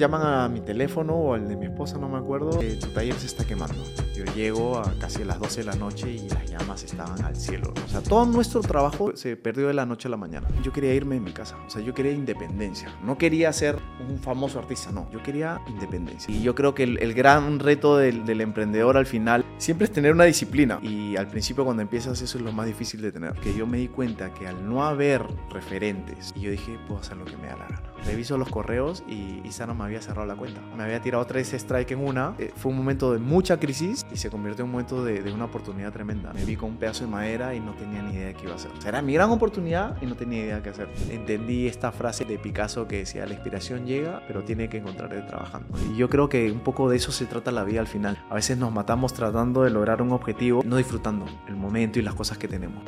llaman 0.00 0.22
a 0.22 0.48
mi 0.48 0.60
teléfono 0.60 1.14
o 1.14 1.34
al 1.34 1.46
de 1.46 1.56
mi 1.56 1.66
esposa, 1.66 1.98
no 1.98 2.08
me 2.08 2.18
acuerdo, 2.18 2.50
tu 2.58 2.88
taller 2.88 3.14
se 3.14 3.26
está 3.26 3.44
quemando. 3.44 3.76
Yo 4.16 4.24
llego 4.34 4.78
a 4.78 4.92
casi 4.98 5.22
a 5.22 5.26
las 5.26 5.38
12 5.38 5.60
de 5.60 5.66
la 5.66 5.76
noche 5.76 6.10
y 6.10 6.28
las 6.28 6.50
llamas 6.50 6.82
estaban 6.82 7.22
al 7.22 7.36
cielo. 7.36 7.72
O 7.84 7.88
sea, 7.88 8.02
todo 8.02 8.26
nuestro 8.26 8.60
trabajo 8.60 9.16
se 9.16 9.36
perdió 9.36 9.68
de 9.68 9.74
la 9.74 9.86
noche 9.86 10.08
a 10.08 10.10
la 10.10 10.16
mañana. 10.16 10.48
Yo 10.62 10.72
quería 10.72 10.94
irme 10.94 11.14
de 11.16 11.20
mi 11.20 11.32
casa, 11.32 11.56
o 11.66 11.70
sea, 11.70 11.82
yo 11.82 11.94
quería 11.94 12.12
independencia. 12.12 12.88
No 13.04 13.16
quería 13.16 13.52
ser 13.52 13.78
un 14.08 14.18
famoso 14.18 14.58
artista, 14.58 14.90
no, 14.90 15.10
yo 15.10 15.22
quería 15.22 15.60
independencia. 15.68 16.34
Y 16.34 16.42
yo 16.42 16.54
creo 16.54 16.74
que 16.74 16.82
el, 16.82 16.98
el 17.02 17.14
gran 17.14 17.58
reto 17.58 17.96
del, 17.96 18.24
del 18.24 18.40
emprendedor 18.40 18.96
al 18.96 19.06
final 19.06 19.44
siempre 19.58 19.84
es 19.84 19.92
tener 19.92 20.12
una 20.12 20.24
disciplina. 20.24 20.78
Y 20.82 21.16
al 21.16 21.28
principio 21.28 21.64
cuando 21.64 21.82
empiezas 21.82 22.20
eso 22.22 22.38
es 22.38 22.44
lo 22.44 22.52
más 22.52 22.66
difícil 22.66 23.02
de 23.02 23.12
tener. 23.12 23.34
Que 23.34 23.54
yo 23.54 23.66
me 23.66 23.78
di 23.78 23.88
cuenta 23.88 24.32
que 24.32 24.48
al 24.48 24.68
no 24.68 24.84
haber 24.84 25.22
referentes, 25.50 26.32
y 26.34 26.40
yo 26.40 26.50
dije, 26.50 26.78
puedo 26.86 27.00
hacer 27.00 27.16
lo 27.16 27.24
que 27.24 27.36
me 27.36 27.48
da 27.48 27.56
la 27.56 27.68
gana. 27.68 27.82
Reviso 28.04 28.38
los 28.38 28.48
correos 28.48 29.02
y 29.06 29.40
Isano 29.44 29.74
me 29.74 29.84
había 29.90 30.02
cerrado 30.02 30.26
la 30.26 30.36
cuenta. 30.36 30.60
Me 30.76 30.84
había 30.84 31.00
tirado 31.00 31.24
tres 31.26 31.52
strike 31.52 31.92
en 31.92 32.00
una. 32.00 32.34
Eh, 32.38 32.52
fue 32.56 32.70
un 32.70 32.78
momento 32.78 33.12
de 33.12 33.18
mucha 33.18 33.58
crisis 33.58 34.06
y 34.12 34.16
se 34.16 34.30
convirtió 34.30 34.64
en 34.64 34.66
un 34.66 34.72
momento 34.72 35.04
de, 35.04 35.22
de, 35.22 35.32
una 35.32 35.46
oportunidad 35.46 35.92
tremenda. 35.92 36.32
Me 36.32 36.44
vi 36.44 36.56
con 36.56 36.70
un 36.70 36.76
pedazo 36.76 37.04
de 37.04 37.10
madera 37.10 37.54
y 37.54 37.60
no 37.60 37.74
tenía 37.74 38.02
ni 38.02 38.14
idea 38.14 38.28
de 38.28 38.34
qué 38.34 38.44
iba 38.44 38.52
a 38.52 38.56
hacer. 38.56 38.70
O 38.76 38.80
sea, 38.80 38.90
era 38.90 39.02
mi 39.02 39.14
gran 39.14 39.30
oportunidad 39.30 40.00
y 40.00 40.06
no 40.06 40.14
tenía 40.14 40.44
idea 40.44 40.56
de 40.56 40.62
qué 40.62 40.70
hacer. 40.70 40.88
Entendí 41.10 41.66
esta 41.66 41.92
frase 41.92 42.24
de 42.24 42.38
Picasso 42.38 42.86
que 42.86 42.98
decía, 42.98 43.26
la 43.26 43.34
inspiración 43.34 43.86
llega, 43.86 44.22
pero 44.26 44.42
tiene 44.42 44.68
que 44.68 44.78
encontrarse 44.78 45.20
trabajando. 45.22 45.68
Y 45.92 45.96
yo 45.96 46.08
creo 46.08 46.28
que 46.28 46.50
un 46.50 46.60
poco 46.60 46.88
de 46.88 46.96
eso 46.96 47.12
se 47.12 47.26
trata 47.26 47.50
la 47.50 47.64
vida 47.64 47.80
al 47.80 47.86
final. 47.86 48.22
A 48.30 48.34
veces 48.34 48.58
nos 48.58 48.72
matamos 48.72 49.12
tratando 49.12 49.62
de 49.62 49.70
lograr 49.70 50.02
un 50.02 50.12
objetivo, 50.12 50.62
no 50.64 50.76
disfrutando 50.76 51.26
el 51.48 51.56
momento 51.56 51.98
y 51.98 52.02
las 52.02 52.14
cosas 52.14 52.38
que 52.38 52.48
tenemos. 52.48 52.84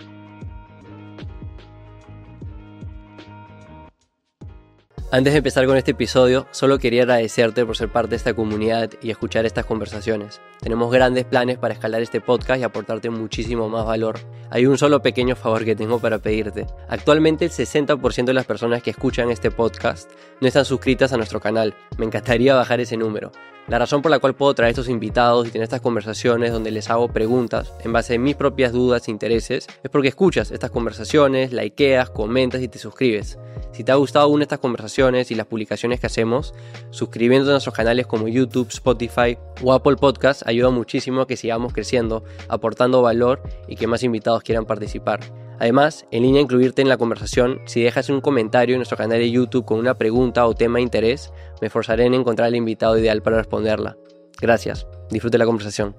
Antes 5.15 5.35
de 5.35 5.41
empezar 5.41 5.67
con 5.67 5.77
este 5.77 5.91
episodio, 5.91 6.47
solo 6.53 6.79
quería 6.79 7.03
agradecerte 7.03 7.67
por 7.67 7.77
ser 7.77 7.91
parte 7.91 8.09
de 8.13 8.17
esta 8.17 8.33
comunidad 8.33 8.89
y 9.03 9.11
escuchar 9.11 9.45
estas 9.45 9.67
conversaciones. 9.67 10.41
Tenemos 10.59 10.91
grandes 10.91 11.27
planes 11.27 11.59
para 11.59 11.75
escalar 11.75 12.01
este 12.01 12.23
podcast 12.23 12.59
y 12.59 12.65
aportarte 12.65 13.11
muchísimo 13.11 13.69
más 13.69 13.85
valor. 13.85 14.19
Hay 14.49 14.65
un 14.65 14.79
solo 14.79 15.03
pequeño 15.03 15.37
favor 15.37 15.67
que 15.67 15.77
tengo 15.77 15.99
para 15.99 16.19
pedirte. 16.19 16.67
Actualmente 16.89 17.45
el 17.45 17.51
60% 17.51 18.25
de 18.25 18.33
las 18.33 18.47
personas 18.47 18.83
que 18.83 18.89
escuchan 18.89 19.31
este 19.31 19.51
podcast 19.51 20.11
no 20.41 20.49
están 20.49 20.65
suscritas 20.65 21.13
a 21.13 21.19
nuestro 21.19 21.41
canal. 21.41 21.75
Me 21.99 22.07
encantaría 22.07 22.55
bajar 22.55 22.81
ese 22.81 22.97
número. 22.97 23.33
La 23.69 23.79
razón 23.79 24.03
por 24.03 24.11
la 24.11 24.19
cual 24.19 24.35
puedo 24.35 24.53
traer 24.55 24.71
estos 24.71 24.89
invitados 24.89 25.47
y 25.47 25.51
tener 25.51 25.65
estas 25.65 25.81
conversaciones 25.81 26.53
donde 26.53 26.73
les 26.73 26.91
hago 26.91 27.09
preguntas 27.09 27.73
en 27.85 27.93
base 27.93 28.17
a 28.17 28.19
mis 28.19 28.35
propias 28.35 28.73
dudas 28.73 29.07
e 29.07 29.13
intereses 29.13 29.69
es 29.83 29.91
porque 29.91 30.09
escuchas 30.09 30.51
estas 30.51 30.73
conversaciones, 30.73 31.53
likeas, 31.53 32.11
comentas 32.11 32.61
y 32.61 32.69
te 32.69 32.81
suscribes. 32.81 33.39
Si 33.71 33.85
te 33.85 33.93
ha 33.93 33.95
gustado 33.95 34.29
una 34.29 34.41
de 34.41 34.45
estas 34.45 34.59
conversaciones 34.59 35.31
y 35.31 35.37
las 35.37 35.47
publicaciones 35.47 36.01
que 36.01 36.07
hacemos, 36.07 36.55
suscribiéndote 36.91 37.53
a 37.53 37.55
nuestros 37.55 37.75
canales 37.75 38.07
como 38.09 38.27
YouTube, 38.27 38.69
Spotify 38.69 39.39
o 39.63 39.73
Apple 39.73 39.97
Podcast 39.97 40.47
ayuda 40.47 40.71
muchísimo 40.71 41.23
a 41.23 41.27
que 41.29 41.37
sigamos 41.37 41.73
creciendo, 41.73 42.25
aportando 42.49 43.01
valor 43.01 43.43
y 43.69 43.77
que 43.77 43.87
más 43.87 44.03
invitados 44.03 44.43
quieran 44.43 44.67
participar. 44.67 45.21
Además, 45.63 46.07
en 46.11 46.25
línea 46.25 46.43
incluirte 46.43 46.83
en 46.83 46.89
la 46.89 46.97
conversación, 46.97 47.61
si 47.67 47.83
dejas 47.83 48.09
un 48.09 48.21
comentario 48.21 48.75
en 48.75 48.81
nuestro 48.81 48.99
canal 48.99 49.21
de 49.21 49.31
YouTube 49.31 49.65
con 49.65 49.79
una 49.79 49.97
pregunta 49.97 50.45
o 50.45 50.55
tema 50.55 50.79
de 50.79 50.83
interés, 50.83 51.33
me 51.63 51.69
esforzaré 51.69 52.07
en 52.07 52.15
encontrar 52.15 52.49
el 52.49 52.57
invitado 52.57 52.99
ideal 52.99 53.23
para 53.23 53.37
responderla. 53.37 53.97
Gracias, 54.41 54.89
disfrute 55.13 55.39
la 55.39 55.45
conversación. 55.45 55.95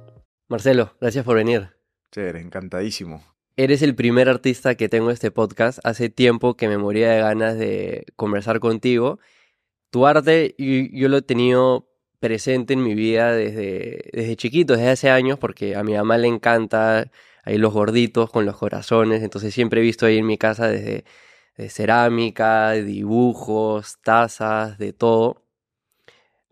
Marcelo, 0.50 0.94
gracias 1.00 1.24
por 1.24 1.38
venir. 1.38 1.70
Chévere, 2.12 2.42
encantadísimo. 2.42 3.24
Eres 3.56 3.82
el 3.82 3.96
primer 3.96 4.28
artista 4.28 4.76
que 4.76 4.90
tengo 4.90 5.06
en 5.06 5.14
este 5.14 5.32
podcast. 5.32 5.80
Hace 5.86 6.10
tiempo 6.10 6.58
que 6.58 6.68
me 6.68 6.78
moría 6.78 7.12
de 7.12 7.22
ganas 7.22 7.58
de 7.58 8.06
conversar 8.18 8.60
contigo. 8.60 9.20
Tu 9.90 10.06
arte 10.06 10.54
yo, 10.58 11.08
lo 11.08 11.16
he 11.16 11.22
tenido 11.22 11.88
presente 12.20 12.74
en 12.74 12.84
mi 12.84 12.94
vida 12.94 13.32
desde, 13.32 14.10
desde 14.12 14.36
chiquito, 14.36 14.74
desde 14.74 14.90
hace 14.90 15.12
años, 15.12 15.40
porque 15.40 15.78
a 15.78 15.84
mi 15.84 15.94
mamá 15.94 16.18
le 16.18 16.28
encanta 16.28 17.10
ahí 17.46 17.58
los 17.58 17.72
gorditos 17.72 18.30
con 18.30 18.46
los 18.46 18.58
corazones, 18.58 19.24
entonces 19.24 19.54
siempre 19.54 19.80
he 19.80 19.84
visto 19.84 20.06
ahí 20.06 20.18
en 20.18 20.26
mi 20.26 20.38
casa 20.38 20.68
desde 20.68 21.06
de 21.56 21.70
cerámica, 21.70 22.72
de 22.72 22.84
dibujos, 22.84 24.00
tazas, 24.02 24.78
de 24.78 24.94
todo. 24.94 25.43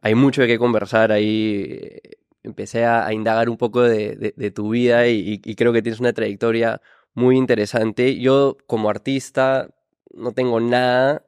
Hay 0.01 0.15
mucho 0.15 0.41
de 0.41 0.47
qué 0.47 0.57
conversar 0.57 1.11
ahí. 1.11 1.99
Empecé 2.43 2.85
a, 2.85 3.13
indagar 3.13 3.49
un 3.49 3.57
poco 3.57 3.81
de, 3.83 4.33
de, 4.35 4.51
tu 4.51 4.71
vida 4.71 5.07
y, 5.07 5.39
y, 5.43 5.55
creo 5.55 5.71
que 5.71 5.83
tienes 5.83 5.99
una 5.99 6.11
trayectoria 6.11 6.81
muy 7.13 7.37
interesante. 7.37 8.19
Yo 8.19 8.57
como 8.65 8.89
artista 8.89 9.69
no 10.13 10.31
tengo 10.31 10.59
nada. 10.59 11.23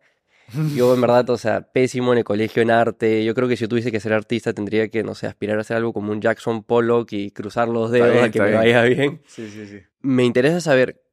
Yo 0.76 0.94
en 0.94 1.02
verdad, 1.02 1.30
o 1.30 1.38
sea, 1.38 1.62
pésimo 1.62 2.12
en 2.14 2.20
el 2.20 2.24
colegio 2.24 2.62
en 2.62 2.72
arte. 2.72 3.24
Yo 3.24 3.34
creo 3.34 3.48
que 3.48 3.56
si 3.56 3.62
yo 3.62 3.70
tuviese 3.70 3.92
que 3.92 4.00
ser 4.00 4.14
artista 4.14 4.54
tendría 4.54 4.90
que, 4.90 5.04
no 5.04 5.16
sé, 5.16 5.26
aspirar 5.26 5.58
a 5.58 5.62
hacer 5.62 5.78
algo 5.78 5.94
como 5.94 6.12
un 6.12 6.20
Jackson 6.20 6.64
Pollock 6.64 7.14
y 7.14 7.32
cruzar 7.32 7.70
los 7.70 7.92
dedos 7.92 8.12
bien, 8.12 8.24
a 8.26 8.32
que 8.32 8.40
me 8.40 8.48
bien. 8.48 8.58
vaya 8.58 8.84
bien. 8.84 9.22
Sí, 9.26 9.50
sí, 9.50 9.66
sí. 9.66 9.80
Me 10.02 10.26
interesa 10.26 10.60
saber 10.60 11.04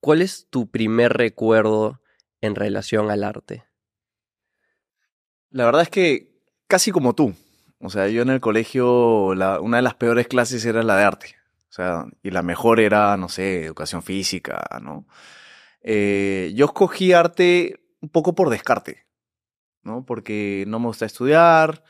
¿cuál 0.00 0.22
es 0.22 0.48
tu 0.50 0.70
primer 0.70 1.12
recuerdo 1.12 2.00
en 2.40 2.54
relación 2.54 3.10
al 3.10 3.24
arte? 3.24 3.64
La 5.50 5.64
verdad 5.64 5.82
es 5.82 5.90
que 5.90 6.37
casi 6.68 6.92
como 6.92 7.14
tú. 7.14 7.34
O 7.80 7.90
sea, 7.90 8.08
yo 8.08 8.22
en 8.22 8.30
el 8.30 8.40
colegio, 8.40 9.28
una 9.28 9.76
de 9.76 9.82
las 9.82 9.94
peores 9.94 10.28
clases 10.28 10.64
era 10.64 10.82
la 10.82 10.96
de 10.96 11.04
arte. 11.04 11.36
O 11.68 11.72
sea, 11.72 12.06
y 12.22 12.30
la 12.30 12.42
mejor 12.42 12.80
era, 12.80 13.16
no 13.16 13.28
sé, 13.28 13.64
educación 13.64 14.02
física, 14.02 14.64
¿no? 14.82 15.06
Eh, 15.82 16.52
yo 16.54 16.66
escogí 16.66 17.12
arte 17.12 17.80
un 18.00 18.08
poco 18.08 18.34
por 18.34 18.50
descarte, 18.50 19.06
¿no? 19.82 20.04
Porque 20.04 20.64
no 20.66 20.78
me 20.80 20.86
gusta 20.86 21.06
estudiar, 21.06 21.84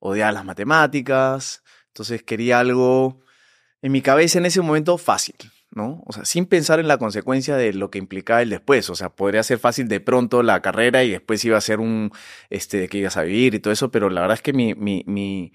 odiaba 0.00 0.32
las 0.32 0.44
matemáticas, 0.44 1.62
entonces 1.88 2.22
quería 2.22 2.58
algo 2.58 3.20
en 3.80 3.92
mi 3.92 4.02
cabeza 4.02 4.38
en 4.38 4.46
ese 4.46 4.60
momento 4.60 4.98
fácil, 4.98 5.36
¿no? 5.74 6.02
O 6.06 6.12
sea, 6.12 6.24
sin 6.24 6.46
pensar 6.46 6.80
en 6.80 6.88
la 6.88 6.98
consecuencia 6.98 7.56
de 7.56 7.72
lo 7.72 7.90
que 7.90 7.98
implicaba 7.98 8.42
el 8.42 8.50
después. 8.50 8.88
O 8.90 8.94
sea, 8.94 9.10
podría 9.10 9.42
ser 9.42 9.58
fácil 9.58 9.88
de 9.88 10.00
pronto 10.00 10.42
la 10.42 10.60
carrera 10.62 11.02
y 11.04 11.10
después 11.10 11.44
iba 11.44 11.56
a 11.56 11.60
ser 11.60 11.80
un, 11.80 12.12
este, 12.50 12.88
que 12.88 12.98
ibas 12.98 13.16
a 13.16 13.22
vivir 13.22 13.54
y 13.54 13.58
todo 13.60 13.72
eso, 13.72 13.90
pero 13.90 14.10
la 14.10 14.20
verdad 14.20 14.36
es 14.36 14.42
que 14.42 14.52
mi, 14.52 14.74
mi, 14.74 15.02
mi, 15.06 15.52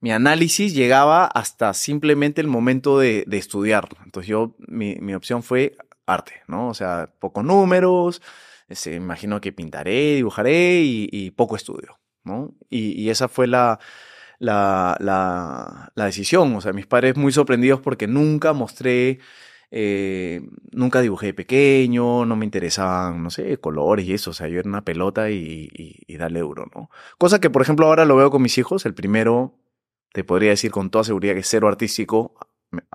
mi 0.00 0.12
análisis 0.12 0.74
llegaba 0.74 1.26
hasta 1.26 1.72
simplemente 1.74 2.40
el 2.40 2.48
momento 2.48 2.98
de, 2.98 3.24
de 3.26 3.38
estudiar. 3.38 3.88
Entonces 4.04 4.28
yo, 4.28 4.56
mi, 4.58 4.96
mi, 4.96 5.14
opción 5.14 5.42
fue 5.42 5.76
arte, 6.06 6.42
¿no? 6.48 6.68
O 6.68 6.74
sea, 6.74 7.12
pocos 7.20 7.44
números, 7.44 8.22
este, 8.68 8.94
imagino 8.94 9.40
que 9.40 9.52
pintaré, 9.52 10.16
dibujaré 10.16 10.80
y, 10.82 11.08
y 11.12 11.30
poco 11.30 11.56
estudio, 11.56 11.98
¿no? 12.24 12.54
Y, 12.68 13.00
y 13.00 13.10
esa 13.10 13.28
fue 13.28 13.46
la, 13.46 13.78
la, 14.38 14.96
la, 15.00 15.92
la 15.94 16.04
decisión. 16.06 16.56
O 16.56 16.60
sea, 16.60 16.72
mis 16.72 16.86
padres 16.86 17.16
muy 17.16 17.32
sorprendidos 17.32 17.80
porque 17.80 18.08
nunca 18.08 18.52
mostré 18.52 19.20
eh, 19.70 20.42
nunca 20.72 21.00
dibujé 21.00 21.26
de 21.26 21.34
pequeño, 21.34 22.24
no 22.26 22.36
me 22.36 22.44
interesaban, 22.44 23.22
no 23.22 23.30
sé, 23.30 23.58
colores 23.58 24.06
y 24.06 24.14
eso, 24.14 24.30
o 24.30 24.34
sea, 24.34 24.48
yo 24.48 24.58
era 24.58 24.68
una 24.68 24.84
pelota 24.84 25.30
y, 25.30 25.68
y, 25.72 25.96
y 26.06 26.16
darle 26.16 26.40
euro, 26.40 26.66
¿no? 26.74 26.90
Cosa 27.18 27.40
que, 27.40 27.50
por 27.50 27.62
ejemplo, 27.62 27.86
ahora 27.86 28.04
lo 28.04 28.16
veo 28.16 28.30
con 28.30 28.42
mis 28.42 28.58
hijos, 28.58 28.84
el 28.86 28.94
primero, 28.94 29.54
te 30.12 30.24
podría 30.24 30.50
decir 30.50 30.70
con 30.72 30.90
toda 30.90 31.04
seguridad 31.04 31.34
que 31.34 31.40
es 31.40 31.48
cero 31.48 31.68
artístico, 31.68 32.34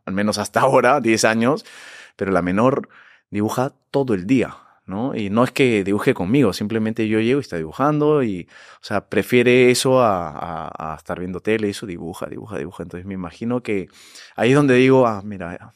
al 0.05 0.13
menos 0.13 0.37
hasta 0.37 0.59
ahora, 0.61 0.99
10 0.99 1.25
años, 1.25 1.65
pero 2.15 2.31
la 2.31 2.41
menor 2.41 2.89
dibuja 3.29 3.73
todo 3.91 4.13
el 4.13 4.27
día, 4.27 4.57
¿no? 4.85 5.15
Y 5.15 5.29
no 5.29 5.43
es 5.45 5.51
que 5.51 5.83
dibuje 5.83 6.13
conmigo, 6.13 6.53
simplemente 6.53 7.07
yo 7.07 7.19
llego 7.21 7.39
y 7.39 7.41
está 7.41 7.57
dibujando 7.57 8.21
y, 8.23 8.47
o 8.81 8.83
sea, 8.83 9.09
prefiere 9.09 9.71
eso 9.71 10.01
a, 10.01 10.29
a, 10.29 10.93
a 10.93 10.95
estar 10.97 11.19
viendo 11.19 11.39
tele, 11.39 11.69
eso 11.69 11.85
dibuja, 11.85 12.27
dibuja, 12.27 12.57
dibuja. 12.57 12.83
Entonces 12.83 13.05
me 13.05 13.13
imagino 13.13 13.63
que 13.63 13.87
ahí 14.35 14.49
es 14.51 14.55
donde 14.55 14.75
digo, 14.75 15.07
ah, 15.07 15.21
mira, 15.23 15.73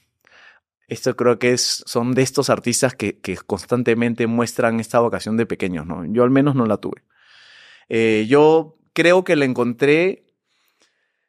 esto 0.90 1.16
creo 1.16 1.40
que 1.40 1.54
es, 1.54 1.84
son 1.86 2.14
de 2.14 2.22
estos 2.22 2.50
artistas 2.50 2.96
que, 2.96 3.20
que, 3.20 3.38
constantemente 3.38 4.28
muestran 4.28 4.80
esta 4.80 5.00
vocación 5.00 5.38
de 5.38 5.46
pequeños, 5.46 5.86
¿no? 5.86 6.06
Yo 6.06 6.24
al 6.24 6.30
menos 6.30 6.56
no 6.56 6.66
la 6.66 6.78
tuve. 6.78 7.04
Eh, 7.90 8.26
yo 8.28 8.78
creo 8.94 9.24
que 9.24 9.36
la 9.36 9.46
encontré 9.46 10.26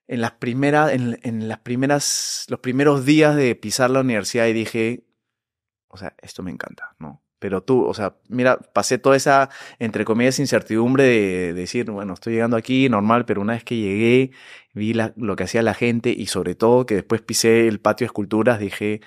en 0.08 0.20
las 0.20 0.32
primeras, 0.32 0.92
en, 0.92 1.18
en, 1.22 1.48
las 1.48 1.58
primeras, 1.60 2.46
los 2.48 2.60
primeros 2.60 3.04
días 3.04 3.36
de 3.36 3.54
pisar 3.54 3.90
la 3.90 4.00
universidad 4.00 4.46
y 4.46 4.52
dije, 4.52 5.04
o 5.88 5.96
sea, 5.96 6.14
esto 6.20 6.42
me 6.42 6.50
encanta, 6.50 6.96
¿no? 6.98 7.22
Pero 7.40 7.62
tú, 7.62 7.84
o 7.84 7.94
sea, 7.94 8.16
mira, 8.28 8.58
pasé 8.58 8.98
toda 8.98 9.16
esa, 9.16 9.48
entre 9.78 10.04
comillas, 10.04 10.38
incertidumbre 10.38 11.04
de, 11.04 11.54
decir, 11.54 11.90
bueno, 11.90 12.12
estoy 12.12 12.34
llegando 12.34 12.56
aquí, 12.56 12.88
normal, 12.88 13.24
pero 13.24 13.40
una 13.40 13.54
vez 13.54 13.64
que 13.64 13.76
llegué, 13.76 14.30
vi 14.74 14.92
la, 14.92 15.14
lo 15.16 15.36
que 15.36 15.44
hacía 15.44 15.62
la 15.62 15.74
gente 15.74 16.10
y 16.10 16.26
sobre 16.26 16.54
todo 16.54 16.84
que 16.86 16.96
después 16.96 17.22
pisé 17.22 17.66
el 17.66 17.80
patio 17.80 18.04
de 18.04 18.08
esculturas, 18.08 18.60
dije, 18.60 19.00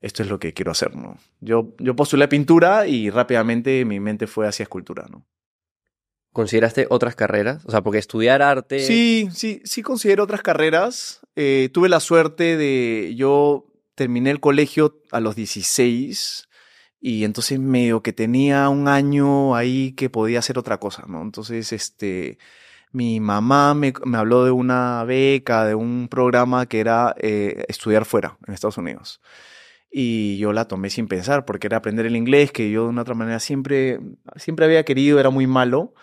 esto 0.00 0.22
es 0.22 0.28
lo 0.28 0.38
que 0.38 0.52
quiero 0.52 0.70
hacer, 0.70 0.94
¿no? 0.94 1.18
Yo, 1.40 1.74
yo 1.78 1.96
postulé 1.96 2.28
pintura 2.28 2.86
y 2.86 3.10
rápidamente 3.10 3.84
mi 3.84 3.98
mente 4.00 4.26
fue 4.26 4.46
hacia 4.46 4.62
escultura, 4.62 5.06
¿no? 5.10 5.26
¿Consideraste 6.32 6.86
otras 6.90 7.16
carreras? 7.16 7.64
O 7.64 7.70
sea, 7.70 7.82
porque 7.82 7.98
estudiar 7.98 8.42
arte... 8.42 8.80
Sí, 8.80 9.28
sí, 9.32 9.60
sí 9.64 9.82
considero 9.82 10.22
otras 10.22 10.42
carreras. 10.42 11.20
Eh, 11.34 11.70
tuve 11.72 11.88
la 11.88 12.00
suerte 12.00 12.56
de... 12.56 13.14
Yo 13.16 13.66
terminé 13.96 14.30
el 14.30 14.38
colegio 14.38 15.02
a 15.10 15.18
los 15.18 15.34
16 15.34 16.48
y 17.00 17.24
entonces 17.24 17.58
medio 17.58 18.02
que 18.02 18.12
tenía 18.12 18.68
un 18.68 18.86
año 18.86 19.56
ahí 19.56 19.92
que 19.92 20.10
podía 20.10 20.38
hacer 20.38 20.58
otra 20.58 20.78
cosa, 20.78 21.04
¿no? 21.08 21.22
Entonces, 21.22 21.72
este... 21.72 22.38
mi 22.92 23.18
mamá 23.18 23.74
me, 23.74 23.92
me 24.04 24.18
habló 24.18 24.44
de 24.44 24.52
una 24.52 25.02
beca, 25.04 25.64
de 25.64 25.74
un 25.74 26.08
programa 26.08 26.66
que 26.66 26.78
era 26.78 27.16
eh, 27.18 27.64
estudiar 27.66 28.04
fuera, 28.04 28.38
en 28.46 28.54
Estados 28.54 28.78
Unidos. 28.78 29.20
Y 29.90 30.36
yo 30.38 30.52
la 30.52 30.66
tomé 30.66 30.90
sin 30.90 31.08
pensar, 31.08 31.44
porque 31.44 31.66
era 31.66 31.78
aprender 31.78 32.06
el 32.06 32.16
inglés, 32.16 32.52
que 32.52 32.70
yo 32.70 32.84
de 32.84 32.88
una 32.90 33.02
otra 33.02 33.14
manera 33.14 33.40
siempre, 33.40 34.00
siempre 34.36 34.66
había 34.66 34.84
querido, 34.84 35.18
era 35.18 35.30
muy 35.30 35.46
malo. 35.46 35.94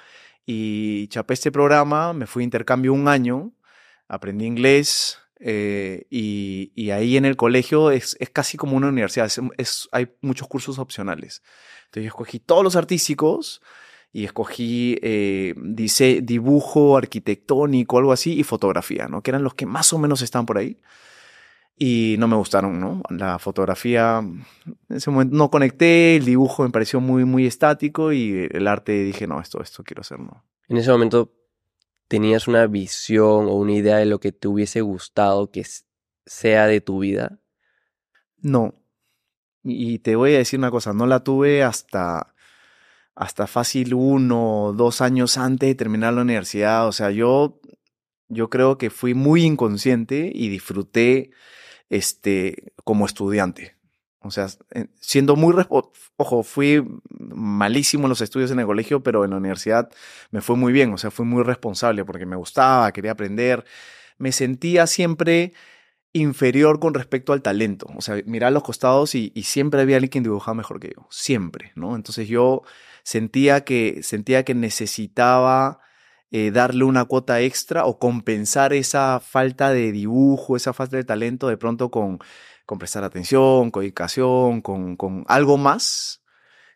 Y 0.45 1.07
chapé 1.07 1.33
este 1.35 1.51
programa, 1.51 2.13
me 2.13 2.27
fui 2.27 2.43
a 2.43 2.45
intercambio 2.45 2.93
un 2.93 3.07
año, 3.07 3.53
aprendí 4.07 4.45
inglés, 4.45 5.19
eh, 5.39 6.05
y, 6.09 6.71
y, 6.75 6.91
ahí 6.91 7.17
en 7.17 7.25
el 7.25 7.35
colegio 7.35 7.91
es, 7.91 8.15
es 8.19 8.29
casi 8.29 8.57
como 8.57 8.77
una 8.77 8.87
universidad, 8.87 9.25
es, 9.25 9.39
es, 9.57 9.89
hay 9.91 10.07
muchos 10.21 10.47
cursos 10.47 10.79
opcionales. 10.79 11.43
Entonces 11.85 12.03
yo 12.03 12.07
escogí 12.07 12.39
todos 12.39 12.63
los 12.63 12.75
artísticos 12.75 13.61
y 14.15 14.23
escogí 14.23 14.97
eh, 15.01 15.53
dice, 15.57 16.21
dibujo 16.23 16.95
arquitectónico, 16.95 17.97
algo 17.97 18.13
así, 18.13 18.39
y 18.39 18.43
fotografía, 18.43 19.07
¿no? 19.09 19.21
Que 19.21 19.31
eran 19.31 19.43
los 19.43 19.55
que 19.55 19.65
más 19.65 19.91
o 19.91 19.97
menos 19.97 20.21
estaban 20.21 20.45
por 20.45 20.57
ahí. 20.57 20.79
Y 21.77 22.15
no 22.19 22.27
me 22.27 22.37
gustaron, 22.37 22.79
¿no? 22.79 23.01
La 23.09 23.37
fotografía, 23.37 24.19
en 24.19 24.45
ese 24.95 25.11
momento 25.11 25.35
no 25.35 25.49
conecté, 25.51 26.15
el 26.15 26.25
dibujo 26.25 26.63
me 26.63 26.69
pareció 26.69 27.01
muy, 27.01 27.25
muy 27.25 27.45
estático 27.45 28.13
y 28.13 28.47
el 28.49 28.67
arte 28.67 29.03
dije, 29.03 29.27
no, 29.27 29.41
esto, 29.41 29.61
esto 29.61 29.83
quiero 29.83 30.01
hacer, 30.01 30.19
¿no? 30.19 30.45
En 30.69 30.77
ese 30.77 30.91
momento 30.91 31.33
tenías 32.07 32.47
una 32.47 32.65
visión 32.67 33.47
o 33.47 33.55
una 33.55 33.73
idea 33.73 33.97
de 33.97 34.05
lo 34.05 34.19
que 34.19 34.31
te 34.31 34.47
hubiese 34.47 34.81
gustado 34.81 35.51
que 35.51 35.63
sea 36.25 36.67
de 36.67 36.81
tu 36.81 36.99
vida? 36.99 37.39
No. 38.37 38.75
Y 39.63 39.99
te 39.99 40.15
voy 40.15 40.35
a 40.35 40.37
decir 40.37 40.59
una 40.59 40.71
cosa, 40.71 40.93
no 40.93 41.07
la 41.07 41.23
tuve 41.23 41.63
hasta, 41.63 42.35
hasta 43.15 43.47
fácil 43.47 43.93
uno 43.93 44.63
o 44.63 44.73
dos 44.73 45.01
años 45.01 45.37
antes 45.37 45.69
de 45.69 45.75
terminar 45.75 46.13
la 46.13 46.21
universidad. 46.21 46.87
O 46.87 46.91
sea, 46.91 47.11
yo, 47.11 47.59
yo 48.27 48.49
creo 48.49 48.77
que 48.77 48.89
fui 48.89 49.13
muy 49.13 49.43
inconsciente 49.43 50.31
y 50.33 50.49
disfruté 50.49 51.31
este, 51.89 52.73
como 52.83 53.05
estudiante. 53.05 53.75
O 54.19 54.31
sea, 54.31 54.47
siendo 54.99 55.35
muy... 55.35 55.55
Ojo, 56.17 56.43
fui 56.43 56.83
malísimo 57.09 58.05
en 58.05 58.09
los 58.09 58.21
estudios 58.21 58.49
en 58.51 58.59
el 58.59 58.65
colegio, 58.65 59.03
pero 59.03 59.23
en 59.23 59.31
la 59.31 59.37
universidad 59.37 59.89
me 60.31 60.41
fue 60.41 60.55
muy 60.55 60.73
bien. 60.73 60.91
O 60.93 60.97
sea, 60.97 61.11
fui 61.11 61.25
muy 61.25 61.43
responsable 61.43 62.03
porque 62.05 62.25
me 62.25 62.35
gustaba, 62.35 62.91
quería 62.91 63.11
aprender. 63.11 63.65
Me 64.17 64.31
sentía 64.31 64.87
siempre 64.87 65.53
inferior 66.15 66.79
con 66.79 66.93
respecto 66.93 67.33
al 67.33 67.41
talento. 67.41 67.87
O 67.95 68.01
sea, 68.01 68.21
miraba 68.25 68.47
a 68.47 68.51
los 68.51 68.63
costados 68.63 69.13
y, 69.15 69.31
siempre 69.43 69.81
había 69.81 69.97
alguien 69.97 70.09
que 70.09 70.21
dibujaba 70.21 70.55
mejor 70.55 70.79
que 70.79 70.93
yo. 70.95 71.07
Siempre, 71.11 71.71
¿no? 71.75 71.95
Entonces 71.95 72.27
yo 72.27 72.63
sentía 73.03 73.65
que, 73.65 74.01
sentía 74.01 74.43
que 74.43 74.55
necesitaba 74.55 75.81
eh, 76.37 76.51
darle 76.51 76.83
una 76.83 77.05
cuota 77.05 77.39
extra 77.39 77.85
o 77.85 77.97
compensar 77.97 78.73
esa 78.73 79.21
falta 79.21 79.69
de 79.69 79.93
dibujo, 79.93 80.57
esa 80.57 80.73
falta 80.73 80.97
de 80.97 81.05
talento 81.05 81.47
de 81.47 81.55
pronto 81.55 81.89
con 81.89 82.19
con 82.65 82.77
prestar 82.77 83.05
atención, 83.05 83.71
con 83.71 83.81
dedicación, 83.81 84.61
con, 84.61 84.97
con 84.97 85.23
algo 85.27 85.57
más. 85.57 86.23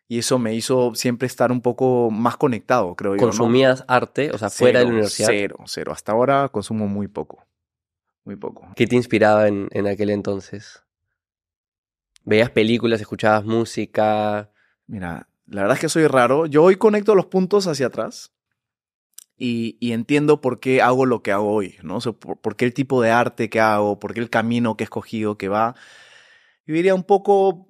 Y 0.08 0.20
eso 0.20 0.40
me 0.40 0.56
hizo 0.56 0.96
siempre 0.96 1.26
estar 1.28 1.52
un 1.52 1.62
poco 1.62 2.10
más 2.10 2.38
conectado, 2.38 2.96
creo 2.96 3.16
yo. 3.16 3.20
¿Consumías 3.20 3.84
arte? 3.88 4.32
O 4.32 4.38
sea, 4.38 4.50
fuera 4.50 4.80
de 4.80 4.86
la 4.86 4.92
universidad. 4.92 5.28
Cero, 5.28 5.58
cero. 5.66 5.92
Hasta 5.92 6.14
ahora 6.14 6.48
consumo 6.50 6.88
muy 6.88 7.08
poco. 7.08 7.46
Muy 8.24 8.38
poco. 8.38 8.68
¿Qué 8.76 8.88
te 8.88 8.96
inspiraba 8.96 9.48
en, 9.48 9.68
en 9.72 9.88
aquel 9.88 10.10
entonces? 10.10 10.84
¿Veías 12.24 12.50
películas, 12.50 13.02
escuchabas 13.02 13.44
música? 13.44 14.52
Mira, 14.88 15.28
la 15.48 15.62
verdad 15.62 15.76
es 15.76 15.82
que 15.82 15.90
soy 15.90 16.08
raro. 16.08 16.46
Yo 16.46 16.64
hoy 16.64 16.78
conecto 16.78 17.14
los 17.14 17.26
puntos 17.26 17.68
hacia 17.68 17.88
atrás 17.88 18.32
y, 19.40 19.78
y, 19.80 19.94
entiendo 19.94 20.42
por 20.42 20.60
qué 20.60 20.82
hago 20.82 21.06
lo 21.06 21.24
que 21.24 21.32
hago 21.32 21.52
hoy, 21.54 21.78
¿no? 21.82 21.98
O 21.98 22.02
sea, 22.02 22.12
por, 22.12 22.38
por, 22.38 22.56
qué 22.56 22.66
el 22.66 22.74
tipo 22.74 23.02
de 23.02 23.12
arte 23.12 23.50
que 23.50 23.60
hago, 23.62 24.00
por 24.00 24.14
qué 24.14 24.20
el 24.20 24.30
camino 24.30 24.76
que 24.78 24.84
he 24.84 24.86
escogido 24.86 25.38
que 25.38 25.48
va, 25.48 25.76
yo 26.68 26.76
diría 26.76 26.94
un 26.94 27.04
poco 27.04 27.68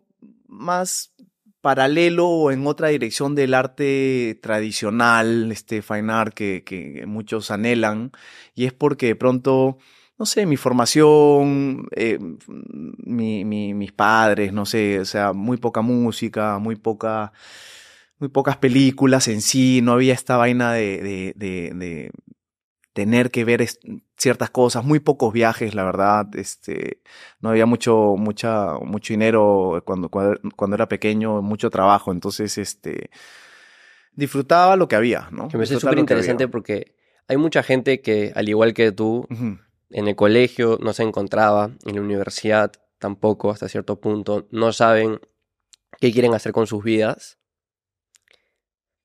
más 0.48 1.14
paralelo 1.62 2.28
o 2.28 2.52
en 2.52 2.66
otra 2.68 2.90
dirección 2.90 3.36
del 3.36 3.54
arte 3.54 4.40
tradicional, 4.42 5.52
este 5.52 5.82
fine 5.82 6.12
art 6.12 6.34
que, 6.34 6.64
que 6.66 7.06
muchos 7.06 7.52
anhelan, 7.52 8.12
y 8.56 8.66
es 8.66 8.74
porque 8.74 9.08
de 9.08 9.16
pronto, 9.16 9.78
no 10.18 10.26
sé, 10.26 10.46
mi 10.46 10.58
formación, 10.58 11.88
eh, 11.96 12.20
mi, 12.98 13.46
mi, 13.46 13.74
mis 13.74 13.92
padres, 13.92 14.54
no 14.54 14.66
sé, 14.66 15.00
o 15.00 15.06
sea, 15.06 15.34
muy 15.34 15.58
poca 15.58 15.82
música, 15.82 16.58
muy 16.60 16.76
poca 16.76 17.34
muy 18.20 18.30
pocas 18.30 18.58
películas 18.58 19.28
en 19.28 19.42
sí, 19.42 19.82
no 19.82 19.94
había 19.94 20.14
esta 20.14 20.38
vaina 20.38 20.74
de, 20.74 21.02
de, 21.02 21.34
de, 21.36 21.72
de 21.74 22.12
tener 22.94 23.32
que 23.32 23.46
ver 23.46 23.66
ciertas 24.18 24.50
cosas, 24.50 24.84
muy 24.84 25.00
pocos 25.00 25.32
viajes, 25.32 25.74
la 25.74 25.86
verdad, 25.86 26.28
este, 26.36 27.02
no 27.40 27.50
había 27.50 27.66
mucho, 27.66 28.16
mucha, 28.18 28.74
mucho 28.80 29.14
dinero 29.14 29.82
cuando, 29.86 30.10
cuando, 30.10 30.76
era 30.76 30.90
pequeño, 30.90 31.42
mucho 31.42 31.70
trabajo, 31.70 32.12
entonces, 32.12 32.58
este, 32.58 33.10
disfrutaba 34.12 34.76
lo 34.76 34.90
que 34.90 34.98
había, 34.98 35.30
¿no? 35.32 35.48
Que 35.48 35.58
me 35.58 35.64
parece 35.66 35.80
súper 35.80 36.00
interesante 36.00 36.50
porque 36.50 36.96
hay 37.30 37.38
mucha 37.38 37.64
gente 37.64 38.02
que, 38.02 38.34
al 38.36 38.50
igual 38.50 38.74
que 38.74 38.92
tú, 38.92 39.26
uh 39.30 39.34
-huh. 39.34 39.60
en 39.92 40.08
el 40.10 40.16
colegio 40.18 40.78
no 40.82 40.92
se 40.92 41.04
encontraba, 41.04 41.72
en 41.86 41.96
la 41.96 42.02
universidad 42.02 42.74
tampoco, 42.98 43.52
hasta 43.52 43.70
cierto 43.70 44.02
punto, 44.02 44.48
no 44.52 44.74
saben 44.74 45.22
qué 46.02 46.12
quieren 46.12 46.34
hacer 46.34 46.52
con 46.52 46.68
sus 46.68 46.84
vidas 46.84 47.39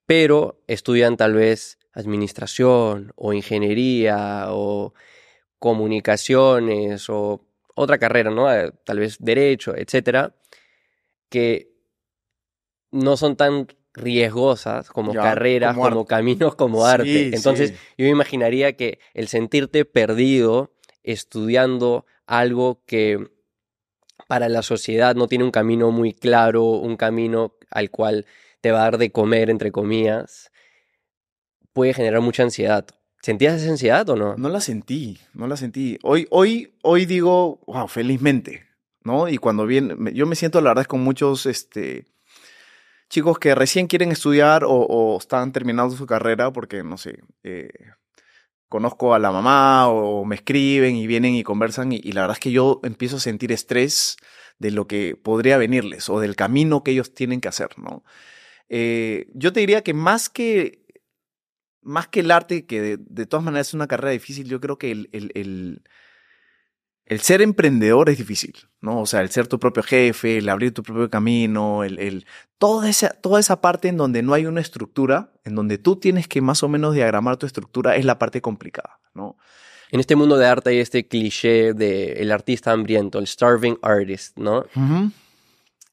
pero 0.06 0.62
estudian 0.66 1.16
tal 1.16 1.34
vez 1.34 1.78
administración 1.92 3.12
o 3.16 3.32
ingeniería 3.32 4.46
o 4.48 4.94
comunicaciones 5.58 7.08
o 7.08 7.46
otra 7.74 7.98
carrera, 7.98 8.30
¿no? 8.30 8.52
Eh, 8.52 8.72
tal 8.84 8.98
vez 8.98 9.16
derecho, 9.18 9.74
etcétera, 9.76 10.34
que 11.28 11.72
no 12.90 13.16
son 13.16 13.36
tan 13.36 13.66
riesgosas 13.94 14.90
como 14.90 15.14
ya, 15.14 15.22
carreras, 15.22 15.74
como, 15.74 15.88
como 15.88 16.04
caminos, 16.04 16.54
como 16.54 16.84
arte. 16.84 17.30
Sí, 17.30 17.30
Entonces, 17.32 17.70
sí. 17.70 17.76
yo 17.98 18.04
me 18.04 18.10
imaginaría 18.10 18.76
que 18.76 18.98
el 19.14 19.28
sentirte 19.28 19.84
perdido 19.84 20.72
estudiando 21.02 22.06
algo 22.26 22.82
que 22.86 23.30
para 24.26 24.48
la 24.48 24.62
sociedad 24.62 25.14
no 25.14 25.28
tiene 25.28 25.44
un 25.44 25.50
camino 25.50 25.90
muy 25.90 26.12
claro, 26.12 26.64
un 26.64 26.96
camino 26.96 27.54
al 27.70 27.90
cual 27.90 28.26
te 28.64 28.72
va 28.72 28.78
a 28.78 28.84
dar 28.84 28.96
de 28.96 29.12
comer, 29.12 29.50
entre 29.50 29.70
comillas, 29.70 30.50
puede 31.74 31.92
generar 31.92 32.22
mucha 32.22 32.44
ansiedad. 32.44 32.86
¿Sentías 33.20 33.60
esa 33.60 33.70
ansiedad 33.70 34.08
o 34.08 34.16
no? 34.16 34.36
No 34.38 34.48
la 34.48 34.62
sentí, 34.62 35.18
no 35.34 35.46
la 35.46 35.58
sentí. 35.58 35.98
Hoy, 36.02 36.26
hoy, 36.30 36.74
hoy 36.82 37.04
digo, 37.04 37.60
wow, 37.66 37.88
felizmente, 37.88 38.64
¿no? 39.02 39.28
Y 39.28 39.36
cuando 39.36 39.66
viene, 39.66 40.14
yo 40.14 40.24
me 40.24 40.34
siento, 40.34 40.62
la 40.62 40.70
verdad, 40.70 40.86
con 40.86 41.02
muchos, 41.02 41.44
este, 41.44 42.06
chicos 43.10 43.38
que 43.38 43.54
recién 43.54 43.86
quieren 43.86 44.10
estudiar 44.10 44.64
o, 44.66 45.18
están 45.20 45.52
terminando 45.52 45.94
su 45.94 46.06
carrera 46.06 46.50
porque, 46.50 46.82
no 46.82 46.96
sé, 46.96 47.18
eh, 47.42 47.68
conozco 48.70 49.12
a 49.12 49.18
la 49.18 49.30
mamá 49.30 49.88
o 49.88 50.24
me 50.24 50.36
escriben 50.36 50.96
y 50.96 51.06
vienen 51.06 51.34
y 51.34 51.42
conversan 51.42 51.92
y 51.92 52.00
la 52.12 52.22
verdad 52.22 52.38
es 52.38 52.40
que 52.40 52.50
yo 52.50 52.80
empiezo 52.82 53.16
a 53.16 53.20
sentir 53.20 53.52
estrés 53.52 54.16
de 54.58 54.70
lo 54.70 54.86
que 54.86 55.16
podría 55.22 55.58
venirles 55.58 56.08
o 56.08 56.18
del 56.18 56.34
camino 56.34 56.82
que 56.82 56.92
ellos 56.92 57.12
tienen 57.12 57.42
que 57.42 57.48
hacer, 57.48 57.68
¿no? 57.76 58.04
Eh, 58.68 59.26
yo 59.34 59.52
te 59.52 59.60
diría 59.60 59.82
que 59.82 59.94
más 59.94 60.28
que, 60.28 60.84
más 61.82 62.08
que 62.08 62.20
el 62.20 62.30
arte, 62.30 62.66
que 62.66 62.80
de, 62.80 62.96
de, 62.98 63.26
todas 63.26 63.44
maneras 63.44 63.68
es 63.68 63.74
una 63.74 63.86
carrera 63.86 64.10
difícil, 64.10 64.48
yo 64.48 64.60
creo 64.60 64.78
que 64.78 64.90
el, 64.90 65.10
el, 65.12 65.30
el, 65.34 65.82
el, 67.04 67.20
ser 67.20 67.42
emprendedor 67.42 68.08
es 68.08 68.18
difícil, 68.18 68.54
¿no? 68.80 69.00
O 69.00 69.06
sea, 69.06 69.20
el 69.20 69.30
ser 69.30 69.46
tu 69.46 69.58
propio 69.58 69.82
jefe, 69.82 70.38
el 70.38 70.48
abrir 70.48 70.72
tu 70.72 70.82
propio 70.82 71.10
camino, 71.10 71.84
el, 71.84 71.98
el, 71.98 72.26
toda, 72.58 72.88
esa, 72.88 73.10
toda 73.10 73.38
esa 73.38 73.60
parte 73.60 73.88
en 73.88 73.96
donde 73.96 74.22
no 74.22 74.32
hay 74.32 74.46
una 74.46 74.60
estructura, 74.60 75.32
en 75.44 75.54
donde 75.54 75.78
tú 75.78 75.96
tienes 75.96 76.26
que 76.26 76.40
más 76.40 76.62
o 76.62 76.68
menos 76.68 76.94
diagramar 76.94 77.36
tu 77.36 77.46
estructura, 77.46 77.96
es 77.96 78.04
la 78.04 78.18
parte 78.18 78.40
complicada, 78.40 78.98
¿no? 79.12 79.36
En 79.90 80.00
este 80.00 80.16
mundo 80.16 80.38
de 80.38 80.46
arte 80.46 80.70
hay 80.70 80.78
este 80.78 81.06
cliché 81.06 81.74
de 81.74 82.14
el 82.14 82.32
artista 82.32 82.72
hambriento, 82.72 83.18
el 83.18 83.26
starving 83.26 83.78
artist, 83.82 84.36
¿no? 84.36 84.60
Uh 84.74 84.80
-huh. 84.80 85.12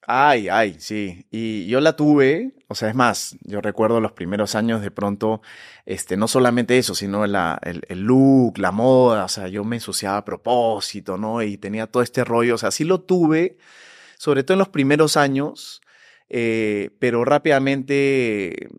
Ay, 0.08 0.50
ay, 0.50 0.76
sí. 0.80 1.26
Y 1.30 1.68
yo 1.68 1.80
la 1.80 1.96
tuve, 1.96 2.54
o 2.68 2.76
sea, 2.76 2.90
es 2.90 2.96
más, 2.96 3.38
yo 3.42 3.62
recuerdo 3.62 4.02
los 4.02 4.12
primeros 4.14 4.56
años 4.56 4.82
de 4.82 4.90
pronto, 4.90 5.42
este, 5.86 6.18
no 6.18 6.28
solamente 6.28 6.78
eso, 6.78 6.96
sino 6.96 7.24
el, 7.24 7.36
el, 7.88 8.00
look, 8.02 8.58
la 8.58 8.72
moda, 8.72 9.26
o 9.26 9.28
sea, 9.28 9.48
yo 9.48 9.64
me 9.64 9.76
ensuciaba 9.76 10.18
a 10.18 10.26
propósito, 10.26 11.18
¿no? 11.18 11.44
Y 11.44 11.58
tenía 11.58 11.86
todo 11.88 12.02
este 12.02 12.24
rollo, 12.24 12.56
o 12.56 12.58
sea, 12.58 12.72
sí 12.72 12.84
lo 12.84 13.02
tuve, 13.02 13.58
sobre 14.18 14.44
todo 14.44 14.56
en 14.56 14.60
los 14.60 14.70
primeros 14.70 15.18
años, 15.18 15.82
eh, 16.30 16.90
pero 17.00 17.24
rápidamente 17.24 18.70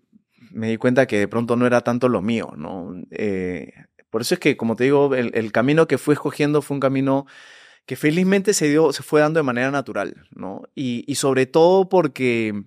me 0.50 0.71
di 0.71 0.76
cuenta 0.76 1.07
que 1.07 1.19
de 1.21 1.29
pronto 1.29 1.55
no 1.57 1.67
era 1.67 1.83
tanto 1.83 2.09
lo 2.09 2.21
mío, 2.21 2.52
¿no? 2.57 2.95
Eh, 3.12 3.73
por 4.11 4.23
eso 4.23 4.35
es 4.35 4.41
que, 4.41 4.57
como 4.57 4.75
te 4.76 4.85
digo, 4.85 5.14
el, 5.14 5.31
el 5.35 5.52
camino 5.52 5.87
que 5.87 5.99
fui 5.99 6.14
escogiendo 6.14 6.62
fue 6.62 6.75
un 6.75 6.81
camino 6.81 7.26
que 7.86 7.96
felizmente 7.96 8.54
se 8.54 8.68
dio, 8.68 8.92
se 8.92 9.02
fue 9.02 9.20
dando 9.20 9.38
de 9.38 9.44
manera 9.44 9.70
natural, 9.70 10.26
¿no? 10.30 10.62
Y, 10.74 11.04
y 11.06 11.16
sobre 11.16 11.46
todo 11.46 11.88
porque 11.88 12.64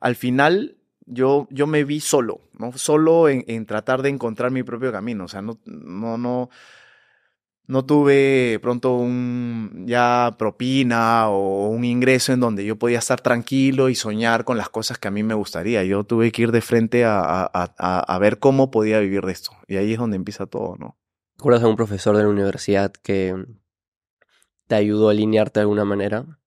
al 0.00 0.16
final 0.16 0.78
yo, 1.06 1.46
yo 1.50 1.66
me 1.66 1.84
vi 1.84 2.00
solo, 2.00 2.40
¿no? 2.58 2.72
Solo 2.72 3.28
en, 3.28 3.44
en 3.48 3.66
tratar 3.66 4.02
de 4.02 4.08
encontrar 4.08 4.50
mi 4.50 4.62
propio 4.62 4.92
camino. 4.92 5.24
O 5.24 5.28
sea, 5.28 5.42
no, 5.42 5.58
no, 5.66 6.16
no, 6.16 6.48
no 7.66 7.84
tuve 7.84 8.58
pronto 8.62 8.94
un 8.94 9.84
ya 9.86 10.34
propina 10.38 11.28
o 11.28 11.68
un 11.68 11.84
ingreso 11.84 12.32
en 12.32 12.40
donde 12.40 12.64
yo 12.64 12.76
podía 12.76 12.98
estar 12.98 13.20
tranquilo 13.20 13.88
y 13.88 13.94
soñar 13.94 14.44
con 14.44 14.56
las 14.56 14.68
cosas 14.68 14.98
que 14.98 15.08
a 15.08 15.10
mí 15.10 15.22
me 15.22 15.34
gustaría. 15.34 15.84
Yo 15.84 16.04
tuve 16.04 16.32
que 16.32 16.42
ir 16.42 16.52
de 16.52 16.60
frente 16.60 17.04
a, 17.04 17.20
a, 17.20 17.68
a, 17.78 18.18
ver 18.18 18.38
cómo 18.38 18.70
podía 18.70 19.00
vivir 19.00 19.22
de 19.22 19.32
esto. 19.32 19.52
Y 19.66 19.76
ahí 19.76 19.92
es 19.92 19.98
donde 19.98 20.16
empieza 20.16 20.46
todo, 20.46 20.76
¿no? 20.78 20.96
¿Recuerdas 21.36 21.64
a 21.64 21.68
un 21.68 21.76
profesor 21.76 22.16
de 22.16 22.22
la 22.22 22.28
universidad 22.28 22.92
que 22.92 23.34
te 24.66 24.74
ayudó 24.74 25.08
a 25.08 25.12
alinearte 25.12 25.60
de 25.60 25.62
alguna 25.62 25.84
manera? 25.84 26.38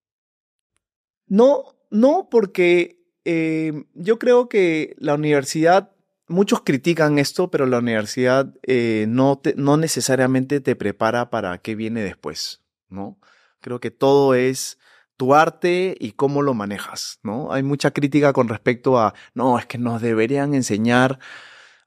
No, 1.27 1.75
no, 1.89 2.29
porque 2.29 3.03
eh, 3.25 3.73
yo 3.93 4.19
creo 4.19 4.47
que 4.49 4.95
la 4.97 5.13
universidad 5.13 5.91
muchos 6.27 6.61
critican 6.61 7.19
esto, 7.19 7.49
pero 7.49 7.65
la 7.65 7.79
universidad 7.79 8.53
eh, 8.63 9.05
no, 9.07 9.41
no 9.55 9.77
necesariamente 9.77 10.59
te 10.59 10.75
prepara 10.75 11.29
para 11.29 11.57
qué 11.59 11.75
viene 11.75 12.01
después, 12.01 12.63
¿no? 12.89 13.19
Creo 13.61 13.79
que 13.79 13.91
todo 13.91 14.35
es 14.35 14.77
tu 15.15 15.33
arte 15.33 15.95
y 15.99 16.11
cómo 16.11 16.41
lo 16.41 16.53
manejas, 16.53 17.19
¿no? 17.23 17.51
Hay 17.51 17.63
mucha 17.63 17.91
crítica 17.91 18.33
con 18.33 18.47
respecto 18.47 18.99
a, 18.99 19.13
no, 19.33 19.57
es 19.57 19.65
que 19.65 19.77
nos 19.77 20.01
deberían 20.01 20.53
enseñar 20.53 21.19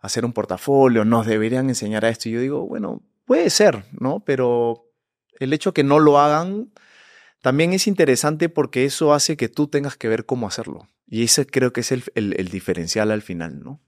a 0.00 0.06
hacer 0.06 0.24
un 0.24 0.32
portafolio, 0.32 1.04
nos 1.04 1.26
deberían 1.26 1.68
enseñar 1.68 2.04
a 2.04 2.08
esto. 2.08 2.28
Y 2.28 2.32
yo 2.32 2.40
digo, 2.40 2.66
bueno, 2.66 3.02
puede 3.24 3.50
ser, 3.50 3.84
¿no? 3.92 4.20
Pero 4.20 4.89
el 5.40 5.52
hecho 5.52 5.74
que 5.74 5.82
no 5.82 5.98
lo 5.98 6.20
hagan 6.20 6.72
también 7.42 7.72
es 7.72 7.86
interesante 7.86 8.48
porque 8.48 8.84
eso 8.84 9.12
hace 9.12 9.36
que 9.36 9.48
tú 9.48 9.66
tengas 9.66 9.96
que 9.96 10.08
ver 10.08 10.26
cómo 10.26 10.46
hacerlo. 10.46 10.88
Y 11.06 11.24
ese 11.24 11.46
creo 11.46 11.72
que 11.72 11.80
es 11.80 11.90
el, 11.90 12.04
el, 12.14 12.38
el 12.38 12.48
diferencial 12.48 13.10
al 13.10 13.22
final, 13.22 13.60
¿no? 13.60 13.80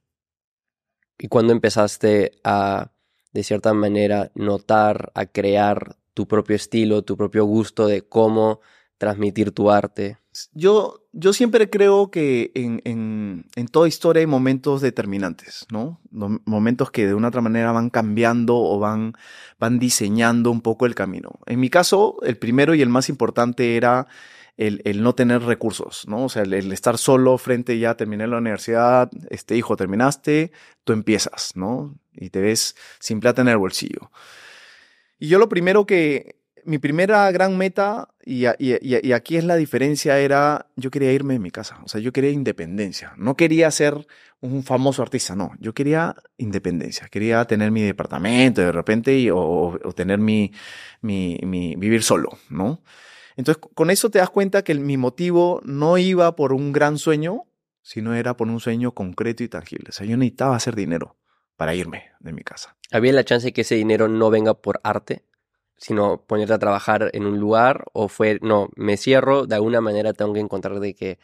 ¿Y 1.19 1.29
cuándo 1.29 1.53
empezaste 1.53 2.33
a, 2.43 2.91
de 3.33 3.45
cierta 3.45 3.73
manera, 3.75 4.33
notar, 4.35 5.13
a 5.15 5.27
crear 5.27 5.97
tu 6.15 6.27
propio 6.27 6.57
estilo, 6.57 7.03
tu 7.03 7.17
propio 7.17 7.45
gusto 7.45 7.87
de 7.87 8.03
cómo 8.03 8.61
transmitir 9.03 9.51
tu 9.51 9.69
arte? 9.69 10.19
Yo, 10.55 11.03
yo 11.11 11.33
siempre 11.33 11.69
creo 11.69 12.13
que 12.13 12.53
en, 12.55 12.81
en, 12.85 13.67
toda 13.67 13.89
historia 13.89 14.21
hay 14.21 14.29
momentos 14.29 14.81
determinantes, 14.81 15.67
¿no? 15.73 16.01
Momentos 16.13 16.93
que 16.93 17.09
de 17.09 17.15
una 17.15 17.27
otra 17.27 17.41
manera 17.41 17.73
van 17.73 17.91
cambiando 17.91 18.57
o 18.57 18.79
van, 18.79 19.15
van 19.59 19.81
diseñando 19.81 20.53
un 20.53 20.61
poco 20.61 20.87
el 20.87 20.95
camino. 20.95 21.41
En 21.47 21.59
mi 21.59 21.69
caso, 21.69 22.19
el 22.23 22.37
primero 22.37 22.77
y 22.77 22.83
el 22.83 22.91
más 22.91 23.09
importante 23.09 23.77
era 23.77 24.07
el, 24.57 24.81
el, 24.85 25.03
no 25.03 25.17
tener 25.17 25.43
recursos, 25.43 26.07
¿no? 26.07 26.27
O 26.27 26.29
sea, 26.29 26.43
el, 26.43 26.55
el, 26.55 26.71
estar 26.71 26.97
solo 26.97 27.37
frente, 27.39 27.77
ya 27.81 27.97
terminé 27.97 28.29
la 28.29 28.39
universidad, 28.39 29.11
este 29.31 29.57
hijo, 29.57 29.75
terminaste, 29.75 30.53
tú 30.85 30.93
empiezas, 30.93 31.57
¿no? 31.57 31.99
Y 32.13 32.31
te 32.31 32.41
ves 32.41 32.77
sin 33.01 33.19
plata 33.19 33.43
en 33.43 33.49
el 33.49 33.57
bolsillo. 33.57 34.13
Y 35.19 35.27
yo 35.27 35.41
lo 35.41 35.49
primero 35.49 35.87
que, 35.87 36.37
mi 36.65 36.79
primera 36.79 37.31
gran 37.33 37.57
meta, 37.57 38.09
y, 38.25 38.47
aquí 38.47 39.37
es 39.37 39.45
la 39.45 39.57
diferencia, 39.57 40.19
era 40.19 40.67
yo 40.77 40.91
quería 40.91 41.13
irme 41.13 41.35
de 41.35 41.41
mi 41.41 41.51
casa, 41.51 41.81
o 41.85 41.89
sea, 41.89 42.01
yo 42.01 42.13
quería 42.13 42.31
independencia, 42.31 43.13
no 43.17 43.37
quería 43.37 43.71
ser 43.71 44.07
un 44.41 44.63
famoso 44.63 45.03
artista, 45.03 45.37
no, 45.37 45.53
yo 45.59 45.75
quería 45.75 46.17
independencia, 46.37 47.09
quería 47.09 47.45
tener 47.45 47.71
mi 47.71 47.83
departamento 47.83 48.61
de 48.61 48.73
repente 48.73 49.31
o, 49.33 49.79
tener 49.95 50.19
mi, 50.19 50.53
mi, 51.01 51.39
mi, 51.43 51.77
vivir 51.77 52.03
solo, 52.03 52.39
¿no? 52.49 52.83
Entonces, 53.37 53.63
con 53.75 53.91
eso 53.91 54.11
te 54.11 54.19
das 54.19 54.31
cuenta 54.31 54.63
que 54.63 54.75
mi 54.75 54.97
motivo 54.97 55.61
no 55.65 55.97
iba 55.97 56.37
por 56.37 56.53
un 56.53 56.73
gran 56.73 56.99
sueño, 56.99 57.45
sino 57.83 58.15
era 58.15 58.37
por 58.37 58.49
un 58.49 58.61
sueño 58.61 58.93
concreto 58.93 59.43
y 59.43 59.49
tangible. 59.49 59.87
O 59.89 59.93
sea, 59.93 60.07
yo 60.07 60.17
necesitaba 60.17 60.55
hacer 60.55 60.77
dinero 60.77 61.17
para 61.57 61.75
irme 61.75 62.11
de 62.21 62.33
mi 62.33 62.43
casa. 62.43 62.77
¿Había 62.91 63.13
la 63.13 63.25
chance 63.25 63.47
de 63.47 63.53
que 63.53 63.63
ese 63.63 63.75
dinero 63.75 64.09
no 64.09 64.31
venga 64.31 64.55
por 64.55 64.81
arte, 64.85 65.25
sino 65.83 66.23
ponerte 66.23 66.53
a 66.53 66.61
trabajar 66.61 67.11
en 67.13 67.27
un 67.27 67.41
lugar? 67.41 67.87
¿O 67.93 68.07
fue, 68.07 68.39
no, 68.41 68.71
me 68.77 68.97
cierro, 68.97 69.47
de 69.47 69.57
alguna 69.57 69.81
manera 69.81 70.13
tengo 70.13 70.33
que 70.33 70.39
encontrar 70.39 70.79
de 70.79 70.95
que 70.95 71.19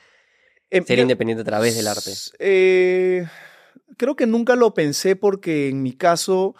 eh, 0.71 0.83
ser 0.83 0.99
independiente 0.99 1.43
a 1.43 1.45
través 1.45 1.77
del 1.77 1.87
arte? 1.87 2.11
Eh, 2.41 3.25
creo 3.97 4.17
que 4.17 4.27
nunca 4.27 4.57
lo 4.57 4.75
pensé 4.75 5.15
porque 5.15 5.69
en 5.69 5.85
mi 5.85 5.93
caso 5.93 6.57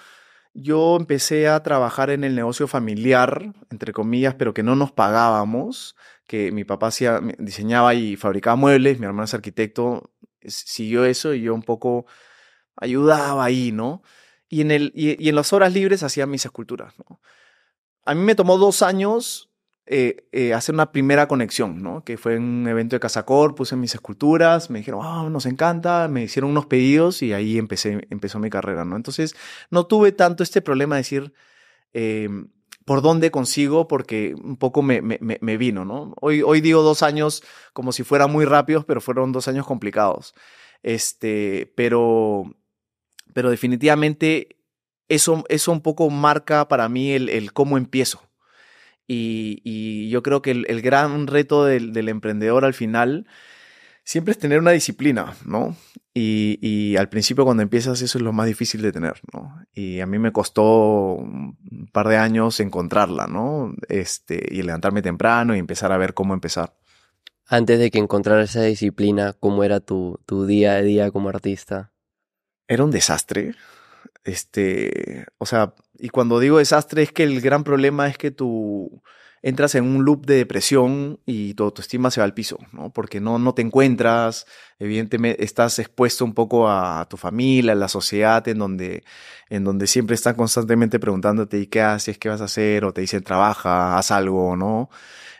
yo 0.55 0.97
empecé 0.97 1.49
a 1.49 1.61
trabajar 1.64 2.11
en 2.11 2.23
el 2.23 2.37
negocio 2.37 2.69
familiar, 2.69 3.52
entre 3.69 3.93
comillas, 3.93 4.37
pero 4.37 4.55
que 4.55 4.62
no 4.62 4.76
nos 4.76 4.93
pagábamos, 4.93 5.97
que 6.28 6.52
mi 6.52 6.62
papá 6.62 6.88
hacía, 6.88 7.21
diseñaba 7.38 7.95
y 7.95 8.14
fabricaba 8.14 8.55
muebles, 8.55 9.00
mi 9.00 9.07
hermano 9.07 9.25
es 9.25 9.35
arquitecto, 9.35 10.12
siguió 10.47 11.05
eso 11.05 11.35
y 11.35 11.43
yo 11.43 11.52
un 11.52 11.64
poco 11.64 12.07
ayudaba 12.76 13.45
ahí, 13.45 13.73
¿no? 13.73 14.02
Y 14.49 14.61
en, 14.61 14.71
el, 14.71 14.93
y, 14.95 15.23
y 15.23 15.28
en 15.28 15.35
las 15.35 15.52
horas 15.52 15.73
libres 15.73 16.05
hacía 16.05 16.26
mis 16.26 16.45
esculturas, 16.45 16.95
¿no? 16.97 17.21
A 18.09 18.15
mí 18.15 18.23
me 18.23 18.35
tomó 18.35 18.57
dos 18.57 18.81
años 18.81 19.50
eh, 19.85 20.29
eh, 20.33 20.55
hacer 20.55 20.75
una 20.75 20.93
primera 20.93 21.29
conexión, 21.29 21.83
¿no? 21.83 22.05
Que 22.05 22.17
fue 22.17 22.37
en 22.37 22.43
un 22.43 22.67
evento 22.67 22.97
de 22.97 23.00
Casacor, 23.00 23.55
puse 23.55 23.77
mis 23.77 23.95
esculturas, 23.95 24.71
me 24.71 24.79
dijeron, 24.79 25.05
oh, 25.05 25.29
nos 25.29 25.45
encanta, 25.45 26.09
me 26.09 26.23
hicieron 26.23 26.50
unos 26.50 26.65
pedidos 26.65 27.21
y 27.21 27.35
ahí 27.35 27.59
empecé, 27.59 28.07
empezó 28.09 28.38
mi 28.38 28.49
carrera, 28.49 28.87
¿no? 28.87 28.97
Entonces, 28.97 29.37
no 29.71 29.87
tuve 29.87 30.12
tanto 30.12 30.43
este 30.43 30.62
problema 30.62 30.95
de 30.95 31.00
decir, 31.00 31.35
eh, 31.93 32.31
por 32.87 33.03
dónde 33.03 33.31
consigo, 33.31 33.88
porque 33.88 34.35
un 34.43 34.57
poco 34.57 34.81
me, 34.81 35.00
vino, 35.59 35.85
¿no? 35.85 36.15
Hoy, 36.19 36.41
hoy 36.41 36.62
digo 36.62 36.81
dos 36.83 37.03
años 37.03 37.43
como 37.75 37.93
si 37.93 38.05
fueran 38.05 38.33
muy 38.33 38.47
rápidos, 38.47 38.87
pero 38.87 39.03
fueron 39.03 39.33
dos 39.33 39.49
años 39.49 39.67
complicados. 39.67 40.35
Este, 40.83 41.71
pero, 41.77 42.57
pero 43.35 43.50
definitivamente 43.50 44.58
eso, 45.09 45.45
eso 45.49 45.73
un 45.73 45.81
poco 45.81 46.11
marca 46.11 46.69
para 46.69 46.88
mí 46.88 47.12
el, 47.12 47.29
el 47.29 47.53
cómo 47.53 47.79
empiezo. 47.79 48.23
Y, 49.07 49.62
y 49.65 50.11
yo 50.11 50.23
creo 50.23 50.43
que 50.43 50.50
el, 50.50 50.67
el 50.69 50.83
gran 50.83 51.27
reto 51.27 51.65
del, 51.65 51.95
del, 51.95 52.11
emprendedor 52.11 52.67
al 52.67 52.75
final 52.75 53.27
siempre 54.05 54.33
es 54.33 54.38
tener 54.38 54.59
una 54.59 54.73
disciplina, 54.73 55.35
¿no? 55.47 55.75
Y, 56.12 56.59
y, 56.61 56.97
al 56.97 57.09
principio 57.09 57.45
cuando 57.45 57.62
empiezas 57.62 58.03
eso 58.03 58.19
es 58.19 58.23
lo 58.23 58.33
más 58.33 58.47
difícil 58.47 58.83
de 58.83 58.93
tener, 58.93 59.21
¿no? 59.33 59.65
Y 59.73 60.00
a 60.00 60.07
mí 60.07 60.19
me 60.19 60.33
costó 60.33 61.15
un 61.15 61.88
par 61.93 62.09
de 62.09 62.19
años 62.19 62.61
encontrarla, 62.61 63.27
¿no? 63.27 63.73
Este, 63.88 64.47
y 64.50 64.62
levantarme 64.62 65.00
temprano 65.00 65.57
y 65.57 65.59
empezar 65.59 65.91
a 65.93 65.99
ver 65.99 66.12
cómo 66.12 66.35
empezar. 66.35 66.75
Antes 67.47 67.79
de 67.79 67.91
que 67.91 67.99
encontrara 67.99 68.43
esa 68.43 68.62
disciplina, 68.62 69.33
¿cómo 69.33 69.65
era 69.65 69.81
tu, 69.81 70.21
tu 70.27 70.45
día 70.45 70.73
a 70.73 70.83
día 70.83 71.11
como 71.11 71.31
artista? 71.31 71.93
Era 72.67 72.85
un 72.85 72.91
desastre. 72.91 73.55
Este, 74.28 75.25
o 75.38 75.47
sea, 75.47 75.75
y 75.99 76.11
cuando 76.11 76.38
digo 76.38 76.58
desastre 76.58 77.02
es 77.02 77.12
que 77.12 77.23
el 77.23 77.40
gran 77.40 77.64
problema 77.64 78.08
es 78.08 78.18
que 78.18 78.30
tú 78.30 79.02
entras 79.40 79.75
en 79.75 79.85
un 79.85 80.04
loop 80.04 80.26
de 80.26 80.37
depresión 80.37 81.18
y 81.25 81.54
tu 81.54 81.64
autoestima 81.64 82.11
se 82.11 82.20
va 82.20 82.25
al 82.26 82.35
piso, 82.35 82.58
¿no? 82.73 82.92
Porque 82.92 83.20
no, 83.20 83.38
no 83.38 83.54
te 83.54 83.62
encuentras, 83.62 84.47
evidentemente 84.78 85.42
estás 85.42 85.78
expuesto 85.78 86.26
un 86.26 86.35
poco 86.35 86.68
a 86.68 87.06
tu 87.08 87.16
familia, 87.16 87.73
a 87.73 87.76
la 87.76 87.88
sociedad, 87.88 88.47
en 88.49 88.58
donde, 88.58 89.02
en 89.49 89.64
donde 89.64 89.87
siempre 89.87 90.14
están 90.14 90.35
constantemente 90.35 90.99
preguntándote, 90.99 91.58
¿y 91.61 91.66
qué 91.66 91.80
haces? 91.80 92.18
¿Qué 92.18 92.28
vas 92.28 92.42
a 92.42 92.44
hacer? 92.44 92.85
O 92.85 92.92
te 92.92 93.00
dicen, 93.00 93.23
trabaja, 93.25 93.97
haz 93.97 94.11
algo, 94.11 94.56
¿no? 94.56 94.90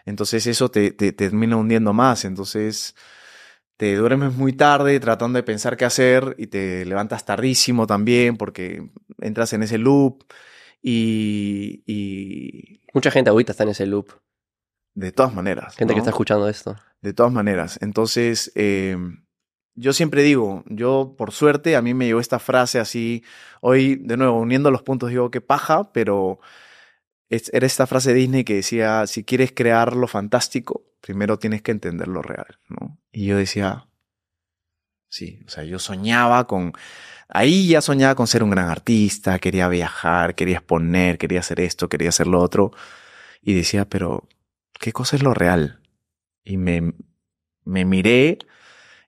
Entonces 0.07 0.47
eso 0.47 0.71
te, 0.71 0.93
te, 0.93 1.13
te 1.13 1.29
termina 1.29 1.57
hundiendo 1.57 1.93
más. 1.93 2.25
Entonces, 2.25 2.95
te 3.79 3.95
duermes 3.95 4.37
muy 4.37 4.53
tarde 4.53 4.99
tratando 4.99 5.37
de 5.39 5.45
pensar 5.45 5.77
qué 5.77 5.85
hacer 5.85 6.35
y 6.37 6.49
te 6.49 6.85
levantas 6.85 7.25
tardísimo 7.25 7.87
también 7.87 8.37
porque 8.37 8.91
entras 9.21 9.53
en 9.53 9.63
ese 9.63 9.79
loop 9.79 10.25
y, 10.83 11.85
y... 11.87 12.81
Mucha 12.93 13.13
gente 13.13 13.31
ahorita 13.31 13.53
está 13.53 13.63
en 13.63 13.71
ese 13.71 13.87
loop. 13.87 14.11
De 14.95 15.13
todas 15.13 15.33
maneras. 15.33 15.77
Gente 15.77 15.93
¿no? 15.93 15.95
que 15.95 16.01
está 16.01 16.11
escuchando 16.11 16.49
esto. 16.49 16.77
De 17.01 17.13
todas 17.13 17.33
maneras. 17.33 17.79
Entonces, 17.81 18.51
eh, 18.57 18.97
yo 19.77 19.93
siempre 19.93 20.25
digo, 20.25 20.65
yo 20.67 21.15
por 21.17 21.31
suerte 21.31 21.77
a 21.77 21.83
mí 21.83 21.95
me 21.95 22.07
llegó 22.07 22.19
esta 22.19 22.41
frase 22.41 22.81
así, 22.81 23.23
hoy 23.61 23.95
de 23.95 24.17
nuevo 24.17 24.41
uniendo 24.41 24.73
los 24.73 24.83
puntos 24.83 25.11
digo 25.11 25.31
que 25.31 25.41
paja, 25.41 25.93
pero 25.93 26.41
es, 27.29 27.51
era 27.53 27.67
esta 27.67 27.87
frase 27.87 28.13
de 28.13 28.21
Disney 28.21 28.45
que 28.45 28.55
decía, 28.55 29.07
si 29.07 29.25
quieres 29.25 29.53
crear 29.53 29.95
lo 29.95 30.09
fantástico, 30.09 30.85
primero 31.01 31.39
tienes 31.39 31.63
que 31.63 31.71
entender 31.73 32.09
lo 32.09 32.23
real, 32.23 32.59
¿no? 32.69 32.99
Y 33.13 33.27
yo 33.27 33.37
decía, 33.37 33.89
sí, 35.09 35.41
o 35.47 35.49
sea, 35.49 35.65
yo 35.65 35.79
soñaba 35.79 36.47
con, 36.47 36.73
ahí 37.29 37.69
ya 37.69 37.81
soñaba 37.81 38.15
con 38.15 38.27
ser 38.27 38.43
un 38.43 38.51
gran 38.51 38.69
artista, 38.69 39.39
quería 39.39 39.69
viajar, 39.69 40.35
quería 40.35 40.59
exponer, 40.59 41.19
quería 41.19 41.41
hacer 41.41 41.61
esto, 41.61 41.89
quería 41.89 42.09
hacer 42.11 42.27
lo 42.27 42.41
otro, 42.41 42.73
y 43.43 43.55
decía, 43.55 43.89
pero, 43.89 44.29
¿qué 44.79 44.93
cosa 44.93 45.17
es 45.17 45.23
lo 45.23 45.35
real? 45.35 45.81
Y 46.45 46.57
me, 46.57 46.95
me 47.65 47.85
miré 47.85 48.39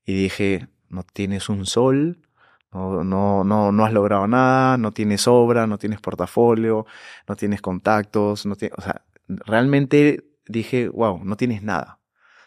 y 0.05 0.15
dije, 0.15 0.69
no 0.89 1.03
tienes 1.05 1.49
un 1.49 1.67
sol, 1.67 2.21
no, 2.73 3.05
no, 3.05 3.45
no, 3.45 3.73
no 3.73 3.85
has 3.85 3.93
logrado 3.93 4.27
nada, 4.27 4.77
no 4.77 4.93
tienes 4.93 5.27
obra, 5.27 5.67
no 5.67 5.79
tienes 5.79 6.01
portafolio, 6.01 6.87
no 7.27 7.37
tienes 7.37 7.61
contactos, 7.61 8.47
no 8.47 8.55
tienes, 8.55 8.79
o 8.79 8.83
sea, 8.83 9.03
realmente 9.29 10.25
dije, 10.47 10.89
wow, 10.89 11.25
no 11.25 11.37
tienes 11.37 11.63
nada. 11.63 12.01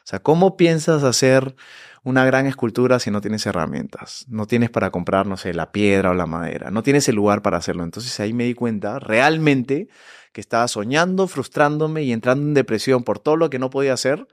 O 0.03 0.05
sea, 0.05 0.19
¿cómo 0.19 0.57
piensas 0.57 1.03
hacer 1.03 1.55
una 2.03 2.25
gran 2.25 2.45
escultura 2.45 2.99
si 2.99 3.09
no 3.09 3.21
tienes 3.21 3.45
herramientas? 3.45 4.25
No 4.27 4.47
tienes 4.47 4.69
para 4.69 4.91
comprar, 4.91 5.27
no 5.27 5.37
sé, 5.37 5.53
la 5.53 5.71
piedra 5.71 6.11
o 6.11 6.13
la 6.13 6.25
madera. 6.25 6.71
No 6.71 6.83
tienes 6.83 7.07
el 7.07 7.15
lugar 7.15 7.41
para 7.41 7.57
hacerlo. 7.57 7.83
Entonces 7.83 8.19
ahí 8.19 8.33
me 8.33 8.43
di 8.43 8.53
cuenta 8.53 8.99
realmente 8.99 9.87
que 10.33 10.41
estaba 10.41 10.67
soñando, 10.67 11.27
frustrándome 11.27 12.03
y 12.03 12.11
entrando 12.11 12.45
en 12.45 12.53
depresión 12.53 13.03
por 13.03 13.19
todo 13.19 13.37
lo 13.37 13.49
que 13.49 13.59
no 13.59 13.69
podía 13.69 13.93
hacer, 13.93 14.27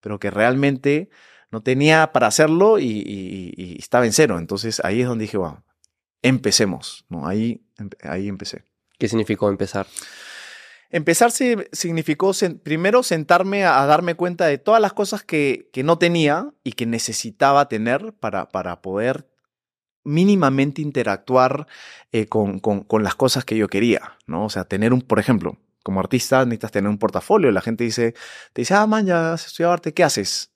pero 0.00 0.18
que 0.18 0.30
realmente 0.32 1.08
no 1.52 1.62
tenía 1.62 2.10
para 2.12 2.26
hacerlo 2.26 2.78
y, 2.80 3.76
estaba 3.78 4.06
en 4.06 4.12
cero. 4.12 4.38
Entonces 4.38 4.80
ahí 4.84 5.02
es 5.02 5.06
donde 5.06 5.24
dije, 5.24 5.36
wow, 5.36 5.58
empecemos. 6.22 7.04
¿no? 7.08 7.28
Ahí, 7.28 7.62
ahí 8.02 8.26
empecé. 8.26 8.64
¿Qué 8.98 9.06
significó 9.06 9.48
empezar? 9.50 9.86
Empezar 10.90 11.30
significó 11.30 12.32
primero 12.62 13.02
sentarme 13.02 13.64
a, 13.64 13.84
darme 13.86 14.14
cuenta 14.14 14.46
de 14.46 14.58
todas 14.58 14.80
las 14.80 14.92
cosas 14.92 15.22
que, 15.22 15.70
que 15.72 15.82
no 15.82 15.98
tenía 15.98 16.52
y 16.64 16.72
que 16.72 16.86
necesitaba 16.86 17.68
tener 17.68 18.12
para, 18.14 18.48
para 18.48 18.82
poder 18.82 19.28
mínimamente 20.04 20.82
interactuar 20.82 21.66
eh, 22.12 22.26
con, 22.26 22.58
con, 22.58 22.82
con, 22.82 23.04
las 23.04 23.14
cosas 23.14 23.44
que 23.44 23.56
yo 23.56 23.68
quería, 23.68 24.18
¿no? 24.26 24.44
O 24.44 24.50
sea, 24.50 24.64
tener 24.64 24.92
un, 24.92 25.00
por 25.00 25.18
ejemplo, 25.18 25.56
como 25.82 26.00
artista 26.00 26.44
necesitas 26.44 26.72
tener 26.72 26.90
un 26.90 26.98
portafolio. 26.98 27.50
La 27.52 27.62
gente 27.62 27.84
dice, 27.84 28.14
te 28.52 28.62
dice, 28.62 28.74
ah, 28.74 28.86
man, 28.86 29.06
ya 29.06 29.32
has 29.32 29.46
estudiado 29.46 29.72
arte, 29.72 29.94
¿qué 29.94 30.04
haces? 30.04 30.51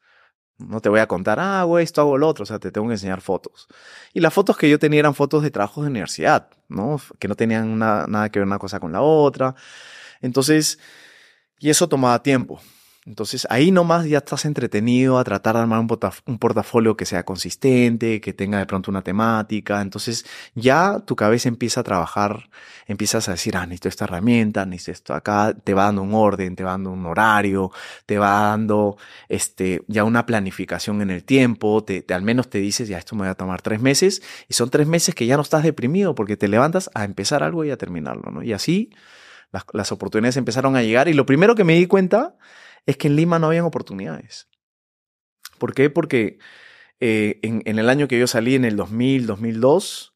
No 0.58 0.80
te 0.80 0.88
voy 0.88 1.00
a 1.00 1.06
contar, 1.06 1.38
ah, 1.38 1.64
güey, 1.64 1.84
esto 1.84 2.00
hago 2.00 2.16
lo 2.16 2.26
otro, 2.28 2.44
o 2.44 2.46
sea, 2.46 2.58
te 2.58 2.70
tengo 2.72 2.86
que 2.86 2.94
enseñar 2.94 3.20
fotos. 3.20 3.68
Y 4.14 4.20
las 4.20 4.32
fotos 4.32 4.56
que 4.56 4.70
yo 4.70 4.78
tenía 4.78 5.00
eran 5.00 5.14
fotos 5.14 5.42
de 5.42 5.50
trabajos 5.50 5.84
de 5.84 5.90
universidad, 5.90 6.48
¿no? 6.68 6.98
Que 7.18 7.28
no 7.28 7.34
tenían 7.34 7.78
nada 7.78 8.28
que 8.30 8.38
ver 8.38 8.46
una 8.46 8.58
cosa 8.58 8.80
con 8.80 8.92
la 8.92 9.02
otra. 9.02 9.54
Entonces, 10.22 10.78
y 11.58 11.70
eso 11.70 11.88
tomaba 11.88 12.22
tiempo. 12.22 12.60
Entonces 13.06 13.46
ahí 13.50 13.70
nomás 13.70 14.04
ya 14.06 14.18
estás 14.18 14.44
entretenido 14.46 15.18
a 15.18 15.25
tratar 15.25 15.54
de 15.54 15.62
armar 15.62 15.78
un, 15.78 16.38
portafolio 16.38 16.96
que 16.96 17.06
sea 17.06 17.25
consistente, 17.25 18.20
que 18.20 18.32
tenga 18.32 18.58
de 18.58 18.66
pronto 18.66 18.90
una 18.90 19.02
temática. 19.02 19.80
Entonces 19.80 20.26
ya 20.56 20.98
tu 21.06 21.14
cabeza 21.14 21.48
empieza 21.48 21.80
a 21.80 21.84
trabajar, 21.84 22.50
empiezas 22.86 23.28
a 23.28 23.32
decir, 23.32 23.56
ah, 23.56 23.64
necesito 23.64 23.88
esta 23.88 24.04
herramienta, 24.06 24.66
necesito 24.66 24.92
esto 24.92 25.14
acá, 25.14 25.54
te 25.54 25.72
va 25.72 25.84
dando 25.84 26.02
un 26.02 26.14
orden, 26.14 26.56
te 26.56 26.64
va 26.64 26.72
dando 26.72 26.90
un 26.90 27.06
horario, 27.06 27.70
te 28.06 28.18
va 28.18 28.48
dando 28.48 28.96
este, 29.28 29.82
ya 29.86 30.02
una 30.02 30.26
planificación 30.26 31.00
en 31.00 31.10
el 31.10 31.22
tiempo, 31.22 31.84
te, 31.84 32.04
al 32.12 32.22
menos 32.22 32.50
te 32.50 32.58
dices, 32.58 32.88
ya 32.88 32.98
esto 32.98 33.14
me 33.14 33.26
va 33.26 33.30
a 33.30 33.34
tomar 33.36 33.62
tres 33.62 33.80
meses 33.80 34.20
y 34.48 34.54
son 34.54 34.68
tres 34.68 34.88
meses 34.88 35.14
que 35.14 35.26
ya 35.26 35.36
no 35.36 35.42
estás 35.42 35.62
deprimido 35.62 36.16
porque 36.16 36.36
te 36.36 36.48
levantas 36.48 36.90
a 36.92 37.04
empezar 37.04 37.44
algo 37.44 37.64
y 37.64 37.70
a 37.70 37.76
terminarlo, 37.76 38.32
¿no? 38.32 38.42
Y 38.42 38.52
así 38.52 38.90
las, 39.72 39.92
oportunidades 39.92 40.36
empezaron 40.36 40.76
a 40.76 40.82
llegar 40.82 41.08
y 41.08 41.14
lo 41.14 41.25
primero 41.25 41.54
que 41.54 41.64
me 41.64 41.75
di 41.75 41.86
cuenta 41.86 42.34
es 42.86 42.96
que 42.96 43.08
en 43.08 43.16
Lima 43.16 43.38
no 43.38 43.48
habían 43.48 43.64
oportunidades. 43.64 44.48
¿Por 45.58 45.74
qué? 45.74 45.90
Porque 45.90 46.38
eh, 47.00 47.40
en, 47.42 47.78
el 47.78 47.88
año 47.88 48.08
que 48.08 48.18
yo 48.18 48.26
salí, 48.26 48.54
en 48.54 48.64
el 48.64 48.76
2000, 48.76 49.26
2002, 49.26 50.14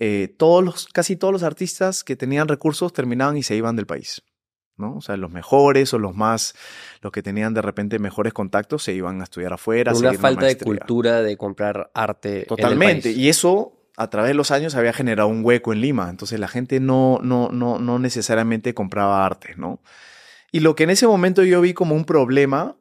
eh, 0.00 0.34
todos 0.38 0.64
los, 0.64 0.86
casi 0.88 1.16
todos 1.16 1.32
los 1.32 1.42
artistas 1.42 2.04
que 2.04 2.16
tenían 2.16 2.48
recursos 2.48 2.92
terminaban 2.92 3.36
y 3.36 3.42
se 3.42 3.56
iban 3.56 3.76
del 3.76 3.86
país. 3.86 4.22
¿no? 4.76 4.96
O 4.96 5.00
sea, 5.00 5.16
los 5.16 5.30
mejores 5.30 5.92
o 5.92 5.98
los 5.98 6.14
más, 6.14 6.54
los 7.02 7.10
que 7.10 7.22
tenían 7.22 7.52
de 7.52 7.62
repente 7.62 7.98
mejores 7.98 8.32
contactos 8.32 8.84
se 8.84 8.94
iban 8.94 9.20
a 9.20 9.24
estudiar 9.24 9.52
afuera. 9.52 9.92
Una 9.92 10.12
falta 10.14 10.46
de 10.46 10.56
cultura 10.56 11.22
de 11.22 11.36
comprar 11.36 11.90
arte. 11.94 12.44
Totalmente. 12.46 13.10
Y 13.10 13.28
eso 13.28 13.78
a 13.96 14.08
través 14.08 14.30
de 14.30 14.34
los 14.34 14.52
años 14.52 14.76
había 14.76 14.92
generado 14.92 15.28
un 15.28 15.44
hueco 15.44 15.72
en 15.72 15.80
Lima, 15.80 16.08
entonces 16.08 16.38
la 16.38 16.46
gente 16.46 16.78
no, 16.78 17.18
no, 17.20 17.48
no, 17.50 17.80
no 17.80 17.98
necesariamente 17.98 18.72
compraba 18.72 19.26
arte, 19.26 19.54
¿no? 19.56 19.80
Y 20.50 20.60
lo 20.60 20.74
que 20.74 20.84
en 20.84 20.90
ese 20.90 21.06
momento 21.06 21.42
yo 21.44 21.60
vi 21.60 21.74
como 21.74 21.94
un 21.94 22.04
problema, 22.04 22.76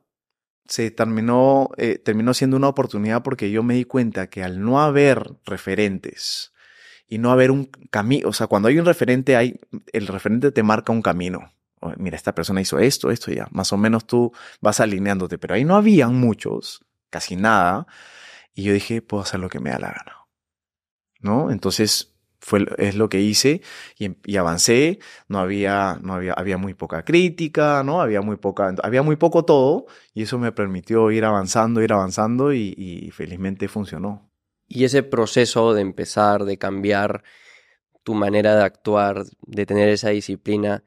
se 0.67 0.91
terminó, 0.91 1.69
eh, 1.77 1.97
terminó 1.97 2.33
siendo 2.33 2.57
una 2.57 2.67
oportunidad 2.67 3.23
porque 3.23 3.51
yo 3.51 3.63
me 3.63 3.75
di 3.75 3.85
cuenta 3.85 4.29
que 4.29 4.43
al 4.43 4.61
no 4.61 4.81
haber 4.81 5.35
referentes 5.45 6.53
y 7.07 7.17
no 7.19 7.31
haber 7.31 7.51
un 7.51 7.65
camino, 7.65 8.29
o 8.29 8.33
sea, 8.33 8.47
cuando 8.47 8.67
hay 8.67 8.79
un 8.79 8.85
referente, 8.85 9.35
hay, 9.35 9.59
el 9.93 10.07
referente 10.07 10.51
te 10.51 10.63
marca 10.63 10.91
un 10.91 11.01
camino. 11.01 11.53
Mira, 11.97 12.17
esta 12.17 12.33
persona 12.33 12.59
hizo 12.59 12.79
esto, 12.79 13.11
esto 13.11 13.31
ya. 13.31 13.47
Más 13.51 13.71
o 13.71 13.77
menos 13.77 14.07
tú 14.07 14.33
vas 14.61 14.79
alineándote, 14.79 15.37
pero 15.37 15.53
ahí 15.53 15.63
no 15.63 15.75
habían 15.75 16.15
muchos, 16.15 16.83
casi 17.09 17.35
nada. 17.35 17.87
Y 18.53 18.63
yo 18.63 18.73
dije, 18.73 19.01
puedo 19.01 19.23
hacer 19.23 19.39
lo 19.39 19.47
que 19.47 19.59
me 19.59 19.69
da 19.69 19.79
la 19.79 19.89
gana. 19.89 20.17
¿no? 21.19 21.51
Entonces 21.51 22.16
fue, 22.47 22.65
es 22.77 22.95
lo 22.95 23.09
que 23.09 23.19
hice 23.19 23.61
y, 23.99 24.37
avancé, 24.37 24.99
no 25.27 25.39
había, 25.39 25.99
no 26.01 26.13
había, 26.13 26.31
había 26.31 26.57
muy 26.57 26.73
poca 26.73 27.03
crítica, 27.03 27.83
¿no? 27.83 27.99
Había 27.99 28.21
muy 28.21 28.37
poca, 28.37 28.73
había 28.83 29.03
muy 29.03 29.17
poco 29.17 29.43
todo 29.43 29.85
y 30.13 30.21
eso 30.21 30.39
me 30.39 30.53
permitió 30.53 31.11
ir 31.11 31.25
avanzando, 31.25 31.81
ir 31.81 31.91
avanzando 31.91 32.53
y, 32.53 32.73
y 32.77 33.11
felizmente 33.11 33.67
funcionó. 33.67 34.31
Y 34.65 34.85
ese 34.85 35.03
proceso 35.03 35.73
de 35.73 35.81
empezar, 35.81 36.45
de 36.45 36.57
cambiar 36.57 37.21
tu 38.03 38.13
manera 38.13 38.55
de 38.55 38.63
actuar, 38.63 39.25
de 39.45 39.65
tener 39.65 39.89
esa 39.89 40.11
disciplina, 40.11 40.85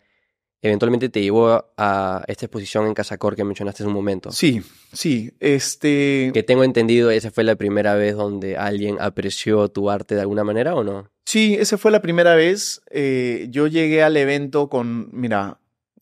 eventualmente 0.62 1.08
te 1.08 1.22
llevó 1.22 1.64
a 1.76 2.24
esta 2.26 2.46
exposición 2.46 2.86
en 2.86 2.94
Casacor 2.94 3.36
que 3.36 3.44
mencionaste 3.44 3.82
hace 3.82 3.88
un 3.88 3.94
momento. 3.94 4.30
Sí, 4.30 4.62
sí. 4.92 5.32
Este. 5.40 6.30
Que 6.34 6.42
tengo 6.42 6.64
entendido, 6.64 7.10
esa 7.10 7.30
fue 7.30 7.44
la 7.44 7.56
primera 7.56 7.94
vez 7.94 8.16
donde 8.16 8.56
alguien 8.56 8.96
apreció 9.00 9.68
tu 9.68 9.90
arte 9.90 10.14
de 10.14 10.20
alguna 10.20 10.44
manera 10.44 10.74
o 10.74 10.84
no? 10.84 11.10
Sí, 11.24 11.56
esa 11.58 11.78
fue 11.78 11.90
la 11.90 12.02
primera 12.02 12.34
vez. 12.34 12.82
Eh, 12.90 13.46
yo 13.50 13.66
llegué 13.66 14.02
al 14.02 14.16
evento 14.16 14.68
con. 14.68 15.08
Mira, 15.12 15.58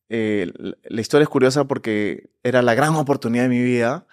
eh, 0.09 0.51
la 0.83 1.01
historia 1.01 1.25
es 1.25 1.29
curiosa 1.29 1.65
porque 1.65 2.31
era 2.43 2.63
la 2.63 2.75
gran 2.75 2.95
oportunidad 2.97 3.45
de 3.45 3.51
mi 3.51 3.63
vida. 3.63 4.07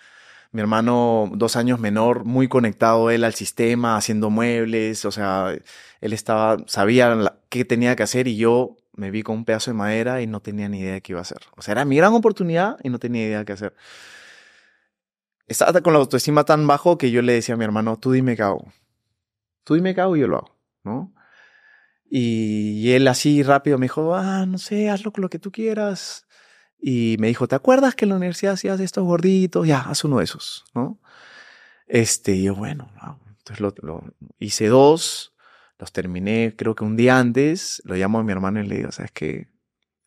Mi 0.52 0.62
hermano, 0.62 1.30
dos 1.34 1.58
años 1.58 1.80
menor, 1.80 2.24
muy 2.24 2.48
conectado 2.48 3.10
él 3.10 3.26
al 3.26 3.34
sistema, 3.34 3.98
haciendo 3.98 4.30
muebles, 4.30 5.04
o 5.04 5.12
sea, 5.12 5.54
él 6.00 6.14
estaba, 6.14 6.56
sabía 6.66 7.38
qué 7.50 7.66
tenía 7.66 7.98
que 7.98 8.04
hacer 8.04 8.30
y 8.30 8.38
yo 8.38 8.78
me 8.96 9.12
vi 9.12 9.24
con 9.24 9.38
un 9.38 9.46
pedazo 9.46 9.72
de 9.72 9.76
madera 9.76 10.22
y 10.22 10.28
no 10.28 10.42
tenía 10.42 10.70
ni 10.70 10.80
idea 10.80 10.94
de 10.94 11.02
qué 11.02 11.14
iba 11.14 11.20
a 11.20 11.24
hacer. 11.24 11.42
O 11.56 11.62
sea, 11.62 11.74
era 11.74 11.86
mi 11.86 11.98
gran 11.98 12.14
oportunidad 12.14 12.78
y 12.84 12.90
no 12.90 13.00
tenía 13.00 13.26
idea 13.26 13.40
de 13.40 13.46
qué 13.46 13.54
hacer. 13.54 13.76
Estaba 15.48 15.82
con 15.82 15.94
la 15.94 16.00
autoestima 16.00 16.44
tan 16.44 16.66
bajo 16.66 16.98
que 16.98 17.12
yo 17.12 17.22
le 17.22 17.34
decía 17.34 17.56
a 17.56 17.58
mi 17.58 17.64
hermano, 17.64 17.98
tú 18.00 18.12
dime 18.12 18.36
qué 18.36 18.44
hago. 18.44 18.72
Tú 19.64 19.76
dime 19.76 19.94
qué 19.94 20.02
hago 20.02 20.16
y 20.16 20.22
yo 20.22 20.28
lo 20.28 20.38
hago, 20.38 20.58
¿no? 20.84 21.14
Y, 22.10 22.92
él 22.92 23.08
así 23.08 23.44
rápido 23.44 23.78
me 23.78 23.86
dijo, 23.86 24.16
ah, 24.16 24.46
no 24.46 24.58
sé, 24.58 24.90
hazlo 24.90 25.12
con 25.12 25.24
lo 25.24 25.30
que 25.30 25.40
tú 25.40 25.52
quieras. 25.52 26.28
Y 26.80 27.18
me 27.20 27.28
dijo, 27.28 27.48
¿te 27.48 27.56
acuerdas 27.56 27.96
que 27.96 28.06
en 28.06 28.10
la 28.10 28.16
universidad 28.16 28.54
hacías 28.54 28.80
estos 28.80 29.04
gorditos? 29.04 29.68
Ya, 29.68 29.82
haz 29.82 30.04
uno 30.04 30.20
de 30.20 30.26
esos, 30.26 30.66
¿no? 30.74 31.00
Este, 31.88 32.34
y 32.34 32.44
yo, 32.44 32.56
bueno, 32.56 32.90
entonces 33.28 33.60
lo, 33.60 33.74
lo 33.82 34.04
hice 34.40 34.68
dos 34.68 35.35
los 35.78 35.92
terminé 35.92 36.54
creo 36.58 36.76
que 36.76 36.84
un 36.84 36.96
día 36.96 37.20
antes, 37.20 37.82
lo 37.86 37.96
llamo 37.96 38.20
a 38.20 38.24
mi 38.24 38.32
hermano 38.32 38.62
y 38.62 38.68
le 38.68 38.78
digo, 38.78 38.92
sabes 38.92 39.12
que 39.12 39.48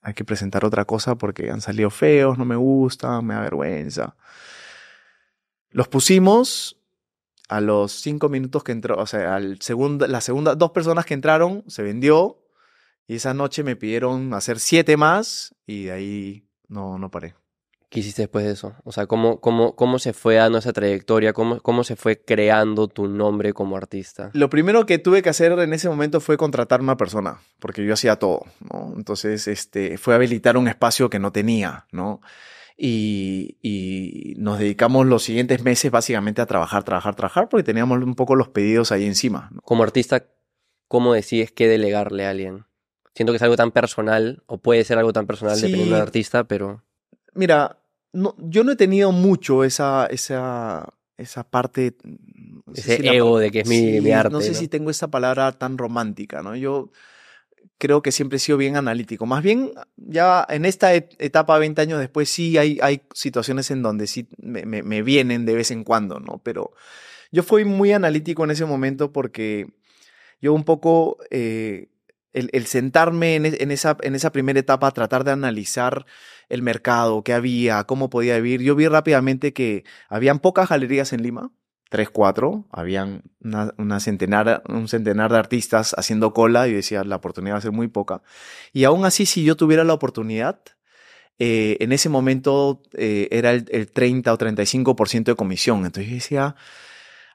hay 0.00 0.14
que 0.14 0.24
presentar 0.24 0.64
otra 0.64 0.85
cosa 0.85 1.16
porque 1.16 1.50
han 1.50 1.61
salido 1.61 1.90
feos, 1.90 2.38
no 2.38 2.44
me 2.44 2.57
gustan, 2.57 3.26
me 3.26 3.35
da 3.35 3.42
vergüenza. 3.42 4.16
Los 5.70 5.88
pusimos 5.88 6.81
a 7.48 7.61
los 7.61 7.92
cinco 7.92 8.28
minutos 8.28 8.62
que 8.64 8.72
entró, 8.72 8.98
o 8.98 9.07
sea, 9.07 9.37
al 9.37 9.61
segundo, 9.61 10.07
la 10.07 10.20
segunda, 10.20 10.54
dos 10.54 10.70
personas 10.70 11.07
que 11.07 11.14
entraron, 11.14 11.64
se 11.66 11.83
vendió 11.83 12.42
y 13.07 13.16
esa 13.16 13.35
noche 13.35 13.62
me 13.64 13.76
pidieron 13.76 14.35
hacer 14.35 14.61
siete 14.61 14.96
más 14.96 15.54
y 15.66 15.85
de 15.85 15.92
ahí 15.92 16.48
no, 16.68 16.98
no 16.98 17.11
paré. 17.11 17.35
¿Qué 17.88 18.01
hiciste 18.01 18.22
después 18.22 18.44
de 18.44 18.53
eso? 18.53 18.74
O 18.85 18.92
sea, 18.92 19.07
¿cómo, 19.07 19.40
cómo, 19.40 19.74
cómo 19.74 19.98
se 19.98 20.12
fue 20.12 20.35
dando 20.35 20.59
esa 20.59 20.74
trayectoria? 20.74 21.33
¿Cómo, 21.33 21.61
¿Cómo 21.61 21.85
se 21.85 21.96
fue 21.96 22.22
creando 22.22 22.87
tu 22.87 23.09
nombre 23.09 23.55
como 23.55 23.79
artista? 23.79 24.31
Lo 24.35 24.51
primero 24.51 24.85
que 24.85 24.98
tuve 24.98 25.22
que 25.22 25.31
hacer 25.31 25.53
en 25.53 25.72
ese 25.72 25.88
momento 25.88 26.20
fue 26.20 26.37
contratar 26.37 26.83
una 26.83 26.98
persona, 26.98 27.40
porque 27.59 27.87
yo 27.87 27.94
hacía 27.94 28.16
todo, 28.16 28.44
¿no? 28.70 28.92
Entonces, 28.94 29.48
este, 29.48 29.96
fue 29.96 30.14
habilitar 30.14 30.59
un 30.59 30.68
espacio 30.68 31.09
que 31.09 31.18
no 31.18 31.33
tenía, 31.33 31.87
¿no? 31.90 32.20
Y, 32.77 33.57
y, 33.62 34.35
nos 34.37 34.59
dedicamos 34.59 35.07
los 35.07 35.22
siguientes 35.22 35.62
meses 35.62 35.90
básicamente 35.90 36.42
a 36.42 36.46
trabajar, 36.46 36.85
trabajar, 36.85 37.16
trabajar, 37.16 37.48
porque 37.48 37.64
teníamos 37.64 38.03
un 38.03 38.14
poco 38.14 38.37
los 38.37 38.48
pedidos 38.48 38.92
ahí 38.92 39.07
encima. 39.07 39.51
Como 39.64 39.83
artista, 39.83 40.27
¿cómo 40.88 41.14
decides 41.14 41.53
qué 41.53 41.66
delegarle 41.66 42.27
a 42.27 42.31
alguien? 42.31 42.66
Siento 43.14 43.33
que 43.33 43.38
es 43.38 43.42
algo 43.42 43.57
tan 43.57 43.72
personal, 43.72 44.42
o 44.46 44.59
puede 44.59 44.85
ser 44.85 44.98
algo 44.98 45.14
tan 45.14 45.27
personal 45.27 45.59
dependiendo 45.59 45.94
del 45.94 46.03
artista, 46.03 46.44
pero... 46.44 46.85
Mira, 47.34 47.78
no, 48.12 48.34
yo 48.38 48.64
no 48.64 48.72
he 48.72 48.76
tenido 48.76 49.12
mucho 49.12 49.64
esa, 49.64 50.06
esa, 50.06 50.92
esa 51.16 51.44
parte. 51.44 51.96
Ese 52.74 53.06
ego 53.16 53.38
de 53.38 53.50
que 53.50 53.60
es 53.60 53.68
mi, 53.68 54.10
arte. 54.10 54.32
No 54.32 54.40
sé 54.40 54.54
si 54.54 54.68
tengo 54.68 54.90
esa 54.90 55.08
palabra 55.08 55.52
tan 55.52 55.78
romántica, 55.78 56.42
¿no? 56.42 56.56
Yo 56.56 56.90
creo 57.78 58.02
que 58.02 58.12
siempre 58.12 58.36
he 58.36 58.40
sido 58.40 58.58
bien 58.58 58.76
analítico. 58.76 59.24
Más 59.24 59.42
bien, 59.42 59.72
ya 59.96 60.44
en 60.48 60.64
esta 60.64 60.94
etapa, 60.94 61.58
20 61.58 61.80
años 61.80 62.00
después, 62.00 62.28
sí 62.28 62.58
hay, 62.58 62.78
hay 62.82 63.02
situaciones 63.14 63.70
en 63.70 63.82
donde 63.82 64.06
sí 64.06 64.28
me, 64.38 64.64
me, 64.64 65.02
vienen 65.02 65.46
de 65.46 65.54
vez 65.54 65.70
en 65.70 65.84
cuando, 65.84 66.18
¿no? 66.18 66.40
Pero 66.42 66.72
yo 67.30 67.42
fui 67.42 67.64
muy 67.64 67.92
analítico 67.92 68.44
en 68.44 68.50
ese 68.50 68.64
momento 68.64 69.12
porque 69.12 69.66
yo 70.40 70.52
un 70.52 70.64
poco. 70.64 71.18
Eh, 71.30 71.88
el, 72.32 72.50
el 72.52 72.66
sentarme 72.66 73.36
en, 73.36 73.46
e- 73.46 73.56
en 73.60 73.70
esa, 73.70 73.96
en 74.02 74.14
esa 74.14 74.32
primera 74.32 74.58
etapa, 74.58 74.90
tratar 74.90 75.24
de 75.24 75.32
analizar 75.32 76.06
el 76.48 76.62
mercado, 76.62 77.22
qué 77.22 77.32
había, 77.34 77.84
cómo 77.84 78.10
podía 78.10 78.36
vivir, 78.36 78.62
yo 78.62 78.74
vi 78.74 78.88
rápidamente 78.88 79.52
que 79.52 79.84
habían 80.08 80.38
pocas 80.38 80.68
galerías 80.68 81.12
en 81.12 81.22
Lima, 81.22 81.50
tres, 81.90 82.10
cuatro, 82.10 82.66
habían 82.70 83.22
una, 83.40 83.72
una 83.78 84.00
centenar, 84.00 84.62
un 84.68 84.88
centenar 84.88 85.32
de 85.32 85.38
artistas 85.38 85.94
haciendo 85.98 86.32
cola 86.32 86.68
y 86.68 86.72
decía 86.72 87.04
la 87.04 87.16
oportunidad 87.16 87.54
va 87.54 87.58
a 87.58 87.62
ser 87.62 87.72
muy 87.72 87.88
poca. 87.88 88.22
Y 88.72 88.84
aún 88.84 89.04
así, 89.04 89.26
si 89.26 89.44
yo 89.44 89.56
tuviera 89.56 89.84
la 89.84 89.94
oportunidad, 89.94 90.60
eh, 91.38 91.76
en 91.80 91.92
ese 91.92 92.08
momento 92.08 92.82
eh, 92.94 93.28
era 93.30 93.52
el, 93.52 93.64
el 93.70 93.90
30 93.90 94.32
o 94.32 94.38
35% 94.38 95.32
de 95.32 95.36
comisión. 95.36 95.86
Entonces 95.86 96.08
yo 96.08 96.14
decía, 96.14 96.56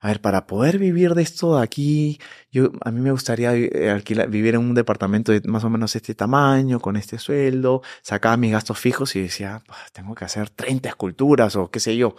a 0.04 0.10
ver, 0.10 0.20
para 0.20 0.48
poder 0.48 0.80
vivir 0.80 1.14
de 1.16 1.24
esto 1.24 1.56
de 1.56 1.64
aquí, 1.64 2.20
yo, 2.52 2.74
a 2.82 2.92
mí 2.92 3.00
me 3.00 3.12
gustaría 3.12 3.56
eh, 3.56 3.90
alquilar, 3.90 4.30
vivir 4.30 4.56
en 4.56 4.60
un 4.60 4.74
departamento 4.74 5.32
de 5.32 5.42
más 5.48 5.64
o 5.64 5.70
menos 5.70 5.96
este 5.96 6.14
tamaño, 6.14 6.82
con 6.82 6.98
este 6.98 7.18
sueldo, 7.18 7.82
sacaba 8.02 8.36
mis 8.36 8.52
gastos 8.52 8.78
fijos 8.78 9.16
y 9.16 9.22
decía, 9.22 9.64
"Pues, 9.66 9.80
tengo 9.94 10.14
que 10.14 10.26
hacer 10.26 10.50
30 10.50 10.90
esculturas 10.90 11.56
o 11.56 11.72
qué 11.72 11.80
sé 11.80 11.96
yo. 11.96 12.18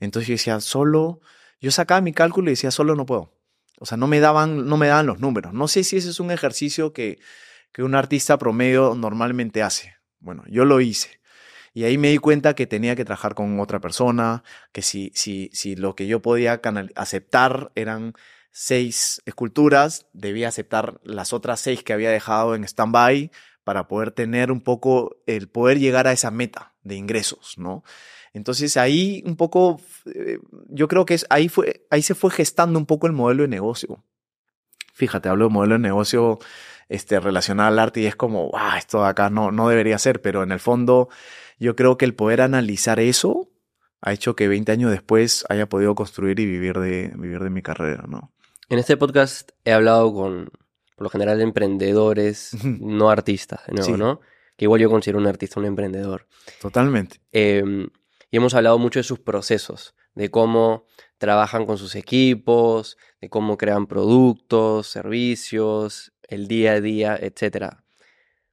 Entonces 0.00 0.28
yo 0.28 0.34
decía, 0.34 0.60
solo, 0.60 1.20
yo 1.62 1.70
sacaba 1.70 2.02
mi 2.02 2.12
cálculo 2.12 2.50
y 2.50 2.52
decía, 2.52 2.70
solo 2.70 2.94
no 2.94 3.06
puedo. 3.06 3.32
O 3.80 3.86
sea, 3.86 3.96
no 3.96 4.06
me 4.06 4.20
daban, 4.20 4.66
no 4.66 4.76
me 4.76 4.88
daban 4.88 5.06
los 5.06 5.18
números. 5.18 5.54
No 5.54 5.66
sé 5.66 5.82
si 5.82 5.96
ese 5.96 6.10
es 6.10 6.20
un 6.20 6.30
ejercicio 6.30 6.92
que, 6.92 7.18
que 7.72 7.82
un 7.82 7.94
artista 7.94 8.36
promedio 8.36 8.94
normalmente 8.94 9.62
hace. 9.62 9.94
Bueno, 10.20 10.44
yo 10.48 10.66
lo 10.66 10.78
hice. 10.82 11.20
Y 11.74 11.84
ahí 11.84 11.98
me 11.98 12.10
di 12.10 12.18
cuenta 12.18 12.54
que 12.54 12.68
tenía 12.68 12.94
que 12.94 13.04
trabajar 13.04 13.34
con 13.34 13.58
otra 13.58 13.80
persona, 13.80 14.44
que 14.72 14.80
si, 14.80 15.10
si, 15.14 15.50
si 15.52 15.74
lo 15.74 15.96
que 15.96 16.06
yo 16.06 16.22
podía 16.22 16.60
aceptar 16.94 17.72
eran 17.74 18.14
seis 18.52 19.20
esculturas, 19.26 20.06
debía 20.12 20.46
aceptar 20.46 21.00
las 21.02 21.32
otras 21.32 21.58
seis 21.58 21.82
que 21.82 21.92
había 21.92 22.10
dejado 22.10 22.54
en 22.54 22.62
stand-by 22.62 23.32
para 23.64 23.88
poder 23.88 24.12
tener 24.12 24.52
un 24.52 24.60
poco 24.60 25.16
el 25.26 25.48
poder 25.48 25.80
llegar 25.80 26.06
a 26.06 26.12
esa 26.12 26.30
meta 26.30 26.74
de 26.84 26.94
ingresos, 26.94 27.58
¿no? 27.58 27.82
Entonces 28.32 28.76
ahí 28.76 29.24
un 29.26 29.36
poco, 29.36 29.80
eh, 30.06 30.38
yo 30.68 30.86
creo 30.86 31.04
que 31.04 31.14
es, 31.14 31.26
ahí, 31.30 31.48
fue, 31.48 31.86
ahí 31.90 32.02
se 32.02 32.14
fue 32.14 32.30
gestando 32.30 32.78
un 32.78 32.86
poco 32.86 33.08
el 33.08 33.12
modelo 33.12 33.42
de 33.42 33.48
negocio. 33.48 34.04
Fíjate, 34.92 35.28
hablo 35.28 35.46
de 35.46 35.54
modelo 35.54 35.74
de 35.74 35.80
negocio 35.80 36.38
este, 36.88 37.18
relacionado 37.18 37.68
al 37.68 37.78
arte 37.80 38.00
y 38.00 38.06
es 38.06 38.14
como, 38.14 38.50
wow, 38.50 38.76
esto 38.78 39.02
de 39.02 39.08
acá 39.08 39.30
no, 39.30 39.50
no 39.50 39.68
debería 39.68 39.98
ser, 39.98 40.20
pero 40.20 40.44
en 40.44 40.52
el 40.52 40.60
fondo 40.60 41.08
yo 41.58 41.76
creo 41.76 41.96
que 41.96 42.04
el 42.04 42.14
poder 42.14 42.40
analizar 42.40 43.00
eso 43.00 43.50
ha 44.00 44.12
hecho 44.12 44.36
que 44.36 44.48
20 44.48 44.70
años 44.72 44.90
después 44.90 45.44
haya 45.48 45.68
podido 45.68 45.94
construir 45.94 46.38
y 46.40 46.46
vivir 46.46 46.78
de, 46.78 47.12
vivir 47.16 47.40
de 47.40 47.50
mi 47.50 47.62
carrera, 47.62 48.04
¿no? 48.08 48.32
En 48.68 48.78
este 48.78 48.96
podcast 48.96 49.50
he 49.64 49.72
hablado 49.72 50.12
con, 50.12 50.50
por 50.96 51.04
lo 51.04 51.10
general, 51.10 51.40
emprendedores, 51.40 52.52
no 52.64 53.10
artistas, 53.10 53.60
de 53.66 53.74
nuevo, 53.74 53.92
Sí. 53.92 53.98
¿no? 53.98 54.20
Que 54.56 54.66
igual 54.66 54.80
yo 54.80 54.90
considero 54.90 55.18
un 55.18 55.26
artista 55.26 55.58
un 55.58 55.66
emprendedor. 55.66 56.26
Totalmente. 56.60 57.20
Eh, 57.32 57.62
y 58.30 58.36
hemos 58.36 58.54
hablado 58.54 58.78
mucho 58.78 58.98
de 58.98 59.04
sus 59.04 59.20
procesos, 59.20 59.94
de 60.14 60.30
cómo 60.30 60.86
trabajan 61.18 61.66
con 61.66 61.78
sus 61.78 61.94
equipos, 61.94 62.96
de 63.20 63.28
cómo 63.30 63.56
crean 63.56 63.86
productos, 63.86 64.88
servicios, 64.88 66.12
el 66.28 66.48
día 66.48 66.72
a 66.72 66.80
día, 66.80 67.16
etc. 67.20 67.76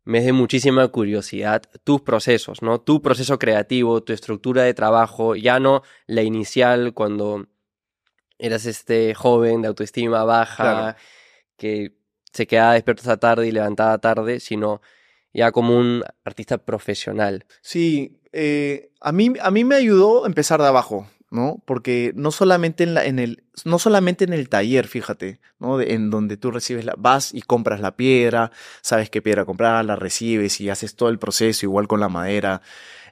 Me 0.04 0.20
es 0.20 0.26
de 0.26 0.34
muchísima 0.34 0.88
curiosidad 0.88 1.62
tus 1.84 2.02
procesos, 2.02 2.62
¿no? 2.62 2.82
Tu 2.82 3.02
proceso 3.02 3.38
creativo, 3.38 4.02
tu 4.02 4.14
estructura 4.14 4.64
de 4.64 4.74
trabajo, 4.74 5.36
ya 5.36 5.60
no 5.60 5.84
la 6.08 6.24
inicial 6.24 6.94
cuando 6.94 7.46
eras 8.40 8.66
este 8.66 9.14
joven 9.14 9.62
de 9.62 9.68
autoestima 9.68 10.24
baja, 10.24 10.64
Claro. 10.64 10.98
que 11.58 11.94
se 12.34 12.48
quedaba 12.48 12.74
despierto 12.74 13.04
esa 13.04 13.18
tarde 13.18 13.48
y 13.48 13.52
levantaba 13.52 13.98
tarde, 14.00 14.40
sino 14.40 14.82
ya 15.34 15.52
como 15.52 15.78
un 15.78 16.04
artista 16.24 16.58
profesional. 16.58 17.46
Sí, 17.62 18.20
eh, 18.32 18.92
a, 19.02 19.12
mí, 19.12 19.34
a 19.40 19.52
mí 19.52 19.64
me 19.64 19.76
ayudó 19.76 20.26
empezar 20.26 20.60
de 20.62 20.68
abajo, 20.68 21.08
¿no? 21.32 21.64
Porque 21.66 22.12
no 22.16 22.30
solamente 22.32 22.84
en, 22.84 22.94
la, 22.94 23.06
en, 23.06 23.18
el, 23.20 23.44
no 23.66 23.80
solamente 23.80 24.26
en 24.26 24.34
el 24.34 24.50
taller, 24.50 24.88
fíjate, 24.88 25.40
¿no? 25.60 25.78
De- 25.78 25.94
en 25.94 26.10
donde 26.12 26.38
tú 26.38 26.52
recibes 26.52 26.86
la, 26.86 26.94
vas 26.98 27.34
y 27.34 27.42
compras 27.42 27.80
la 27.82 27.96
piedra, 27.96 28.52
sabes 28.82 29.10
qué 29.10 29.22
piedra 29.22 29.46
comprar, 29.46 29.84
la 29.86 29.96
recibes 29.96 30.62
y 30.62 30.70
haces 30.70 30.96
todo 30.96 31.10
el 31.10 31.20
proceso, 31.20 31.66
igual 31.66 31.88
con 31.88 32.00
la 32.02 32.10
madera. 32.10 32.62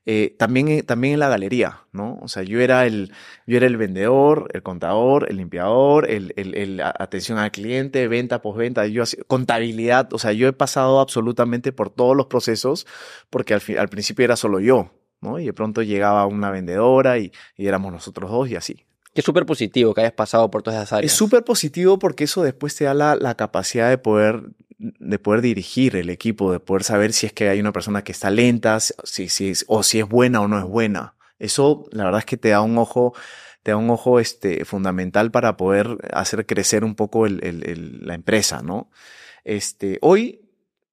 Eh, 0.05 0.35
también, 0.39 0.69
eh, 0.69 0.83
también 0.83 1.13
en 1.15 1.19
la 1.19 1.29
galería, 1.29 1.83
¿no? 1.91 2.17
O 2.21 2.27
sea, 2.27 2.43
yo 2.43 2.59
era 2.61 2.85
el, 2.87 3.11
yo 3.45 3.57
era 3.57 3.67
el 3.67 3.77
vendedor, 3.77 4.49
el 4.53 4.63
contador, 4.63 5.27
el 5.29 5.37
limpiador, 5.37 6.09
el, 6.09 6.33
el, 6.37 6.55
el 6.55 6.81
atención 6.81 7.37
al 7.37 7.51
cliente, 7.51 8.07
venta, 8.07 8.41
postventa, 8.41 8.87
yo 8.87 9.03
contabilidad, 9.27 10.11
o 10.13 10.19
sea, 10.19 10.31
yo 10.33 10.47
he 10.47 10.53
pasado 10.53 10.99
absolutamente 10.99 11.71
por 11.71 11.89
todos 11.89 12.15
los 12.17 12.27
procesos 12.27 12.87
porque 13.29 13.53
al, 13.53 13.61
fi- 13.61 13.77
al 13.77 13.89
principio 13.89 14.25
era 14.25 14.35
solo 14.35 14.59
yo, 14.59 14.91
¿no? 15.21 15.39
Y 15.39 15.45
de 15.45 15.53
pronto 15.53 15.81
llegaba 15.81 16.25
una 16.25 16.51
vendedora 16.51 17.17
y, 17.17 17.31
y 17.55 17.67
éramos 17.67 17.91
nosotros 17.91 18.29
dos 18.31 18.49
y 18.49 18.55
así. 18.55 18.85
Que 19.13 19.21
es 19.21 19.25
súper 19.25 19.45
positivo 19.45 19.93
que 19.93 20.01
hayas 20.01 20.13
pasado 20.13 20.49
por 20.51 20.61
todas 20.61 20.79
esas 20.79 20.93
áreas. 20.93 21.11
Es 21.11 21.17
súper 21.17 21.43
positivo 21.43 21.97
porque 21.99 22.25
eso 22.25 22.43
después 22.43 22.75
te 22.75 22.85
da 22.85 22.93
la, 22.93 23.15
la 23.15 23.35
capacidad 23.35 23.89
de 23.89 23.97
poder, 23.97 24.43
de 24.77 25.19
poder 25.19 25.41
dirigir 25.41 25.95
el 25.95 26.09
equipo, 26.09 26.51
de 26.51 26.59
poder 26.59 26.83
saber 26.83 27.11
si 27.13 27.25
es 27.25 27.33
que 27.33 27.49
hay 27.49 27.59
una 27.59 27.71
persona 27.73 28.03
que 28.03 28.11
está 28.11 28.29
lenta, 28.29 28.79
si, 28.79 29.27
si 29.29 29.49
es, 29.49 29.65
o 29.67 29.81
si 29.83 29.99
es 29.99 30.07
buena 30.07 30.41
o 30.41 30.47
no 30.47 30.59
es 30.59 30.65
buena. 30.65 31.15
Eso, 31.39 31.85
la 31.91 32.03
verdad 32.03 32.19
es 32.19 32.25
que 32.25 32.37
te 32.37 32.49
da 32.49 32.61
un 32.61 32.77
ojo, 32.77 33.13
te 33.63 33.71
da 33.71 33.77
un 33.77 33.89
ojo 33.89 34.19
este, 34.19 34.63
fundamental 34.65 35.31
para 35.31 35.57
poder 35.57 35.97
hacer 36.13 36.45
crecer 36.45 36.83
un 36.83 36.95
poco 36.95 37.25
el, 37.25 37.43
el- 37.43 37.67
el- 37.67 38.05
la 38.05 38.13
empresa, 38.13 38.61
¿no? 38.61 38.91
Este, 39.43 39.97
hoy 40.01 40.41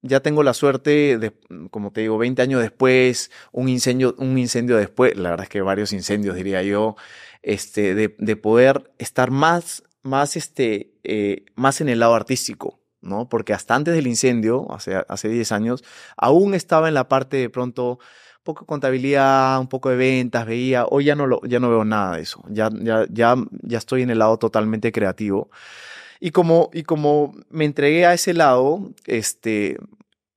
ya 0.07 0.21
tengo 0.21 0.43
la 0.43 0.53
suerte 0.53 1.17
de, 1.17 1.33
como 1.69 1.91
te 1.91 2.01
digo, 2.01 2.17
20 2.17 2.41
años 2.41 2.61
después, 2.61 3.31
un 3.51 3.69
incendio, 3.69 4.15
un 4.17 4.37
incendio 4.37 4.77
después, 4.77 5.15
la 5.17 5.31
verdad 5.31 5.43
es 5.43 5.49
que 5.49 5.61
varios 5.61 5.93
incendios 5.93 6.35
diría 6.35 6.63
yo, 6.63 6.95
este, 7.43 7.95
de, 7.95 8.15
de 8.17 8.35
poder 8.35 8.91
estar 8.97 9.31
más, 9.31 9.83
más, 10.03 10.35
este, 10.35 10.93
eh, 11.03 11.45
más 11.55 11.81
en 11.81 11.89
el 11.89 11.99
lado 11.99 12.15
artístico, 12.15 12.79
¿no? 13.01 13.29
Porque 13.29 13.53
hasta 13.53 13.75
antes 13.75 13.93
del 13.93 14.07
incendio, 14.07 14.71
hace, 14.71 14.95
hace 15.07 15.29
10 15.29 15.51
años, 15.51 15.83
aún 16.15 16.53
estaba 16.53 16.87
en 16.87 16.93
la 16.93 17.07
parte 17.07 17.37
de 17.37 17.49
pronto, 17.49 17.99
poco 18.43 18.61
de 18.61 18.67
contabilidad, 18.67 19.59
un 19.59 19.67
poco 19.67 19.89
de 19.89 19.97
ventas, 19.97 20.45
veía, 20.45 20.85
hoy 20.85 21.05
ya 21.05 21.15
no 21.15 21.27
lo, 21.27 21.41
ya 21.43 21.59
no 21.59 21.69
veo 21.69 21.85
nada 21.85 22.15
de 22.15 22.21
eso, 22.21 22.43
ya, 22.49 22.69
ya, 22.73 23.05
ya, 23.09 23.35
ya 23.61 23.77
estoy 23.77 24.03
en 24.03 24.09
el 24.09 24.19
lado 24.19 24.37
totalmente 24.37 24.91
creativo. 24.91 25.49
Y 26.19 26.31
como, 26.31 26.69
y 26.73 26.83
como 26.83 27.35
me 27.49 27.65
entregué 27.65 28.05
a 28.05 28.13
ese 28.13 28.33
lado, 28.33 28.91
este, 29.05 29.77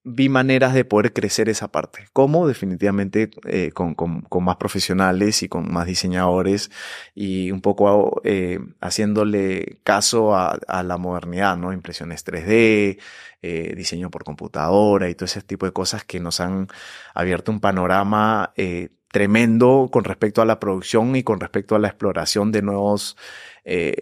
vi 0.02 0.28
maneras 0.28 0.74
de 0.74 0.84
poder 0.84 1.12
crecer 1.12 1.48
esa 1.48 1.68
parte. 1.68 2.06
¿Cómo? 2.12 2.48
Definitivamente 2.48 3.30
eh, 3.46 3.70
con, 3.72 3.94
con, 3.94 4.22
con, 4.22 4.44
más 4.44 4.56
profesionales 4.56 5.42
y 5.42 5.48
con 5.48 5.72
más 5.72 5.86
diseñadores 5.86 6.70
y 7.14 7.50
un 7.50 7.60
poco 7.60 8.20
eh, 8.24 8.58
haciéndole 8.80 9.80
caso 9.84 10.34
a, 10.34 10.58
a, 10.68 10.82
la 10.82 10.96
modernidad, 10.96 11.56
¿no? 11.56 11.72
Impresiones 11.72 12.24
3D, 12.24 12.98
eh, 13.42 13.74
diseño 13.74 14.10
por 14.10 14.22
computadora 14.24 15.08
y 15.08 15.14
todo 15.14 15.24
ese 15.24 15.40
tipo 15.40 15.64
de 15.64 15.72
cosas 15.72 16.04
que 16.04 16.20
nos 16.20 16.40
han 16.40 16.68
abierto 17.14 17.50
un 17.50 17.60
panorama 17.60 18.52
eh, 18.56 18.90
tremendo 19.10 19.88
con 19.90 20.04
respecto 20.04 20.42
a 20.42 20.44
la 20.44 20.60
producción 20.60 21.16
y 21.16 21.22
con 21.22 21.40
respecto 21.40 21.74
a 21.74 21.78
la 21.78 21.88
exploración 21.88 22.52
de 22.52 22.60
nuevos 22.60 23.16
eh, 23.64 23.94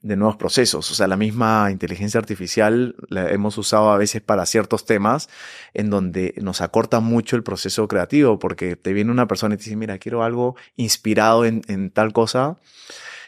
de 0.00 0.16
nuevos 0.16 0.36
procesos. 0.36 0.90
O 0.90 0.94
sea, 0.94 1.06
la 1.06 1.16
misma 1.16 1.68
inteligencia 1.70 2.18
artificial 2.18 2.96
la 3.08 3.30
hemos 3.30 3.58
usado 3.58 3.90
a 3.90 3.98
veces 3.98 4.22
para 4.22 4.46
ciertos 4.46 4.84
temas 4.84 5.28
en 5.74 5.90
donde 5.90 6.34
nos 6.40 6.60
acorta 6.60 7.00
mucho 7.00 7.36
el 7.36 7.42
proceso 7.42 7.86
creativo, 7.88 8.38
porque 8.38 8.76
te 8.76 8.92
viene 8.92 9.10
una 9.10 9.28
persona 9.28 9.54
y 9.54 9.58
te 9.58 9.64
dice, 9.64 9.76
mira, 9.76 9.98
quiero 9.98 10.22
algo 10.22 10.56
inspirado 10.76 11.44
en, 11.44 11.90
tal 11.90 12.12
cosa, 12.12 12.58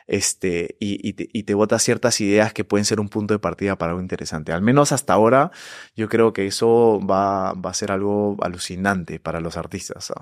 este, 0.06 0.76
y, 0.80 1.08
y, 1.08 1.12
te, 1.12 1.28
y 1.32 1.44
te 1.44 1.54
ciertas 1.78 2.20
ideas 2.20 2.52
que 2.52 2.64
pueden 2.64 2.84
ser 2.84 2.98
un 2.98 3.08
punto 3.08 3.34
de 3.34 3.38
partida 3.38 3.76
para 3.76 3.92
algo 3.92 4.02
interesante. 4.02 4.52
Al 4.52 4.62
menos 4.62 4.92
hasta 4.92 5.12
ahora, 5.12 5.50
yo 5.94 6.08
creo 6.08 6.32
que 6.32 6.46
eso 6.46 7.00
va, 7.00 7.52
va 7.54 7.70
a 7.70 7.74
ser 7.74 7.92
algo 7.92 8.36
alucinante 8.40 9.20
para 9.20 9.40
los 9.40 9.56
artistas. 9.56 10.12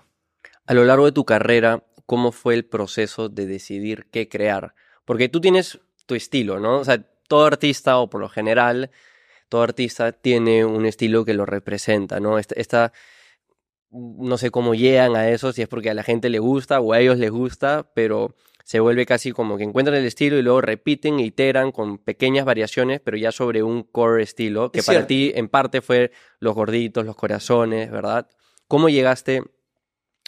A 0.67 0.75
lo 0.75 0.85
largo 0.85 1.07
de 1.07 1.13
tu 1.13 1.25
carrera, 1.25 1.85
¿cómo 2.05 2.33
fue 2.33 2.55
el 2.55 2.67
proceso 2.67 3.29
de 3.29 3.47
decidir 3.47 4.09
qué 4.11 4.29
crear? 4.29 4.75
Porque 5.09 5.31
tú 5.31 5.41
tienes 5.41 5.81
tu 6.05 6.15
estilo, 6.15 6.61
¿no? 6.61 6.81
O 6.81 6.85
sea, 6.85 7.03
todo 7.29 7.47
artista, 7.47 7.97
o 7.97 8.11
por 8.11 8.21
lo 8.21 8.29
general, 8.29 8.91
todo 9.49 9.63
artista 9.63 10.13
tiene 10.13 10.67
un 10.67 10.85
estilo 10.85 11.25
que 11.25 11.33
lo 11.33 11.47
representa, 11.47 12.21
¿no? 12.21 12.39
Esta, 12.39 12.55
esta, 12.59 12.93
no 13.91 14.37
sé 14.37 14.51
cómo 14.51 14.75
llegan 14.75 15.17
a 15.17 15.31
eso, 15.31 15.51
si 15.55 15.63
es 15.63 15.69
porque 15.69 15.89
a 15.89 15.95
la 15.95 16.03
gente 16.03 16.29
le 16.29 16.41
gusta 16.41 16.81
o 16.81 16.93
a 16.93 17.01
ellos 17.01 17.17
les 17.17 17.31
gusta, 17.31 17.91
pero 17.95 18.35
se 18.65 18.81
vuelve 18.81 19.07
casi 19.07 19.33
como 19.33 19.57
que 19.57 19.65
encuentran 19.65 19.97
el 19.97 20.05
estilo 20.05 20.37
y 20.37 20.43
luego 20.43 20.61
repiten 20.61 21.19
e 21.21 21.23
iteran 21.23 21.73
con 21.73 21.97
pequeñas 21.97 22.45
variaciones, 22.45 23.01
pero 23.01 23.17
ya 23.17 23.33
sobre 23.33 23.63
un 23.63 23.85
core 23.85 24.23
estilo, 24.23 24.71
que 24.71 24.81
Es 24.81 24.85
para 24.85 24.99
cierto. 24.99 25.09
ti 25.09 25.33
en 25.35 25.49
parte 25.49 25.81
fue 25.81 26.13
los 26.39 26.55
gorditos, 26.55 27.07
los 27.07 27.17
corazones, 27.17 27.91
¿verdad? 27.91 28.29
¿Cómo 28.67 28.91
llegaste? 28.91 29.43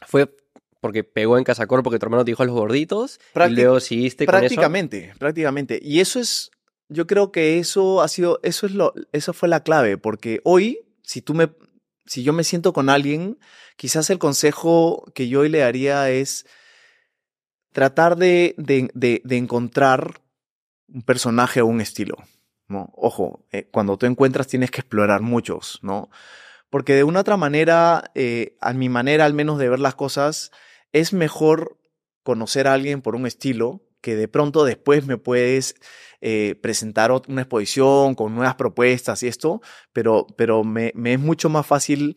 ¿Fue 0.06 0.34
porque 0.80 1.04
pegó 1.04 1.38
en 1.38 1.44
Casacor 1.44 1.82
porque 1.82 1.98
tu 1.98 2.06
hermano 2.06 2.24
te 2.24 2.30
dijo 2.30 2.44
los 2.44 2.54
gorditos? 2.54 3.20
y 3.34 3.50
luego 3.50 3.80
seguiste 3.80 4.26
con 4.26 4.34
eso. 4.36 4.40
Prácticamente, 4.40 5.14
prácticamente. 5.18 5.78
Y 5.82 6.00
eso 6.00 6.18
es, 6.18 6.50
yo 6.88 7.06
creo 7.06 7.32
que 7.32 7.58
eso 7.58 8.02
ha 8.02 8.08
sido, 8.08 8.40
eso 8.42 8.66
es 8.66 8.72
lo, 8.72 8.94
eso 9.12 9.32
fue 9.32 9.48
la 9.48 9.62
clave, 9.62 9.98
porque 9.98 10.40
hoy, 10.44 10.80
si 11.02 11.22
tú 11.22 11.34
me, 11.34 11.50
si 12.06 12.22
yo 12.22 12.32
me 12.32 12.44
siento 12.44 12.72
con 12.72 12.88
alguien, 12.88 13.38
quizás 13.76 14.10
el 14.10 14.18
consejo 14.18 15.04
que 15.14 15.28
yo 15.28 15.40
hoy 15.40 15.48
le 15.48 15.58
daría 15.58 16.10
es 16.10 16.46
tratar 17.72 18.16
de, 18.16 18.54
de, 18.58 18.90
de, 19.24 19.36
encontrar 19.36 20.20
un 20.88 21.02
personaje 21.02 21.60
o 21.60 21.66
un 21.66 21.80
estilo. 21.80 22.16
¿no? 22.66 22.92
Ojo, 22.96 23.46
eh, 23.52 23.68
cuando 23.70 23.96
tú 23.96 24.06
encuentras 24.06 24.48
tienes 24.48 24.70
que 24.70 24.80
explorar 24.80 25.22
muchos, 25.22 25.78
¿no? 25.82 26.10
Porque 26.68 26.94
de 26.94 27.04
una 27.04 27.20
otra 27.20 27.36
manera, 27.36 28.10
eh, 28.14 28.56
a 28.60 28.72
mi 28.72 28.88
manera 28.88 29.24
al 29.24 29.34
menos 29.34 29.58
de 29.58 29.68
ver 29.68 29.80
las 29.80 29.96
cosas, 29.96 30.52
es 30.92 31.12
mejor 31.12 31.78
conocer 32.22 32.66
a 32.66 32.74
alguien 32.74 33.02
por 33.02 33.14
un 33.14 33.26
estilo 33.26 33.82
que 34.00 34.16
de 34.16 34.28
pronto 34.28 34.64
después 34.64 35.06
me 35.06 35.18
puedes 35.18 35.74
eh, 36.20 36.54
presentar 36.62 37.12
una 37.28 37.42
exposición 37.42 38.14
con 38.14 38.34
nuevas 38.34 38.54
propuestas 38.54 39.22
y 39.22 39.28
esto, 39.28 39.60
pero, 39.92 40.26
pero 40.36 40.64
me, 40.64 40.92
me 40.94 41.14
es 41.14 41.20
mucho 41.20 41.48
más 41.48 41.66
fácil 41.66 42.14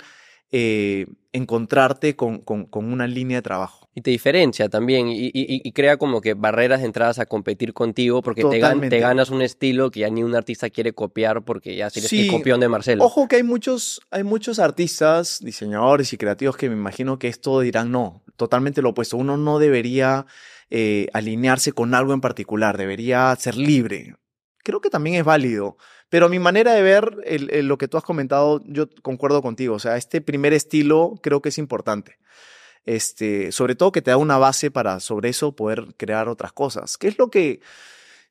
eh, 0.52 1.08
encontrarte 1.32 2.16
con, 2.16 2.40
con, 2.40 2.68
una 2.76 3.08
línea 3.08 3.38
de 3.38 3.42
trabajo. 3.42 3.90
Y 3.96 4.02
te 4.02 4.12
diferencia 4.12 4.70
también 4.70 5.08
y, 5.08 5.32
y, 5.34 5.72
crea 5.72 5.98
como 5.98 6.22
que 6.22 6.36
barreras 6.36 6.82
de 6.82 6.86
entradas 6.86 7.18
a 7.18 7.26
competir 7.26 7.74
contigo 7.74 8.22
porque 8.22 8.44
te, 8.44 8.60
te, 8.90 9.00
ganas 9.00 9.30
un 9.32 9.42
estilo 9.42 9.90
que 9.90 10.02
ya 10.02 10.10
ni 10.10 10.22
un 10.22 10.36
artista 10.36 10.70
quiere 10.70 10.94
copiar 10.94 11.44
porque 11.44 11.76
ya 11.76 11.88
eres 11.88 12.12
el 12.14 12.28
copión 12.28 12.60
de 12.60 12.70
Marcelo. 12.70 13.04
Ojo 13.04 13.28
que 13.28 13.38
hay 13.38 13.44
muchos, 13.44 14.02
hay 14.12 14.24
muchos 14.24 14.60
artistas, 14.60 15.40
diseñadores 15.42 16.14
y 16.14 16.18
creativos 16.18 16.56
que 16.56 16.70
me 16.70 16.76
imagino 16.76 17.18
que 17.18 17.28
esto 17.28 17.60
dirán 17.60 17.92
no, 17.92 18.23
totalmente 18.38 18.82
lo 18.82 18.90
opuesto. 18.90 19.18
Uno 19.18 19.38
no 19.38 19.60
debería 19.60 20.26
eh, 20.70 21.08
alinearse 21.14 21.72
con 21.72 21.94
algo 21.94 22.14
en 22.14 22.22
particular, 22.22 22.78
debería 22.78 23.36
ser 23.36 23.56
libre. 23.56 24.16
Creo 24.64 24.82
que 24.82 24.90
también 24.90 25.16
es 25.16 25.26
válido. 25.26 25.78
Pero 26.10 26.30
mi 26.30 26.40
manera 26.40 26.74
de 26.74 26.82
ver 26.84 27.18
lo 27.64 27.78
que 27.78 27.88
tú 27.88 27.98
has 27.98 28.04
comentado, 28.04 28.62
yo 28.66 28.88
concuerdo 29.02 29.42
contigo. 29.42 29.76
O 29.76 29.80
sea, 29.80 29.98
este 29.98 30.22
primer 30.22 30.54
estilo 30.54 31.16
creo 31.24 31.42
que 31.42 31.50
es 31.50 31.58
importante. 31.58 32.18
Este, 32.86 33.52
sobre 33.52 33.76
todo 33.76 33.92
que 33.92 34.02
te 34.02 34.12
da 34.12 34.18
una 34.18 34.38
base 34.38 34.70
para 34.70 35.00
sobre 35.00 35.30
eso 35.30 35.56
poder 35.56 35.96
crear 35.98 36.28
otras 36.30 36.54
cosas. 36.54 36.98
¿Qué 36.98 37.08
es 37.08 37.18
lo 37.18 37.30
que 37.30 37.62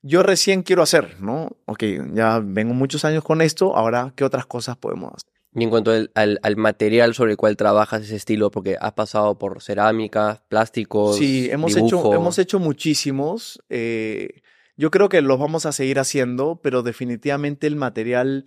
yo 0.03 0.23
recién 0.23 0.63
quiero 0.63 0.83
hacer? 0.83 1.21
¿No? 1.21 1.57
Ok, 1.65 1.85
ya 2.13 2.41
vengo 2.43 2.75
muchos 2.75 3.05
años 3.05 3.25
con 3.25 3.41
esto, 3.41 3.77
ahora, 3.77 4.13
¿qué 4.15 4.25
otras 4.25 4.47
cosas 4.47 4.77
podemos 4.77 5.13
hacer? 5.15 5.32
Y 5.55 5.65
en 5.65 5.71
cuanto 5.71 5.93
al, 6.15 6.57
material 6.57 7.15
sobre 7.15 7.33
el 7.33 7.37
cual 7.37 7.57
trabajas 7.57 8.03
ese 8.03 8.17
estilo, 8.17 8.51
porque 8.51 8.77
has 8.81 8.93
pasado 8.93 9.39
por 9.39 9.63
cerámica, 9.63 10.43
plásticos. 10.49 11.19
Sí, 11.19 11.49
hemos, 11.51 11.77
hecho, 11.77 12.15
hemos 12.15 12.39
hecho 12.39 12.59
muchísimos. 12.59 13.63
Eh, 13.69 14.41
yo 14.77 14.91
creo 14.91 15.11
que 15.11 15.21
los 15.21 15.39
vamos 15.39 15.67
a 15.67 15.73
seguir 15.73 15.99
haciendo, 15.99 16.61
pero 16.63 16.83
definitivamente 16.83 17.67
el 17.67 17.77
material, 17.77 18.47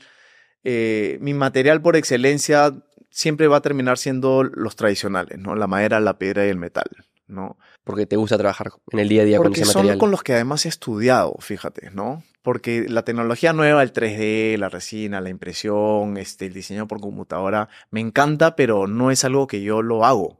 eh, 0.63 1.19
mi 1.21 1.35
material 1.35 1.81
por 1.83 1.95
excelencia 1.95 2.73
siempre 3.11 3.47
va 3.47 3.57
a 3.57 3.61
terminar 3.61 3.99
siendo 3.99 4.43
los 4.43 4.75
tradicionales, 4.75 5.37
¿no? 5.37 5.55
La 5.55 5.67
madera, 5.67 5.99
la 5.99 6.17
piedra 6.17 6.47
y 6.47 6.49
el 6.49 6.57
metal, 6.57 6.89
¿no? 7.27 7.57
Porque 7.83 8.07
te 8.07 8.15
gusta 8.15 8.37
trabajar 8.39 8.71
en 8.91 8.99
el 8.99 9.07
día 9.07 9.21
a 9.21 9.25
día 9.25 9.37
con 9.37 9.53
ese 9.53 9.63
material. 9.65 9.93
son 9.93 9.99
con 9.99 10.11
los 10.11 10.23
que 10.23 10.33
además 10.33 10.65
he 10.65 10.69
estudiado, 10.69 11.35
fíjate, 11.39 11.91
¿no? 11.91 12.23
Porque 12.45 12.85
la 12.87 13.03
tecnología 13.03 13.53
nueva, 13.53 13.81
el 13.81 13.91
3D, 13.91 14.59
la 14.59 14.69
resina, 14.69 15.19
la 15.19 15.29
impresión, 15.29 16.15
este, 16.15 16.45
el 16.45 16.53
diseño 16.53 16.87
por 16.87 17.01
computadora, 17.01 17.69
me 17.89 18.01
encanta, 18.01 18.55
pero 18.55 18.85
no 18.85 19.09
es 19.09 19.25
algo 19.25 19.47
que 19.47 19.63
yo 19.63 19.81
lo 19.81 20.05
hago, 20.05 20.39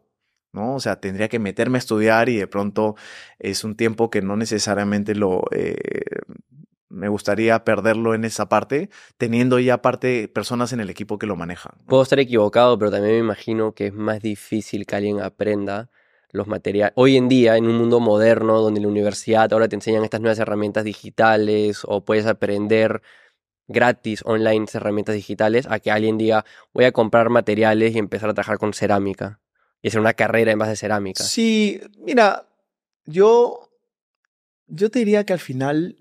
¿no? 0.54 0.76
O 0.76 0.80
sea, 0.80 1.02
tendría 1.02 1.30
que 1.30 1.39
meterme 1.39 1.80
a 1.80 1.80
estudiar 1.80 2.30
y 2.30 2.38
de 2.38 2.46
pronto 2.46 2.96
es 3.39 3.63
un 3.63 3.76
tiempo 3.76 4.12
que 4.12 4.22
no 4.22 4.38
necesariamente 4.38 5.15
lo... 5.15 5.46
Eh, 5.52 5.76
me 6.89 7.10
gustaría 7.10 7.63
perderlo 7.63 8.13
en 8.13 8.24
esa 8.24 8.50
parte, 8.50 8.91
teniendo 9.18 9.58
ya 9.58 9.82
parte 9.82 10.28
personas 10.28 10.74
en 10.74 10.82
el 10.82 10.91
equipo 10.91 11.18
que 11.18 11.26
lo 11.26 11.36
manejan. 11.36 11.74
Puedo 11.88 12.04
estar 12.04 12.20
equivocado, 12.20 12.78
pero 12.78 12.91
también 12.91 13.15
me 13.15 13.20
imagino 13.20 13.74
que 13.74 13.88
es 13.88 13.94
más 13.94 14.22
difícil 14.22 14.86
que 14.86 14.96
alguien 14.96 15.22
aprenda 15.22 15.89
los 16.36 16.48
materiales. 16.48 16.93
Hoy 16.95 17.17
en 17.17 17.28
día, 17.28 17.58
en 17.58 17.67
un 17.67 17.78
mundo 17.78 18.00
moderno, 18.00 18.62
donde 18.62 18.82
la 18.82 18.88
universidad 18.88 19.52
ahora 19.52 19.67
te 19.67 19.76
enseñan 19.76 20.04
estas 20.04 20.21
nuevas 20.21 20.39
herramientas 20.39 20.84
digitales 20.84 21.82
o 21.84 22.04
puedes 22.04 22.26
aprender 22.26 23.02
gratis 23.67 24.21
online 24.26 24.65
herramientas 24.74 25.15
digitales, 25.15 25.65
a 25.69 25.80
que 25.80 25.91
alguien 25.91 26.17
diga, 26.17 26.45
voy 26.74 26.86
a 26.86 26.91
comprar 26.91 27.30
materiales 27.30 27.95
y 27.95 28.00
empezar 28.00 28.30
a 28.30 28.34
trabajar 28.34 28.60
con 28.60 28.74
cerámica 28.74 29.39
y 29.82 29.88
hacer 29.88 30.00
una 30.00 30.13
carrera 30.13 30.52
en 30.52 30.60
base 30.60 30.74
a 30.74 30.76
cerámica. 30.76 31.24
Sí, 31.24 31.82
mira, 31.98 32.48
yo, 33.06 33.69
yo 34.67 34.89
te 34.89 35.00
diría 35.00 35.26
que 35.26 35.34
al 35.34 35.39
final, 35.39 35.98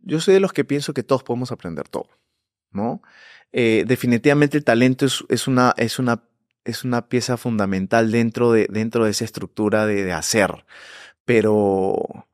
yo 0.00 0.20
soy 0.20 0.34
de 0.34 0.40
los 0.40 0.52
que 0.52 0.64
pienso 0.64 0.94
que 0.94 1.02
todos 1.02 1.22
podemos 1.22 1.52
aprender 1.52 1.88
todo, 1.88 2.08
¿no? 2.70 3.02
Eh, 3.52 3.84
definitivamente 3.86 4.58
el 4.58 4.64
talento 4.64 5.06
es, 5.06 5.24
es, 5.28 5.48
una, 5.48 5.74
es, 5.78 5.98
una, 5.98 6.27
es 6.68 6.84
una 6.84 7.08
pieza 7.08 7.36
fundamental 7.36 8.10
dentro 8.12 8.52
de, 8.52 8.66
dentro 8.70 9.04
de 9.04 9.12
esa 9.12 9.24
estructura 9.24 9.86
de, 9.86 10.12
hacer, 10.12 10.64
pero, 11.24 12.26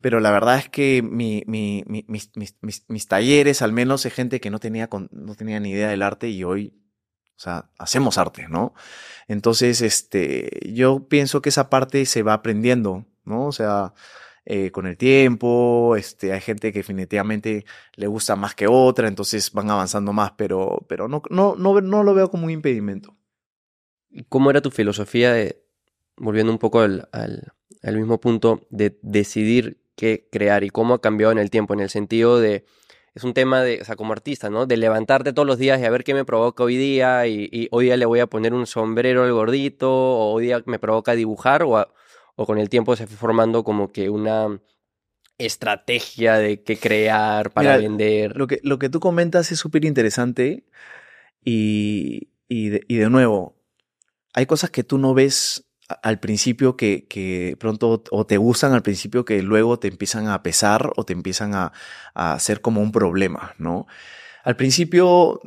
pero 0.00 0.20
la 0.20 0.30
verdad 0.30 0.58
es 0.58 0.68
que 0.68 1.02
mi, 1.02 1.42
mi, 1.46 1.84
mis, 1.86 3.08
talleres, 3.08 3.62
al 3.62 3.72
menos, 3.72 4.04
hay 4.04 4.10
gente 4.10 4.40
que 4.40 4.50
no 4.50 4.58
tenía, 4.58 4.88
no 5.10 5.34
tenía 5.34 5.58
ni 5.60 5.70
idea 5.70 5.88
del 5.88 6.02
arte 6.02 6.28
y 6.28 6.44
hoy 6.44 6.74
o 7.36 7.40
sea, 7.40 7.70
hacemos 7.78 8.18
arte, 8.18 8.48
¿no? 8.48 8.74
Entonces, 9.28 9.80
este, 9.80 10.50
yo 10.72 11.06
pienso 11.08 11.40
que 11.40 11.50
esa 11.50 11.70
parte 11.70 12.04
se 12.04 12.24
va 12.24 12.32
aprendiendo, 12.32 13.06
¿no? 13.24 13.46
O 13.46 13.52
sea, 13.52 13.94
eh, 14.44 14.72
con 14.72 14.86
el 14.86 14.96
tiempo, 14.96 15.94
este, 15.96 16.32
hay 16.32 16.40
gente 16.40 16.72
que 16.72 16.80
definitivamente 16.80 17.64
le 17.94 18.06
gusta 18.08 18.34
más 18.34 18.54
que 18.56 18.66
otra, 18.66 19.06
entonces 19.06 19.52
van 19.52 19.70
avanzando 19.70 20.12
más, 20.12 20.32
pero, 20.32 20.84
pero 20.88 21.06
no, 21.06 21.22
no, 21.30 21.54
no, 21.56 21.80
no 21.80 22.02
lo 22.02 22.14
veo 22.14 22.30
como 22.30 22.46
un 22.46 22.50
impedimento. 22.50 23.16
¿Cómo 24.28 24.50
era 24.50 24.60
tu 24.60 24.70
filosofía 24.70 25.32
de, 25.32 25.62
volviendo 26.16 26.52
un 26.52 26.58
poco 26.58 26.80
al, 26.80 27.08
al, 27.12 27.52
al 27.82 27.96
mismo 27.96 28.20
punto, 28.20 28.66
de 28.70 28.98
decidir 29.02 29.80
qué 29.96 30.28
crear 30.30 30.64
y 30.64 30.70
cómo 30.70 30.94
ha 30.94 31.00
cambiado 31.00 31.32
en 31.32 31.38
el 31.38 31.50
tiempo, 31.50 31.74
en 31.74 31.80
el 31.80 31.90
sentido 31.90 32.40
de 32.40 32.64
es 33.18 33.24
un 33.24 33.34
tema 33.34 33.62
de, 33.62 33.80
o 33.82 33.84
sea, 33.84 33.96
como 33.96 34.12
artista, 34.12 34.48
¿no? 34.48 34.66
De 34.66 34.76
levantarte 34.76 35.32
todos 35.32 35.46
los 35.46 35.58
días 35.58 35.80
y 35.80 35.84
a 35.84 35.90
ver 35.90 36.04
qué 36.04 36.14
me 36.14 36.24
provoca 36.24 36.62
hoy 36.62 36.76
día 36.76 37.26
y, 37.26 37.68
hoy 37.72 37.86
día 37.86 37.96
le 37.96 38.06
voy 38.06 38.20
a 38.20 38.28
poner 38.28 38.54
un 38.54 38.64
sombrero 38.66 39.24
al 39.24 39.32
gordito 39.32 39.90
o 39.90 40.32
hoy 40.32 40.44
día 40.44 40.62
me 40.66 40.78
provoca 40.78 41.16
dibujar 41.16 41.64
o, 41.64 41.84
o 42.36 42.46
con 42.46 42.58
el 42.58 42.68
tiempo 42.68 42.94
se 42.94 43.08
fue 43.08 43.16
formando 43.16 43.64
como 43.64 43.90
que 43.90 44.08
una 44.08 44.60
estrategia 45.36 46.36
de 46.36 46.62
qué 46.62 46.76
crear 46.76 47.50
para 47.50 47.76
vender. 47.76 48.36
Lo 48.36 48.46
que, 48.46 48.60
lo 48.62 48.78
que 48.78 48.88
tú 48.88 49.00
comentas 49.00 49.50
es 49.50 49.58
súper 49.58 49.84
interesante 49.84 50.64
y, 51.44 52.30
y, 52.48 52.80
y 52.92 52.98
de 52.98 53.10
nuevo, 53.10 53.57
hay 54.38 54.46
cosas 54.46 54.70
que 54.70 54.84
tú 54.84 54.98
no 54.98 55.14
ves 55.14 55.68
al 56.02 56.20
principio 56.20 56.76
que, 56.76 57.56
pronto 57.58 58.04
o 58.12 58.24
te 58.24 58.36
gustan 58.36 58.72
al 58.72 58.82
principio 58.82 59.24
que 59.24 59.42
luego 59.42 59.80
te 59.80 59.88
empiezan 59.88 60.28
a 60.28 60.44
pesar 60.44 60.92
o 60.94 61.04
te 61.04 61.12
empiezan 61.12 61.56
a, 61.56 61.72
a 62.14 62.38
ser 62.38 62.60
como 62.60 62.80
un 62.80 62.92
problema, 62.92 63.54
¿no? 63.58 63.88
Al 64.44 64.54
principio, 64.54 65.40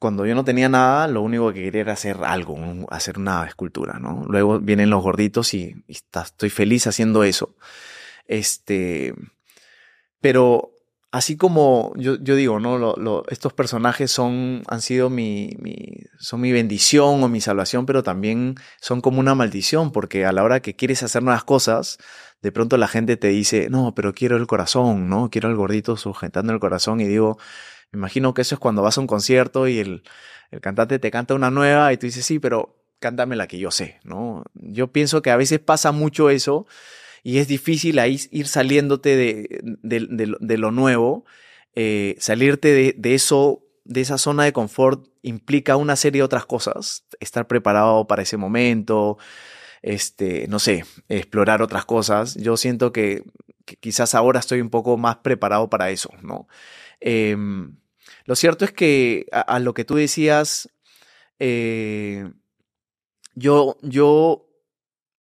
cuando 0.00 0.26
yo 0.26 0.34
no 0.34 0.44
tenía 0.44 0.68
nada, 0.68 1.06
lo 1.06 1.22
único 1.22 1.52
que 1.52 1.62
quería 1.62 1.82
era 1.82 1.92
hacer 1.92 2.24
algo, 2.24 2.58
hacer 2.90 3.20
una 3.20 3.46
escultura, 3.46 4.00
¿no? 4.00 4.24
Luego 4.28 4.58
vienen 4.58 4.90
los 4.90 5.00
gorditos 5.00 5.54
y, 5.54 5.84
y 5.86 5.92
estoy 5.92 6.50
feliz 6.50 6.88
haciendo 6.88 7.22
eso. 7.22 7.54
Este, 8.26 9.14
pero 10.20 10.73
así 11.14 11.36
como 11.36 11.92
yo, 11.94 12.16
digo, 12.16 12.58
¿no? 12.58 12.76
Lo, 12.76 13.24
estos 13.28 13.52
personajes 13.52 14.10
son, 14.10 14.64
han 14.66 14.80
sido 14.80 15.10
mi, 15.10 15.56
son 16.18 16.40
mi 16.40 16.50
bendición 16.50 17.22
o 17.22 17.28
mi 17.28 17.40
salvación, 17.40 17.86
pero 17.86 18.02
también 18.02 18.56
son 18.80 19.00
como 19.00 19.20
una 19.20 19.36
maldición, 19.36 19.92
porque 19.92 20.26
a 20.26 20.32
la 20.32 20.42
hora 20.42 20.58
que 20.58 20.74
quieres 20.74 21.04
hacer 21.04 21.22
nuevas 21.22 21.44
cosas, 21.44 21.98
de 22.42 22.50
pronto 22.50 22.76
la 22.78 22.88
gente 22.88 23.16
te 23.16 23.28
dice, 23.28 23.68
no, 23.70 23.94
pero 23.94 24.12
quiero 24.12 24.36
el 24.36 24.48
corazón, 24.48 25.08
¿no? 25.08 25.30
Quiero 25.30 25.48
el 25.48 25.54
gordito 25.54 25.96
sujetando 25.96 26.52
el 26.52 26.58
corazón 26.58 27.00
y 27.00 27.06
digo, 27.06 27.38
me 27.92 27.98
imagino 27.98 28.34
que 28.34 28.42
eso 28.42 28.56
es 28.56 28.58
cuando 28.58 28.82
vas 28.82 28.98
a 28.98 29.00
un 29.00 29.06
concierto 29.06 29.68
y 29.68 29.78
el, 29.78 30.02
el 30.50 30.60
cantante 30.60 30.98
te 30.98 31.12
canta 31.12 31.34
una 31.34 31.52
nueva 31.52 31.92
y 31.92 31.96
tú 31.96 32.06
dices, 32.06 32.26
sí, 32.26 32.40
pero 32.40 32.82
cántame 32.98 33.36
la 33.36 33.46
que 33.46 33.60
yo 33.60 33.70
sé, 33.70 34.00
¿no? 34.02 34.42
Yo 34.54 34.88
pienso 34.90 35.22
que 35.22 35.30
a 35.30 35.36
veces 35.36 35.60
pasa 35.60 35.92
mucho 35.92 36.28
eso 36.28 36.66
y 37.24 37.38
es 37.38 37.48
difícil 37.48 37.98
ahí 37.98 38.20
ir 38.30 38.46
saliéndote 38.46 39.16
de, 39.16 39.60
de, 39.82 40.58
lo 40.58 40.70
nuevo, 40.70 41.24
eh, 41.74 42.14
salirte 42.20 42.68
de, 42.68 42.94
de 42.96 43.14
eso, 43.14 43.64
de 43.84 44.02
esa 44.02 44.18
zona 44.18 44.44
de 44.44 44.52
confort 44.52 45.08
implica 45.22 45.76
una 45.76 45.96
serie 45.96 46.20
de 46.20 46.24
otras 46.24 46.44
cosas, 46.44 47.06
estar 47.20 47.46
preparado 47.46 48.06
para 48.06 48.22
ese 48.22 48.36
momento, 48.36 49.16
este, 49.80 50.46
no 50.48 50.58
sé, 50.58 50.84
explorar 51.08 51.62
otras 51.62 51.86
cosas. 51.86 52.34
Yo 52.36 52.58
siento 52.58 52.92
que, 52.92 53.24
quizás 53.80 54.14
ahora 54.14 54.40
estoy 54.40 54.60
un 54.60 54.70
poco 54.70 54.98
más 54.98 55.16
preparado 55.16 55.70
para 55.70 55.90
eso, 55.90 56.10
¿no? 56.22 56.46
Em, 57.00 57.76
lo 58.26 58.36
cierto 58.36 58.66
es 58.66 58.72
que 58.72 59.26
a, 59.32 59.58
lo 59.60 59.72
que 59.72 59.84
tú 59.86 59.94
decías, 59.94 60.70
eh, 61.38 62.30
yo, 63.34 63.78
yo 63.82 64.43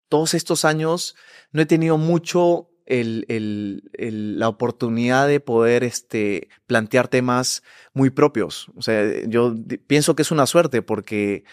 todos 0.09 0.33
estos 0.33 0.65
años 0.65 1.15
no 1.51 1.61
he 1.61 1.65
tenido 1.65 1.97
mucho 1.97 2.69
la 2.87 4.47
oportunidad 4.47 5.27
de 5.27 5.39
poder 5.39 5.83
este, 5.83 6.49
plantear 6.67 7.07
temas 7.07 7.63
muy 7.93 8.11
propios. 8.11 8.69
O 8.75 8.81
sea, 8.81 9.03
yo 9.25 9.55
pienso 9.87 10.15
que 10.15 10.21
es 10.21 10.31
una 10.31 10.45
suerte 10.45 10.83
porque 10.83 11.45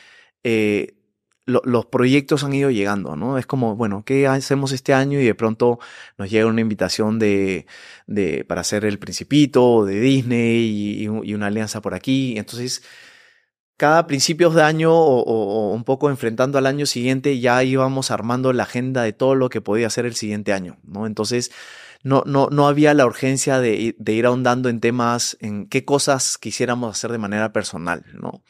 eh, 0.44 0.94
lo, 1.46 1.62
los 1.64 1.86
proyectos 1.86 2.44
han 2.44 2.52
ido 2.52 2.70
llegando, 2.70 3.16
¿no? 3.16 3.38
Es 3.38 3.46
como, 3.46 3.76
bueno, 3.76 4.04
¿qué 4.04 4.26
hacemos 4.26 4.72
este 4.72 4.92
año? 4.92 5.20
Y 5.20 5.24
de 5.24 5.34
pronto 5.34 5.78
nos 6.18 6.30
llega 6.30 6.46
una 6.46 6.60
invitación 6.60 7.18
de, 7.18 7.66
de 8.06 8.44
para 8.44 8.60
hacer 8.60 8.84
el 8.84 8.98
Principito, 8.98 9.86
de 9.86 10.00
Disney 10.00 11.02
y 11.02 11.34
una 11.34 11.46
alianza 11.46 11.80
por 11.80 11.94
aquí. 11.94 12.34
Entonces, 12.36 12.82
cada 13.82 14.06
principios 14.06 14.54
de 14.54 14.62
año 14.62 14.94
o, 14.94 15.72
un 15.72 15.82
poco 15.82 16.08
enfrentando 16.08 16.56
al 16.56 16.66
año 16.66 16.86
siguiente 16.86 17.40
ya 17.40 17.64
íbamos 17.64 18.12
armando 18.12 18.52
la 18.52 18.62
agenda 18.62 19.02
de 19.02 19.12
todo 19.12 19.34
lo 19.34 19.48
que 19.48 19.60
podía 19.60 19.88
hacer 19.88 20.06
el 20.06 20.14
siguiente 20.14 20.52
año, 20.52 20.78
¿no? 20.84 21.04
Entonces 21.04 21.50
no, 22.04 22.22
no, 22.24 22.46
no 22.52 22.68
había 22.68 22.94
la 22.94 23.06
urgencia 23.06 23.58
de, 23.58 23.96
de 23.98 24.12
ir 24.12 24.24
ahondando 24.24 24.68
en 24.68 24.78
temas, 24.78 25.36
en 25.40 25.66
qué 25.66 25.84
cosas 25.84 26.38
quisiéramos 26.38 26.92
hacer 26.92 27.10
de 27.10 27.18
manera 27.18 27.52
personal, 27.52 28.04
¿no? 28.14 28.44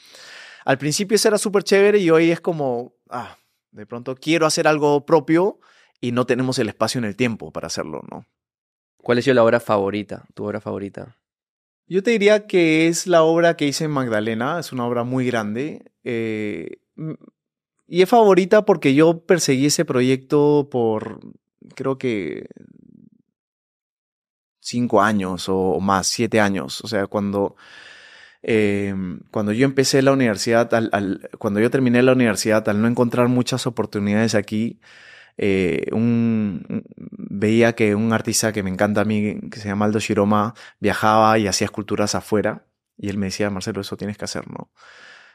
Al 0.67 0.77
principio 0.77 1.15
eso 1.15 1.29
era 1.29 1.39
súper 1.39 1.63
chévere 1.63 1.97
y 1.97 2.11
hoy 2.11 2.31
es 2.31 2.43
como, 2.43 2.93
ah, 3.09 3.39
de 3.71 3.87
pronto 3.87 4.15
quiero 4.17 4.45
hacer 4.45 4.69
algo 4.69 5.07
propio 5.07 5.61
y 5.99 6.13
no 6.13 6.27
tenemos 6.27 6.59
el 6.59 6.69
espacio 6.69 6.99
en 6.99 7.07
el 7.07 7.17
tiempo 7.17 7.53
para 7.53 7.69
hacerlo, 7.69 8.03
¿no? 8.11 8.27
¿Cuál 8.99 9.17
es 9.17 9.27
la 9.29 9.43
obra 9.43 9.61
favorita, 9.61 10.27
tu 10.35 10.45
obra 10.45 10.61
favorita? 10.61 11.17
Yo 11.93 12.03
te 12.03 12.13
diría 12.13 12.47
que 12.47 12.89
es 12.89 13.07
la 13.07 13.23
obra 13.23 13.55
que 13.55 13.67
hice 13.67 13.85
en 13.85 13.91
Magdalena, 13.91 14.59
es 14.59 14.73
una 14.73 14.87
obra 14.87 15.05
muy 15.05 15.27
grande. 15.27 15.93
Eh, 16.05 16.79
y 17.87 18.01
es 18.01 18.09
favorita 18.09 18.65
porque 18.65 18.95
yo 18.95 19.27
perseguí 19.27 19.67
ese 19.67 19.85
proyecto 19.85 20.69
por, 20.71 21.21
creo 21.75 21.99
que, 21.99 22.47
cinco 24.59 25.03
años 25.03 25.51
o, 25.51 25.81
más, 25.81 26.07
siete 26.07 26.41
años. 26.41 26.81
O 26.83 26.89
sea, 26.89 27.09
cuando, 27.09 27.57
eh, 28.43 28.95
cuando 29.31 29.53
yo 29.53 29.67
empecé 29.67 30.01
la 30.01 30.13
universidad, 30.13 30.71
cuando 31.39 31.61
yo 31.61 31.71
terminé 31.71 32.03
la 32.03 32.13
universidad, 32.13 32.67
al 32.71 32.81
no 32.81 32.89
encontrar 32.89 33.29
muchas 33.29 33.67
oportunidades 33.67 34.35
aquí, 34.35 34.81
eh, 35.37 35.87
un, 35.93 36.85
veía 37.17 37.75
que 37.75 37.95
un 37.95 38.13
artista 38.13 38.53
que 38.53 38.63
me 38.63 38.71
encanta 38.71 39.03
a 39.03 39.05
mí, 39.05 39.41
que 39.51 39.61
se 39.61 39.69
llama 39.69 39.87
Aldo 39.87 39.99
Shiroma, 39.99 40.55
viajaba 40.81 41.39
y 41.39 41.47
hacía 41.47 41.67
esculturas 41.67 42.15
afuera. 42.15 42.67
Y 42.99 43.09
él 43.09 43.19
me 43.19 43.27
decía, 43.27 43.51
Marcelo, 43.51 43.81
eso 43.81 43.97
tienes 43.97 44.19
que 44.19 44.25
hacer, 44.25 44.49
¿no? 44.51 44.71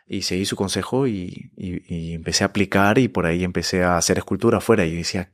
Y 0.05 0.21
seguí 0.21 0.45
su 0.45 0.55
consejo 0.55 1.05
y, 1.07 1.51
y, 1.57 1.93
y 1.93 2.13
empecé 2.13 2.43
a 2.45 2.47
aplicar 2.47 2.97
y 2.97 3.09
por 3.09 3.25
ahí 3.25 3.43
empecé 3.43 3.83
a 3.83 3.97
hacer 3.97 4.17
escultura 4.17 4.59
afuera. 4.59 4.85
Y 4.85 4.95
decía, 4.95 5.29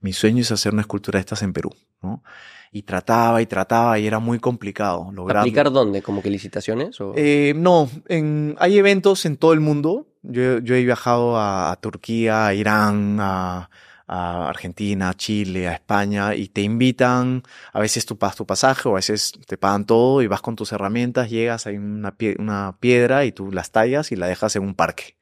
mi 0.00 0.12
sueño 0.12 0.42
es 0.42 0.52
hacer 0.52 0.72
una 0.72 0.82
escultura 0.82 1.16
de 1.16 1.20
estas 1.20 1.42
en 1.42 1.52
Perú, 1.52 1.74
¿no? 2.02 2.22
Y 2.70 2.82
trataba 2.82 3.40
y 3.40 3.46
trataba 3.46 3.98
y 3.98 4.06
era 4.06 4.18
muy 4.18 4.38
complicado 4.38 5.10
lograrlo. 5.12 5.40
¿Aplicar 5.40 5.70
dónde? 5.72 6.02
¿Como 6.02 6.22
que 6.22 6.30
licitaciones? 6.30 7.00
O? 7.00 7.12
Eh, 7.16 7.54
no, 7.56 7.88
en, 8.08 8.54
hay 8.58 8.78
eventos 8.78 9.26
en 9.26 9.36
todo 9.36 9.52
el 9.52 9.60
mundo. 9.60 10.06
Yo, 10.22 10.58
yo 10.58 10.74
he 10.74 10.84
viajado 10.84 11.36
a, 11.36 11.72
a 11.72 11.76
Turquía, 11.76 12.46
a 12.46 12.54
Irán, 12.54 13.18
a, 13.20 13.70
a 14.06 14.48
Argentina, 14.48 15.10
a 15.10 15.14
Chile, 15.14 15.68
a 15.68 15.74
España 15.74 16.34
y 16.34 16.48
te 16.48 16.60
invitan, 16.62 17.42
a 17.72 17.80
veces 17.80 18.06
tú 18.06 18.18
pagas 18.18 18.36
tu 18.36 18.46
pasaje 18.46 18.88
o 18.88 18.92
a 18.92 18.96
veces 18.96 19.32
te 19.46 19.56
pagan 19.56 19.86
todo 19.86 20.22
y 20.22 20.26
vas 20.26 20.42
con 20.42 20.56
tus 20.56 20.72
herramientas, 20.72 21.30
llegas, 21.30 21.66
hay 21.66 21.76
una, 21.78 22.16
pie 22.16 22.36
una 22.38 22.76
piedra 22.80 23.24
y 23.24 23.32
tú 23.32 23.50
las 23.52 23.72
tallas 23.72 24.12
y 24.12 24.16
la 24.16 24.26
dejas 24.26 24.56
en 24.56 24.62
un 24.62 24.74
parque. 24.74 25.16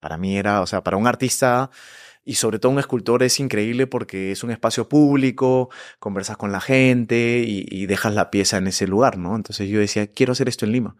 Para 0.00 0.18
mí 0.18 0.36
era, 0.38 0.62
o 0.62 0.66
sea, 0.66 0.82
para 0.82 0.96
un 0.96 1.06
artista 1.06 1.70
y 2.24 2.34
sobre 2.34 2.58
todo 2.58 2.72
un 2.72 2.78
escultor 2.78 3.22
es 3.22 3.40
increíble 3.40 3.86
porque 3.86 4.32
es 4.32 4.44
un 4.44 4.50
espacio 4.50 4.88
público, 4.88 5.70
conversas 5.98 6.36
con 6.36 6.52
la 6.52 6.60
gente 6.60 7.42
y, 7.46 7.66
y 7.70 7.86
dejas 7.86 8.14
la 8.14 8.30
pieza 8.30 8.58
en 8.58 8.66
ese 8.68 8.86
lugar, 8.86 9.18
¿no? 9.18 9.36
Entonces 9.36 9.68
yo 9.68 9.80
decía, 9.80 10.06
quiero 10.08 10.32
hacer 10.32 10.48
esto 10.48 10.66
en 10.66 10.72
Lima. 10.72 10.96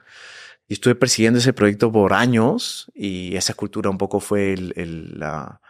Y 0.69 0.75
estuve 0.75 0.95
persiguiendo 0.95 1.41
ese 1.41 1.53
proyecto 1.53 1.91
por 1.93 2.13
años 2.15 2.91
y 2.95 3.37
esa 3.37 3.53
escultura 3.53 3.91
un 3.91 3.99
poco 3.99 4.21
fue 4.21 4.53
el, 4.53 4.73
el, 4.77 5.19
la, 5.19 5.61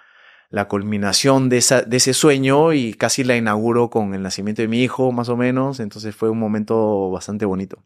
la 0.50 0.66
culminación 0.66 1.48
de, 1.48 1.58
esa, 1.58 1.82
de 1.82 1.96
ese 1.96 2.12
sueño 2.12 2.72
y 2.72 2.92
casi 2.94 3.22
la 3.22 3.36
inauguro 3.36 3.88
con 3.88 4.14
el 4.14 4.22
nacimiento 4.22 4.62
de 4.62 4.68
mi 4.68 4.82
hijo, 4.82 5.12
más 5.12 5.28
o 5.28 5.36
menos. 5.36 5.78
Entonces 5.78 6.14
fue 6.14 6.28
un 6.28 6.38
momento 6.38 7.10
bastante 7.10 7.44
bonito. 7.46 7.84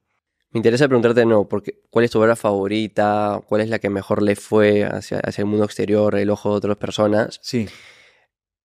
Me 0.50 0.58
interesa 0.58 0.88
preguntarte, 0.88 1.26
no, 1.26 1.46
porque, 1.46 1.82
¿cuál 1.90 2.06
es 2.06 2.10
tu 2.10 2.20
obra 2.20 2.36
favorita? 2.36 3.42
¿Cuál 3.46 3.60
es 3.60 3.68
la 3.68 3.80
que 3.80 3.90
mejor 3.90 4.22
le 4.22 4.34
fue 4.34 4.84
hacia, 4.84 5.18
hacia 5.18 5.42
el 5.42 5.46
mundo 5.46 5.64
exterior, 5.64 6.14
el 6.14 6.30
ojo 6.30 6.50
de 6.50 6.56
otras 6.56 6.76
personas? 6.76 7.38
Sí. 7.42 7.68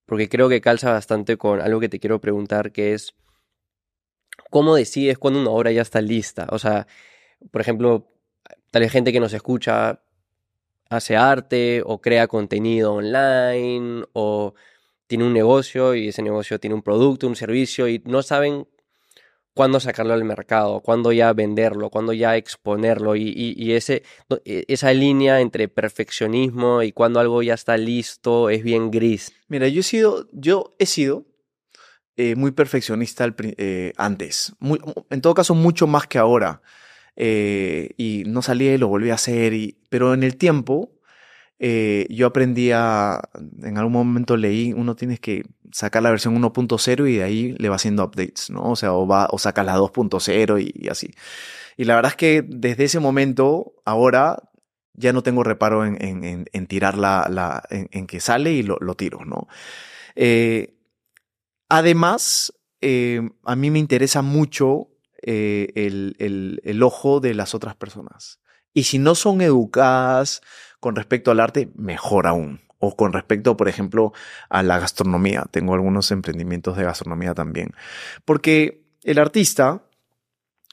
Porque 0.05 0.29
creo 0.29 0.47
que 0.47 0.61
calza 0.61 0.93
bastante 0.93 1.37
con 1.37 1.59
algo 1.59 1.79
que 1.79 1.89
te 1.89 1.99
quiero 1.99 2.21
preguntar, 2.21 2.71
que 2.71 2.93
es, 2.93 3.15
¿cómo 4.49 4.75
decides 4.75 5.17
cuando 5.17 5.41
una 5.41 5.49
obra 5.49 5.71
ya 5.71 5.81
está 5.81 5.99
lista? 5.99 6.47
O 6.51 6.59
sea, 6.59 6.87
por 7.51 7.59
ejemplo, 7.59 8.07
tal 8.71 8.81
vez 8.81 8.91
gente 8.91 9.11
que 9.11 9.19
nos 9.19 9.33
escucha 9.33 10.01
hace 10.89 11.15
arte 11.15 11.81
o 11.85 12.01
crea 12.01 12.27
contenido 12.27 12.93
online 12.93 14.03
o 14.13 14.53
tiene 15.07 15.23
un 15.23 15.33
negocio 15.33 15.95
y 15.95 16.09
ese 16.09 16.21
negocio 16.21 16.59
tiene 16.59 16.75
un 16.75 16.81
producto, 16.81 17.27
un 17.27 17.35
servicio 17.35 17.87
y 17.87 18.01
no 18.05 18.21
saben 18.21 18.67
cuándo 19.53 19.79
sacarlo 19.79 20.13
al 20.13 20.23
mercado, 20.23 20.81
cuándo 20.81 21.11
ya 21.11 21.33
venderlo, 21.33 21.89
cuándo 21.89 22.13
ya 22.13 22.37
exponerlo 22.37 23.15
y, 23.15 23.33
y, 23.35 23.73
ese, 23.73 24.03
esa 24.45 24.93
línea 24.93 25.41
entre 25.41 25.67
perfeccionismo 25.67 26.81
y 26.81 26.91
cuando 26.91 27.19
algo 27.19 27.41
ya 27.43 27.55
está 27.55 27.75
listo 27.75 28.49
es 28.49 28.63
bien 28.63 28.91
gris. 28.91 29.33
Mira, 29.47 29.67
yo 29.67 29.81
he 29.81 29.83
sido, 29.83 30.27
yo 30.31 30.75
he 30.79 30.85
sido 30.85 31.25
eh, 32.15 32.35
muy 32.35 32.51
perfeccionista 32.51 33.33
eh, 33.37 33.93
antes, 33.97 34.53
en 35.09 35.21
todo 35.21 35.33
caso 35.33 35.55
mucho 35.55 35.87
más 35.87 36.07
que 36.07 36.19
ahora. 36.19 36.61
Eh, 37.15 37.91
y 37.97 38.23
no 38.27 38.41
salía 38.41 38.73
y 38.73 38.77
lo 38.77 38.87
volví 38.87 39.09
a 39.09 39.15
hacer, 39.15 39.53
y, 39.53 39.77
pero 39.89 40.13
en 40.13 40.23
el 40.23 40.37
tiempo 40.37 40.99
eh, 41.59 42.07
yo 42.09 42.27
aprendí 42.27 42.71
a, 42.71 43.21
en 43.63 43.77
algún 43.77 43.91
momento 43.91 44.37
leí, 44.37 44.71
uno 44.71 44.95
tienes 44.95 45.19
que 45.19 45.43
sacar 45.73 46.01
la 46.01 46.09
versión 46.09 46.41
1.0 46.41 47.09
y 47.09 47.17
de 47.17 47.23
ahí 47.23 47.55
le 47.57 47.67
va 47.67 47.75
haciendo 47.75 48.05
updates, 48.05 48.49
¿no? 48.49 48.71
O 48.71 48.75
sea, 48.77 48.93
o, 48.93 49.05
va, 49.05 49.27
o 49.31 49.37
sacas 49.37 49.65
la 49.65 49.77
2.0 49.77 50.73
y, 50.73 50.87
así. 50.87 51.11
Y 51.75 51.83
la 51.83 51.95
verdad 51.95 52.11
es 52.11 52.15
que 52.15 52.41
desde 52.47 52.85
ese 52.85 52.99
momento, 52.99 53.73
ahora, 53.85 54.49
ya 54.93 55.13
no 55.13 55.21
tengo 55.21 55.43
reparo 55.43 55.85
en, 55.85 56.01
en, 56.03 56.23
en, 56.23 56.45
en 56.51 56.67
tirar 56.67 56.97
la, 56.97 57.63
en, 57.69 58.07
que 58.07 58.19
sale 58.19 58.53
y 58.53 58.63
lo, 58.63 58.77
lo 58.79 58.95
tiro, 58.95 59.25
¿no? 59.25 59.47
Eh, 60.15 60.75
además, 61.69 62.53
a 63.43 63.55
mí 63.55 63.71
me 63.71 63.79
interesa 63.79 64.21
mucho 64.21 64.88
eh, 65.21 65.71
el, 65.75 66.15
el, 66.19 66.61
el, 66.63 66.83
ojo 66.83 67.19
de 67.19 67.33
las 67.33 67.55
otras 67.55 67.75
personas. 67.75 68.39
Y 68.73 68.83
si 68.83 68.99
no 68.99 69.15
son 69.15 69.41
educadas 69.41 70.41
con 70.79 70.95
respecto 70.95 71.31
al 71.31 71.39
arte, 71.39 71.69
mejor 71.75 72.27
aún. 72.27 72.61
O 72.77 72.95
con 72.95 73.11
respecto, 73.11 73.57
por 73.57 73.67
ejemplo, 73.67 74.13
a 74.49 74.63
la 74.63 74.79
gastronomía. 74.79 75.45
Tengo 75.51 75.73
algunos 75.73 76.11
emprendimientos 76.11 76.77
de 76.77 76.85
gastronomía 76.85 77.33
también. 77.33 77.73
Porque 78.23 78.85
el 79.03 79.19
artista 79.19 79.83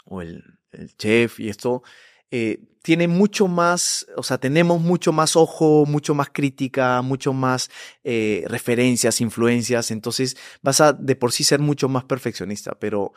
o 0.04 0.22
el, 0.22 0.44
el 0.70 0.96
chef 0.96 1.40
y 1.40 1.48
esto 1.48 1.82
eh, 2.30 2.60
tiene 2.82 3.08
mucho 3.08 3.48
más, 3.48 4.06
o 4.16 4.22
sea, 4.22 4.38
tenemos 4.38 4.80
mucho 4.80 5.12
más 5.12 5.36
ojo, 5.36 5.84
mucho 5.86 6.14
más 6.14 6.28
crítica, 6.32 7.02
mucho 7.02 7.32
más 7.32 7.70
eh, 8.04 8.44
referencias, 8.46 9.20
influencias, 9.20 9.90
entonces 9.90 10.36
vas 10.62 10.80
a 10.80 10.92
de 10.92 11.16
por 11.16 11.32
sí 11.32 11.44
ser 11.44 11.60
mucho 11.60 11.88
más 11.88 12.04
perfeccionista, 12.04 12.76
pero 12.78 13.12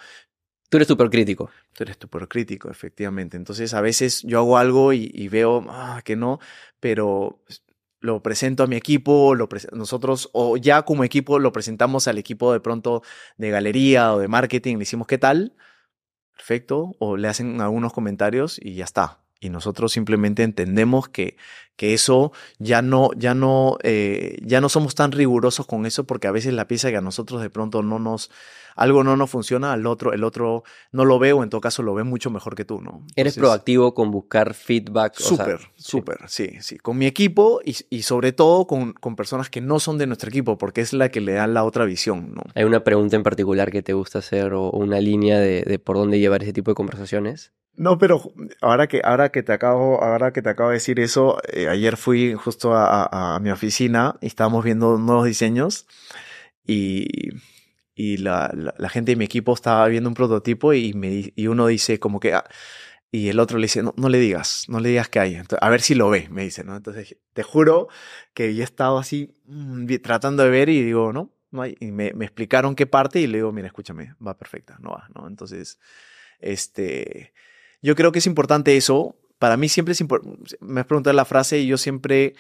Tú 0.70 0.78
eres 0.78 0.88
súper 0.88 1.10
crítico. 1.10 1.50
Tú 1.74 1.84
eres 1.84 1.98
súper 2.00 2.28
crítico, 2.28 2.70
efectivamente. 2.70 3.38
Entonces, 3.38 3.74
a 3.74 3.82
veces 3.82 4.22
yo 4.24 4.38
hago 4.38 4.58
algo 4.58 4.94
y, 4.94 5.28
veo 5.28 5.66
ah, 5.70 6.02
que 6.06 6.16
no, 6.16 6.40
pero 6.80 7.44
lo 8.02 8.22
presento 8.22 8.64
a 8.64 8.68
mi 8.68 8.76
equipo, 8.76 9.36
lo 9.36 9.50
nosotros, 9.74 10.30
o 10.32 10.58
ya 10.58 10.84
como 10.84 11.04
equipo, 11.04 11.40
lo 11.40 11.52
presentamos 11.52 12.08
al 12.08 12.18
equipo 12.18 12.54
de 12.54 12.60
pronto 12.60 13.02
de 13.38 13.50
galería 13.50 14.14
o 14.14 14.20
de 14.20 14.28
marketing, 14.28 14.76
le 14.76 14.80
decimos, 14.80 15.08
¿qué 15.08 15.18
tal? 15.18 15.56
Perfecto. 16.36 16.96
O 17.00 17.18
le 17.18 17.28
hacen 17.28 17.60
algunos 17.62 17.92
comentarios 17.92 18.60
y 18.62 18.76
ya 18.76 18.86
está. 18.86 19.20
Y 19.40 19.50
nosotros 19.50 19.92
simplemente 19.92 20.44
entendemos 20.44 21.10
que, 21.10 21.36
que 21.80 21.94
eso 21.94 22.34
ya 22.58 22.82
no, 22.82 23.12
ya 23.16 23.34
no, 23.34 23.78
eh, 23.84 24.38
ya 24.42 24.60
no 24.60 24.68
somos 24.68 24.96
tan 24.96 25.14
rigurosos 25.14 25.66
con 25.66 25.86
eso 25.86 26.04
porque 26.04 26.28
a 26.28 26.32
veces 26.32 26.54
la 26.54 26.68
pieza 26.68 26.90
que 26.90 26.98
a 26.98 27.02
nosotros 27.02 27.42
de 27.42 27.50
pronto 27.50 27.82
no 27.84 28.00
nos, 28.00 28.30
algo 28.76 29.02
no 29.06 29.16
nos 29.16 29.30
funciona, 29.30 29.72
al 29.72 29.88
otro, 29.88 30.12
el 30.12 30.26
otro 30.26 30.66
no 30.92 31.06
lo 31.06 31.20
ve 31.20 31.32
o 31.32 31.42
en 31.42 31.50
todo 31.50 31.62
caso 31.62 31.82
lo 31.82 31.94
ve 31.94 32.04
mucho 32.04 32.32
mejor 32.32 32.56
que 32.56 32.66
tú, 32.66 32.82
¿no? 32.82 32.96
Entonces, 32.96 33.14
Eres 33.16 33.38
proactivo 33.38 33.94
con 33.94 34.12
buscar 34.12 34.56
feedback. 34.56 35.14
Súper, 35.16 35.62
súper, 35.78 36.18
sí. 36.28 36.48
sí, 36.48 36.58
sí. 36.60 36.78
Con 36.80 36.98
mi 36.98 37.06
equipo 37.06 37.62
y, 37.64 37.78
y 37.90 38.02
sobre 38.02 38.34
todo 38.34 38.68
con, 38.68 38.92
con, 38.92 39.16
personas 39.16 39.50
que 39.50 39.62
no 39.62 39.80
son 39.80 39.98
de 39.98 40.06
nuestro 40.06 40.28
equipo 40.28 40.58
porque 40.58 40.82
es 40.82 40.92
la 40.92 41.08
que 41.08 41.22
le 41.22 41.32
dan 41.32 41.54
la 41.54 41.64
otra 41.64 41.86
visión, 41.86 42.34
¿no? 42.36 42.42
¿Hay 42.56 42.66
una 42.66 42.84
pregunta 42.84 43.16
en 43.16 43.24
particular 43.24 43.72
que 43.72 43.84
te 43.84 43.94
gusta 43.94 44.20
hacer 44.20 44.52
o 44.52 44.70
una 44.72 45.00
línea 45.00 45.40
de, 45.40 45.62
de 45.62 45.80
por 45.80 45.96
dónde 45.96 46.20
llevar 46.20 46.44
ese 46.44 46.52
tipo 46.52 46.72
de 46.72 46.76
conversaciones? 46.76 47.54
No, 47.80 47.98
pero 47.98 48.22
ahora 48.60 48.88
que, 48.88 49.00
ahora 49.06 49.30
que 49.30 49.42
te 49.42 49.54
acabo, 49.54 50.04
ahora 50.04 50.34
que 50.34 50.42
te 50.42 50.50
acabo 50.50 50.68
de 50.68 50.76
decir 50.76 51.00
eso, 51.00 51.38
eh, 51.48 51.69
ayer 51.70 51.98
fui 51.98 52.34
justo 52.34 52.74
a, 52.74 53.04
a, 53.04 53.36
a, 53.36 53.40
mi 53.40 53.52
oficina 53.52 54.16
y 54.22 54.28
estábamos 54.28 54.64
viendo 54.64 54.98
nuevos 54.98 55.26
diseños 55.26 55.88
y, 56.66 57.30
y 57.96 58.18
la, 58.18 58.52
la, 58.54 58.74
la 58.78 58.90
gente 58.90 59.12
de 59.12 59.16
mi 59.16 59.26
equipo 59.26 59.54
estaba 59.54 59.88
viendo 59.88 60.10
un 60.10 60.16
prototipo 60.16 60.74
y, 60.74 60.94
me, 60.94 61.34
y 61.36 61.48
uno 61.48 61.68
dice 61.68 62.00
como 62.00 62.20
que, 62.20 62.34
ah, 62.34 62.46
y 63.12 63.30
el 63.30 63.40
otro 63.40 63.58
le 63.58 63.66
dice, 63.66 63.82
no, 63.82 63.94
no 63.98 64.10
le 64.10 64.20
digas, 64.20 64.66
no 64.68 64.80
le 64.80 64.90
digas 64.90 65.10
que 65.10 65.20
hay, 65.20 65.36
Entonces, 65.36 65.60
a 65.62 65.70
ver 65.70 65.82
si 65.82 65.96
lo 65.96 66.10
ve, 66.10 66.28
me 66.30 66.44
dice, 66.44 66.64
¿no? 66.64 66.76
Entonces, 66.76 67.18
te 67.34 67.44
juro 67.44 67.88
que 68.34 68.54
yo 68.54 68.62
he 68.62 68.64
estado 68.64 69.00
así 69.00 69.34
mm, 69.46 69.88
tratando 70.04 70.44
de 70.44 70.50
ver 70.50 70.70
y 70.70 70.84
digo, 70.84 71.12
no, 71.12 71.34
no 71.52 71.64
hay, 71.64 71.76
y 71.80 71.92
me, 71.92 72.14
me 72.14 72.26
explicaron 72.26 72.76
qué 72.76 72.86
parte 72.86 73.20
y 73.20 73.28
le 73.28 73.40
digo, 73.40 73.52
mira, 73.52 73.68
escúchame, 73.68 74.14
va 74.26 74.38
perfecta, 74.38 74.78
no 74.80 74.92
va, 74.92 75.10
¿no? 75.16 75.28
Entonces, 75.28 75.80
este, 76.40 77.34
yo 77.82 77.96
creo 77.96 78.12
que 78.12 78.20
es 78.20 78.28
importante 78.28 78.78
eso. 78.78 79.16
Para 79.40 79.58
mí 79.58 79.70
siempre 79.70 79.94
es 79.94 80.02
importante, 80.02 80.58
me 80.60 80.82
has 80.82 80.86
preguntado 80.86 81.16
la 81.16 81.26
frase 81.26 81.60
y 81.60 81.68
yo 81.68 81.78
siempre, 81.78 82.36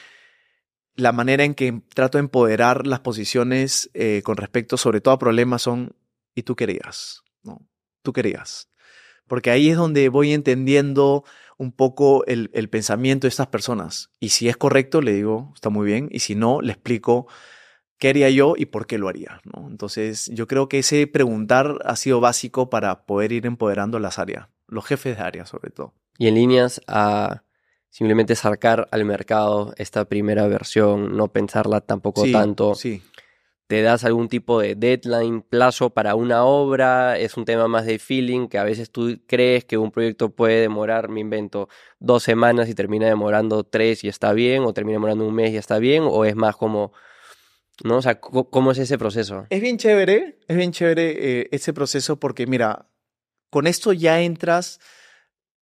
la 0.95 1.11
manera 1.11 1.45
en 1.45 1.55
que 1.55 1.81
trato 1.93 2.17
de 2.17 2.23
empoderar 2.23 2.85
las 2.85 2.99
posiciones 2.99 3.89
eh, 3.93 4.21
con 4.23 4.37
respecto 4.37 4.77
sobre 4.77 5.01
todo 5.01 5.13
a 5.13 5.19
problemas 5.19 5.61
son, 5.61 5.95
¿y 6.35 6.43
tú 6.43 6.55
querías? 6.55 7.23
¿No? 7.41 7.65
Tú 8.03 8.13
querías. 8.13 8.69
Porque 9.27 9.51
ahí 9.51 9.69
es 9.69 9.77
donde 9.77 10.09
voy 10.09 10.33
entendiendo 10.33 11.23
un 11.59 11.71
poco 11.71 12.25
el, 12.25 12.49
pensamiento 12.69 13.27
de 13.27 13.29
estas 13.29 13.47
personas. 13.47 14.09
Y 14.19 14.29
si 14.29 14.49
es 14.49 14.57
correcto, 14.57 15.01
le 15.01 15.13
digo, 15.13 15.51
está 15.53 15.69
muy 15.69 15.85
bien. 15.85 16.07
Y 16.09 16.19
si 16.19 16.33
no, 16.33 16.61
le 16.61 16.71
explico 16.71 17.27
qué 17.97 18.09
haría 18.09 18.29
yo 18.29 18.55
y 18.57 18.65
por 18.65 18.87
qué 18.87 18.97
lo 18.97 19.09
haría. 19.09 19.41
Entonces, 19.67 20.31
yo 20.33 20.47
creo 20.47 20.69
que 20.69 20.79
ese 20.79 21.05
preguntar 21.05 21.79
ha 21.83 21.97
sido 21.97 22.21
básico 22.21 22.69
para 22.69 23.05
poder 23.05 23.33
ir 23.33 23.45
empoderando 23.45 23.99
las 23.99 24.19
áreas, 24.19 24.47
los 24.67 24.85
jefes 24.85 25.17
de 25.17 25.23
área 25.23 25.45
sobre 25.45 25.69
todo. 25.69 25.93
Y 26.19 26.27
en 26.27 26.35
líneas 26.35 26.81
a 26.85 27.43
simplemente 27.89 28.35
sacar 28.35 28.87
al 28.91 29.05
mercado 29.05 29.73
esta 29.77 30.05
primera 30.05 30.47
versión, 30.47 31.15
no 31.17 31.29
pensarla 31.29 31.81
tampoco 31.81 32.25
sí, 32.25 32.33
tanto. 32.33 32.75
Sí. 32.75 33.01
¿Te 33.67 33.81
das 33.83 34.03
algún 34.03 34.27
tipo 34.27 34.59
de 34.59 34.75
deadline, 34.75 35.41
plazo 35.41 35.91
para 35.91 36.15
una 36.15 36.43
obra? 36.43 37.17
¿Es 37.17 37.37
un 37.37 37.45
tema 37.45 37.69
más 37.69 37.85
de 37.85 37.99
feeling 37.99 38.47
que 38.47 38.57
a 38.57 38.63
veces 38.63 38.91
tú 38.91 39.19
crees 39.27 39.63
que 39.63 39.77
un 39.77 39.91
proyecto 39.91 40.31
puede 40.31 40.59
demorar, 40.59 41.07
me 41.07 41.21
invento, 41.21 41.69
dos 41.99 42.23
semanas 42.23 42.67
y 42.67 42.73
termina 42.73 43.05
demorando 43.05 43.63
tres 43.63 44.03
y 44.03 44.09
está 44.09 44.33
bien? 44.33 44.63
¿O 44.63 44.73
termina 44.73 44.95
demorando 44.95 45.25
un 45.25 45.33
mes 45.33 45.53
y 45.53 45.57
está 45.57 45.79
bien? 45.79 46.03
¿O 46.05 46.25
es 46.25 46.35
más 46.35 46.57
como, 46.57 46.91
¿no? 47.83 47.97
O 47.97 48.01
sea, 48.01 48.19
¿cómo 48.19 48.71
es 48.71 48.79
ese 48.79 48.97
proceso? 48.97 49.45
Es 49.49 49.61
bien 49.61 49.77
chévere, 49.77 50.39
es 50.47 50.57
bien 50.57 50.73
chévere 50.73 51.41
eh, 51.41 51.49
ese 51.51 51.71
proceso 51.71 52.19
porque 52.19 52.45
mira, 52.45 52.87
con 53.51 53.67
esto 53.67 53.93
ya 53.93 54.19
entras, 54.19 54.79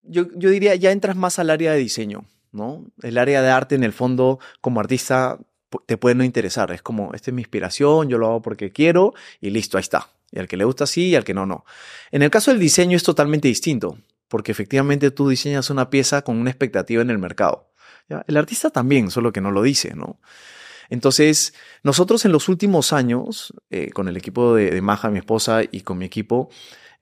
yo, 0.04 0.28
yo 0.36 0.50
diría, 0.50 0.76
ya 0.76 0.92
entras 0.92 1.16
más 1.16 1.40
al 1.40 1.50
área 1.50 1.72
de 1.72 1.80
diseño, 1.80 2.26
¿no? 2.52 2.86
El 3.02 3.18
área 3.18 3.42
de 3.42 3.50
arte 3.50 3.76
en 3.76 3.84
el 3.84 3.94
fondo 3.94 4.40
como 4.62 4.80
artista 4.80 5.40
te 5.86 5.98
puede 5.98 6.16
no 6.16 6.24
interesar, 6.24 6.72
es 6.72 6.82
como, 6.82 7.14
esta 7.14 7.32
es 7.32 7.36
mi 7.36 7.42
inspiración, 7.42 8.10
yo 8.10 8.18
lo 8.18 8.28
hago 8.28 8.42
porque 8.42 8.72
quiero 8.72 9.14
y 9.42 9.50
listo, 9.50 9.78
ahí 9.78 9.82
está. 9.82 10.10
Y 10.32 10.40
al 10.40 10.48
que 10.48 10.58
le 10.58 10.66
gusta 10.66 10.86
sí 10.86 11.10
y 11.10 11.16
al 11.16 11.24
que 11.24 11.34
no, 11.34 11.46
no. 11.46 11.66
En 12.12 12.22
el 12.22 12.30
caso 12.30 12.52
del 12.52 12.60
diseño 12.60 12.98
es 12.98 13.04
totalmente 13.04 13.48
distinto, 13.48 13.98
porque 14.28 14.52
efectivamente 14.52 15.12
tú 15.12 15.30
diseñas 15.30 15.70
una 15.70 15.90
pieza 15.90 16.24
con 16.24 16.38
una 16.38 16.50
expectativa 16.50 17.02
en 17.02 17.10
el 17.10 17.18
mercado. 17.18 17.72
El 18.28 18.38
artista 18.38 18.70
también, 18.70 19.10
solo 19.10 19.32
que 19.32 19.42
no 19.42 19.52
lo 19.52 19.62
dice, 19.62 19.96
¿no? 19.96 20.20
Entonces, 20.90 21.54
nosotros 21.82 22.26
en 22.26 22.32
los 22.32 22.50
últimos 22.50 22.94
años, 22.94 23.54
eh, 23.70 23.92
con 23.92 24.08
el 24.08 24.18
equipo 24.18 24.56
de, 24.56 24.70
de 24.70 24.82
Maja, 24.82 25.10
mi 25.10 25.20
esposa, 25.20 25.62
y 25.64 25.82
con 25.82 25.98
mi 25.98 26.06
equipo, 26.06 26.50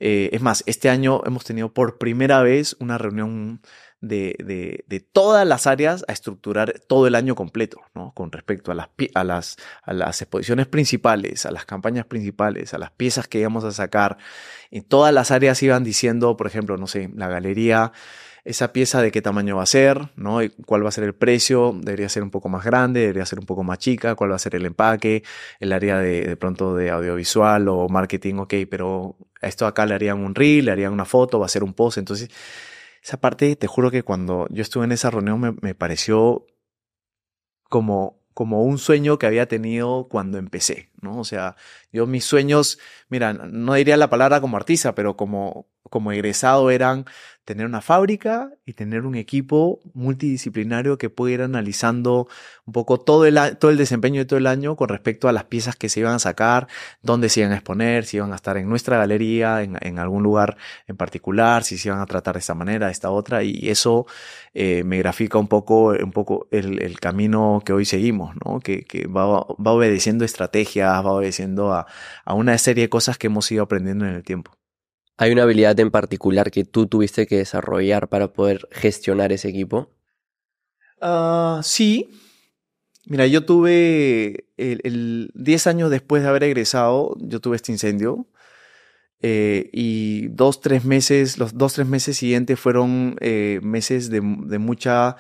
eh, 0.04 0.32
es 0.34 0.42
más, 0.42 0.64
este 0.66 0.90
año 0.90 1.22
hemos 1.28 1.44
tenido 1.44 1.72
por 1.72 2.00
primera 2.00 2.42
vez 2.42 2.76
una 2.80 2.98
reunión 2.98 3.62
de, 4.00 4.84
de, 4.88 5.00
todas 5.00 5.48
las 5.48 5.68
áreas 5.68 6.04
a 6.08 6.12
estructurar 6.12 6.74
todo 6.88 7.06
el 7.06 7.14
año 7.14 7.36
completo, 7.36 7.82
¿no? 7.94 8.12
Con 8.16 8.32
respecto 8.32 8.72
a 8.72 8.76
las, 8.76 8.90
a, 9.14 9.24
las, 9.24 9.58
a 9.84 9.94
las 9.94 10.20
exposiciones 10.24 10.66
principales, 10.66 11.46
a 11.46 11.52
las 11.52 11.66
campañas 11.66 12.08
principales, 12.08 12.74
a 12.74 12.80
las 12.80 12.90
piezas 12.90 13.28
que 13.28 13.42
íbamos 13.42 13.64
a 13.64 13.72
sacar. 13.72 14.18
Y 14.72 14.82
todas 14.82 15.14
las 15.14 15.30
áreas 15.30 15.62
iban 15.62 15.84
diciendo, 15.84 16.36
por 16.36 16.48
ejemplo, 16.48 16.78
no 16.78 16.88
sé, 16.88 17.12
la 17.16 17.28
galería 17.28 17.92
esa 18.44 18.74
pieza 18.74 19.02
de 19.02 19.12
qué 19.12 19.22
tamaño 19.22 19.58
va 19.58 19.64
a 19.64 19.68
ser, 19.68 20.12
¿no? 20.16 20.42
Y 20.42 20.50
cuál 20.50 20.84
va 20.84 20.90
a 20.90 20.92
ser 20.92 21.04
el 21.04 21.14
precio, 21.14 21.74
debería 21.80 22.10
ser 22.10 22.24
un 22.24 22.32
poco 22.32 22.50
más 22.50 22.66
grande, 22.66 23.02
debería 23.02 23.26
ser 23.26 23.40
un 23.40 23.46
poco 23.46 23.64
más 23.64 23.78
chica, 23.78 24.16
cuál 24.16 24.32
va 24.32 24.36
a 24.36 24.40
ser 24.40 24.56
el 24.56 24.66
empaque, 24.66 25.24
el 25.60 25.74
área 25.74 26.00
de, 26.00 26.36
pronto 26.38 26.76
de 26.76 26.90
audiovisual 26.90 27.68
o 27.68 27.88
marketing, 27.88 28.36
ok, 28.36 28.54
pero 28.70 29.16
a 29.42 29.48
esto 29.48 29.68
acá 29.68 29.86
le 29.86 29.94
harían 29.94 30.20
un 30.20 30.34
reel, 30.36 30.66
le 30.66 30.72
harían 30.72 30.94
una 30.94 31.06
foto, 31.06 31.40
va 31.40 31.46
a 31.46 31.50
ser 31.50 31.64
un 31.64 31.74
post, 31.74 31.98
entonces 31.98 32.30
esa 33.04 33.20
parte, 33.20 33.56
te 33.56 33.68
juro 33.68 33.92
que 33.92 34.04
cuando 34.04 34.48
yo 34.50 34.62
estuve 34.62 34.86
en 34.86 34.92
esa 34.92 35.10
reunión 35.10 35.40
me, 35.40 35.54
me 35.62 35.76
pareció 35.76 36.46
como, 37.70 38.22
como 38.34 38.64
un 38.64 38.78
sueño 38.78 39.18
que 39.18 39.26
había 39.26 39.48
tenido 39.48 40.08
cuando 40.10 40.38
empecé, 40.38 40.92
¿no? 41.02 41.20
O 41.20 41.24
sea, 41.24 41.56
yo 41.92 42.06
mis 42.08 42.26
sueños, 42.26 42.80
mira, 43.10 43.34
no 43.34 43.74
diría 43.74 43.98
la 43.98 44.10
palabra 44.10 44.42
como 44.42 44.58
artista, 44.58 44.96
pero 44.96 45.16
como, 45.18 45.68
como 45.84 46.12
egresado 46.12 46.70
eran 46.72 47.06
tener 47.52 47.66
una 47.66 47.82
fábrica 47.82 48.50
y 48.66 48.72
tener 48.72 49.06
un 49.06 49.16
equipo 49.16 49.82
multidisciplinario 49.94 50.98
que 50.98 51.10
puede 51.10 51.34
ir 51.34 51.42
analizando 51.42 52.30
un 52.66 52.72
poco 52.72 52.98
todo 52.98 53.26
el, 53.26 53.38
todo 53.60 53.72
el 53.72 53.78
desempeño 53.78 54.22
de 54.22 54.26
todo 54.26 54.40
el 54.40 54.48
año 54.48 54.78
con 54.78 54.88
respecto 54.88 55.28
a 55.28 55.34
las 55.34 55.44
piezas 55.44 55.76
que 55.76 55.90
se 55.90 56.00
iban 56.00 56.14
a 56.14 56.20
sacar, 56.20 56.68
dónde 57.02 57.28
se 57.28 57.42
iban 57.42 57.52
a 57.52 57.56
exponer, 57.56 58.06
si 58.06 58.16
iban 58.18 58.32
a 58.32 58.36
estar 58.36 58.56
en 58.56 58.70
nuestra 58.70 58.98
galería, 58.98 59.64
en, 59.64 59.78
en 59.82 60.00
algún 60.00 60.24
lugar 60.24 60.56
en 60.88 60.96
particular, 60.96 61.66
si 61.66 61.78
se 61.78 61.90
iban 61.90 62.00
a 62.00 62.06
tratar 62.06 62.36
de 62.36 62.40
esta 62.40 62.56
manera, 62.56 62.86
de 62.86 62.94
esta 62.94 63.12
otra, 63.12 63.44
y 63.44 63.70
eso 63.70 64.06
eh, 64.54 64.84
me 64.86 64.98
grafica 65.00 65.38
un 65.38 65.50
poco, 65.50 65.88
un 65.88 66.12
poco 66.14 66.48
el, 66.52 66.82
el 66.82 67.02
camino 67.02 67.62
que 67.66 67.74
hoy 67.74 67.84
seguimos, 67.84 68.34
¿no? 68.46 68.62
Que, 68.62 68.86
que 68.86 69.08
va, 69.08 69.26
va 69.26 69.72
obedeciendo 69.72 70.24
estrategias, 70.24 71.06
va 71.06 71.12
obedeciendo 71.12 71.74
a, 71.74 71.86
a 72.24 72.34
una 72.34 72.58
serie 72.58 72.86
de 72.86 72.90
cosas 72.90 73.18
que 73.18 73.28
hemos 73.28 73.52
ido 73.52 73.64
aprendiendo 73.64 74.06
en 74.06 74.16
el 74.16 74.24
tiempo. 74.24 74.61
¿Hay 75.22 75.32
una 75.32 75.44
habilidad 75.44 75.80
en 75.80 75.92
particular 75.92 76.50
que 76.50 76.66
tú 76.66 76.88
tuviste 76.88 77.28
que 77.28 77.38
desarrollar 77.38 78.10
para 78.10 78.34
poder 78.34 78.68
gestionar 78.72 79.32
ese 79.32 79.50
equipo? 79.50 79.92
Ah, 81.02 81.62
sí. 81.64 82.10
Mira, 83.06 83.28
yo 83.28 83.46
tuve 83.46 84.48
el, 84.58 84.82
el 84.84 85.32
10 85.36 85.68
años 85.68 85.90
después 85.90 86.24
de 86.24 86.30
haber 86.30 86.44
egresado, 86.44 87.16
yo 87.20 87.40
tuve 87.42 87.56
este 87.58 87.72
incendio. 87.72 88.28
eh, 89.22 89.70
y 89.74 90.28
dos, 90.30 90.62
tres 90.62 90.86
meses, 90.86 91.38
los 91.40 91.58
dos, 91.58 91.74
tres 91.76 91.88
meses 91.88 92.18
siguientes 92.18 92.60
fueron 92.60 93.16
eh, 93.22 93.60
meses 93.64 94.10
de, 94.10 94.22
mucha, 94.22 95.16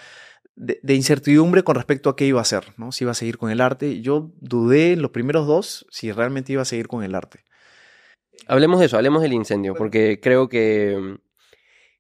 de, 0.55 0.79
de 0.83 0.95
incertidumbre 0.95 1.63
con 1.63 1.75
respecto 1.75 2.09
a 2.09 2.15
qué 2.15 2.25
iba 2.27 2.39
a 2.39 2.43
hacer, 2.43 2.65
¿no? 2.77 2.91
Si 2.91 3.03
iba 3.05 3.11
a 3.11 3.15
seguir 3.15 3.37
con 3.37 3.51
el 3.51 3.61
arte. 3.61 4.01
Yo 4.01 4.33
dudé 4.41 4.93
en 4.93 5.01
los 5.03 5.11
primeros 5.11 5.47
dos 5.47 5.85
si 5.91 6.11
realmente 6.11 6.53
iba 6.53 6.63
a 6.63 6.65
seguir 6.65 6.87
con 6.87 7.03
el 7.03 7.15
arte. 7.15 7.45
Hablemos 8.47 8.79
de 8.79 8.87
eso, 8.87 8.97
hablemos 8.97 9.21
del 9.21 9.33
incendio, 9.33 9.73
porque 9.73 10.19
creo 10.21 10.49
que, 10.49 11.17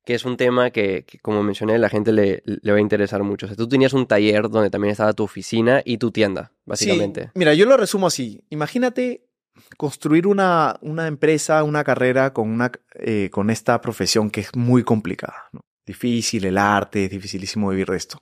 que 0.05 0.13
es 0.13 0.25
un 0.25 0.37
tema 0.37 0.71
que, 0.71 1.05
que, 1.05 1.19
como 1.19 1.43
mencioné, 1.43 1.77
la 1.77 1.89
gente 1.89 2.11
le, 2.11 2.43
le 2.45 2.71
va 2.71 2.77
a 2.77 2.81
interesar 2.81 3.23
mucho. 3.23 3.45
O 3.45 3.49
sea, 3.49 3.55
tú 3.55 3.67
tenías 3.67 3.93
un 3.93 4.07
taller 4.07 4.49
donde 4.49 4.69
también 4.69 4.91
estaba 4.91 5.13
tu 5.13 5.23
oficina 5.23 5.81
y 5.85 5.97
tu 5.97 6.11
tienda, 6.11 6.51
básicamente. 6.65 7.25
Sí, 7.25 7.29
mira, 7.35 7.53
yo 7.53 7.65
lo 7.65 7.77
resumo 7.77 8.07
así. 8.07 8.43
Imagínate 8.49 9.25
construir 9.77 10.27
una, 10.27 10.77
una 10.81 11.07
empresa, 11.07 11.63
una 11.63 11.83
carrera 11.83 12.33
con, 12.33 12.49
una, 12.49 12.71
eh, 12.95 13.29
con 13.31 13.49
esta 13.49 13.81
profesión 13.81 14.29
que 14.29 14.41
es 14.41 14.55
muy 14.55 14.83
complicada. 14.83 15.49
¿no? 15.51 15.61
Difícil 15.85 16.45
el 16.45 16.57
arte, 16.57 17.05
es 17.05 17.11
dificilísimo 17.11 17.69
vivir 17.69 17.87
de 17.87 17.97
esto. 17.97 18.19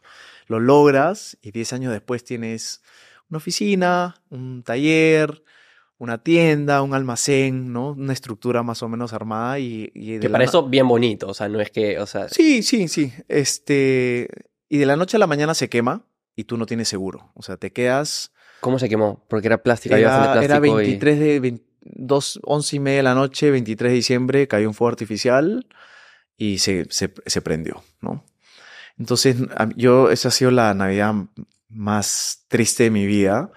Lo 0.48 0.60
logras 0.60 1.38
y 1.42 1.52
10 1.52 1.74
años 1.74 1.94
después 1.94 2.24
tienes 2.24 2.82
una 3.30 3.38
oficina, 3.38 4.16
un 4.30 4.64
taller, 4.64 5.44
una 6.00 6.18
tienda, 6.24 6.82
un 6.82 6.94
almacén, 6.96 7.72
¿no? 7.72 7.92
Una 7.92 8.14
estructura 8.14 8.64
más 8.64 8.82
o 8.82 8.90
menos 8.90 9.14
armada 9.14 9.60
y... 9.60 9.92
y 9.94 10.14
de 10.14 10.20
Que 10.22 10.30
para 10.30 10.44
eso 10.46 10.68
bien 10.68 10.88
bonito, 10.88 11.28
o 11.28 11.34
sea, 11.34 11.48
no 11.50 11.60
es 11.62 11.70
que, 11.70 12.00
o 12.00 12.08
sea, 12.08 12.28
Sí, 12.30 12.64
sí, 12.64 12.88
sí. 12.88 13.14
Este... 13.28 14.28
Y 14.70 14.78
de 14.78 14.86
la 14.86 14.96
noche 14.96 15.18
a 15.18 15.20
la 15.20 15.28
mañana 15.28 15.54
se 15.54 15.70
quema 15.70 16.04
y 16.36 16.46
tú 16.46 16.58
no 16.58 16.66
tienes 16.66 16.88
seguro. 16.88 17.32
O 17.36 17.44
sea, 17.44 17.58
te 17.58 17.72
quedas... 17.72 18.32
¿cómo 18.62 18.80
se 18.80 18.90
quemó? 18.90 19.24
Porque 19.30 19.48
era 19.48 19.62
plástico, 19.62 19.96
Era, 19.96 20.34
era 20.42 20.58
plástico 20.60 20.82
y- 20.82 20.86
23 20.86 21.20
de 21.20 21.40
20 21.40 21.70
dos, 21.82 22.40
11 22.44 22.76
y 22.76 22.80
media 22.80 22.98
de 22.98 23.04
la 23.04 23.16
noche, 23.16 23.52
23 23.52 23.92
de 23.92 23.96
diciembre, 23.96 24.48
cayó 24.48 24.68
un 24.68 24.74
fuego 24.74 24.90
artificial 24.90 25.66
y 26.38 26.60
se, 26.60 26.86
se, 26.90 27.14
se 27.26 27.42
prendió, 27.42 27.84
¿no? 28.02 28.24
Entonces, 28.98 29.38
yo, 29.76 30.12
esa 30.12 30.28
ha 30.28 30.32
sido 30.32 30.52
la 30.52 30.74
Navidad 30.74 31.14
más 31.70 32.46
triste 32.48 32.84
de 32.84 32.92
mi 32.92 33.06
vida. 33.06 33.52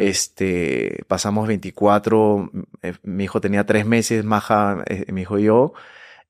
Este, 0.00 1.02
pasamos 1.08 1.48
24, 1.48 2.50
eh, 2.82 2.94
mi 3.02 3.24
hijo 3.24 3.40
tenía 3.40 3.66
tres 3.66 3.84
meses, 3.84 4.24
Maja, 4.24 4.82
eh, 4.86 5.10
mi 5.12 5.22
hijo 5.22 5.38
y 5.38 5.44
yo, 5.44 5.72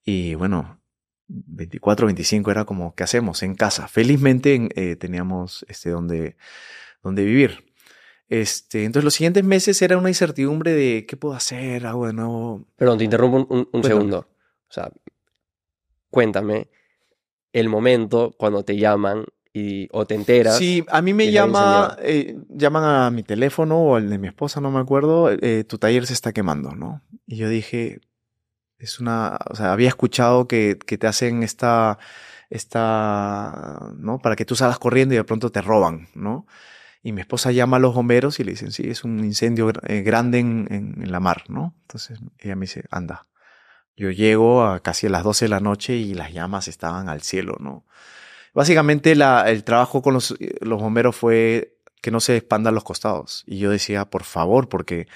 y 0.05 0.35
bueno, 0.35 0.81
24, 1.29 2.07
25 2.07 2.51
era 2.51 2.65
como, 2.65 2.95
¿qué 2.95 3.03
hacemos? 3.05 3.43
En 3.43 3.55
casa. 3.55 3.87
Felizmente 3.89 4.55
en- 4.55 4.71
eh, 4.75 4.97
teníamos 4.97 5.67
este, 5.69 5.91
donde, 5.91 6.37
donde 7.03 7.25
vivir. 7.25 7.67
Este, 8.31 8.85
entonces 8.85 9.05
los 9.05 9.15
siguientes 9.15 9.45
meses 9.45 9.81
era 9.83 9.97
una 9.99 10.09
incertidumbre 10.09 10.73
de 10.73 11.05
qué 11.07 11.17
puedo 11.17 11.35
hacer, 11.35 11.87
hago 11.87 12.07
de 12.07 12.13
nuevo. 12.15 12.67
Perdón, 12.77 12.99
te 12.99 13.05
interrumpo 13.05 13.47
un, 13.55 13.69
un- 13.73 13.83
segundo. 13.85 14.29
O 14.69 14.73
sea, 14.73 14.91
cuéntame 16.11 16.69
el 17.53 17.69
momento 17.69 18.35
cuando 18.39 18.65
te 18.65 18.77
llaman 18.77 19.25
y, 19.53 19.89
o 19.93 20.07
te 20.07 20.15
enteras. 20.15 20.57
Sí, 20.57 20.85
a 20.91 21.01
mí 21.03 21.15
me 21.15 21.25
llama, 21.33 21.97
eh, 22.03 22.37
llaman 22.49 22.85
a 22.85 23.11
mi 23.11 23.23
teléfono 23.23 23.79
o 23.79 23.97
al 23.97 24.09
de 24.11 24.19
mi 24.19 24.29
esposa, 24.29 24.61
no 24.61 24.71
me 24.71 24.79
acuerdo, 24.81 25.31
eh, 25.31 25.65
tu 25.65 25.79
taller 25.79 26.07
se 26.07 26.13
está 26.13 26.33
quemando, 26.33 26.73
¿no? 26.75 27.03
Y 27.27 27.37
yo 27.37 27.49
dije, 27.49 28.01
es 28.79 29.01
una, 29.01 29.39
o 29.51 29.55
sea, 29.57 29.73
había 29.73 29.89
escuchado 29.89 30.47
que, 30.49 30.79
que 30.87 30.99
te 30.99 31.07
hacen 31.07 31.43
esta, 31.43 31.99
esta, 32.51 33.93
¿no? 33.97 34.19
Para 34.19 34.37
que 34.37 34.45
tú 34.45 34.55
salgas 34.57 34.79
corriendo 34.79 35.15
y 35.15 35.19
de 35.19 35.25
pronto 35.25 35.51
te 35.51 35.61
roban, 35.63 36.09
¿no? 36.15 36.47
Y 37.03 37.13
mi 37.13 37.21
esposa 37.21 37.53
llama 37.53 37.79
a 37.79 37.81
los 37.81 37.95
bomberos 37.95 38.41
y 38.41 38.45
le 38.45 38.53
dicen, 38.53 38.73
sí, 38.73 38.85
es 38.89 39.05
un 39.05 39.25
incendio 39.25 39.71
eh, 39.87 40.03
grande 40.03 40.39
en, 40.41 40.67
en- 40.71 41.03
en 41.03 41.13
la 41.13 41.21
mar, 41.21 41.45
¿no? 41.49 41.75
Entonces 41.83 42.19
ella 42.39 42.57
me 42.57 42.63
dice, 42.67 42.85
anda. 42.91 43.27
Yo 43.97 44.11
llego 44.11 44.65
a 44.65 44.81
casi 44.81 45.07
a 45.09 45.11
las 45.11 45.25
12 45.25 45.47
de 45.47 45.49
la 45.51 45.61
noche 45.61 45.97
y 45.97 46.15
las 46.15 46.33
llamas 46.33 46.69
estaban 46.69 47.09
al 47.09 47.23
cielo, 47.23 47.57
¿no? 47.61 47.85
Básicamente 48.59 49.15
la- 49.15 49.49
el 49.49 49.63
trabajo 49.63 50.03
con 50.03 50.15
los, 50.15 50.35
los 50.61 50.81
bomberos 50.83 51.15
fue 51.15 51.77
que 52.03 52.11
no 52.11 52.19
se 52.19 52.37
expandan 52.37 52.75
los 52.75 52.83
costados. 52.83 53.45
Y 53.47 53.59
yo 53.59 53.71
decía, 53.71 54.05
por 54.11 54.25
favor, 54.25 54.69
porque 54.69 55.07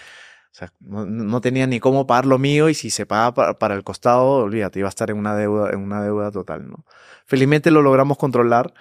o 0.53 0.55
sea, 0.55 0.73
no, 0.79 1.07
no 1.07 1.41
tenía 1.41 1.67
ni 1.67 1.81
cómo 1.81 2.07
pagar 2.07 2.25
lo 2.27 2.39
mío 2.39 2.69
y 2.69 2.75
si 2.75 2.91
se 2.91 3.05
pagaba 3.05 3.35
para, 3.35 3.59
para 3.59 3.75
el 3.75 3.83
costado, 3.83 4.45
olvídate, 4.45 4.79
iba 4.79 4.87
a 4.89 4.91
estar 4.91 5.11
en 5.11 5.17
una 5.17 5.35
deuda, 5.35 5.71
en 5.71 5.81
una 5.81 6.03
deuda 6.05 6.31
total, 6.31 6.69
¿no? 6.71 6.85
Felizmente 7.27 7.73
lo 7.73 7.83
logramos 7.83 8.17
controlar 8.17 8.75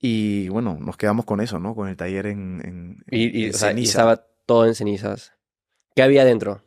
y 0.00 0.48
bueno, 0.50 0.76
nos 0.80 0.96
quedamos 0.98 1.24
con 1.24 1.40
eso, 1.40 1.58
¿no? 1.58 1.74
Con 1.74 1.88
el 1.88 1.96
taller 1.96 2.26
en, 2.26 2.60
en, 2.64 3.04
Y, 3.10 3.42
y, 3.42 3.44
en 3.46 3.54
o 3.54 3.56
sea, 3.56 3.68
y 3.70 3.74
ceniza. 3.74 3.90
estaba 3.90 4.16
todo 4.44 4.66
en 4.66 4.74
cenizas. 4.74 5.32
¿Qué 5.96 6.02
había 6.02 6.24
dentro? 6.26 6.62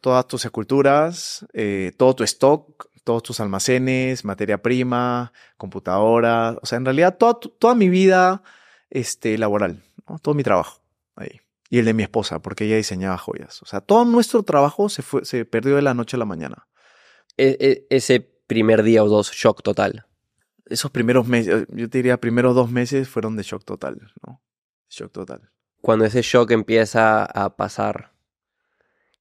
Todas 0.00 0.26
tus 0.26 0.44
esculturas, 0.44 1.46
eh, 1.52 1.92
todo 1.96 2.14
tu 2.14 2.24
stock, 2.24 2.88
todos 3.08 3.22
tus 3.22 3.40
almacenes, 3.40 4.22
materia 4.26 4.60
prima, 4.60 5.32
computadora, 5.56 6.58
o 6.60 6.66
sea, 6.66 6.76
en 6.76 6.84
realidad 6.84 7.16
toda, 7.16 7.40
toda 7.40 7.74
mi 7.74 7.88
vida 7.88 8.42
este, 8.90 9.38
laboral, 9.38 9.82
¿no? 10.06 10.18
todo 10.18 10.34
mi 10.34 10.42
trabajo 10.42 10.82
ahí. 11.16 11.40
Y 11.70 11.78
el 11.78 11.86
de 11.86 11.94
mi 11.94 12.02
esposa, 12.02 12.42
porque 12.42 12.66
ella 12.66 12.76
diseñaba 12.76 13.16
joyas. 13.16 13.62
O 13.62 13.64
sea, 13.64 13.80
todo 13.80 14.04
nuestro 14.04 14.42
trabajo 14.42 14.90
se, 14.90 15.00
fue, 15.00 15.24
se 15.24 15.46
perdió 15.46 15.76
de 15.76 15.80
la 15.80 15.94
noche 15.94 16.16
a 16.16 16.18
la 16.18 16.26
mañana. 16.26 16.68
E- 17.38 17.56
e- 17.58 17.86
ese 17.88 18.20
primer 18.46 18.82
día 18.82 19.02
o 19.02 19.08
dos, 19.08 19.32
shock 19.32 19.62
total. 19.62 20.04
Esos 20.66 20.90
primeros 20.90 21.26
meses, 21.26 21.66
yo 21.70 21.88
te 21.88 21.98
diría, 21.98 22.20
primeros 22.20 22.54
dos 22.54 22.70
meses 22.70 23.08
fueron 23.08 23.36
de 23.36 23.42
shock 23.42 23.64
total, 23.64 24.12
¿no? 24.26 24.42
Shock 24.90 25.12
total. 25.12 25.50
Cuando 25.80 26.04
ese 26.04 26.20
shock 26.20 26.50
empieza 26.50 27.24
a 27.24 27.56
pasar, 27.56 28.12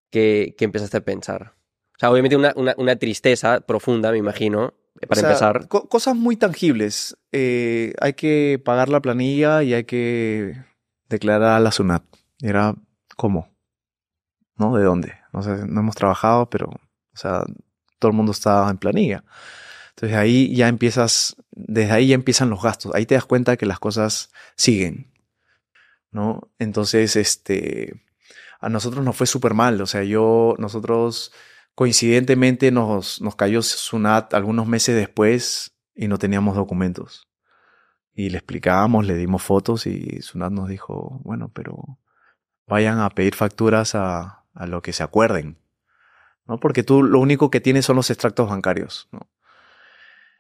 ¿qué, 0.10 0.56
qué 0.58 0.66
empezaste 0.66 0.98
a 0.98 1.06
pensar? 1.06 1.57
O 1.98 2.00
sea, 2.00 2.12
obviamente 2.12 2.36
una, 2.36 2.54
una, 2.56 2.76
una 2.78 2.96
tristeza 2.96 3.60
profunda, 3.62 4.12
me 4.12 4.18
imagino, 4.20 4.74
para 5.08 5.12
O 5.12 5.16
sea, 5.16 5.30
empezar. 5.30 5.68
co- 5.68 5.90
cosas 5.90 6.16
muy 6.16 6.36
tangibles. 6.38 7.18
Eh, 7.32 7.94
hay 8.00 8.14
que 8.14 8.62
pagar 8.64 8.90
la 8.90 9.02
planilla 9.02 9.64
y 9.64 9.74
hay 9.74 9.84
que 9.86 10.56
declarar 11.10 11.52
a 11.54 11.60
la 11.60 11.72
SUNAT. 11.72 12.04
Era, 12.42 12.76
¿cómo? 13.16 13.50
¿No? 14.58 14.76
¿De 14.76 14.84
dónde? 14.84 15.14
No 15.34 15.42
sé, 15.44 15.66
no 15.68 15.82
hemos 15.82 15.96
trabajado, 15.96 16.50
pero, 16.50 16.68
o 16.68 17.18
sea, 17.18 17.44
todo 18.00 18.12
el 18.12 18.18
mundo 18.18 18.32
está 18.32 18.70
en 18.70 18.78
planilla. 18.78 19.24
Entonces 19.90 20.18
ahí 20.18 20.56
ya 20.56 20.68
empiezas, 20.68 21.36
desde 21.52 21.92
ahí 21.92 22.08
ya 22.10 22.16
empiezan 22.16 22.50
los 22.52 22.62
gastos. 22.62 22.94
Ahí 22.94 23.06
te 23.08 23.16
das 23.16 23.26
cuenta 23.26 23.58
que 23.58 23.66
las 23.66 23.80
cosas 23.80 24.30
siguen, 24.56 25.12
¿no? 26.12 26.50
Entonces, 26.60 27.16
este, 27.16 28.04
a 28.60 28.70
nosotros 28.70 29.04
nos 29.04 29.16
fue 29.16 29.26
súper 29.28 29.54
mal. 29.56 29.82
O 29.82 29.86
sea, 29.88 30.04
yo, 30.04 30.56
nosotros 30.60 31.32
coincidentemente 31.78 32.72
nos, 32.72 33.22
nos 33.22 33.36
cayó 33.36 33.62
Sunat 33.62 34.34
algunos 34.34 34.66
meses 34.66 34.96
después 34.96 35.78
y 35.94 36.08
no 36.08 36.18
teníamos 36.18 36.56
documentos. 36.56 37.28
Y 38.16 38.32
le 38.32 38.40
explicábamos, 38.40 39.06
le 39.06 39.14
dimos 39.14 39.44
fotos 39.44 39.86
y 39.86 40.24
Sunat 40.24 40.52
nos 40.52 40.70
dijo, 40.70 41.22
bueno, 41.24 41.52
pero 41.54 42.00
vayan 42.66 43.00
a 43.00 43.12
pedir 43.12 43.36
facturas 43.36 43.94
a, 43.94 44.44
a 44.56 44.66
lo 44.66 44.82
que 44.82 44.92
se 44.92 45.04
acuerden, 45.04 45.60
¿no? 46.48 46.60
Porque 46.60 46.82
tú 46.82 47.04
lo 47.04 47.20
único 47.20 47.52
que 47.52 47.62
tienes 47.62 47.86
son 47.86 47.98
los 47.98 48.10
extractos 48.10 48.50
bancarios. 48.50 49.08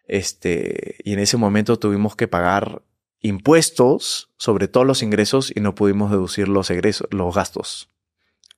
Este, 0.07 0.95
y 1.03 1.13
en 1.13 1.19
ese 1.19 1.37
momento 1.37 1.77
tuvimos 1.77 2.15
que 2.15 2.27
pagar 2.27 2.81
impuestos 3.19 4.33
sobre 4.37 4.67
todos 4.67 4.87
los 4.87 5.03
ingresos 5.03 5.55
y 5.55 5.59
no 5.59 5.75
pudimos 5.75 6.09
deducir 6.09 6.47
los 6.47 6.71
egresos, 6.71 7.07
los 7.11 7.35
gastos. 7.35 7.91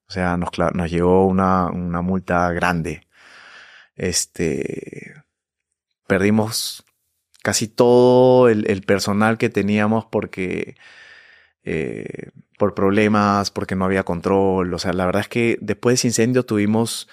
O 0.09 0.11
sea, 0.11 0.37
nos, 0.37 0.49
nos 0.73 0.89
llegó 0.89 1.27
una, 1.27 1.67
una 1.67 2.01
multa 2.01 2.51
grande. 2.51 3.07
Este, 3.95 5.13
perdimos 6.07 6.83
casi 7.43 7.67
todo 7.67 8.49
el, 8.49 8.69
el 8.69 8.81
personal 8.81 9.37
que 9.37 9.49
teníamos 9.49 10.05
porque, 10.05 10.75
eh, 11.63 12.31
por 12.57 12.73
problemas, 12.73 13.51
porque 13.51 13.75
no 13.75 13.85
había 13.85 14.03
control. 14.03 14.73
O 14.73 14.79
sea, 14.79 14.93
la 14.93 15.05
verdad 15.05 15.21
es 15.21 15.29
que 15.29 15.59
después 15.61 15.93
de 15.93 15.95
ese 15.95 16.07
incendio 16.07 16.43
tuvimos 16.43 17.07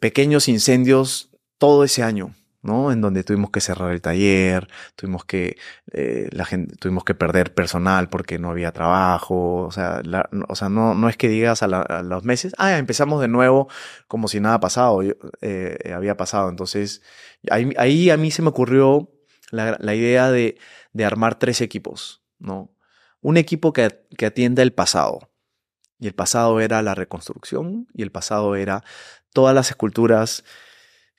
pequeños 0.00 0.48
incendios 0.48 1.30
todo 1.58 1.84
ese 1.84 2.02
año. 2.02 2.34
¿No? 2.62 2.92
En 2.92 3.00
donde 3.00 3.24
tuvimos 3.24 3.50
que 3.50 3.60
cerrar 3.60 3.92
el 3.92 4.00
taller, 4.02 4.68
tuvimos 4.96 5.24
que, 5.24 5.56
eh, 5.92 6.28
la 6.32 6.44
gente, 6.44 6.76
tuvimos 6.76 7.04
que 7.04 7.14
perder 7.14 7.54
personal 7.54 8.08
porque 8.08 8.38
no 8.38 8.50
había 8.50 8.72
trabajo, 8.72 9.62
o 9.66 9.72
sea, 9.72 10.02
o 10.48 10.54
sea 10.54 10.68
no, 10.68 10.94
no 10.94 11.08
es 11.08 11.16
que 11.16 11.28
digas 11.28 11.62
a, 11.62 12.02
los 12.02 12.24
meses, 12.24 12.54
ah, 12.58 12.76
empezamos 12.78 13.20
de 13.20 13.28
nuevo 13.28 13.68
como 14.08 14.28
si 14.28 14.40
nada 14.40 14.60
pasado, 14.60 15.00
eh, 15.40 15.92
había 15.94 16.16
pasado. 16.16 16.48
Entonces, 16.50 17.02
ahí, 17.50 17.70
ahí 17.78 18.10
a 18.10 18.16
mí 18.16 18.30
se 18.30 18.42
me 18.42 18.48
ocurrió 18.48 19.10
la, 19.50 19.76
la 19.80 19.94
idea 19.94 20.30
de, 20.30 20.58
de 20.92 21.04
armar 21.04 21.38
tres 21.38 21.60
equipos, 21.60 22.22
¿no? 22.38 22.74
Un 23.20 23.36
equipo 23.36 23.72
que, 23.72 24.06
que 24.16 24.26
atienda 24.26 24.62
el 24.62 24.72
pasado. 24.72 25.30
Y 25.98 26.06
el 26.06 26.14
pasado 26.14 26.60
era 26.60 26.80
la 26.82 26.94
reconstrucción 26.94 27.86
y 27.92 28.02
el 28.02 28.10
pasado 28.10 28.56
era 28.56 28.82
todas 29.32 29.54
las 29.54 29.68
esculturas 29.70 30.44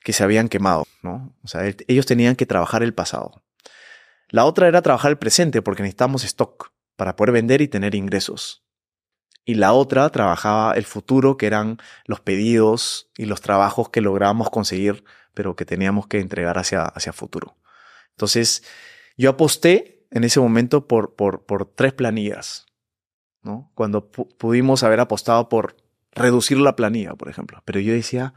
que 0.04 0.12
se 0.12 0.24
habían 0.24 0.48
quemado, 0.48 0.86
¿no? 1.02 1.34
O 1.42 1.48
sea, 1.48 1.66
el- 1.66 1.76
ellos 1.88 2.06
tenían 2.06 2.36
que 2.36 2.46
trabajar 2.46 2.82
el 2.82 2.94
pasado. 2.94 3.42
La 4.28 4.44
otra 4.44 4.68
era 4.68 4.82
trabajar 4.82 5.10
el 5.10 5.18
presente 5.18 5.62
porque 5.62 5.82
necesitamos 5.82 6.24
stock 6.24 6.72
para 6.96 7.16
poder 7.16 7.32
vender 7.32 7.60
y 7.60 7.68
tener 7.68 7.94
ingresos. 7.94 8.64
Y 9.44 9.54
la 9.54 9.72
otra 9.72 10.08
trabajaba 10.10 10.74
el 10.74 10.84
futuro, 10.84 11.36
que 11.36 11.46
eran 11.46 11.78
los 12.06 12.20
pedidos 12.20 13.10
y 13.16 13.26
los 13.26 13.40
trabajos 13.40 13.88
que 13.90 14.00
lográbamos 14.00 14.50
conseguir, 14.50 15.04
pero 15.34 15.56
que 15.56 15.64
teníamos 15.64 16.06
que 16.06 16.20
entregar 16.20 16.58
hacia, 16.58 16.84
hacia 16.84 17.12
futuro. 17.12 17.56
Entonces, 18.10 18.62
yo 19.16 19.30
aposté 19.30 20.06
en 20.10 20.24
ese 20.24 20.38
momento 20.40 20.86
por, 20.86 21.16
por, 21.16 21.44
por 21.44 21.64
tres 21.66 21.92
planillas, 21.92 22.66
¿no? 23.42 23.70
Cuando 23.74 24.10
pu- 24.12 24.28
pudimos 24.36 24.82
haber 24.84 25.00
apostado 25.00 25.48
por 25.48 25.76
reducir 26.12 26.58
la 26.58 26.76
planilla, 26.76 27.14
por 27.14 27.28
ejemplo. 27.28 27.62
Pero 27.64 27.80
yo 27.80 27.92
decía, 27.92 28.34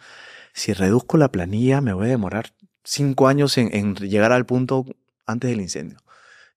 si 0.56 0.74
reduzco 0.74 1.18
la 1.18 1.32
planilla, 1.32 1.82
me 1.82 1.94
voy 1.94 2.06
a 2.08 2.10
demorar 2.10 2.54
cinco 2.84 3.28
años 3.28 3.58
en, 3.58 3.76
en 3.76 3.96
llegar 3.96 4.32
al 4.32 4.46
punto 4.46 4.86
antes 5.26 5.50
del 5.50 5.60
incendio. 5.62 5.98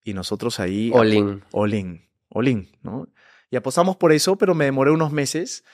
Y 0.05 0.15
nosotros 0.15 0.61
ahí... 0.61 0.91
All 0.95 1.13
in. 1.13 1.43
All 1.53 1.75
in, 1.75 2.03
all 2.29 2.49
in, 2.49 2.69
¿no? 2.83 3.09
Y 3.51 3.57
apostamos 3.57 3.97
por 3.97 4.13
eso, 4.13 4.37
pero 4.39 4.55
me 4.55 4.65
demoré 4.67 4.91
unos 4.93 5.11
meses. 5.11 5.65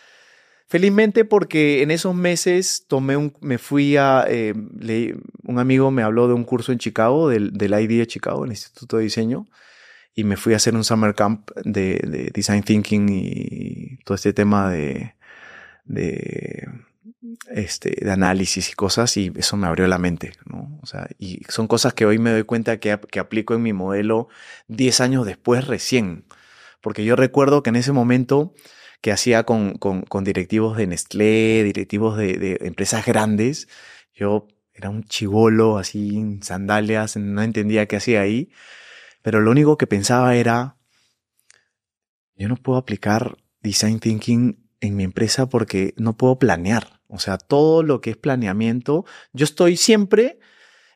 Felizmente 0.66 1.24
porque 1.26 1.82
en 1.82 1.90
esos 1.90 2.14
meses 2.14 2.86
tomé 2.88 3.16
un, 3.16 3.36
me 3.40 3.58
fui 3.58 3.96
a, 3.98 4.24
eh, 4.28 4.54
le- 4.78 5.16
un 5.42 5.58
amigo 5.58 5.90
me 5.90 6.02
habló 6.02 6.26
de 6.26 6.32
un 6.34 6.44
curso 6.44 6.72
en 6.72 6.78
Chicago, 6.78 7.28
del, 7.28 7.52
del 7.52 7.72
ID 7.78 7.98
de 7.98 8.06
Chicago, 8.06 8.44
el 8.46 8.52
Instituto 8.52 8.96
de 8.96 9.02
Diseño, 9.02 9.46
y 10.14 10.24
me 10.24 10.36
fui 10.38 10.54
a 10.54 10.56
hacer 10.56 10.74
un 10.74 10.84
summer 10.84 11.14
camp 11.14 11.50
de, 11.64 11.96
de 12.08 12.30
design 12.32 12.62
thinking 12.62 13.08
y 13.10 13.98
todo 14.04 14.14
este 14.14 14.32
tema 14.32 14.70
de, 14.70 15.14
de, 15.84 16.66
este, 17.50 17.96
de 18.04 18.10
análisis 18.10 18.70
y 18.70 18.74
cosas, 18.74 19.16
y 19.16 19.32
eso 19.36 19.56
me 19.56 19.66
abrió 19.66 19.86
la 19.86 19.98
mente, 19.98 20.32
¿no? 20.44 20.78
O 20.82 20.86
sea, 20.86 21.08
y 21.18 21.42
son 21.48 21.66
cosas 21.66 21.94
que 21.94 22.06
hoy 22.06 22.18
me 22.18 22.30
doy 22.30 22.44
cuenta 22.44 22.78
que, 22.78 22.98
que 23.10 23.20
aplico 23.20 23.54
en 23.54 23.62
mi 23.62 23.72
modelo 23.72 24.28
10 24.68 25.00
años 25.00 25.26
después 25.26 25.66
recién. 25.66 26.24
Porque 26.80 27.04
yo 27.04 27.16
recuerdo 27.16 27.62
que 27.62 27.70
en 27.70 27.76
ese 27.76 27.92
momento 27.92 28.54
que 29.00 29.12
hacía 29.12 29.44
con, 29.44 29.78
con, 29.78 30.02
con 30.02 30.24
directivos 30.24 30.76
de 30.76 30.86
Nestlé, 30.86 31.62
directivos 31.64 32.16
de, 32.16 32.38
de 32.38 32.58
empresas 32.62 33.04
grandes, 33.06 33.68
yo 34.14 34.48
era 34.74 34.90
un 34.90 35.04
chivolo 35.04 35.78
así 35.78 36.16
en 36.16 36.42
sandalias, 36.42 37.16
no 37.16 37.42
entendía 37.42 37.86
qué 37.86 37.96
hacía 37.96 38.22
ahí, 38.22 38.50
pero 39.22 39.40
lo 39.40 39.50
único 39.50 39.78
que 39.78 39.86
pensaba 39.86 40.34
era, 40.36 40.76
yo 42.34 42.48
no 42.48 42.56
puedo 42.56 42.78
aplicar 42.78 43.36
design 43.62 44.00
thinking 44.00 44.68
en 44.80 44.96
mi 44.96 45.04
empresa 45.04 45.48
porque 45.48 45.94
no 45.96 46.16
puedo 46.16 46.38
planear. 46.38 46.93
O 47.08 47.18
sea, 47.18 47.38
todo 47.38 47.82
lo 47.82 48.00
que 48.00 48.10
es 48.10 48.16
planeamiento, 48.16 49.04
yo 49.32 49.44
estoy 49.44 49.76
siempre, 49.76 50.38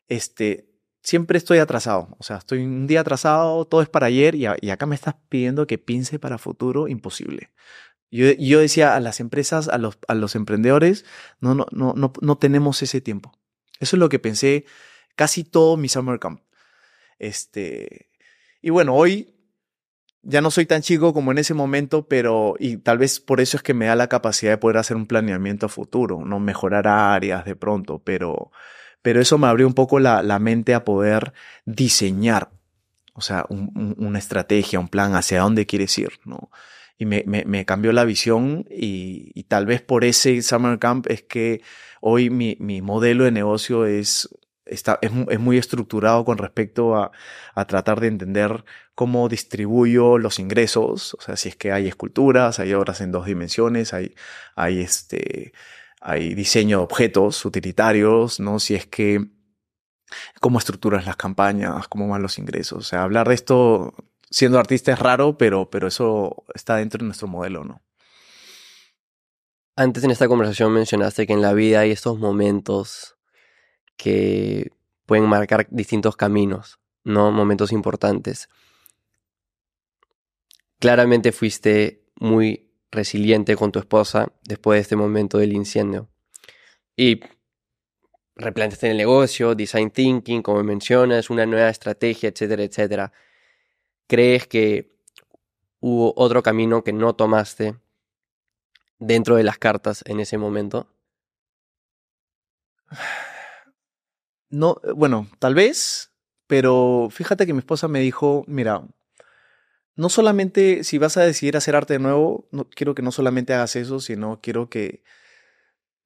este, 0.08 0.68
siempre 1.02 1.38
estoy 1.38 1.58
atrasado. 1.58 2.16
O 2.18 2.22
sea, 2.22 2.38
estoy 2.38 2.64
un 2.64 2.86
día 2.86 3.00
atrasado, 3.00 3.64
todo 3.66 3.82
es 3.82 3.88
para 3.88 4.06
ayer 4.06 4.34
y, 4.34 4.46
acá 4.46 4.86
me 4.86 4.94
estás 4.94 5.14
pidiendo 5.28 5.66
que 5.66 5.78
piense 5.78 6.18
para 6.18 6.38
futuro, 6.38 6.88
imposible. 6.88 7.50
Yo, 8.10 8.32
yo 8.32 8.60
decía 8.60 8.96
a 8.96 9.00
las 9.00 9.20
empresas, 9.20 9.68
a 9.68 9.78
los, 9.78 9.98
a 10.08 10.14
los 10.14 10.34
emprendedores, 10.34 11.04
no, 11.40 11.54
no, 11.54 11.66
no, 11.72 11.94
no, 11.94 12.12
no 12.20 12.38
tenemos 12.38 12.82
ese 12.82 13.00
tiempo. 13.00 13.32
Eso 13.80 13.96
es 13.96 14.00
lo 14.00 14.08
que 14.08 14.18
pensé 14.18 14.64
casi 15.14 15.44
todo 15.44 15.76
mi 15.76 15.88
summer 15.88 16.18
camp. 16.18 16.40
Este, 17.18 18.10
y 18.62 18.70
bueno, 18.70 18.94
hoy 18.94 19.37
ya 20.22 20.40
no 20.40 20.50
soy 20.50 20.66
tan 20.66 20.82
chico 20.82 21.14
como 21.14 21.32
en 21.32 21.38
ese 21.38 21.54
momento, 21.54 22.06
pero 22.06 22.54
y 22.58 22.78
tal 22.78 22.98
vez 22.98 23.20
por 23.20 23.40
eso 23.40 23.56
es 23.56 23.62
que 23.62 23.74
me 23.74 23.86
da 23.86 23.96
la 23.96 24.08
capacidad 24.08 24.52
de 24.52 24.58
poder 24.58 24.78
hacer 24.78 24.96
un 24.96 25.06
planeamiento 25.06 25.68
futuro, 25.68 26.24
no 26.24 26.40
mejorar 26.40 26.88
áreas 26.88 27.44
de 27.44 27.56
pronto, 27.56 28.00
pero, 28.04 28.50
pero 29.02 29.20
eso 29.20 29.38
me 29.38 29.46
abrió 29.46 29.66
un 29.66 29.74
poco 29.74 30.00
la, 30.00 30.22
la 30.22 30.38
mente 30.38 30.74
a 30.74 30.84
poder 30.84 31.32
diseñar, 31.64 32.50
o 33.14 33.20
sea, 33.20 33.46
un, 33.48 33.94
una 33.98 34.18
estrategia, 34.18 34.80
un 34.80 34.88
plan 34.88 35.14
hacia 35.14 35.40
dónde 35.40 35.66
quieres 35.66 35.96
ir, 35.98 36.12
¿no? 36.24 36.50
Y 37.00 37.06
me, 37.06 37.22
me, 37.26 37.44
me 37.44 37.64
cambió 37.64 37.92
la 37.92 38.04
visión 38.04 38.66
y, 38.70 39.30
y, 39.34 39.44
tal 39.44 39.66
vez 39.66 39.82
por 39.82 40.04
ese 40.04 40.42
Summer 40.42 40.80
Camp 40.80 41.06
es 41.08 41.22
que 41.22 41.62
hoy 42.00 42.28
mi, 42.28 42.56
mi 42.58 42.82
modelo 42.82 43.22
de 43.22 43.30
negocio 43.30 43.86
es 43.86 44.28
Está, 44.68 44.98
es, 45.02 45.10
es, 45.30 45.40
muy 45.40 45.58
estructurado 45.58 46.24
con 46.24 46.38
respecto 46.38 46.96
a, 46.96 47.10
a, 47.54 47.64
tratar 47.66 48.00
de 48.00 48.08
entender 48.08 48.64
cómo 48.94 49.28
distribuyo 49.28 50.18
los 50.18 50.38
ingresos, 50.38 51.14
o 51.14 51.20
sea, 51.20 51.36
si 51.36 51.48
es 51.50 51.56
que 51.56 51.72
hay 51.72 51.88
esculturas, 51.88 52.58
hay 52.58 52.74
obras 52.74 53.00
en 53.00 53.12
dos 53.12 53.26
dimensiones, 53.26 53.94
hay, 53.94 54.14
hay, 54.56 54.80
este, 54.80 55.52
hay 56.00 56.34
diseño 56.34 56.78
de 56.78 56.84
objetos 56.84 57.44
utilitarios, 57.44 58.40
¿no? 58.40 58.60
Si 58.60 58.74
es 58.74 58.86
que 58.86 59.28
cómo 60.40 60.58
estructuras 60.58 61.06
las 61.06 61.16
campañas, 61.16 61.88
cómo 61.88 62.08
van 62.08 62.22
los 62.22 62.38
ingresos. 62.38 62.78
O 62.78 62.82
sea, 62.82 63.02
hablar 63.02 63.28
de 63.28 63.34
esto 63.34 63.94
siendo 64.30 64.58
artista 64.58 64.92
es 64.92 64.98
raro, 64.98 65.38
pero, 65.38 65.70
pero 65.70 65.88
eso 65.88 66.44
está 66.54 66.76
dentro 66.76 66.98
de 66.98 67.06
nuestro 67.06 67.28
modelo, 67.28 67.64
¿no? 67.64 67.82
Antes 69.76 70.02
en 70.02 70.10
esta 70.10 70.26
conversación 70.26 70.72
mencionaste 70.72 71.26
que 71.26 71.32
en 71.32 71.42
la 71.42 71.52
vida 71.52 71.80
hay 71.80 71.92
estos 71.92 72.18
momentos 72.18 73.17
que 73.98 74.70
pueden 75.04 75.28
marcar 75.28 75.66
distintos 75.70 76.16
caminos, 76.16 76.78
¿no? 77.04 77.30
Momentos 77.30 77.72
importantes. 77.72 78.48
Claramente 80.78 81.32
fuiste 81.32 82.04
muy 82.18 82.70
resiliente 82.90 83.56
con 83.56 83.72
tu 83.72 83.80
esposa 83.80 84.32
después 84.44 84.76
de 84.76 84.82
este 84.82 84.96
momento 84.96 85.38
del 85.38 85.52
incendio. 85.52 86.08
Y 86.96 87.20
replanteaste 88.36 88.90
el 88.90 88.96
negocio, 88.96 89.54
design 89.54 89.90
thinking, 89.90 90.42
como 90.42 90.62
mencionas, 90.62 91.28
una 91.28 91.44
nueva 91.44 91.68
estrategia, 91.68 92.28
etcétera, 92.28 92.62
etcétera. 92.62 93.12
¿Crees 94.06 94.46
que 94.46 94.96
hubo 95.80 96.14
otro 96.16 96.42
camino 96.42 96.84
que 96.84 96.92
no 96.92 97.14
tomaste 97.14 97.74
dentro 99.00 99.36
de 99.36 99.42
las 99.42 99.58
cartas 99.58 100.04
en 100.06 100.20
ese 100.20 100.38
momento? 100.38 100.86
No, 104.50 104.80
bueno, 104.96 105.28
tal 105.38 105.54
vez, 105.54 106.12
pero 106.46 107.08
fíjate 107.10 107.46
que 107.46 107.52
mi 107.52 107.58
esposa 107.58 107.88
me 107.88 108.00
dijo, 108.00 108.44
mira, 108.46 108.82
no 109.96 110.08
solamente 110.08 110.84
si 110.84 110.98
vas 110.98 111.16
a 111.16 111.22
decidir 111.22 111.56
hacer 111.56 111.76
arte 111.76 111.94
de 111.94 111.98
nuevo, 111.98 112.48
no, 112.50 112.68
quiero 112.70 112.94
que 112.94 113.02
no 113.02 113.12
solamente 113.12 113.52
hagas 113.52 113.76
eso, 113.76 114.00
sino 114.00 114.40
quiero 114.40 114.70
que 114.70 115.02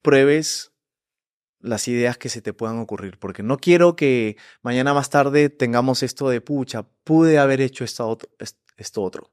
pruebes 0.03 0.72
las 1.61 1.88
ideas 1.88 2.18
que 2.18 2.28
se 2.28 2.43
te 2.43 2.53
puedan 2.53 2.78
ocurrir, 2.78 3.18
porque 3.18 3.43
no 3.43 3.59
quiero 3.59 3.97
que 3.97 4.36
mañana 4.62 4.95
más 4.95 5.11
tarde 5.11 5.51
tengamos 5.51 6.03
esto 6.03 6.28
de 6.28 6.40
pucha, 6.40 6.84
pude 7.05 7.38
haber 7.38 7.61
hecho 7.61 7.84
esto 7.84 8.09
otro. 8.09 8.30
Esto 8.76 9.03
otro. 9.03 9.30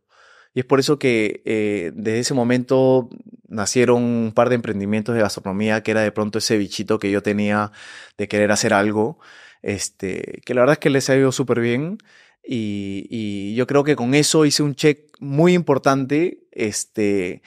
Y 0.53 0.61
es 0.61 0.65
por 0.65 0.79
eso 0.79 0.97
que 0.99 1.41
eh, 1.45 1.91
desde 1.93 2.19
ese 2.19 2.33
momento 2.33 3.09
nacieron 3.47 4.03
un 4.03 4.31
par 4.33 4.49
de 4.49 4.55
emprendimientos 4.55 5.15
de 5.15 5.21
gastronomía, 5.21 5.83
que 5.83 5.91
era 5.91 6.01
de 6.01 6.11
pronto 6.11 6.39
ese 6.39 6.57
bichito 6.57 6.99
que 6.99 7.11
yo 7.11 7.21
tenía 7.21 7.71
de 8.17 8.27
querer 8.27 8.51
hacer 8.51 8.73
algo, 8.73 9.19
este, 9.61 10.41
que 10.45 10.53
la 10.53 10.61
verdad 10.61 10.73
es 10.73 10.79
que 10.79 10.89
les 10.89 11.09
ha 11.09 11.15
ido 11.15 11.31
súper 11.31 11.59
bien. 11.59 11.97
Y, 12.43 13.53
yo 13.55 13.67
creo 13.67 13.83
que 13.83 13.95
con 13.95 14.15
eso 14.15 14.45
hice 14.45 14.63
un 14.63 14.75
check 14.75 14.99
muy 15.19 15.53
importante, 15.53 16.39
este, 16.51 17.41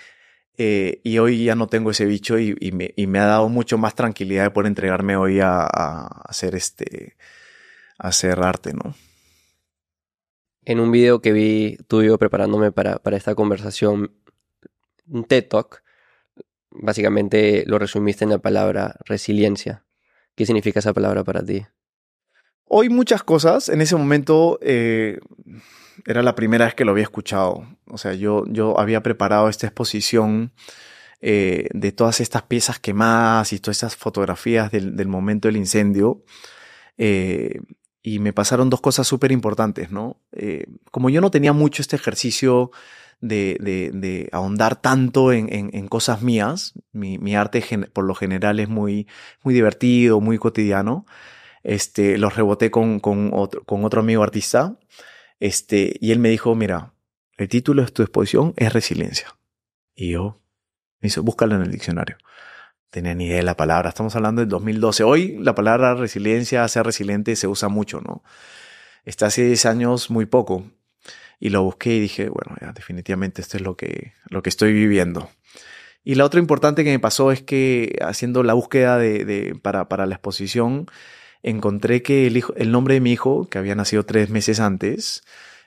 eh, 0.59 1.01
y 1.05 1.19
hoy 1.19 1.45
ya 1.45 1.55
no 1.55 1.67
tengo 1.69 1.91
ese 1.91 2.05
bicho 2.07 2.39
y, 2.39 2.55
me, 2.73 3.19
ha 3.19 3.27
dado 3.27 3.49
mucho 3.49 3.79
más 3.79 3.95
tranquilidad 3.95 4.45
de 4.45 4.51
poder 4.51 4.69
entregarme 4.69 5.17
hoy 5.17 5.41
a, 5.41 5.63
a 5.63 6.07
hacer 6.29 6.55
este, 6.55 7.17
a 7.99 8.09
hacer 8.09 8.41
arte, 8.41 8.73
¿no? 8.75 8.95
En 10.65 10.81
un 10.81 10.91
video 10.91 11.21
que 11.21 11.33
vi 11.33 11.77
tuyo 11.89 12.19
preparándome 12.19 12.73
para, 12.73 12.99
para 12.99 13.17
esta 13.17 13.35
conversación, 13.35 14.15
un 15.07 15.25
TED 15.25 15.49
Talk, 15.49 15.83
básicamente 16.71 17.65
lo 17.67 17.79
resumiste 17.79 18.25
en 18.25 18.31
la 18.31 18.39
palabra 18.39 18.97
resiliencia. 19.05 19.85
¿Qué 20.35 20.47
significa 20.47 20.79
esa 20.79 20.95
palabra 20.95 21.25
para 21.25 21.45
ti? 21.45 21.67
Hoy 22.65 22.89
muchas 22.89 23.23
cosas. 23.23 23.69
En 23.69 23.83
ese 23.83 23.97
momento 23.97 24.59
eh, 24.63 25.19
era 26.07 26.23
la 26.23 26.35
primera 26.35 26.65
vez 26.65 26.75
que 26.75 26.85
lo 26.85 26.93
había 26.93 27.03
escuchado. 27.03 27.67
O 27.87 27.99
sea, 27.99 28.15
yo, 28.15 28.45
yo 28.49 28.79
había 28.81 29.03
preparado 29.03 29.49
esta 29.49 29.67
exposición 29.67 30.53
eh, 31.21 31.69
de 31.73 31.93
todas 31.93 32.21
estas 32.21 32.43
piezas 32.45 32.79
quemadas 32.79 33.53
y 33.53 33.59
todas 33.59 33.77
esas 33.77 33.97
fotografías 33.97 34.71
del, 34.71 34.97
del 34.97 35.09
momento 35.09 35.49
del 35.49 35.59
incendio. 35.59 36.25
Eh, 36.97 37.61
y 38.03 38.19
me 38.19 38.33
pasaron 38.33 38.69
dos 38.69 38.81
cosas 38.81 39.07
súper 39.07 39.33
importantes, 39.33 39.91
¿no? 39.91 40.21
Eh, 40.33 40.67
como 40.91 41.09
yo 41.09 41.21
no 41.21 41.31
tenía 41.31 41.53
mucho 41.53 41.83
este 41.83 41.97
ejercicio 41.97 42.73
de, 43.21 43.57
de, 43.61 44.29
ahondar 44.33 44.75
tanto 44.75 45.33
en, 45.33 45.53
en, 45.55 45.71
en 45.73 45.87
cosas 45.87 46.23
mías, 46.23 46.75
mi, 46.91 47.19
mi 47.19 47.37
arte 47.37 47.63
por 47.93 48.05
lo 48.05 48.17
general 48.17 48.59
es 48.59 48.69
muy, 48.69 49.07
muy 49.45 49.55
divertido, 49.55 50.21
muy 50.21 50.39
cotidiano, 50.39 51.07
este, 51.63 52.19
los 52.19 52.35
reboté 52.35 52.73
con, 52.73 52.99
con, 52.99 53.31
otro, 53.33 53.63
con 53.63 53.85
otro 53.85 54.01
amigo 54.01 54.25
artista, 54.25 54.77
este, 55.39 55.97
y 56.01 56.11
él 56.11 56.19
me 56.19 56.31
dijo, 56.31 56.57
mira, 56.57 56.95
el 57.37 57.49
título 57.49 57.85
de 57.85 57.93
tu 57.93 58.03
exposición 58.03 58.55
es 58.57 58.73
Resiliencia. 58.73 59.37
Y 59.95 60.11
yo, 60.11 60.41
me 61.01 61.07
hizo, 61.07 61.23
búscalo 61.23 61.55
en 61.55 61.63
el 61.63 61.71
diccionario 61.71 62.17
tenía 62.93 63.15
ni 63.15 63.25
idea 63.25 63.39
de 63.39 63.43
la 63.43 63.57
palabra. 63.57 63.89
Estamos 63.89 64.15
hablando 64.15 64.43
del 64.43 64.51
2012. 64.51 65.03
Hoy 65.03 65.39
la 65.41 65.55
palabra 65.55 65.95
resiliencia, 65.95 66.69
ser 66.69 66.85
resiliente, 66.85 67.35
se 67.37 67.49
usa 67.49 67.69
mucho, 67.69 68.03
¿no? 68.03 68.23
Está 69.05 69.27
hace 69.27 69.47
10 69.47 69.67
años 69.67 70.11
muy 70.11 70.27
poco. 70.27 70.71
Y 71.41 71.49
lo 71.49 71.63
busqué 71.63 71.97
y 71.97 72.01
dije, 72.01 72.29
bueno, 72.29 72.55
ya, 72.61 72.73
definitivamente 72.73 73.41
esto 73.41 73.57
es 73.57 73.63
lo 73.63 73.77
que, 73.77 74.13
lo 74.29 74.43
que 74.43 74.51
estoy 74.51 74.75
viviendo. 74.75 75.31
Y 76.05 76.17
la 76.17 76.27
otra 76.27 76.39
importante 76.39 76.85
que 76.85 76.91
me 76.91 76.99
pasó 76.99 77.33
es 77.33 77.41
que 77.43 77.99
haciendo 78.03 78.43
la 78.43 78.53
búsqueda 78.53 78.99
de, 78.99 79.25
de 79.25 79.55
para, 79.55 79.89
para 79.89 80.05
la 80.05 80.17
exposición, 80.17 80.87
encontré 81.43 82.03
que 82.03 82.27
el, 82.27 82.37
hijo, 82.37 82.55
el 82.57 82.71
nombre 82.71 82.95
de 82.95 83.01
mi 83.01 83.13
hijo, 83.13 83.49
que 83.49 83.57
había 83.57 83.75
nacido 83.75 84.05
tres 84.05 84.29
meses 84.29 84.61
antes, 84.61 85.25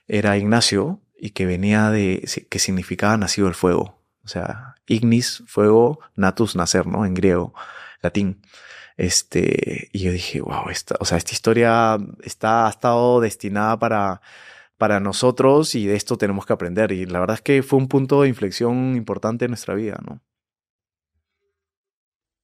era 0.08 0.38
Ignacio 0.38 1.02
y 1.18 1.32
que 1.32 1.48
venía 1.48 1.90
de, 1.90 2.24
que 2.50 2.60
significaba 2.60 3.18
nacido 3.18 3.48
el 3.48 3.56
fuego. 3.56 4.00
O 4.24 4.28
sea, 4.28 4.75
ignis, 4.88 5.44
fuego, 5.48 6.00
natus, 6.16 6.56
nacer, 6.56 6.88
¿no? 6.88 7.06
En 7.06 7.14
griego, 7.14 7.54
latín. 8.02 8.42
Este, 8.98 9.90
y 9.92 10.00
yo 10.00 10.12
dije, 10.12 10.42
wow, 10.42 10.70
esta, 10.70 10.96
o 11.00 11.06
sea, 11.06 11.18
esta 11.18 11.34
historia 11.34 11.98
está, 12.24 12.68
ha 12.68 12.70
estado 12.70 13.20
destinada 13.20 13.78
para, 13.78 14.22
para 14.78 15.00
nosotros 15.00 15.76
y 15.76 15.86
de 15.86 15.96
esto 15.96 16.18
tenemos 16.18 16.46
que 16.46 16.54
aprender. 16.54 16.92
Y 16.92 17.06
la 17.06 17.20
verdad 17.20 17.36
es 17.36 17.42
que 17.42 17.64
fue 17.64 17.80
un 17.80 17.88
punto 17.88 18.22
de 18.22 18.30
inflexión 18.30 18.96
importante 18.96 19.46
en 19.46 19.52
nuestra 19.52 19.76
vida, 19.76 20.00
¿no? 20.06 20.22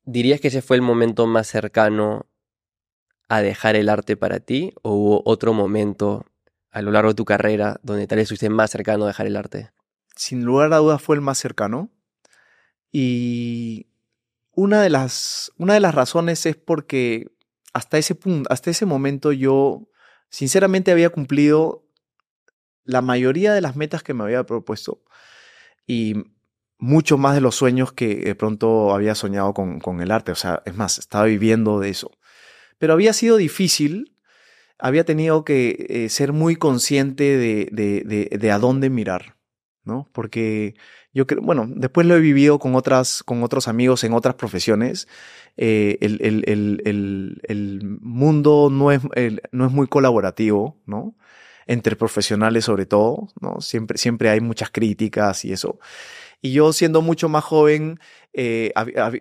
¿Dirías 0.03 0.41
que 0.41 0.47
ese 0.47 0.61
fue 0.61 0.75
el 0.75 0.81
momento 0.81 1.27
más 1.27 1.47
cercano 1.47 2.25
a 3.29 3.41
dejar 3.41 3.75
el 3.75 3.87
arte 3.87 4.17
para 4.17 4.39
ti? 4.39 4.73
¿O 4.81 4.93
hubo 4.93 5.21
otro 5.25 5.53
momento 5.53 6.25
a 6.71 6.81
lo 6.81 6.91
largo 6.91 7.11
de 7.11 7.15
tu 7.15 7.23
carrera 7.23 7.79
donde 7.83 8.07
tal 8.07 8.17
vez 8.17 8.23
estuviste 8.23 8.49
más 8.49 8.71
cercano 8.71 9.05
a 9.05 9.07
dejar 9.07 9.27
el 9.27 9.37
arte? 9.37 9.71
sin 10.15 10.43
lugar 10.43 10.71
a 10.73 10.77
dudas 10.77 11.01
fue 11.01 11.15
el 11.15 11.21
más 11.21 11.37
cercano. 11.37 11.89
Y 12.91 13.87
una 14.53 14.81
de 14.81 14.89
las, 14.89 15.51
una 15.57 15.73
de 15.73 15.79
las 15.79 15.95
razones 15.95 16.45
es 16.45 16.55
porque 16.55 17.27
hasta 17.73 17.97
ese 17.97 18.15
punto, 18.15 18.51
hasta 18.51 18.69
ese 18.69 18.85
momento 18.85 19.31
yo 19.31 19.87
sinceramente 20.29 20.91
había 20.91 21.09
cumplido 21.09 21.85
la 22.83 23.01
mayoría 23.01 23.53
de 23.53 23.61
las 23.61 23.75
metas 23.75 24.03
que 24.03 24.13
me 24.13 24.23
había 24.23 24.45
propuesto 24.45 25.03
y 25.87 26.15
mucho 26.77 27.17
más 27.17 27.35
de 27.35 27.41
los 27.41 27.55
sueños 27.55 27.93
que 27.93 28.15
de 28.15 28.35
pronto 28.35 28.93
había 28.93 29.13
soñado 29.13 29.53
con, 29.53 29.79
con 29.79 30.01
el 30.01 30.11
arte. 30.11 30.31
O 30.31 30.35
sea, 30.35 30.63
es 30.65 30.75
más, 30.75 30.97
estaba 30.97 31.25
viviendo 31.25 31.79
de 31.79 31.89
eso. 31.89 32.11
Pero 32.79 32.93
había 32.93 33.13
sido 33.13 33.37
difícil, 33.37 34.17
había 34.79 35.05
tenido 35.05 35.45
que 35.45 35.85
eh, 35.89 36.09
ser 36.09 36.33
muy 36.33 36.55
consciente 36.55 37.37
de, 37.37 37.69
de, 37.71 38.01
de, 38.03 38.37
de 38.37 38.51
a 38.51 38.57
dónde 38.57 38.89
mirar. 38.89 39.37
¿No? 39.83 40.09
Porque 40.11 40.75
yo 41.13 41.27
creo, 41.27 41.41
bueno, 41.41 41.67
después 41.67 42.07
lo 42.07 42.15
he 42.15 42.19
vivido 42.19 42.59
con 42.59 42.75
otras, 42.75 43.23
con 43.23 43.43
otros 43.43 43.67
amigos 43.67 44.03
en 44.03 44.13
otras 44.13 44.35
profesiones. 44.35 45.07
Eh, 45.57 45.97
el, 46.01 46.19
el, 46.21 46.43
el, 46.85 47.41
el, 47.43 47.97
mundo 48.01 48.69
no 48.71 48.91
es, 48.91 49.01
no 49.51 49.65
es 49.65 49.71
muy 49.71 49.87
colaborativo, 49.87 50.77
¿no? 50.85 51.15
Entre 51.67 51.95
profesionales 51.95 52.65
sobre 52.65 52.85
todo, 52.85 53.27
¿no? 53.39 53.61
Siempre, 53.61 53.97
siempre 53.97 54.29
hay 54.29 54.39
muchas 54.39 54.71
críticas 54.71 55.45
y 55.45 55.53
eso. 55.53 55.79
Y 56.41 56.53
yo 56.53 56.73
siendo 56.73 57.03
mucho 57.03 57.29
más 57.29 57.43
joven, 57.43 57.99
eh, 58.33 58.73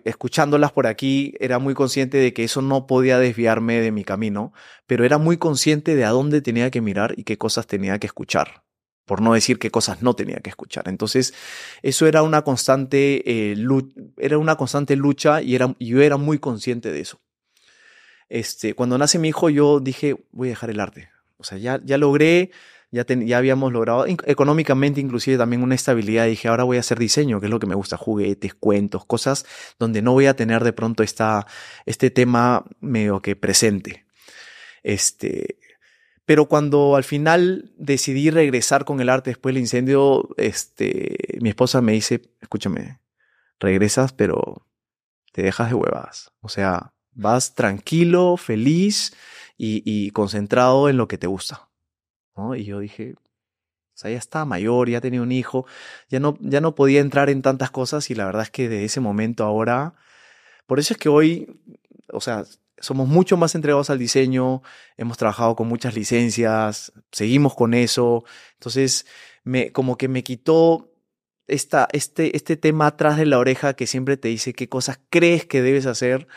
escuchándolas 0.05 0.71
por 0.71 0.87
aquí, 0.87 1.35
era 1.39 1.59
muy 1.59 1.75
consciente 1.75 2.17
de 2.17 2.33
que 2.33 2.43
eso 2.43 2.63
no 2.63 2.87
podía 2.87 3.19
desviarme 3.19 3.79
de 3.79 3.91
mi 3.91 4.03
camino, 4.03 4.53
pero 4.87 5.05
era 5.05 5.19
muy 5.19 5.37
consciente 5.37 5.95
de 5.95 6.03
a 6.03 6.09
dónde 6.09 6.41
tenía 6.41 6.71
que 6.71 6.81
mirar 6.81 7.13
y 7.17 7.23
qué 7.23 7.37
cosas 7.37 7.67
tenía 7.67 7.99
que 7.99 8.07
escuchar, 8.07 8.63
por 9.05 9.21
no 9.21 9.33
decir 9.33 9.59
qué 9.59 9.71
cosas 9.71 10.01
no 10.01 10.13
tenía 10.15 10.37
que 10.37 10.49
escuchar. 10.49 10.87
Entonces, 10.87 11.33
eso 11.81 12.07
era 12.07 12.23
una 12.23 12.43
constante, 12.43 13.51
eh, 13.51 13.55
lu- 13.55 13.91
era 14.17 14.37
una 14.37 14.55
constante 14.55 14.95
lucha 14.95 15.41
y, 15.41 15.55
era, 15.55 15.75
yo 15.79 16.01
era 16.01 16.17
muy 16.17 16.39
consciente 16.39 16.91
de 16.91 17.01
eso. 17.01 17.19
Este, 18.29 18.73
cuando 18.75 18.97
nace 18.97 19.19
mi 19.19 19.29
hijo, 19.29 19.49
yo 19.49 19.79
dije, 19.79 20.15
voy 20.31 20.47
a 20.49 20.51
dejar 20.51 20.69
el 20.69 20.79
arte. 20.79 21.09
O 21.37 21.43
sea, 21.43 21.57
ya, 21.57 21.81
ya 21.83 21.97
logré, 21.97 22.51
ya, 22.91 23.05
habíamos 23.37 23.73
logrado 23.73 24.05
económicamente 24.07 25.01
inclusive 25.01 25.37
también 25.37 25.63
una 25.63 25.75
estabilidad. 25.75 26.27
Dije, 26.27 26.47
ahora 26.47 26.63
voy 26.63 26.77
a 26.77 26.81
hacer 26.81 26.99
diseño, 26.99 27.39
que 27.39 27.47
es 27.47 27.49
lo 27.49 27.59
que 27.59 27.67
me 27.67 27.75
gusta, 27.75 27.97
juguetes, 27.97 28.53
cuentos, 28.53 29.05
cosas 29.05 29.45
donde 29.79 30.01
no 30.01 30.13
voy 30.13 30.27
a 30.27 30.35
tener 30.35 30.63
de 30.63 30.71
pronto 30.73 31.03
esta, 31.03 31.45
este 31.85 32.09
tema 32.09 32.65
medio 32.79 33.21
que 33.21 33.35
presente. 33.35 34.05
Este, 34.83 35.57
pero 36.25 36.45
cuando 36.45 36.95
al 36.95 37.03
final 37.03 37.71
decidí 37.77 38.29
regresar 38.29 38.85
con 38.85 39.01
el 39.01 39.09
arte 39.09 39.31
después 39.31 39.53
del 39.53 39.61
incendio, 39.61 40.29
este, 40.37 41.17
mi 41.41 41.49
esposa 41.49 41.81
me 41.81 41.93
dice, 41.93 42.21
escúchame, 42.41 42.99
regresas, 43.59 44.13
pero 44.13 44.65
te 45.31 45.41
dejas 45.41 45.69
de 45.69 45.75
huevadas. 45.75 46.31
O 46.41 46.49
sea, 46.49 46.93
vas 47.13 47.55
tranquilo, 47.55 48.37
feliz 48.37 49.13
y, 49.57 50.11
concentrado 50.11 50.89
en 50.89 50.97
lo 50.97 51.07
que 51.07 51.17
te 51.17 51.27
gusta. 51.27 51.69
¿no? 52.35 52.55
Y 52.55 52.65
yo 52.65 52.79
dije, 52.79 53.15
o 53.17 53.97
sea, 53.97 54.11
ya 54.11 54.17
estaba 54.17 54.45
mayor, 54.45 54.89
ya 54.89 55.01
tenía 55.01 55.21
un 55.21 55.31
hijo, 55.31 55.65
ya 56.09 56.19
no, 56.19 56.37
ya 56.39 56.61
no 56.61 56.75
podía 56.75 57.01
entrar 57.01 57.29
en 57.29 57.41
tantas 57.41 57.71
cosas 57.71 58.09
y 58.09 58.15
la 58.15 58.25
verdad 58.25 58.43
es 58.43 58.49
que 58.49 58.69
de 58.69 58.85
ese 58.85 58.99
momento 58.99 59.43
ahora, 59.43 59.93
por 60.65 60.79
eso 60.79 60.93
es 60.93 60.97
que 60.97 61.09
hoy, 61.09 61.59
o 62.11 62.21
sea, 62.21 62.45
somos 62.81 63.07
mucho 63.07 63.37
más 63.37 63.55
entregados 63.55 63.89
al 63.89 63.99
diseño, 63.99 64.61
hemos 64.97 65.17
trabajado 65.17 65.55
con 65.55 65.67
muchas 65.67 65.95
licencias, 65.95 66.91
seguimos 67.11 67.55
con 67.55 67.73
eso, 67.73 68.25
entonces 68.53 69.05
me, 69.43 69.71
como 69.71 69.97
que 69.97 70.07
me 70.07 70.23
quitó 70.23 70.91
esta, 71.47 71.87
este, 71.91 72.35
este 72.35 72.57
tema 72.57 72.87
atrás 72.87 73.17
de 73.17 73.25
la 73.25 73.39
oreja 73.39 73.73
que 73.73 73.87
siempre 73.87 74.17
te 74.17 74.27
dice 74.27 74.53
qué 74.53 74.69
cosas 74.69 74.99
crees 75.09 75.45
que 75.45 75.61
debes 75.61 75.85
hacer 75.85 76.27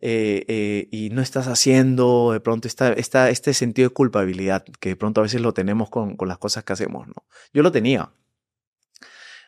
eh, 0.00 0.44
eh, 0.48 0.88
y 0.90 1.10
no 1.10 1.22
estás 1.22 1.46
haciendo, 1.48 2.32
de 2.32 2.40
pronto 2.40 2.68
está, 2.68 2.92
está 2.92 3.30
este 3.30 3.54
sentido 3.54 3.88
de 3.88 3.94
culpabilidad 3.94 4.64
que 4.78 4.90
de 4.90 4.96
pronto 4.96 5.20
a 5.20 5.24
veces 5.24 5.40
lo 5.40 5.54
tenemos 5.54 5.88
con, 5.88 6.16
con 6.16 6.28
las 6.28 6.38
cosas 6.38 6.64
que 6.64 6.72
hacemos, 6.74 7.06
¿no? 7.08 7.24
Yo 7.54 7.62
lo 7.62 7.72
tenía. 7.72 8.10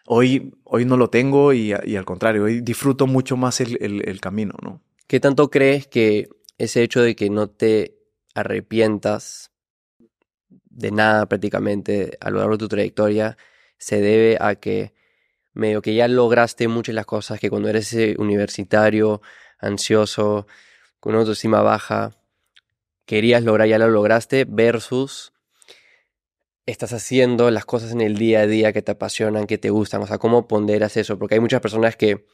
Hoy, 0.06 0.54
hoy 0.64 0.86
no 0.86 0.96
lo 0.96 1.10
tengo 1.10 1.52
y, 1.52 1.74
al 1.74 2.04
contrario, 2.06 2.44
hoy 2.44 2.62
disfruto 2.62 3.06
mucho 3.06 3.36
más 3.36 3.60
el, 3.60 3.76
el, 3.82 4.08
el 4.08 4.20
camino, 4.22 4.54
¿no? 4.62 4.80
¿Qué 5.06 5.20
tanto 5.20 5.50
crees 5.50 5.86
que 5.86 6.30
ese 6.58 6.82
hecho 6.82 7.00
de 7.02 7.16
que 7.16 7.30
no 7.30 7.48
te 7.48 7.96
arrepientas 8.34 9.52
de 10.48 10.90
nada 10.90 11.26
prácticamente 11.26 12.18
a 12.20 12.30
lo 12.30 12.38
largo 12.38 12.52
de 12.52 12.58
tu 12.58 12.68
trayectoria 12.68 13.36
se 13.78 14.00
debe 14.00 14.36
a 14.40 14.56
que 14.56 14.92
medio 15.52 15.82
que 15.82 15.94
ya 15.94 16.06
lograste 16.08 16.68
muchas 16.68 16.94
las 16.94 17.06
cosas 17.06 17.40
que 17.40 17.50
cuando 17.50 17.68
eres 17.68 17.92
universitario, 18.18 19.22
ansioso, 19.58 20.46
con 21.00 21.14
una 21.14 21.20
autoestima 21.20 21.62
baja, 21.62 22.16
querías 23.06 23.42
lograr, 23.42 23.68
ya 23.68 23.78
lo 23.78 23.88
lograste, 23.88 24.44
versus 24.48 25.32
estás 26.66 26.92
haciendo 26.92 27.50
las 27.50 27.64
cosas 27.64 27.92
en 27.92 28.00
el 28.00 28.18
día 28.18 28.40
a 28.40 28.46
día 28.46 28.72
que 28.72 28.82
te 28.82 28.92
apasionan, 28.92 29.46
que 29.46 29.58
te 29.58 29.70
gustan, 29.70 30.02
o 30.02 30.06
sea, 30.06 30.18
¿cómo 30.18 30.46
ponderas 30.46 30.96
eso? 30.96 31.18
Porque 31.18 31.34
hay 31.34 31.40
muchas 31.40 31.60
personas 31.60 31.96
que 31.96 32.26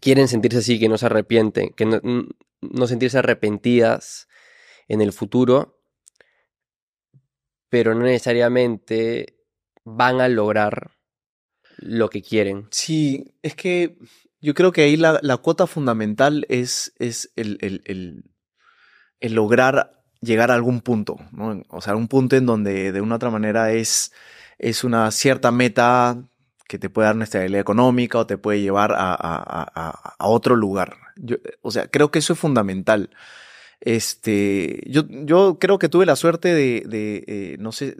quieren 0.00 0.28
sentirse 0.28 0.58
así, 0.58 0.78
que 0.78 0.88
no 0.88 0.98
se 0.98 1.06
arrepienten, 1.06 1.70
que 1.70 1.86
no, 1.86 2.00
no 2.60 2.86
sentirse 2.86 3.18
arrepentidas 3.18 4.28
en 4.88 5.00
el 5.00 5.12
futuro, 5.12 5.80
pero 7.68 7.94
no 7.94 8.02
necesariamente 8.02 9.38
van 9.84 10.20
a 10.20 10.28
lograr 10.28 10.92
lo 11.78 12.10
que 12.10 12.22
quieren. 12.22 12.66
Sí, 12.70 13.34
es 13.42 13.54
que 13.54 13.98
yo 14.40 14.54
creo 14.54 14.72
que 14.72 14.82
ahí 14.82 14.96
la, 14.96 15.18
la 15.22 15.36
cuota 15.38 15.66
fundamental 15.66 16.46
es, 16.48 16.92
es 16.98 17.32
el, 17.36 17.58
el, 17.60 17.82
el, 17.84 18.24
el, 19.20 19.34
lograr 19.34 20.02
llegar 20.20 20.50
a 20.50 20.54
algún 20.54 20.80
punto, 20.80 21.16
¿no? 21.32 21.62
O 21.68 21.80
sea, 21.80 21.96
un 21.96 22.08
punto 22.08 22.36
en 22.36 22.46
donde 22.46 22.92
de 22.92 23.00
una 23.00 23.14
u 23.14 23.16
otra 23.16 23.30
manera 23.30 23.72
es, 23.72 24.12
es 24.58 24.84
una 24.84 25.10
cierta 25.10 25.50
meta 25.50 26.22
que 26.68 26.78
te 26.78 26.90
puede 26.90 27.06
dar 27.06 27.16
una 27.16 27.24
estabilidad 27.24 27.60
económica 27.60 28.18
o 28.18 28.26
te 28.26 28.38
puede 28.38 28.60
llevar 28.60 28.92
a, 28.92 29.12
a, 29.14 29.66
a, 29.74 30.14
a 30.18 30.28
otro 30.28 30.54
lugar. 30.54 30.96
Yo, 31.16 31.36
o 31.62 31.72
sea, 31.72 31.88
creo 31.88 32.10
que 32.12 32.20
eso 32.20 32.34
es 32.34 32.38
fundamental. 32.38 33.10
Este, 33.80 34.82
yo, 34.86 35.04
yo 35.08 35.58
creo 35.58 35.78
que 35.78 35.88
tuve 35.88 36.06
la 36.06 36.16
suerte 36.16 36.54
de, 36.54 36.82
de 36.86 37.24
eh, 37.26 37.56
no 37.58 37.72
sé, 37.72 37.96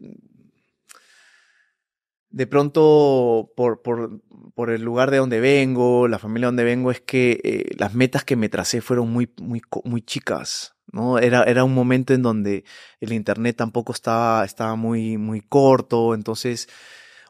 de 2.30 2.46
pronto 2.46 3.52
por, 3.56 3.80
por, 3.82 4.20
por, 4.54 4.70
el 4.70 4.82
lugar 4.82 5.10
de 5.10 5.16
donde 5.16 5.40
vengo, 5.40 6.08
la 6.08 6.18
familia 6.18 6.48
donde 6.48 6.64
vengo, 6.64 6.90
es 6.90 7.00
que 7.00 7.40
eh, 7.42 7.74
las 7.78 7.94
metas 7.94 8.24
que 8.24 8.36
me 8.36 8.48
tracé 8.48 8.80
fueron 8.80 9.10
muy, 9.10 9.32
muy, 9.40 9.62
muy 9.84 10.02
chicas. 10.02 10.74
¿no? 10.92 11.18
Era, 11.18 11.44
era 11.44 11.64
un 11.64 11.74
momento 11.74 12.12
en 12.12 12.22
donde 12.22 12.64
el 13.00 13.12
internet 13.12 13.56
tampoco 13.56 13.92
estaba, 13.92 14.44
estaba 14.44 14.74
muy, 14.74 15.16
muy 15.16 15.40
corto, 15.40 16.14
entonces 16.14 16.68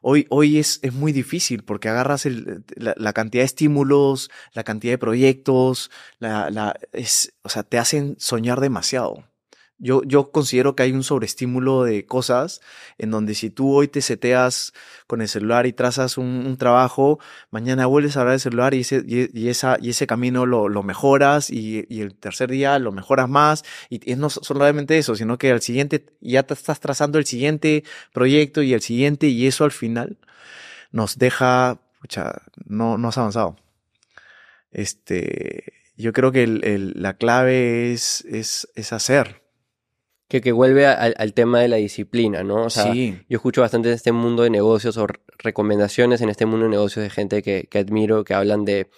hoy, 0.02 0.26
hoy 0.30 0.58
es, 0.58 0.80
es 0.82 0.92
muy 0.92 1.12
difícil 1.12 1.62
porque 1.62 1.88
agarras 1.88 2.26
el, 2.26 2.64
la, 2.76 2.94
la, 2.96 3.12
cantidad 3.12 3.42
de 3.42 3.46
estímulos, 3.46 4.30
la 4.52 4.64
cantidad 4.64 4.92
de 4.92 4.98
proyectos, 4.98 5.90
la, 6.18 6.50
la, 6.50 6.74
es, 6.92 7.32
o 7.42 7.48
sea, 7.48 7.62
te 7.62 7.78
hacen 7.78 8.16
soñar 8.18 8.60
demasiado. 8.60 9.27
Yo, 9.80 10.02
yo 10.02 10.32
considero 10.32 10.74
que 10.74 10.82
hay 10.82 10.92
un 10.92 11.04
sobreestímulo 11.04 11.84
de 11.84 12.04
cosas 12.04 12.60
en 12.98 13.12
donde 13.12 13.36
si 13.36 13.48
tú 13.48 13.72
hoy 13.76 13.86
te 13.86 14.02
seteas 14.02 14.72
con 15.06 15.20
el 15.22 15.28
celular 15.28 15.66
y 15.66 15.72
trazas 15.72 16.18
un, 16.18 16.56
trabajo, 16.58 17.20
mañana 17.52 17.86
vuelves 17.86 18.16
a 18.16 18.20
hablar 18.20 18.32
del 18.32 18.40
celular 18.40 18.74
y 18.74 18.80
ese, 18.80 19.04
y, 19.06 19.30
y 19.38 19.48
esa, 19.48 19.78
y 19.80 19.90
ese 19.90 20.08
camino 20.08 20.46
lo, 20.46 20.68
lo 20.68 20.82
mejoras 20.82 21.50
y, 21.50 21.86
y, 21.88 22.00
el 22.00 22.16
tercer 22.16 22.50
día 22.50 22.80
lo 22.80 22.90
mejoras 22.90 23.28
más. 23.28 23.64
Y, 23.88 24.00
no 24.16 24.30
solamente 24.30 24.98
eso, 24.98 25.14
sino 25.14 25.38
que 25.38 25.52
al 25.52 25.62
siguiente 25.62 26.06
ya 26.20 26.42
te 26.42 26.54
estás 26.54 26.80
trazando 26.80 27.18
el 27.18 27.26
siguiente 27.26 27.84
proyecto 28.12 28.62
y 28.62 28.74
el 28.74 28.82
siguiente 28.82 29.28
y 29.28 29.46
eso 29.46 29.64
al 29.64 29.72
final 29.72 30.18
nos 30.90 31.18
deja, 31.18 31.78
no, 32.66 32.98
no 32.98 33.08
has 33.08 33.18
avanzado. 33.18 33.56
Este, 34.72 35.72
yo 35.96 36.12
creo 36.12 36.32
que 36.32 36.42
el, 36.42 36.64
el, 36.64 36.94
la 36.96 37.14
clave 37.16 37.92
es, 37.92 38.24
es, 38.24 38.68
es 38.74 38.92
hacer 38.92 39.47
que, 40.28 40.40
que 40.42 40.52
vuelve 40.52 40.86
al, 40.86 41.14
al, 41.16 41.32
tema 41.32 41.60
de 41.60 41.68
la 41.68 41.76
disciplina, 41.76 42.42
¿no? 42.42 42.64
O 42.64 42.70
sea, 42.70 42.92
sí. 42.92 43.18
yo 43.28 43.36
escucho 43.36 43.62
bastante 43.62 43.88
en 43.88 43.94
este 43.94 44.12
mundo 44.12 44.42
de 44.42 44.50
negocios 44.50 44.96
o 44.98 45.06
recomendaciones 45.38 46.20
en 46.20 46.28
este 46.28 46.44
mundo 46.44 46.64
de 46.64 46.70
negocios 46.70 47.02
de 47.02 47.10
gente 47.10 47.42
que, 47.42 47.66
que, 47.70 47.78
admiro 47.78 48.24
que 48.24 48.34
hablan 48.34 48.66
de 48.66 48.90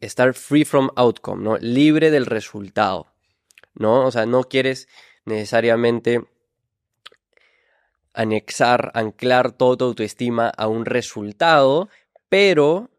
estar 0.00 0.34
free 0.34 0.64
from 0.64 0.90
outcome, 0.96 1.42
¿no? 1.42 1.56
Libre 1.58 2.10
del 2.10 2.26
resultado, 2.26 3.12
¿no? 3.74 4.04
O 4.04 4.10
sea, 4.10 4.26
no 4.26 4.44
quieres 4.44 4.86
necesariamente 5.24 6.22
anexar, 8.12 8.90
anclar 8.94 9.52
toda 9.52 9.78
tu 9.78 9.84
autoestima 9.86 10.48
a 10.48 10.68
un 10.68 10.84
resultado, 10.84 11.88
pero 12.28 12.90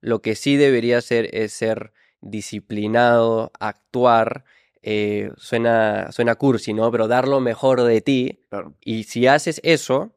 lo 0.00 0.20
que 0.20 0.34
sí 0.34 0.56
debería 0.56 1.00
ser 1.00 1.32
es 1.32 1.52
ser 1.52 1.92
disciplinado, 2.20 3.52
actuar, 3.60 4.44
eh, 4.88 5.32
suena, 5.36 6.12
suena 6.12 6.36
cursi, 6.36 6.72
¿no? 6.72 6.92
Pero 6.92 7.08
dar 7.08 7.26
lo 7.26 7.40
mejor 7.40 7.82
de 7.82 8.00
ti. 8.00 8.44
Claro. 8.48 8.76
Y 8.80 9.02
si 9.02 9.26
haces 9.26 9.60
eso, 9.64 10.16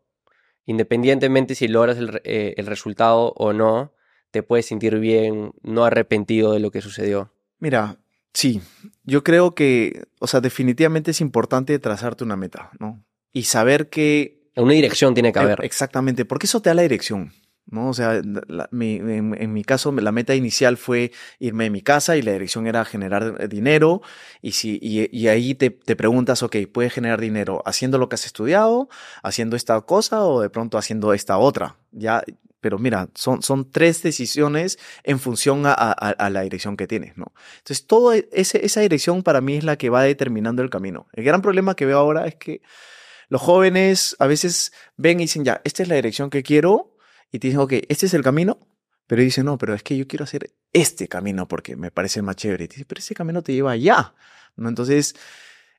independientemente 0.68 1.56
si 1.56 1.68
logras 1.68 1.98
el, 1.98 2.22
eh, 2.24 2.54
el, 2.56 2.68
resultado 2.68 3.34
o 3.36 3.52
no, 3.52 3.94
te 4.30 4.44
puedes 4.44 4.68
sentir 4.68 5.00
bien, 5.00 5.54
no 5.64 5.86
arrepentido 5.86 6.54
de 6.54 6.60
lo 6.60 6.70
que 6.70 6.82
sucedió. 6.82 7.34
Mira, 7.58 7.98
sí, 8.32 8.62
yo 9.06 9.24
creo 9.24 9.56
que, 9.56 10.04
o 10.20 10.28
sea, 10.28 10.40
definitivamente 10.40 11.10
es 11.12 11.20
importante 11.20 11.80
trazarte 11.80 12.24
una 12.24 12.36
meta, 12.36 12.70
¿no? 12.80 13.04
Y 13.34 13.46
saber 13.46 13.90
que... 13.90 14.52
Una 14.56 14.74
dirección 14.74 15.16
tiene 15.16 15.34
que 15.34 15.40
haber. 15.40 15.66
Exactamente, 15.66 16.26
porque 16.26 16.46
eso 16.46 16.62
te 16.62 16.70
da 16.70 16.76
la 16.76 16.84
dirección. 16.84 17.34
¿No? 17.72 17.90
O 17.90 17.94
sea, 17.94 18.16
en, 18.18 19.54
mi 19.54 19.64
caso, 19.64 19.92
la 19.92 20.12
meta 20.12 20.36
inicial 20.36 20.78
fue 20.78 21.12
irme 21.40 21.66
de 21.66 21.70
mi 21.70 21.82
casa 21.82 22.18
y 22.18 22.22
la 22.22 22.32
dirección 22.32 22.68
era 22.68 22.86
generar 22.86 23.48
dinero. 23.50 24.02
Y, 24.42 24.54
si, 24.54 24.80
y, 24.82 25.28
ahí 25.28 25.56
te, 25.56 25.70
te, 25.70 25.96
preguntas, 25.96 26.44
ok, 26.44 26.58
¿puedes 26.72 26.94
generar 26.94 27.22
dinero 27.22 27.62
haciendo 27.66 27.98
lo 27.98 28.10
que 28.10 28.16
has 28.16 28.26
estudiado, 28.26 28.90
haciendo 29.24 29.56
esta 29.56 29.80
cosa 29.82 30.24
o 30.24 30.42
de 30.42 30.50
pronto 30.50 30.78
haciendo 30.78 31.14
esta 31.14 31.38
otra? 31.38 31.78
Ya, 31.92 32.24
pero 32.62 32.78
mira, 32.78 33.10
son, 33.16 33.42
son 33.42 33.72
tres 33.72 34.04
decisiones 34.04 34.80
en 35.04 35.20
función 35.20 35.66
a, 35.66 35.72
a, 35.74 36.30
la 36.30 36.42
dirección 36.42 36.76
que 36.76 36.88
tienes, 36.88 37.18
¿no? 37.18 37.34
Entonces, 37.60 37.88
toda 37.88 38.18
ese, 38.32 38.66
esa 38.66 38.82
dirección 38.82 39.24
para 39.24 39.42
mí 39.42 39.56
es 39.56 39.64
la 39.64 39.78
que 39.78 39.90
va 39.90 40.04
determinando 40.04 40.62
el 40.62 40.70
camino. 40.70 41.08
El 41.14 41.24
gran 41.24 41.42
problema 41.42 41.76
que 41.76 41.86
veo 41.86 41.98
ahora 41.98 42.28
es 42.28 42.36
que 42.36 42.62
los 43.30 43.42
jóvenes 43.42 44.16
a 44.20 44.28
veces 44.28 44.74
ven 44.98 45.20
y 45.20 45.24
dicen, 45.24 45.46
ya, 45.46 45.62
esta 45.64 45.84
es 45.84 45.90
la 45.90 45.96
dirección 45.96 46.30
que 46.30 46.44
quiero, 46.44 46.96
y 47.32 47.40
te 47.40 47.48
dicen, 47.48 47.62
ok, 47.62 47.74
este 47.90 48.06
es 48.08 48.14
el 48.14 48.24
camino, 48.24 48.60
Pero 49.08 49.22
dice, 49.24 49.44
no, 49.44 49.58
pero 49.58 49.74
es 49.74 49.82
que 49.84 49.98
yo 49.98 50.08
quiero 50.08 50.24
hacer 50.24 50.54
este 50.72 51.08
camino 51.08 51.48
porque 51.48 51.76
me 51.76 51.92
parece 51.92 52.22
más 52.22 52.36
chévere. 52.36 52.68
dice, 52.68 52.86
pero 52.86 53.00
ese 53.00 53.16
camino 53.16 53.42
te 53.42 53.54
lleva 53.54 53.72
allá. 53.72 54.14
¿no? 54.56 54.70
Entonces, 54.70 55.16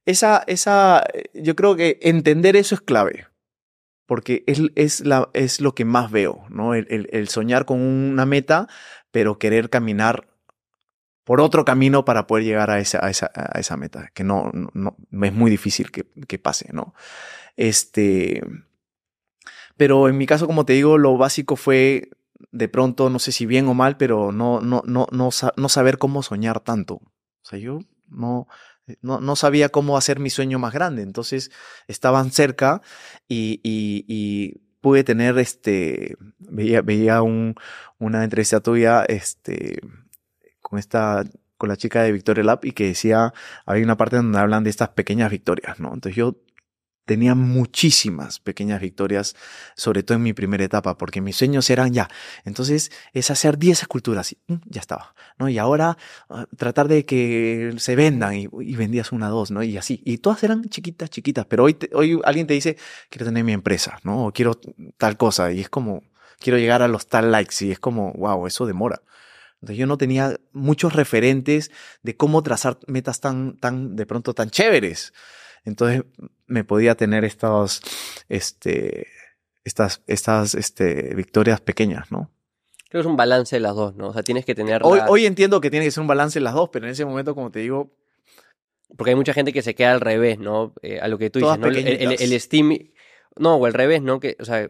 esa, 0.05 0.43
esa, 0.47 1.05
yo 1.35 1.55
creo 1.55 1.77
que 1.77 1.99
entender 2.03 2.57
eso 2.57 2.75
es 2.75 2.81
clave. 2.81 3.27
Porque 4.07 4.43
es, 4.49 4.61
es, 4.75 5.01
la, 5.07 5.31
es 5.35 5.61
lo 5.61 5.75
que 5.77 5.85
más 5.85 6.11
veo, 6.11 6.45
¿no? 6.49 6.75
El, 6.75 6.89
el, 6.91 7.09
el 7.13 7.29
soñar 7.29 7.65
con 7.65 7.81
una 7.81 8.27
meta, 8.27 8.67
pero 9.13 9.39
querer 9.39 9.71
caminar 9.71 10.27
por 11.23 11.41
otro 11.41 11.65
camino 11.65 12.05
para 12.05 12.27
poder 12.27 12.45
llegar 12.45 12.71
a 12.73 12.81
esa, 12.81 13.05
a 13.07 13.11
esa, 13.11 13.31
a 13.33 13.61
esa 13.61 13.77
meta, 13.77 14.11
que 14.13 14.25
no, 14.25 14.51
no, 14.53 14.97
no, 15.11 15.25
es 15.25 15.33
muy 15.33 15.49
difícil 15.49 15.93
que, 15.93 16.07
que 16.27 16.41
pase, 16.41 16.71
¿no? 16.73 16.93
Este, 17.57 18.43
pero 19.81 20.11
en 20.11 20.19
mi 20.19 20.27
caso, 20.27 20.47
como 20.47 20.67
te 20.67 20.75
digo, 20.75 20.99
lo 20.99 21.17
básico 21.17 21.57
fue 21.57 22.11
de 22.53 22.69
pronto, 22.69 23.09
no 23.09 23.19
sé 23.19 23.33
si 23.33 23.47
bien 23.47 23.67
o 23.67 23.73
mal, 23.73 23.97
pero 23.97 24.31
no, 24.31 24.61
no, 24.61 24.83
no, 24.85 25.07
no, 25.11 25.31
no 25.57 25.69
saber 25.71 25.97
cómo 25.97 26.23
soñar 26.23 26.61
tanto. 26.61 26.97
O 26.97 27.45
sea, 27.45 27.59
yo 27.59 27.79
no, 28.07 28.47
no, 29.01 29.21
no, 29.23 29.37
sabía 29.37 29.71
cómo 29.71 29.97
hacer 29.97 30.19
mi 30.19 30.29
sueño 30.29 30.59
más 30.59 30.75
grande. 30.75 31.01
Entonces 31.01 31.51
estaban 31.89 32.31
cerca 32.31 32.83
y, 33.27 33.59
y, 33.63 34.05
y 34.07 34.61
pude 34.83 35.03
tener 35.03 35.39
este, 35.39 36.19
veía, 36.39 36.83
veía 36.83 37.23
un, 37.23 37.55
una 37.99 38.23
entrevista 38.23 38.61
tuya, 38.61 39.07
este, 39.07 39.81
con 40.61 40.79
esta, 40.79 41.25
con 41.57 41.71
la 41.71 41.79
chica 41.79 42.03
de 42.03 42.13
Victoria 42.13 42.45
Lab 42.45 42.61
y 42.65 42.73
que 42.73 42.89
decía, 42.89 43.33
hay 43.65 43.83
una 43.83 43.97
parte 43.97 44.17
donde 44.17 44.39
hablan 44.39 44.63
de 44.63 44.69
estas 44.69 44.91
pequeñas 44.91 45.31
victorias, 45.31 45.81
¿no? 45.81 45.95
Entonces 45.95 46.17
yo 46.17 46.37
tenía 47.05 47.35
muchísimas 47.35 48.39
pequeñas 48.39 48.81
victorias, 48.81 49.35
sobre 49.75 50.03
todo 50.03 50.17
en 50.17 50.23
mi 50.23 50.33
primera 50.33 50.65
etapa, 50.65 50.97
porque 50.97 51.21
mis 51.21 51.37
sueños 51.37 51.69
eran 51.71 51.93
ya. 51.93 52.09
Entonces 52.45 52.93
es 53.13 53.31
hacer 53.31 53.59
10 53.59 53.83
esculturas 53.83 54.33
y 54.33 54.39
mm, 54.47 54.61
ya 54.67 54.81
estaba, 54.81 55.15
¿no? 55.39 55.49
Y 55.49 55.59
ahora 55.59 55.97
uh, 56.29 56.45
tratar 56.57 56.89
de 56.89 57.05
que 57.05 57.75
se 57.79 57.97
vendan 57.97 58.35
y, 58.35 58.47
vendías 58.77 59.13
una, 59.13 59.29
dos, 59.29 59.51
¿no? 59.51 59.63
Y 59.63 59.77
así. 59.77 60.03
Y 60.05 60.19
todas 60.19 60.43
eran 60.45 60.65
chiquitas, 60.65 61.11
chiquitas, 61.11 61.47
pero 61.47 61.65
hoy, 61.65 61.77
hoy 61.93 62.21
alguien 62.25 62.47
te 62.47 62.55
dice, 62.55 62.77
quiero 63.09 63.27
tener 63.27 63.45
mi 63.45 63.53
empresa, 63.53 63.99
¿no? 64.05 64.27
O 64.27 64.33
quiero 64.33 64.61
tal 64.97 65.17
cosa 65.17 65.53
y 65.53 65.61
es 65.61 65.69
como, 65.69 66.03
quiero 66.39 66.59
llegar 66.59 66.83
a 66.83 66.89
los 66.89 67.07
tal 67.07 67.31
likes 67.33 67.65
y 67.65 67.73
es 67.73 67.79
como, 67.79 68.13
wow, 68.13 68.47
eso 68.47 68.67
demora. 68.67 69.03
Entonces 69.61 69.77
yo 69.77 69.87
no 69.87 69.99
tenía 69.99 70.39
muchos 70.53 70.95
referentes 70.95 71.71
de 72.03 72.17
cómo 72.17 72.43
trazar 72.43 72.79
metas 72.87 73.21
tan, 73.21 73.59
tan, 73.59 73.95
de 73.95 74.07
pronto 74.07 74.33
tan 74.33 74.51
chéveres. 74.51 75.13
Entonces 75.65 76.05
me 76.51 76.65
podía 76.65 76.97
tener 76.97 77.25
estos, 77.25 77.81
este, 78.29 79.07
estas, 79.65 80.03
estas, 80.07 80.55
este, 80.55 81.15
victorias 81.15 81.61
pequeñas, 81.61 82.11
¿no? 82.11 82.31
Creo 82.89 83.03
que 83.03 83.07
es 83.07 83.11
un 83.11 83.17
balance 83.17 83.55
de 83.55 83.61
las 83.61 83.75
dos, 83.77 83.95
¿no? 83.95 84.09
O 84.09 84.13
sea, 84.13 84.23
tienes 84.23 84.45
que 84.45 84.55
tener. 84.55 84.83
Hoy, 84.85 84.99
hoy 85.09 85.27
entiendo 85.27 85.61
que 85.61 85.71
tiene 85.71 85.87
que 85.87 85.93
ser 85.93 86.01
un 86.01 86.09
balance 86.09 86.41
de 86.41 86.45
las 86.45 86.55
dos, 86.55 86.71
pero 86.73 86.87
en 86.87 86.93
ese 86.93 87.05
momento, 87.05 87.35
como 87.35 87.51
te 87.51 87.61
digo. 87.61 87.93
Porque 88.97 89.11
hay 89.11 89.17
mucha 89.17 89.33
gente 89.33 89.53
que 89.53 89.63
se 89.63 89.77
queda 89.77 89.93
al 89.93 90.01
revés, 90.01 90.41
¿no? 90.41 90.75
Eh, 90.83 90.99
a 90.99 91.07
lo 91.07 91.17
que 91.17 91.31
tú 91.31 91.39
dices, 91.39 91.59
¿no? 91.61 91.69
El, 91.69 91.77
el. 91.77 92.91
No, 93.37 93.55
o 93.55 93.67
al 93.67 93.73
revés, 93.73 94.03
¿no? 94.03 94.19
Que, 94.19 94.37
o 94.41 94.45
sea, 94.45 94.69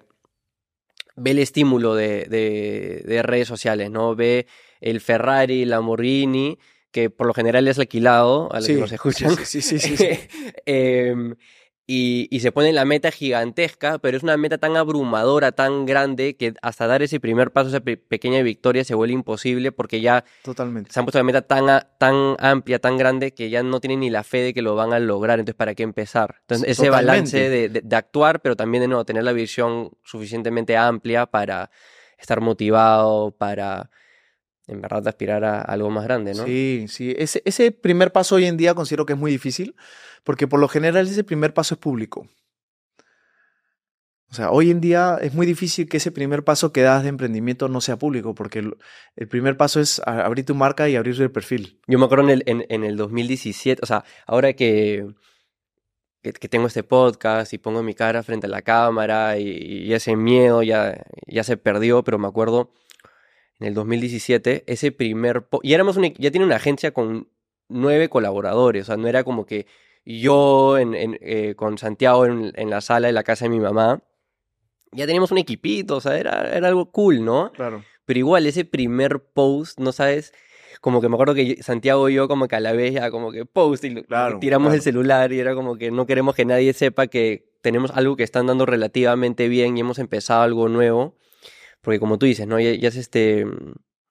ve 1.17 1.31
el 1.31 1.39
estímulo 1.39 1.95
de, 1.95 2.27
de, 2.27 3.03
de 3.07 3.23
redes 3.23 3.49
sociales, 3.49 3.91
¿no? 3.91 4.15
Ve 4.15 4.47
el 4.83 5.01
Ferrari, 5.01 5.65
Lamborghini, 5.65 6.59
que 6.91 7.09
por 7.09 7.27
lo 7.27 7.33
general 7.33 7.67
es 7.69 7.79
alquilado 7.79 8.53
a 8.53 8.57
los 8.57 8.67
sí, 8.67 8.75
que 8.75 8.81
nos 8.81 8.93
escuchan. 8.93 9.31
Sí, 9.37 9.63
sí, 9.63 9.63
sí. 9.63 9.79
sí, 9.79 9.97
sí. 9.97 10.09
eh, 10.67 11.35
y, 11.93 12.29
y, 12.31 12.39
se 12.39 12.53
pone 12.53 12.73
la 12.73 12.85
meta 12.85 13.11
gigantesca, 13.11 13.99
pero 13.99 14.17
es 14.17 14.23
una 14.23 14.37
meta 14.37 14.59
tan 14.59 14.77
abrumadora, 14.77 15.51
tan 15.51 15.87
grande, 15.87 16.37
que 16.37 16.55
hasta 16.63 16.87
dar 16.87 17.03
ese 17.03 17.19
primer 17.19 17.51
paso, 17.51 17.69
esa 17.71 17.81
pe 17.81 17.97
pequeña 17.97 18.41
victoria, 18.43 18.85
se 18.85 18.95
vuelve 18.95 19.15
imposible 19.15 19.73
porque 19.73 20.01
ya 20.01 20.25
Totalmente. 20.45 20.93
se 20.93 21.01
han 21.01 21.05
puesto 21.05 21.19
la 21.19 21.25
meta 21.25 21.43
tan, 21.43 21.69
a, 21.69 21.81
tan 21.99 22.37
amplia, 22.39 22.79
tan 22.79 22.97
grande, 22.97 23.35
que 23.35 23.51
ya 23.51 23.65
no 23.65 23.81
tienen 23.81 23.99
ni 23.99 24.09
la 24.09 24.23
fe 24.23 24.39
de 24.39 24.55
que 24.55 24.63
lo 24.63 24.77
van 24.77 24.93
a 24.93 25.01
lograr. 25.01 25.41
Entonces, 25.41 25.57
¿para 25.57 25.75
qué 25.75 25.83
empezar? 25.83 26.37
Entonces, 26.43 26.69
ese 26.69 26.87
Totalmente. 26.87 27.07
balance 27.07 27.51
de, 27.51 27.69
de, 27.69 27.81
de, 27.81 27.97
actuar, 27.97 28.41
pero 28.41 28.55
también 28.55 28.83
de 28.83 28.89
no 28.89 29.05
tener 29.05 29.25
la 29.25 29.33
visión 29.33 29.91
suficientemente 30.05 30.77
amplia 30.77 31.27
para 31.27 31.73
estar 32.19 32.41
motivado, 32.41 33.33
para 33.33 33.91
en 34.71 34.81
verdad 34.81 35.07
aspirar 35.09 35.45
a 35.45 35.61
algo 35.61 35.91
más 35.91 36.05
grande, 36.05 36.33
¿no? 36.33 36.45
Sí, 36.45 36.87
sí. 36.89 37.15
Ese, 37.19 37.43
ese 37.45 37.73
primer 37.73 38.13
paso 38.13 38.37
hoy 38.37 38.47
en 38.47 38.57
día 38.57 38.75
considero 38.75 39.05
que 39.05 39.15
es 39.15 39.19
muy 39.19 39.31
difícil, 39.31 39.75
porque 40.23 40.47
por 40.47 40.61
lo 40.61 40.69
general 40.69 41.07
ese 41.09 41.25
primer 41.25 41.53
paso 41.53 41.75
es 41.75 41.81
público. 41.81 42.29
O 44.31 44.35
sea, 44.35 44.53
hoy 44.53 44.71
en 44.71 44.81
día 44.81 45.19
es 45.21 45.35
muy 45.35 45.45
difícil 45.45 45.89
que 45.89 45.97
ese 45.97 46.13
primer 46.13 46.45
paso 46.45 46.73
que 46.73 46.83
das 46.83 47.03
de 47.03 47.09
emprendimiento 47.09 47.69
no 47.69 47.81
sea 47.81 47.97
público, 47.97 48.33
porque 48.33 48.61
el, 48.61 48.77
el 49.17 49.27
primer 49.27 49.57
paso 49.57 49.81
es 49.81 50.01
abrir 50.07 50.47
tu 50.47 50.55
marca 50.55 50.89
y 50.89 50.95
abrir 50.95 51.21
el 51.21 51.33
perfil. 51.33 51.81
Yo 51.89 51.99
me 51.99 52.05
acuerdo 52.05 52.25
en 52.25 52.31
el, 52.31 52.43
en, 52.47 52.65
en 52.69 52.85
el 52.85 52.97
2017, 52.97 53.81
o 53.83 53.87
sea, 53.87 54.05
ahora 54.29 54.53
que, 54.53 55.05
que, 56.23 56.33
que, 56.33 56.49
tengo 56.49 56.69
este 56.69 56.85
podcast 56.85 57.53
y 57.53 57.59
pongo 57.59 57.83
mi 57.83 57.95
cara 57.95 58.23
frente 58.23 58.47
a 58.47 58.51
la 58.51 58.63
cámara 58.63 59.37
y, 59.37 59.49
y 59.49 59.93
ese 59.95 60.15
miedo 60.15 60.63
ya, 60.63 61.05
ya 61.27 61.43
se 61.43 61.57
perdió, 61.57 62.05
pero 62.05 62.17
me 62.17 62.29
acuerdo 62.29 62.71
en 63.61 63.67
el 63.67 63.75
2017, 63.75 64.65
ese 64.67 64.91
primer... 64.91 65.47
y 65.63 65.75
éramos 65.75 65.97
un, 65.97 66.13
ya 66.15 66.31
tiene 66.31 66.47
una 66.47 66.57
agencia 66.57 66.93
con 66.93 67.29
nueve 67.69 68.09
colaboradores, 68.09 68.85
o 68.85 68.87
sea, 68.87 68.97
no 68.97 69.07
era 69.07 69.23
como 69.23 69.47
que 69.47 69.67
yo 70.05 70.79
en, 70.79 70.95
en, 70.95 71.19
eh, 71.21 71.55
con 71.57 71.79
Santiago 71.79 72.27
en, 72.27 72.53
en, 72.57 72.71
la 72.71 72.81
sala 72.81 73.09
de 73.09 73.13
la 73.13 73.23
casa 73.23 73.45
de 73.45 73.51
mi 73.51 73.61
mamá, 73.61 74.03
ya 74.93 75.07
teníamos 75.07 75.31
un 75.31 75.39
equipito, 75.39 75.97
o 75.97 76.01
sea, 76.01 76.19
era, 76.19 76.57
era 76.57 76.69
algo 76.69 76.91
cool, 76.91 77.25
¿no? 77.25 77.53
Claro. 77.53 77.85
Pero 78.07 78.19
igual, 78.19 78.47
ese 78.47 78.65
primer 78.65 79.23
post, 79.23 79.79
¿no 79.79 79.93
sabes? 79.93 80.33
Como 80.81 81.01
que 81.01 81.09
me 81.09 81.15
acuerdo 81.15 81.35
que 81.35 81.63
Santiago 81.63 82.09
y 82.09 82.15
yo 82.15 82.27
como 82.27 82.49
que 82.49 82.57
a 82.57 82.61
la 82.61 82.73
vez 82.73 82.95
ya 82.95 83.11
como 83.11 83.31
que 83.31 83.45
post 83.45 83.85
y 83.85 84.03
claro, 84.03 84.39
tiramos 84.39 84.69
claro. 84.69 84.77
el 84.77 84.83
celular 84.83 85.33
y 85.33 85.39
era 85.39 85.55
como 85.55 85.77
que 85.77 85.91
no 85.91 86.07
queremos 86.07 86.35
que 86.35 86.45
nadie 86.47 86.73
sepa 86.73 87.07
que 87.07 87.53
tenemos 87.61 87.91
algo 87.93 88.17
que 88.17 88.23
está 88.23 88.41
andando 88.41 88.65
relativamente 88.65 89.49
bien 89.49 89.77
y 89.77 89.81
hemos 89.81 89.99
empezado 89.99 90.43
algo 90.43 90.69
nuevo. 90.69 91.15
Porque 91.81 92.01
como 92.01 92.19
tú 92.19 92.27
dices, 92.27 92.47
¿no? 92.47 92.61
Ya, 92.61 92.75
ya 92.75 92.89
es 92.89 92.97
este, 92.97 93.47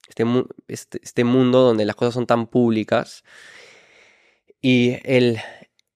este, 0.08 0.24
este, 0.68 1.00
este, 1.04 1.24
mundo 1.24 1.62
donde 1.62 1.86
las 1.86 1.96
cosas 1.96 2.14
son 2.14 2.26
tan 2.26 2.48
públicas 2.48 3.24
y 4.62 4.98
el, 5.04 5.40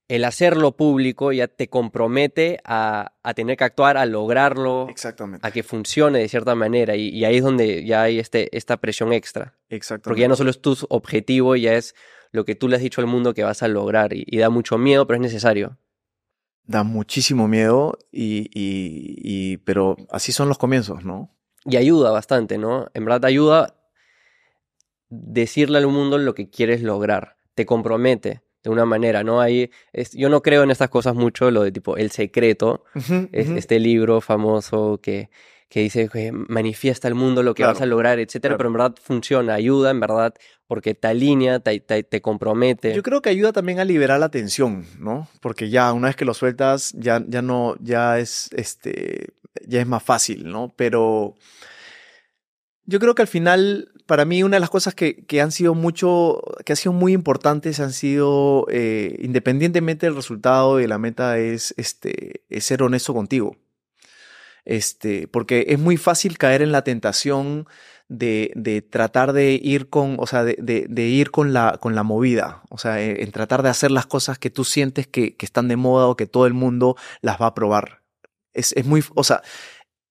el 0.08 0.26
hacerlo 0.26 0.78
público 0.78 1.32
ya 1.32 1.48
te 1.48 1.68
compromete 1.68 2.60
a, 2.64 3.14
a, 3.24 3.34
tener 3.34 3.58
que 3.58 3.64
actuar, 3.64 3.98
a 3.98 4.06
lograrlo, 4.06 4.88
Exactamente. 4.90 5.46
a 5.46 5.52
que 5.52 5.64
funcione 5.64 6.20
de 6.20 6.30
cierta 6.30 6.56
manera 6.56 6.96
y, 6.96 7.10
y 7.10 7.26
ahí 7.26 7.38
es 7.38 7.44
donde 7.44 7.86
ya 7.86 8.04
hay 8.04 8.20
este, 8.20 8.56
esta 8.56 8.78
presión 8.78 9.14
extra. 9.14 9.58
Exactamente. 9.70 10.10
Porque 10.10 10.22
ya 10.22 10.28
no 10.28 10.36
solo 10.36 10.52
es 10.52 10.62
tu 10.62 10.78
objetivo, 10.90 11.56
ya 11.56 11.74
es 11.74 11.96
lo 12.32 12.46
que 12.46 12.56
tú 12.56 12.68
le 12.68 12.76
has 12.76 12.82
dicho 12.82 13.02
al 13.02 13.08
mundo 13.08 13.34
que 13.34 13.44
vas 13.44 13.64
a 13.64 13.68
lograr 13.68 14.14
y, 14.14 14.24
y 14.28 14.38
da 14.38 14.50
mucho 14.50 14.78
miedo, 14.78 15.08
pero 15.08 15.16
es 15.16 15.22
necesario 15.22 15.78
da 16.66 16.84
muchísimo 16.84 17.48
miedo 17.48 17.98
y, 18.12 18.50
y, 18.54 19.18
y, 19.22 19.58
pero 19.58 19.98
así 20.10 20.32
son 20.32 20.48
los 20.48 20.58
comienzos, 20.58 21.04
¿no? 21.04 21.36
Y 21.66 21.78
ayuda 21.78 22.12
bastante, 22.12 22.58
¿no? 22.58 22.88
En 22.94 23.06
verdad 23.06 23.26
ayuda 23.26 23.76
decirle 25.10 25.78
al 25.78 25.88
mundo 25.88 26.18
lo 26.18 26.34
que 26.34 26.50
quieres 26.50 26.82
lograr. 26.82 27.38
Te 27.56 27.66
compromete 27.66 28.42
de 28.64 28.70
una 28.70 28.86
manera, 28.86 29.24
¿no? 29.24 29.44
Es, 29.44 30.12
yo 30.14 30.30
no 30.30 30.42
creo 30.42 30.64
en 30.64 30.72
estas 30.72 30.90
cosas 30.90 31.16
mucho, 31.16 31.52
lo 31.52 31.64
de 31.64 31.72
tipo 31.72 31.98
El 31.98 32.12
Secreto, 32.12 32.84
uh 32.96 33.00
-huh, 33.00 33.30
es, 33.32 33.48
uh 33.48 33.52
-huh. 33.52 33.58
este 33.58 33.80
libro 33.80 34.22
famoso 34.22 35.00
que, 35.02 35.30
que 35.70 35.82
dice 35.82 36.10
que 36.10 36.32
manifiesta 36.32 37.08
al 37.08 37.16
mundo 37.16 37.44
lo 37.44 37.54
que 37.54 37.64
Claro, 37.64 37.74
vas 37.74 37.82
a 37.82 37.86
lograr, 37.86 38.20
etcétera, 38.20 38.52
claro. 38.54 38.58
pero 38.58 38.70
en 38.70 38.74
verdad 38.74 38.96
funciona, 39.02 39.54
ayuda, 39.56 39.92
en 39.92 40.00
verdad, 40.00 40.34
porque 40.74 40.96
te 40.96 41.08
alinea, 41.08 41.60
te, 41.60 41.80
te, 41.82 42.02
te 42.02 42.20
compromete. 42.20 42.96
Yo 42.96 43.04
creo 43.04 43.22
que 43.22 43.30
ayuda 43.30 43.54
también 43.54 43.80
a 43.80 43.86
liberar 43.86 44.20
la 44.20 44.30
tensión, 44.30 44.88
¿no? 44.98 45.28
Porque 45.40 45.70
ya 45.70 45.94
una 45.94 46.08
vez 46.08 46.16
que 46.16 46.26
lo 46.26 46.34
sueltas, 46.34 46.94
ya, 46.98 47.24
ya 47.28 47.44
no, 47.44 47.76
ya 47.80 48.18
es, 48.18 48.50
este, 48.54 49.36
ya 49.68 49.82
es 49.82 49.86
más 49.86 50.02
fácil, 50.02 50.50
¿no? 50.50 50.74
Pero 50.76 51.36
yo 52.86 53.00
creo 53.00 53.14
que 53.14 53.22
al 53.22 53.28
final, 53.28 53.92
para 54.08 54.26
mí, 54.26 54.42
una 54.42 54.56
de 54.56 54.62
las 54.62 54.72
cosas 54.72 54.96
que, 54.96 55.28
que 55.28 55.42
han 55.42 55.52
sido 55.52 55.76
mucho, 55.76 56.42
que 56.66 56.74
ha 56.74 56.76
sido 56.76 56.92
muy 56.92 57.14
importantes 57.14 57.80
han 57.80 57.94
sido, 57.94 58.66
eh, 58.72 59.16
independientemente 59.20 60.08
del 60.08 60.16
resultado 60.16 60.78
de 60.78 60.88
la 60.88 60.98
meta, 60.98 61.38
es, 61.38 61.76
este, 61.78 62.46
es 62.50 62.66
ser 62.66 62.82
honesto 62.82 63.14
contigo. 63.14 63.58
Este, 64.66 65.28
porque 65.28 65.66
es 65.68 65.78
muy 65.78 65.98
fácil 65.98 66.40
caer 66.40 66.64
en 66.64 66.72
la 66.72 66.84
tentación 66.84 67.68
de, 68.14 68.52
de 68.56 68.82
tratar 68.84 69.34
de 69.34 69.60
ir 69.62 69.90
con, 69.90 70.18
o 70.20 70.28
sea, 70.28 70.44
de, 70.44 70.56
de, 70.88 71.04
ir 71.04 71.32
con 71.32 71.52
la, 71.52 71.78
con 71.80 71.96
la 71.96 72.04
movida, 72.04 72.62
o 72.70 72.78
sea, 72.78 73.02
en, 73.02 73.20
en 73.20 73.32
tratar 73.32 73.64
de 73.64 73.70
hacer 73.70 73.90
las 73.90 74.06
cosas 74.06 74.38
que 74.38 74.52
tú 74.52 74.64
sientes 74.64 75.08
que, 75.08 75.36
que, 75.36 75.46
están 75.46 75.68
de 75.68 75.78
moda 75.78 76.08
o 76.08 76.16
que 76.16 76.28
todo 76.28 76.46
el 76.46 76.54
mundo 76.54 76.96
las 77.22 77.42
va 77.42 77.48
a 77.48 77.56
probar. 77.56 78.04
Es, 78.54 78.72
es 78.74 78.86
muy, 78.86 79.04
o 79.16 79.24
sea, 79.24 79.42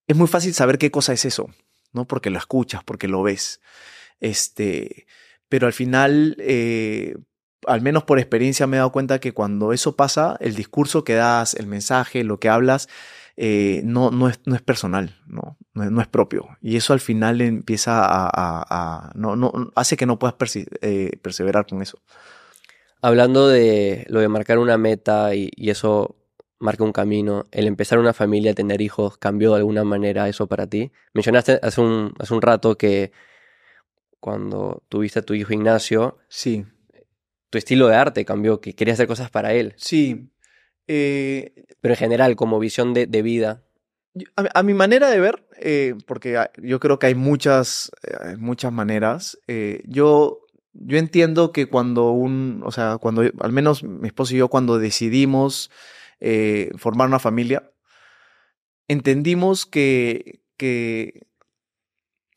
es 0.09 0.16
muy 0.16 0.26
fácil 0.26 0.53
saber 0.53 0.78
qué 0.78 0.90
cosa 0.90 1.12
es 1.12 1.24
eso, 1.24 1.48
¿no? 1.92 2.07
Porque 2.07 2.30
lo 2.30 2.38
escuchas, 2.38 2.82
porque 2.82 3.07
lo 3.07 3.22
ves. 3.22 3.61
Este, 4.18 5.07
pero 5.48 5.68
al 5.68 5.72
final, 5.72 6.34
eh, 6.40 7.14
al 7.68 7.82
menos 7.82 8.03
por 8.03 8.18
experiencia 8.18 8.66
me 8.66 8.76
he 8.76 8.78
dado 8.78 8.90
cuenta 8.90 9.20
que 9.20 9.32
cuando 9.32 9.72
eso 9.72 9.94
pasa, 9.94 10.36
el 10.40 10.57
discurso 10.57 11.05
que 11.05 11.14
das, 11.14 11.55
el 11.55 11.68
mensaje, 11.68 12.24
lo 12.24 12.40
que 12.40 12.48
hablas, 12.48 12.88
eh, 13.37 13.83
no, 13.85 14.11
no, 14.11 14.28
es, 14.28 14.41
no 14.47 14.55
es 14.55 14.62
personal, 14.62 15.16
¿no? 15.26 15.57
no, 15.74 15.91
no 15.91 16.01
es 16.01 16.09
propio. 16.09 16.49
Y 16.61 16.76
eso 16.76 16.93
al 16.93 17.01
final 17.01 17.41
empieza 17.41 18.05
a, 18.05 18.26
a- 18.26 18.64
a- 19.09 19.12
no, 19.14 19.37
no, 19.37 19.53
hace 19.74 19.97
que 19.97 20.07
no 20.07 20.18
puedas 20.18 20.37
eh, 20.83 21.18
perseverar 21.22 21.66
con 21.66 21.83
eso. 21.83 21.99
Hablando 23.01 23.49
de 23.49 24.07
lo 24.09 24.20
de 24.20 24.28
marcar 24.28 24.59
una 24.59 24.78
meta 24.78 25.35
y, 25.35 25.51
y 25.57 25.70
eso 25.70 26.16
marca 26.61 26.85
un 26.85 26.93
camino, 26.93 27.45
el 27.51 27.66
empezar 27.66 27.99
una 27.99 28.12
familia, 28.12 28.55
tener 28.55 28.80
hijos, 28.80 29.18
¿cambió 29.18 29.51
de 29.51 29.57
alguna 29.57 29.83
manera 29.83 30.28
eso 30.28 30.47
para 30.47 30.68
ti? 30.68 30.93
Mencionaste 31.12 31.59
hace 31.61 31.80
un, 31.80 32.14
hace 32.20 32.33
un 32.35 32.43
rato 32.43 32.78
que 32.78 33.11
cuando 34.20 34.85
tuviste 34.89 35.18
a 35.18 35.22
tu 35.22 35.35
hijo 35.35 35.53
Ignacio, 35.53 36.18
Sí, 36.28 36.64
tu 37.51 37.59
estilo 37.59 37.89
de 37.89 37.97
arte 37.97 38.24
cambió, 38.24 38.61
que 38.61 38.74
querías 38.74 38.97
hacer 38.97 39.09
cosas 39.09 39.30
para 39.30 39.53
él, 39.55 39.74
sí. 39.76 40.32
Eh, 40.89 41.64
pero 41.80 41.95
en 41.95 41.99
general, 41.99 42.37
como 42.37 42.59
visión 42.59 42.95
de, 42.95 43.07
de 43.07 43.22
vida, 43.22 43.62
A, 44.37 44.61
a 44.61 44.62
mi 44.62 44.74
manera 44.74 45.09
de 45.09 45.20
ver, 45.20 45.47
eh, 45.59 45.95
porque 46.07 46.39
yo 46.62 46.80
creo 46.80 46.99
que 46.99 47.07
hay 47.07 47.14
muchas, 47.14 47.91
eh, 48.03 48.37
muchas 48.37 48.72
maneras, 48.72 49.39
yo, 49.85 50.41
yo 50.74 50.99
entiendo 50.99 51.51
que 51.53 51.66
cuando 51.66 52.11
un, 52.11 52.62
o 52.64 52.72
sea, 52.72 52.99
cuando 52.99 53.22
al 53.22 53.53
menos 53.53 53.83
mi 53.85 54.09
esposo 54.09 54.35
y 54.35 54.39
yo 54.39 54.49
cuando 54.49 54.78
decidimos 54.78 55.70
formar 56.76 57.09
una 57.09 57.18
familia, 57.18 57.72
entendimos 58.87 59.64
que, 59.64 60.43
que 60.57 61.26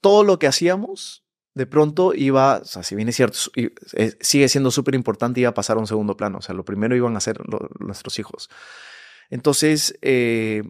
todo 0.02 0.24
lo 0.24 0.40
que 0.40 0.48
hacíamos 0.48 1.25
de 1.56 1.66
pronto 1.66 2.14
iba, 2.14 2.58
o 2.58 2.66
sea, 2.66 2.84
si 2.84 2.96
bien 2.96 3.08
es 3.08 3.16
cierto, 3.16 3.40
eh, 3.56 3.72
sigue 4.20 4.48
siendo 4.50 4.72
súper 4.72 4.94
importante, 4.94 5.40
iba 5.40 5.50
a 5.50 5.54
pasar 5.54 5.78
a 5.78 5.80
un 5.80 5.88
segundo 5.88 6.16
plano, 6.18 6.40
o 6.40 6.42
sea, 6.42 6.54
lo 6.54 6.66
primero 6.66 6.96
iban 6.96 7.16
a 7.16 7.22
ser 7.22 7.40
nuestros 7.80 8.20
hijos. 8.20 8.50
Entonces, 9.30 9.98
eh, 10.02 10.64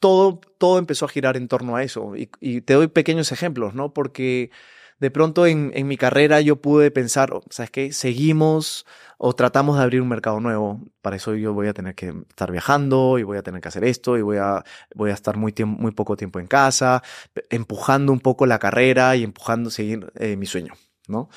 todo, 0.00 0.40
todo 0.58 0.78
empezó 0.78 1.04
a 1.04 1.08
girar 1.08 1.36
en 1.36 1.46
torno 1.46 1.76
a 1.76 1.84
eso. 1.84 2.16
Y, 2.16 2.28
y 2.40 2.60
te 2.60 2.74
doy 2.74 2.88
pequeños 2.88 3.30
ejemplos, 3.30 3.74
¿no? 3.74 3.94
Porque 3.94 4.50
de 4.98 5.10
pronto 5.12 5.46
en, 5.46 5.70
en 5.74 5.86
mi 5.86 5.96
carrera 5.96 6.40
yo 6.40 6.56
pude 6.56 6.90
pensar, 6.90 7.32
oh, 7.32 7.44
¿sabes 7.48 7.70
qué? 7.70 7.92
Seguimos 7.92 8.86
o 9.22 9.34
tratamos 9.34 9.76
de 9.76 9.82
abrir 9.82 10.00
un 10.00 10.08
mercado 10.08 10.40
nuevo. 10.40 10.80
Para 11.02 11.16
eso 11.16 11.34
yo 11.34 11.52
voy 11.52 11.68
a 11.68 11.74
tener 11.74 11.94
que 11.94 12.08
estar 12.30 12.50
viajando 12.50 13.18
y 13.18 13.22
voy 13.22 13.36
a 13.36 13.42
tener 13.42 13.60
que 13.60 13.68
hacer 13.68 13.84
esto 13.84 14.16
y 14.16 14.22
voy 14.22 14.38
a, 14.38 14.64
voy 14.94 15.10
a 15.10 15.14
estar 15.14 15.36
muy, 15.36 15.54
muy 15.66 15.90
poco 15.92 16.16
tiempo 16.16 16.40
en 16.40 16.46
casa, 16.46 17.02
empujando 17.50 18.12
un 18.12 18.20
poco 18.20 18.46
la 18.46 18.58
carrera 18.58 19.16
y 19.16 19.22
empujando 19.24 19.68
seguir 19.68 20.10
eh, 20.16 20.36
mi 20.36 20.46
sueño, 20.46 20.72
¿no? 21.06 21.28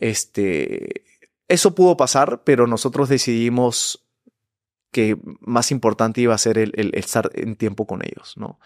Este, 0.00 1.04
eso 1.46 1.74
pudo 1.74 1.96
pasar, 1.96 2.42
pero 2.44 2.66
nosotros 2.66 3.08
decidimos 3.08 4.06
que 4.90 5.16
más 5.40 5.70
importante 5.70 6.20
iba 6.20 6.34
a 6.34 6.38
ser 6.38 6.58
el- 6.58 6.72
el 6.74 6.92
estar 6.94 7.30
en 7.34 7.54
tiempo 7.56 7.86
con 7.86 8.02
ellos, 8.04 8.34
¿no? 8.36 8.58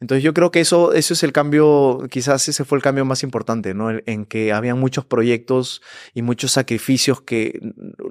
Entonces 0.00 0.22
yo 0.24 0.32
creo 0.32 0.50
que 0.50 0.60
eso, 0.60 0.92
eso 0.94 1.12
es 1.14 1.22
el 1.22 1.32
cambio, 1.32 2.06
quizás 2.10 2.48
ese 2.48 2.64
fue 2.64 2.78
el 2.78 2.82
cambio 2.82 3.04
más 3.04 3.22
importante, 3.22 3.74
¿no? 3.74 3.90
En, 3.90 4.02
en 4.06 4.24
que 4.26 4.52
había 4.52 4.74
muchos 4.74 5.04
proyectos 5.04 5.82
y 6.14 6.22
muchos 6.22 6.52
sacrificios 6.52 7.20
que 7.20 7.60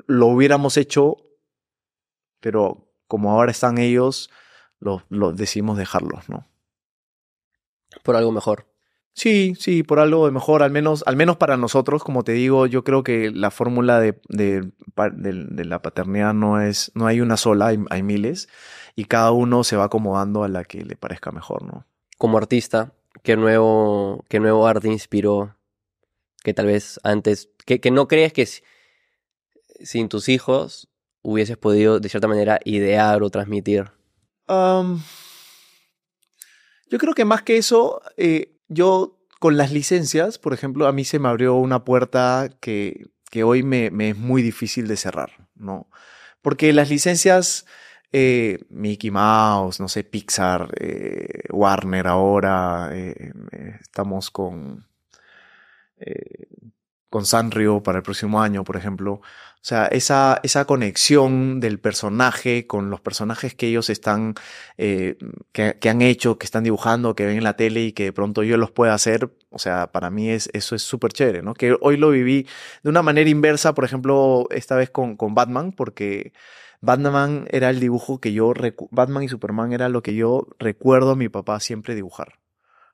lo 0.06 0.28
hubiéramos 0.28 0.78
hecho, 0.78 1.18
pero 2.40 2.88
como 3.08 3.32
ahora 3.32 3.52
están 3.52 3.78
ellos, 3.80 4.30
lo, 4.80 5.04
lo 5.10 5.32
decidimos 5.34 5.78
dejarlos, 5.78 6.30
¿no? 6.30 6.48
por 8.04 8.16
algo 8.16 8.32
mejor. 8.32 8.68
Sí, 9.14 9.56
sí, 9.60 9.84
por 9.84 10.00
algo 10.00 10.26
de 10.26 10.32
mejor, 10.32 10.64
al 10.64 10.72
menos, 10.72 11.04
al 11.06 11.18
menos 11.18 11.36
para 11.38 11.58
nosotros, 11.58 12.04
como 12.04 12.24
te 12.24 12.32
digo, 12.32 12.68
yo 12.68 12.84
creo 12.84 13.04
que 13.04 13.32
la 13.32 13.52
fórmula 13.52 14.00
de, 14.00 14.22
de, 14.30 14.72
de- 15.14 15.46
de 15.50 15.66
la 15.66 15.82
paternidad 15.82 16.34
no 16.34 16.62
es, 16.62 16.92
no 16.96 17.06
hay 17.08 17.20
una 17.20 17.36
sola, 17.36 17.68
hay, 17.68 17.80
hay 17.90 18.04
miles, 18.04 18.48
y 19.00 19.06
cada 19.06 19.32
uno 19.32 19.64
se 19.64 19.78
va 19.78 19.86
acomodando 19.86 20.44
a 20.44 20.50
la 20.50 20.66
que 20.66 20.84
le 20.84 20.98
parezca 20.98 21.32
mejor, 21.32 21.64
¿no? 21.64 21.86
Como 22.18 22.38
artista, 22.38 22.92
¿qué 23.24 23.38
nuevo, 23.38 24.26
qué 24.28 24.42
nuevo 24.42 24.68
arte 24.68 24.90
inspiró? 24.90 25.56
Que 26.44 26.54
tal 26.54 26.66
vez 26.66 27.00
antes, 27.04 27.48
que, 27.66 27.80
que 27.80 27.92
no 27.92 28.10
crees 28.10 28.34
que 28.34 28.46
si- 28.46 28.62
sin 29.82 30.10
tus 30.10 30.28
hijos 30.28 30.90
hubieses 31.22 31.56
podido 31.56 32.02
de 32.02 32.10
cierta 32.10 32.28
manera 32.28 32.60
idear 32.66 33.24
o 33.24 33.30
transmitir. 33.30 33.90
Yo 36.92 36.98
creo 36.98 37.14
que 37.14 37.24
más 37.24 37.44
que 37.44 37.56
eso, 37.56 38.02
eh, 38.18 38.58
yo 38.68 39.18
con 39.40 39.56
las 39.56 39.72
licencias, 39.72 40.38
por 40.40 40.54
ejemplo, 40.54 40.88
a 40.88 40.92
mí 40.92 41.06
se 41.06 41.20
me 41.20 41.30
abrió 41.30 41.56
una 41.56 41.86
puerta 41.86 42.50
que, 42.60 43.08
que 43.32 43.46
hoy 43.46 43.64
me, 43.64 43.92
me 43.92 44.10
es 44.10 44.18
muy 44.18 44.42
difícil 44.42 44.90
de 44.90 44.98
cerrar, 44.98 45.48
¿no? 45.56 45.88
Porque 46.42 46.74
las 46.74 46.90
licencias, 46.90 47.66
eh, 48.12 48.60
Mickey 48.70 49.12
Mouse, 49.12 49.80
no 49.80 49.88
sé, 49.88 50.04
Pixar, 50.04 50.70
eh, 50.80 51.44
Warner 51.52 52.08
ahora, 52.08 52.90
eh, 52.94 53.32
estamos 53.80 54.32
con, 54.32 54.88
con 57.10 57.26
Sanrio 57.26 57.84
para 57.84 58.00
el 58.00 58.04
próximo 58.04 58.42
año, 58.42 58.64
por 58.64 58.78
ejemplo. 58.78 59.14
O 59.62 59.62
sea, 59.62 59.88
esa, 59.88 60.40
esa 60.44 60.66
conexión 60.66 61.60
del 61.60 61.80
personaje 61.80 62.66
con 62.66 62.90
los 62.90 63.02
personajes 63.02 63.54
que 63.56 63.68
ellos 63.68 63.90
están, 63.90 64.36
que, 64.78 65.18
que 65.52 65.90
han 65.90 66.02
hecho, 66.02 66.38
que 66.40 66.46
están 66.46 66.64
dibujando, 66.64 67.14
que 67.14 67.26
ven 67.26 67.38
en 67.38 67.44
la 67.44 67.58
tele 67.58 67.82
y 67.84 67.92
que 67.92 68.06
de 68.06 68.14
pronto 68.14 68.44
yo 68.44 68.58
los 68.58 68.72
pueda 68.72 68.94
hacer, 68.94 69.30
o 69.50 69.60
sea, 69.60 69.92
para 69.92 70.10
mí 70.10 70.30
es, 70.30 70.50
eso 70.54 70.76
es 70.76 70.82
súper 70.82 71.12
chévere, 71.12 71.42
¿no? 71.44 71.54
Que 71.54 71.76
hoy 71.82 71.98
lo 71.98 72.10
viví 72.12 72.48
de 72.84 72.90
una 72.90 73.02
manera 73.02 73.30
inversa, 73.30 73.76
por 73.76 73.84
ejemplo, 73.84 74.48
esta 74.52 74.78
vez 74.78 74.90
con, 74.90 75.18
con 75.18 75.36
Batman, 75.36 75.74
porque 75.74 76.32
Batman 76.82 77.48
era 77.52 77.70
el 77.70 77.80
dibujo 77.80 78.20
que 78.20 78.34
yo, 78.34 78.54
Batman 78.92 79.24
y 79.24 79.30
Superman 79.30 79.74
era 79.74 79.90
lo 79.90 80.02
que 80.02 80.16
yo 80.16 80.48
recuerdo 80.60 81.12
a 81.12 81.16
mi 81.16 81.30
papá 81.30 81.60
siempre 81.60 81.96
dibujar. 81.96 82.40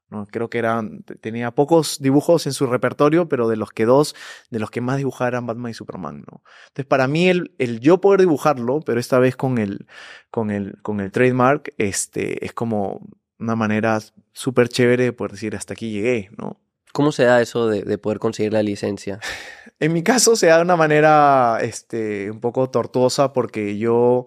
¿no? 0.09 0.25
Creo 0.27 0.49
que 0.49 0.59
eran, 0.59 1.03
tenía 1.21 1.51
pocos 1.51 1.99
dibujos 1.99 2.45
en 2.45 2.53
su 2.53 2.67
repertorio, 2.67 3.27
pero 3.27 3.47
de 3.47 3.55
los 3.55 3.71
que 3.71 3.85
dos, 3.85 4.15
de 4.49 4.59
los 4.59 4.69
que 4.71 4.81
más 4.81 4.97
dibujaba 4.97 5.29
eran 5.29 5.45
Batman 5.45 5.71
y 5.71 5.73
Superman, 5.73 6.23
¿no? 6.31 6.43
Entonces, 6.67 6.85
para 6.85 7.07
mí, 7.07 7.27
el, 7.27 7.55
el 7.57 7.79
yo 7.79 7.99
poder 8.01 8.19
dibujarlo, 8.21 8.81
pero 8.81 8.99
esta 8.99 9.19
vez 9.19 9.35
con 9.35 9.57
el, 9.57 9.87
con 10.29 10.51
el, 10.51 10.81
con 10.81 10.99
el 10.99 11.11
trademark, 11.11 11.73
este, 11.77 12.45
es 12.45 12.53
como 12.53 13.01
una 13.39 13.55
manera 13.55 13.99
súper 14.31 14.69
chévere 14.69 15.05
de 15.05 15.13
poder 15.13 15.31
decir 15.31 15.55
hasta 15.55 15.73
aquí 15.73 15.91
llegué, 15.91 16.29
¿no? 16.37 16.59
¿Cómo 16.93 17.11
se 17.11 17.25
da 17.25 17.41
eso 17.41 17.67
de, 17.67 17.81
de 17.81 17.97
poder 17.97 18.19
conseguir 18.19 18.53
la 18.53 18.63
licencia? 18.63 19.19
En 19.79 19.93
mi 19.93 20.03
caso 20.03 20.35
se 20.35 20.47
da 20.47 20.57
de 20.57 20.63
una 20.63 20.77
manera 20.77 21.59
este, 21.61 22.31
un 22.31 22.39
poco 22.39 22.69
tortuosa 22.69 23.33
porque 23.33 23.77
yo, 23.77 24.25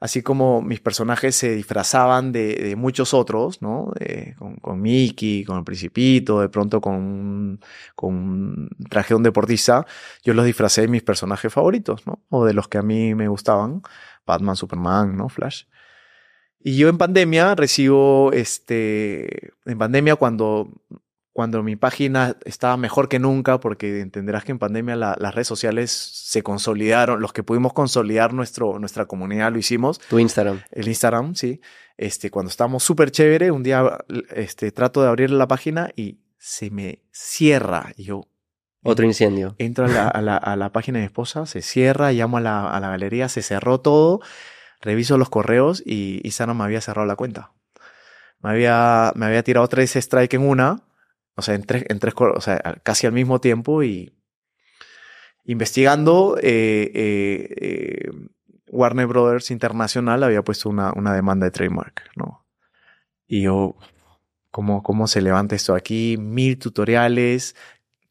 así 0.00 0.22
como 0.22 0.62
mis 0.62 0.80
personajes 0.80 1.36
se 1.36 1.54
disfrazaban 1.54 2.32
de, 2.32 2.74
muchos 2.76 3.12
otros, 3.12 3.60
¿no? 3.60 3.92
Con, 4.38 4.56
con 4.56 4.80
Mickey, 4.80 5.44
con 5.44 5.58
el 5.58 5.64
Principito, 5.64 6.40
de 6.40 6.48
pronto 6.48 6.80
con 6.80 6.94
un, 6.94 7.60
con 7.94 8.14
un 8.14 8.68
traje 8.88 9.10
de 9.10 9.16
un 9.16 9.22
deportista, 9.24 9.86
yo 10.22 10.32
los 10.32 10.46
disfracé 10.46 10.82
de 10.82 10.88
mis 10.88 11.02
personajes 11.02 11.52
favoritos, 11.52 12.06
¿no? 12.06 12.22
O 12.30 12.46
de 12.46 12.54
los 12.54 12.68
que 12.68 12.78
a 12.78 12.82
mí 12.82 13.14
me 13.14 13.28
gustaban, 13.28 13.82
Batman, 14.26 14.56
Superman, 14.56 15.16
¿no? 15.16 15.28
Flash. 15.28 15.64
Y 16.60 16.76
yo 16.76 16.88
en 16.88 16.98
pandemia 16.98 17.54
recibo, 17.54 18.32
este, 18.32 19.52
en 19.64 19.78
pandemia 19.78 20.16
cuando 20.16 20.70
cuando 21.38 21.62
mi 21.62 21.76
página 21.76 22.34
estaba 22.44 22.76
mejor 22.76 23.08
que 23.08 23.20
nunca, 23.20 23.60
porque 23.60 24.00
entenderás 24.00 24.42
que 24.42 24.50
en 24.50 24.58
pandemia 24.58 24.96
la- 24.96 25.14
las 25.20 25.32
redes 25.36 25.46
sociales 25.46 25.92
se 25.92 26.42
consolidaron, 26.42 27.20
los 27.20 27.32
que 27.32 27.44
pudimos 27.44 27.72
consolidar 27.72 28.34
nuestro, 28.34 28.80
nuestra 28.80 29.04
comunidad 29.06 29.52
lo 29.52 29.58
hicimos, 29.60 30.00
Tu 30.00 30.18
Instagram. 30.18 30.60
el 30.72 30.88
Instagram, 30.88 31.36
sí, 31.36 31.60
este, 31.96 32.32
cuando 32.32 32.50
estábamos 32.50 32.82
súper 32.82 33.12
chévere, 33.12 33.52
un 33.52 33.62
día 33.62 33.84
este, 34.34 34.72
trato 34.72 35.00
de 35.00 35.06
abrir 35.10 35.30
la 35.30 35.46
página 35.46 35.90
y 35.94 36.18
se 36.38 36.72
me 36.72 37.04
cierra, 37.12 37.92
y 37.96 38.02
yo 38.02 38.22
Otro 38.82 39.04
incendio. 39.06 39.54
entro 39.58 39.84
a 39.84 39.88
la, 39.88 40.08
a 40.08 40.20
la- 40.20 40.36
a 40.38 40.56
la 40.56 40.72
página 40.72 40.98
de 40.98 41.02
mi 41.02 41.06
esposa, 41.06 41.46
se 41.46 41.62
cierra, 41.62 42.10
llamo 42.10 42.38
a 42.38 42.40
la, 42.40 42.68
a 42.68 42.80
la 42.80 42.88
galería, 42.88 43.28
se 43.28 43.42
cerró 43.42 43.78
todo, 43.80 44.20
reviso 44.80 45.16
los 45.18 45.28
correos 45.30 45.84
y 45.86 46.20
Instagram 46.24 46.58
me 46.58 46.64
había 46.64 46.80
cerrado 46.80 47.06
la 47.06 47.14
cuenta. 47.14 47.52
Me 48.40 48.50
había, 48.50 49.12
me 49.14 49.26
había 49.26 49.44
tirado 49.44 49.68
tres 49.68 49.94
strike 49.94 50.34
en 50.34 50.42
una, 50.42 50.82
o 51.38 51.42
sea, 51.42 51.54
en 51.54 51.62
tres, 51.62 51.84
en 51.88 51.98
tres, 51.98 52.14
o 52.18 52.40
sea, 52.40 52.58
casi 52.82 53.06
al 53.06 53.12
mismo 53.14 53.40
tiempo 53.40 53.82
y 53.82 54.12
investigando, 55.44 56.36
eh, 56.42 56.90
eh, 56.94 57.54
eh, 57.56 58.10
Warner 58.70 59.06
Brothers 59.06 59.50
Internacional 59.50 60.22
había 60.22 60.42
puesto 60.42 60.68
una, 60.68 60.92
una 60.94 61.14
demanda 61.14 61.46
de 61.46 61.50
trademark, 61.52 62.10
¿no? 62.16 62.44
Y 63.26 63.42
yo, 63.42 63.76
¿cómo, 64.50 64.82
cómo 64.82 65.06
se 65.06 65.22
levanta 65.22 65.54
esto 65.54 65.74
aquí? 65.74 66.16
Mil 66.18 66.58
tutoriales, 66.58 67.56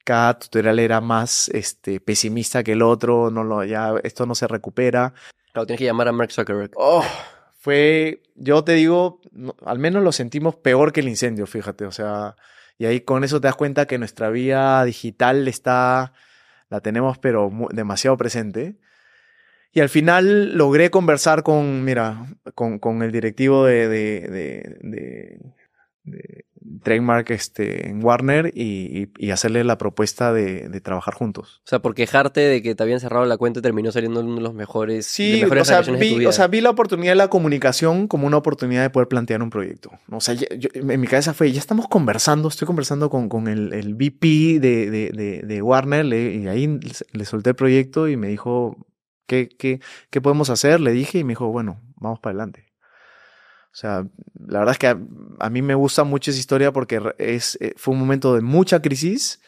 cada 0.03 0.39
tutorial 0.39 0.79
era 0.79 1.01
más 1.01 1.49
este, 1.49 1.99
pesimista 1.99 2.63
que 2.63 2.71
el 2.71 2.81
otro, 2.81 3.29
no 3.29 3.43
lo, 3.43 3.63
ya 3.63 3.93
esto 4.03 4.25
no 4.25 4.33
se 4.33 4.47
recupera. 4.47 5.13
Claro, 5.53 5.67
tienes 5.67 5.79
que 5.79 5.85
llamar 5.85 6.07
a 6.07 6.11
Mark 6.11 6.31
Zuckerberg. 6.31 6.71
Oh, 6.75 7.03
fue, 7.59 8.23
yo 8.35 8.63
te 8.63 8.73
digo, 8.73 9.19
no- 9.31 9.55
al 9.65 9.77
menos 9.79 10.03
lo 10.03 10.11
sentimos 10.11 10.55
peor 10.55 10.91
que 10.91 11.01
el 11.01 11.09
incendio, 11.09 11.45
fíjate, 11.45 11.85
o 11.85 11.91
sea, 11.91 12.35
y 12.77 12.85
ahí 12.85 13.01
con 13.01 13.23
eso 13.23 13.41
te 13.41 13.47
das 13.47 13.55
cuenta 13.55 13.87
que 13.87 13.97
nuestra 13.97 14.29
vía 14.29 14.83
digital 14.83 15.47
está, 15.47 16.13
la 16.69 16.81
tenemos 16.81 17.17
pero 17.17 17.51
demasiado 17.71 18.17
presente. 18.17 18.77
Y 19.71 19.81
al 19.81 19.89
final 19.89 20.57
logré 20.57 20.89
conversar 20.89 21.43
con, 21.43 21.83
mira, 21.83 22.25
con, 22.55 22.79
con 22.79 23.03
el 23.03 23.11
directivo 23.11 23.65
de, 23.65 23.87
de, 23.87 24.21
de, 24.81 25.39
de- 26.03 26.45
trademark 26.83 27.29
este, 27.31 27.89
en 27.89 28.03
Warner 28.03 28.51
y, 28.53 29.09
y, 29.17 29.31
hacerle 29.31 29.63
la 29.63 29.77
propuesta 29.77 30.33
de, 30.33 30.69
de, 30.69 30.81
trabajar 30.81 31.13
juntos. 31.13 31.61
O 31.65 31.67
sea, 31.67 31.79
por 31.79 31.95
quejarte 31.95 32.41
de 32.41 32.61
que 32.61 32.75
te 32.75 32.83
habían 32.83 32.99
cerrado 32.99 33.25
la 33.25 33.37
cuenta 33.37 33.61
terminó 33.61 33.91
saliendo 33.91 34.21
uno 34.21 34.35
de 34.35 34.41
los 34.41 34.53
mejores. 34.53 35.05
Sí, 35.05 35.43
o, 35.43 35.65
sea, 35.65 35.81
vi, 35.81 36.25
o 36.25 36.31
sea, 36.31 36.47
vi 36.47 36.61
la 36.61 36.69
oportunidad 36.69 37.11
de 37.11 37.17
la 37.17 37.29
comunicación 37.29 38.07
como 38.07 38.27
una 38.27 38.37
oportunidad 38.37 38.81
de 38.83 38.89
poder 38.89 39.07
plantear 39.07 39.41
un 39.41 39.49
proyecto. 39.49 39.91
O 40.11 40.19
sea, 40.21 40.33
yo, 40.33 40.47
en 40.73 40.99
mi 40.99 41.07
cabeza 41.07 41.33
fue, 41.33 41.51
ya 41.51 41.59
estamos 41.59 41.87
conversando, 41.87 42.47
estoy 42.47 42.65
conversando 42.65 43.09
con, 43.09 43.29
con 43.29 43.47
el, 43.47 43.73
el 43.73 43.95
VP 43.95 44.59
de, 44.59 44.89
de, 44.89 45.41
de 45.43 45.61
Warner 45.61 46.05
y 46.05 46.47
ahí 46.47 46.79
le 47.11 47.25
solté 47.25 47.51
el 47.51 47.55
proyecto 47.55 48.07
y 48.07 48.17
me 48.17 48.27
dijo, 48.27 48.77
¿qué, 49.25 49.49
qué, 49.49 49.79
¿qué 50.09 50.21
podemos 50.21 50.49
hacer? 50.49 50.79
Le 50.79 50.91
dije 50.91 51.19
y 51.19 51.23
me 51.23 51.31
dijo, 51.31 51.47
bueno, 51.47 51.81
vamos 51.95 52.19
para 52.19 52.31
adelante. 52.31 52.66
O 53.77 53.79
sea, 53.79 54.07
la 54.47 54.57
verdad 54.57 54.71
es 54.71 54.79
que 54.79 54.87
a, 54.87 55.49
mí 55.51 55.61
me 55.61 55.75
gusta 55.75 56.03
mucho 56.03 56.31
esa 56.31 56.39
historia 56.39 56.73
porque 56.73 56.99
es, 57.19 57.59
eh, 57.61 57.75
fue 57.77 57.93
un 57.93 57.99
momento 57.99 58.33
de 58.33 58.41
mucha 58.41 58.81
crisis 58.81 59.39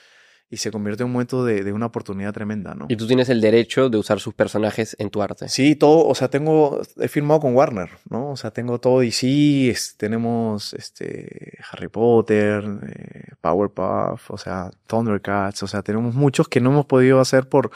y 0.52 0.58
se 0.58 0.70
convierte 0.70 1.02
en 1.02 1.08
un 1.08 1.14
momento 1.14 1.44
de, 1.44 1.74
una 1.74 1.88
oportunidad 1.88 2.32
tremenda, 2.32 2.76
¿no? 2.76 2.86
Y 2.90 2.96
tú 2.96 3.08
tienes 3.08 3.30
el 3.30 3.42
derecho 3.42 3.90
de 3.90 3.98
usar 3.98 4.20
sus 4.20 4.36
personajes 4.36 4.96
en 5.00 5.10
tu 5.10 5.24
arte. 5.24 5.50
Sí, 5.50 5.76
todo, 5.76 6.08
o 6.08 6.14
sea, 6.14 6.28
tengo, 6.28 6.80
he 7.00 7.08
firmado 7.08 7.40
con 7.40 7.56
Warner, 7.56 7.90
¿no? 8.08 8.30
O 8.30 8.38
sea, 8.38 8.52
tengo 8.52 8.80
todo 8.80 9.00
DC, 9.00 9.76
tenemos 9.98 10.76
este, 10.76 11.58
Harry 11.72 11.88
Potter, 11.88 12.64
eh, 12.88 13.34
Powerpuff, 13.42 14.30
o 14.30 14.38
sea, 14.38 14.70
Thundercats, 14.86 15.64
o 15.64 15.68
sea, 15.68 15.82
tenemos 15.82 16.14
muchos 16.14 16.48
que 16.48 16.62
no 16.62 16.70
hemos 16.70 16.86
podido 16.86 17.20
hacer 17.20 17.50
por, 17.50 17.72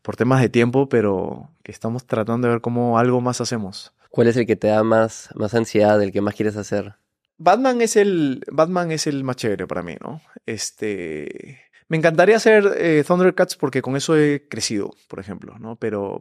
por 0.00 0.16
temas 0.16 0.40
de 0.40 0.48
tiempo, 0.48 0.88
pero 0.88 1.50
que 1.62 1.70
estamos 1.70 2.06
tratando 2.06 2.48
de 2.48 2.54
ver 2.54 2.62
cómo 2.62 2.98
algo 2.98 3.20
más 3.20 3.42
hacemos. 3.42 3.92
¿Cuál 4.08 4.28
es 4.28 4.36
el 4.36 4.46
que 4.46 4.56
te 4.56 4.68
da 4.68 4.82
más, 4.82 5.28
más 5.34 5.54
ansiedad, 5.54 6.02
el 6.02 6.12
que 6.12 6.20
más 6.20 6.34
quieres 6.34 6.56
hacer? 6.56 6.94
Batman 7.36 7.80
es 7.82 7.96
el, 7.96 8.42
Batman 8.50 8.90
es 8.90 9.06
el 9.06 9.22
más 9.22 9.36
chévere 9.36 9.66
para 9.66 9.82
mí, 9.82 9.96
¿no? 10.00 10.20
Este, 10.44 11.60
me 11.86 11.96
encantaría 11.96 12.36
hacer 12.36 12.74
eh, 12.76 13.04
Thundercats 13.06 13.56
porque 13.56 13.80
con 13.80 13.96
eso 13.96 14.16
he 14.16 14.48
crecido, 14.48 14.94
por 15.08 15.20
ejemplo, 15.20 15.56
¿no? 15.58 15.76
Pero 15.76 16.20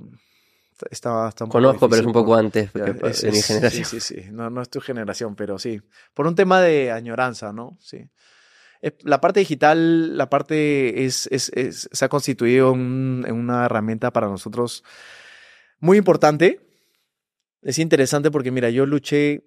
está 0.92 1.34
un 1.42 1.50
Conozco, 1.50 1.90
pero 1.90 2.02
es 2.02 2.06
un 2.06 2.14
poco 2.14 2.36
antes 2.36 2.72
de 2.72 3.32
mi 3.32 3.42
generación. 3.42 3.86
Sí, 3.86 4.00
sí, 4.00 4.00
sí. 4.00 4.30
No, 4.32 4.50
no 4.50 4.62
es 4.62 4.70
tu 4.70 4.80
generación, 4.80 5.36
pero 5.36 5.58
sí. 5.58 5.82
Por 6.14 6.28
un 6.28 6.36
tema 6.36 6.62
de 6.62 6.92
añoranza, 6.92 7.52
¿no? 7.52 7.78
Sí. 7.82 8.10
La 9.02 9.20
parte 9.20 9.40
digital, 9.40 10.16
la 10.18 10.30
parte 10.30 11.04
es, 11.06 11.28
es, 11.32 11.90
se 11.92 12.06
ha 12.06 12.10
constituido 12.10 12.74
en 12.74 13.32
una 13.32 13.66
herramienta 13.66 14.14
para 14.14 14.28
nosotros 14.28 14.84
muy 15.80 15.98
importante 15.98 16.67
es 17.62 17.80
interesante 17.80 18.32
porque, 18.32 18.52
mira, 18.52 18.70
yo 18.70 18.86
luché, 18.86 19.44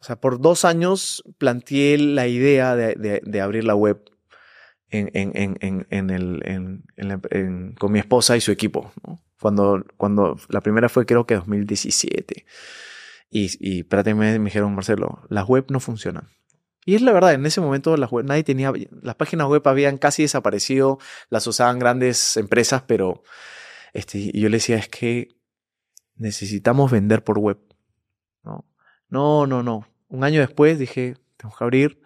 o 0.00 0.04
sea, 0.04 0.16
por 0.20 0.40
dos 0.40 0.64
años 0.64 1.22
planteé 1.38 1.98
la 1.98 2.26
idea 2.26 2.76
de, 2.76 3.40
abrir 3.40 3.64
la 3.64 3.74
web 3.74 4.02
en, 4.90 5.10
en, 5.14 5.56
en, 5.60 5.86
en 5.90 6.10
el, 6.10 7.74
con 7.78 7.92
mi 7.92 7.98
esposa 7.98 8.36
y 8.36 8.40
su 8.40 8.50
equipo. 8.52 8.92
Cuando, 9.40 9.84
cuando 9.96 10.38
la 10.48 10.60
primera 10.60 10.88
fue 10.88 11.06
creo 11.06 11.26
que 11.26 11.34
2017. 11.34 12.44
Y, 13.30 13.50
y 13.58 13.82
prácticamente 13.84 14.38
me 14.38 14.46
dijeron, 14.46 14.74
Marcelo, 14.74 15.22
las 15.28 15.46
web 15.46 15.66
no 15.70 15.80
funcionan. 15.80 16.28
Y 16.84 16.96
es 16.96 17.02
la 17.02 17.12
verdad, 17.12 17.34
en 17.34 17.46
ese 17.46 17.60
momento 17.60 17.96
las 17.96 18.10
web, 18.10 18.24
nadie 18.24 18.42
tenía, 18.42 18.72
las 19.02 19.14
páginas 19.14 19.46
web 19.46 19.66
habían 19.66 19.98
casi 19.98 20.22
desaparecido, 20.22 20.98
las 21.30 21.46
usaban 21.46 21.78
grandes 21.78 22.36
empresas, 22.36 22.82
pero 22.86 23.22
este, 23.92 24.32
yo 24.36 24.48
le 24.48 24.56
decía, 24.56 24.76
es 24.76 24.88
que 24.88 25.28
necesitamos 26.16 26.90
vender 26.90 27.24
por 27.24 27.38
web. 27.38 27.58
No, 28.42 28.64
no, 29.08 29.46
no. 29.46 29.62
no. 29.62 29.86
Un 30.08 30.24
año 30.24 30.40
después 30.40 30.78
dije, 30.78 31.16
tengo 31.36 31.54
que 31.56 31.64
abrir. 31.64 32.00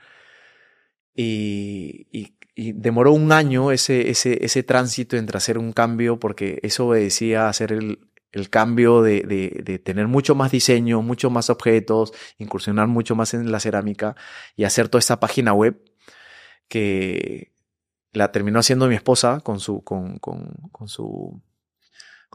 Y, 1.15 2.07
y, 2.13 2.35
demoró 2.73 3.13
un 3.13 3.33
año 3.33 3.71
ese, 3.71 4.11
ese, 4.11 4.43
ese 4.45 4.63
tránsito 4.63 5.17
entre 5.17 5.37
hacer 5.37 5.59
un 5.59 5.73
cambio, 5.73 6.19
porque 6.19 6.59
eso 6.63 6.87
obedecía 6.87 7.47
a 7.47 7.49
hacer 7.51 7.73
el, 7.73 7.99
el 8.33 8.51
cambio 8.51 9.03
de, 9.03 9.23
de, 9.23 9.63
de, 9.63 9.79
tener 9.79 10.09
mucho 10.09 10.35
más 10.35 10.53
diseño, 10.53 11.03
mucho 11.03 11.31
más 11.31 11.51
objetos, 11.51 12.13
incursionar 12.39 12.87
mucho 12.87 13.15
más 13.15 13.35
en 13.35 13.51
la 13.51 13.61
cerámica 13.61 14.17
y 14.57 14.65
hacer 14.65 14.89
toda 14.89 15.01
esta 15.01 15.21
página 15.21 15.53
web 15.53 15.83
que 16.69 17.53
la 18.13 18.33
terminó 18.33 18.59
haciendo 18.59 18.89
mi 18.89 18.95
esposa 18.95 19.41
con 19.41 19.61
su, 19.61 19.83
con, 19.83 20.19
con, 20.19 20.55
con 20.73 20.89
su 20.89 21.41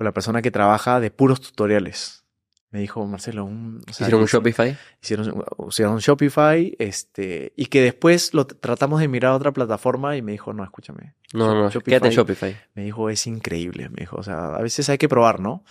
con 0.01 0.05
la 0.05 0.13
persona 0.13 0.41
que 0.41 0.49
trabaja 0.49 0.99
de 0.99 1.11
puros 1.11 1.41
tutoriales. 1.41 2.25
Me 2.71 2.79
dijo, 2.79 3.05
Marcelo, 3.05 3.45
un, 3.45 3.83
¿hicieron 3.87 4.21
un 4.21 4.25
Shopify? 4.25 4.75
Hicieron, 4.99 5.45
hicieron 5.69 5.93
un 5.93 5.99
Shopify, 5.99 6.75
este, 6.79 7.53
y 7.55 7.67
que 7.67 7.83
después 7.83 8.33
lo 8.33 8.47
tratamos 8.47 8.99
de 8.99 9.07
mirar 9.07 9.33
a 9.33 9.35
otra 9.35 9.51
plataforma 9.51 10.17
y 10.17 10.23
me 10.23 10.31
dijo, 10.31 10.53
no, 10.53 10.63
escúchame. 10.63 11.13
No, 11.33 11.53
no, 11.53 11.69
Shopify, 11.69 11.83
quédate 11.83 12.07
en 12.07 12.13
Shopify. 12.13 12.57
Me 12.73 12.83
dijo, 12.83 13.11
es 13.11 13.27
increíble, 13.27 13.89
me 13.89 13.97
dijo, 13.99 14.15
o 14.15 14.23
sea, 14.23 14.55
a 14.55 14.61
veces 14.63 14.89
hay 14.89 14.97
que 14.97 15.07
probar, 15.07 15.39
¿no? 15.39 15.63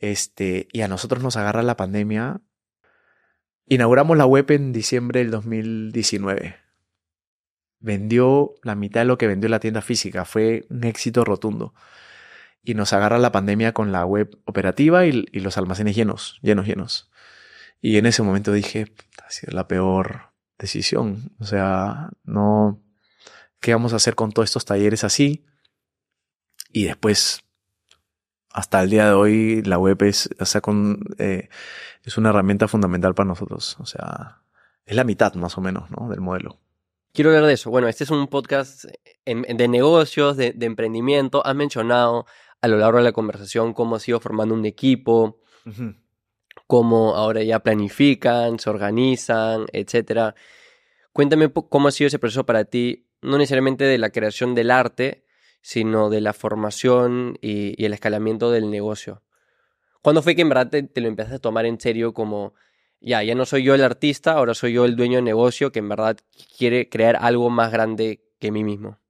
Este, 0.00 0.66
y 0.72 0.80
a 0.80 0.88
nosotros 0.88 1.22
nos 1.22 1.36
agarra 1.36 1.62
la 1.62 1.76
pandemia. 1.76 2.40
Inauguramos 3.68 4.16
la 4.16 4.26
web 4.26 4.50
en 4.50 4.72
diciembre 4.72 5.20
del 5.20 5.30
2019. 5.30 6.56
Vendió 7.78 8.56
la 8.64 8.74
mitad 8.74 9.02
de 9.02 9.04
lo 9.04 9.16
que 9.16 9.28
vendió 9.28 9.48
la 9.48 9.60
tienda 9.60 9.80
física. 9.80 10.24
Fue 10.24 10.66
un 10.70 10.82
éxito 10.82 11.24
rotundo 11.24 11.72
y 12.64 12.74
nos 12.74 12.92
agarra 12.92 13.18
la 13.18 13.30
pandemia 13.30 13.72
con 13.72 13.92
la 13.92 14.06
web 14.06 14.40
operativa 14.46 15.04
y, 15.04 15.12
los 15.32 15.58
almacenes 15.58 15.94
llenos, 15.94 16.38
llenos, 16.42 16.66
llenos. 16.66 17.10
Y 17.80 17.98
en 17.98 18.06
ese 18.06 18.22
momento 18.22 18.52
dije, 18.52 18.94
ha 19.24 19.30
sido 19.30 19.52
la 19.52 19.68
peor 19.68 20.32
decisión. 20.58 21.32
O 21.38 21.44
sea, 21.44 22.08
no, 22.24 22.82
¿qué 23.60 23.74
vamos 23.74 23.92
a 23.92 23.96
hacer 23.96 24.14
con 24.14 24.32
todos 24.32 24.48
estos 24.48 24.64
talleres 24.64 25.04
así? 25.04 25.44
Y 26.72 26.84
después, 26.84 27.42
hasta 28.50 28.82
el 28.82 28.88
día 28.88 29.06
de 29.08 29.12
hoy, 29.12 29.62
la 29.62 29.78
web 29.78 30.02
es, 30.02 30.30
o 30.40 30.46
sea, 30.46 30.62
con, 30.62 31.00
eh, 31.18 31.50
es 32.02 32.16
una 32.16 32.30
herramienta 32.30 32.66
fundamental 32.66 33.14
para 33.14 33.28
nosotros. 33.28 33.76
O 33.78 33.84
sea, 33.84 34.42
es 34.86 34.96
la 34.96 35.04
mitad 35.04 35.34
más 35.34 35.58
o 35.58 35.60
menos, 35.60 35.90
¿no? 35.90 36.08
Del 36.08 36.22
modelo. 36.22 36.58
Quiero 37.12 37.30
hablar 37.30 37.46
de 37.46 37.52
eso. 37.52 37.70
Bueno, 37.70 37.88
este 37.88 38.04
es 38.04 38.10
un 38.10 38.26
podcast 38.26 38.86
de 39.24 39.68
negocios, 39.68 40.36
de, 40.36 40.52
de 40.52 40.66
emprendimiento. 40.66 41.46
Has 41.46 41.54
mencionado 41.54 42.26
a 42.64 42.68
lo 42.68 42.78
largo 42.78 42.96
de 42.96 43.04
la 43.04 43.12
conversación 43.12 43.74
cómo 43.74 43.96
has 43.96 44.08
ido 44.08 44.20
formando 44.20 44.54
un 44.54 44.64
equipo, 44.64 45.38
cómo 46.66 47.14
ahora 47.14 47.42
ya 47.42 47.58
planifican, 47.60 48.58
se 48.58 48.70
organizan, 48.70 49.66
etc. 49.74 50.34
Cuéntame 51.12 51.52
cómo 51.52 51.88
ha 51.88 51.90
sido 51.90 52.08
ese 52.08 52.18
proceso 52.18 52.46
para 52.46 52.64
ti, 52.64 53.06
no 53.20 53.36
necesariamente 53.36 53.84
de 53.84 53.98
la 53.98 54.08
creación 54.08 54.54
del 54.54 54.70
arte, 54.70 55.26
sino 55.60 56.08
de 56.08 56.22
la 56.22 56.32
formación 56.32 57.36
y, 57.42 57.84
el 57.84 57.92
escalamiento 57.92 58.50
del 58.50 58.70
negocio. 58.70 59.22
¿Cuándo 60.00 60.22
fue 60.22 60.34
que 60.34 60.40
en 60.40 60.48
verdad 60.48 60.70
te, 60.70 60.82
te, 60.84 61.02
lo 61.02 61.08
empezaste 61.08 61.36
a 61.36 61.40
tomar 61.40 61.66
en 61.66 61.78
serio 61.78 62.14
como, 62.14 62.54
ya, 62.98 63.22
ya 63.22 63.34
no 63.34 63.44
soy 63.44 63.62
yo 63.62 63.74
el 63.74 63.84
artista, 63.84 64.32
ahora 64.32 64.54
soy 64.54 64.72
yo 64.72 64.86
el 64.86 64.96
dueño 64.96 65.16
de 65.16 65.22
negocio 65.22 65.70
que 65.70 65.80
en 65.80 65.90
verdad 65.90 66.16
quiere 66.56 66.88
crear 66.88 67.18
algo 67.20 67.50
más 67.50 67.70
grande 67.70 68.24
que 68.38 68.50
mí 68.50 68.64
mismo? 68.64 69.03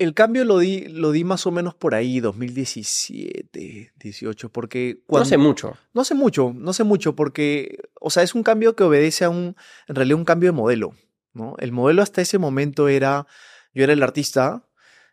El 0.00 0.14
cambio 0.14 0.46
lo 0.46 0.56
di, 0.56 0.86
lo 0.88 1.12
di 1.12 1.24
más 1.24 1.46
o 1.46 1.50
menos 1.50 1.74
por 1.74 1.94
ahí, 1.94 2.20
2017, 2.20 3.92
18, 3.96 4.48
porque... 4.48 5.02
no 5.06 5.18
hace 5.18 5.36
mucho. 5.36 5.76
No 5.92 6.00
hace 6.00 6.14
mucho, 6.14 6.54
no 6.56 6.70
hace 6.70 6.84
mucho, 6.84 7.14
porque, 7.14 7.76
o 8.00 8.08
sea, 8.08 8.22
es 8.22 8.34
un 8.34 8.42
cambio 8.42 8.74
que 8.74 8.82
obedece 8.82 9.26
a 9.26 9.28
un, 9.28 9.56
en 9.88 9.94
realidad, 9.94 10.16
un 10.16 10.24
cambio 10.24 10.48
de 10.48 10.56
modelo, 10.56 10.94
¿no? 11.34 11.54
El 11.58 11.72
modelo 11.72 12.00
hasta 12.00 12.22
ese 12.22 12.38
momento 12.38 12.88
era, 12.88 13.26
yo 13.74 13.84
era 13.84 13.92
el 13.92 14.02
artista, 14.02 14.66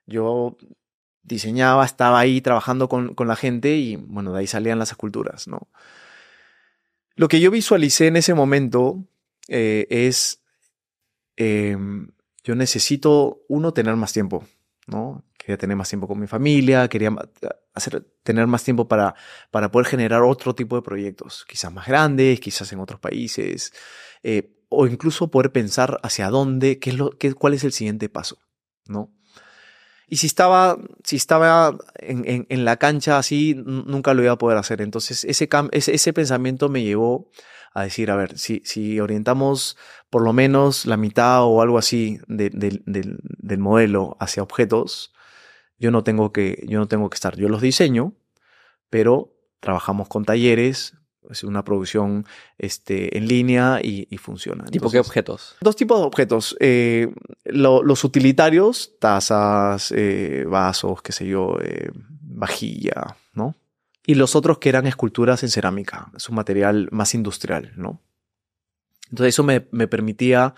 yo 0.05 0.55
diseñaba, 1.21 1.83
estaba 1.83 2.17
ahí 2.17 2.39
trabajando 2.39 2.87
con, 2.87 3.13
con 3.13 3.27
la 3.27 3.35
gente 3.35 3.75
y, 3.75 3.97
bueno, 3.97 4.31
de 4.31 4.39
ahí 4.39 4.47
salían 4.47 4.79
las 4.79 4.91
esculturas, 4.91 5.49
¿no? 5.49 5.67
Lo 7.17 7.27
que 7.27 7.41
yo 7.41 7.51
visualicé 7.51 8.07
en 8.07 8.15
ese 8.15 8.33
momento 8.33 9.03
eh, 9.49 9.85
es, 9.89 10.41
em, 11.35 12.11
yo 12.45 12.55
necesito, 12.55 13.41
uno, 13.49 13.73
tener 13.73 13.97
más 13.97 14.13
tiempo 14.13 14.47
¿no? 14.87 15.23
Quería 15.37 15.57
tener 15.57 15.77
más 15.77 15.89
tiempo 15.89 16.07
con 16.07 16.19
mi 16.19 16.27
familia, 16.27 16.87
quería 16.87 17.13
hacer, 17.73 18.05
tener 18.23 18.47
más 18.47 18.63
tiempo 18.63 18.87
para, 18.87 19.15
para 19.51 19.69
poder 19.69 19.87
generar 19.87 20.23
otro 20.23 20.55
tipo 20.55 20.75
de 20.75 20.81
proyectos, 20.81 21.45
quizás 21.47 21.71
más 21.71 21.87
grandes, 21.87 22.39
quizás 22.39 22.71
en 22.73 22.79
otros 22.79 22.99
países, 22.99 23.73
eh, 24.23 24.53
o 24.69 24.87
incluso 24.87 25.29
poder 25.29 25.51
pensar 25.51 25.99
hacia 26.03 26.29
dónde, 26.29 26.79
qué 26.79 26.89
es 26.89 26.97
lo, 26.97 27.11
qué, 27.11 27.33
cuál 27.33 27.53
es 27.53 27.63
el 27.63 27.71
siguiente 27.71 28.09
paso, 28.09 28.39
¿no? 28.87 29.13
Y 30.09 30.17
si 30.17 30.27
estaba, 30.27 30.77
si 31.03 31.17
estaba 31.17 31.77
en, 31.95 32.45
en, 32.47 32.65
la 32.65 32.77
cancha 32.77 33.17
así, 33.17 33.55
nunca 33.55 34.13
lo 34.13 34.23
iba 34.23 34.31
a 34.31 34.37
poder 34.37 34.57
hacer. 34.57 34.81
Entonces, 34.81 35.25
ese, 35.25 35.49
ese, 35.73 35.95
ese 35.95 36.13
pensamiento 36.13 36.69
me 36.69 36.81
llevó 36.81 37.29
a 37.77 37.83
decir, 37.83 38.09
a 38.09 38.15
ver, 38.15 38.39
si, 38.39 38.63
si 38.65 38.99
orientamos 38.99 39.77
por 40.09 40.23
lo 40.23 40.33
menos 40.33 40.87
la 40.87 40.97
mitad 40.97 41.43
o 41.43 41.61
algo 41.61 41.77
así 41.77 42.19
del 42.27 43.59
modelo 43.59 44.17
hacia 44.19 44.41
objetos, 44.41 45.13
yo 45.77 45.91
no 45.91 46.03
tengo 46.03 46.33
que, 46.33 46.65
yo 46.67 46.79
no 46.79 46.87
tengo 46.87 47.07
que 47.11 47.13
estar. 47.13 47.37
Yo 47.37 47.49
los 47.49 47.61
diseño, 47.61 48.15
pero 48.89 49.35
trabajamos 49.59 50.07
con 50.07 50.25
talleres, 50.25 50.95
Es 51.29 51.43
una 51.43 51.63
producción 51.63 52.25
este, 52.57 53.15
en 53.15 53.27
línea 53.27 53.79
y, 53.83 54.07
funciona. 54.17 54.63
¿Tipo 54.65 54.89
qué 54.89 54.99
objetos? 54.99 55.57
Dos 55.61 55.75
tipos 55.75 55.99
de 55.99 56.05
objetos. 56.07 56.57
Eh, 56.59 57.13
los 57.43 58.03
utilitarios, 58.03 58.93
tazas, 58.99 59.91
eh, 59.95 60.45
vasos, 60.47 61.03
qué 61.03 61.11
sé 61.11 61.27
yo, 61.27 61.59
eh, 61.61 61.91
vajilla, 61.93 63.17
¿no? 63.33 63.55
Y 64.07 64.15
los 64.15 64.35
otros 64.35 64.57
que 64.57 64.69
eran 64.69 64.87
esculturas 64.87 65.43
en 65.43 65.49
cerámica, 65.49 66.11
es 66.17 66.27
un 66.29 66.35
material 66.35 66.87
más 66.91 67.13
industrial, 67.13 67.73
¿no? 67.75 68.01
Entonces 69.11 69.35
eso 69.35 69.43
me, 69.43 69.61
permitía 69.61 70.55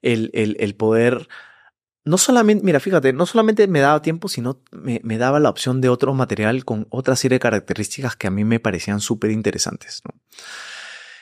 el, 0.00 0.30
el 0.32 0.74
poder 0.74 1.28
no 2.04 2.18
solamente, 2.18 2.64
mira, 2.64 2.80
fíjate, 2.80 3.12
no 3.12 3.26
solamente 3.26 3.68
me 3.68 3.80
daba 3.80 4.02
tiempo, 4.02 4.28
sino 4.28 4.60
me, 4.72 5.00
daba 5.18 5.38
la 5.38 5.50
opción 5.50 5.80
de 5.80 5.88
otro 5.88 6.14
material 6.14 6.64
con 6.64 6.86
otra 6.90 7.14
serie 7.14 7.36
de 7.36 7.40
características 7.40 8.16
que 8.16 8.26
a 8.26 8.30
mí 8.30 8.44
me 8.44 8.58
parecían 8.58 9.00
súper 9.00 9.30
interesantes. 9.30 10.02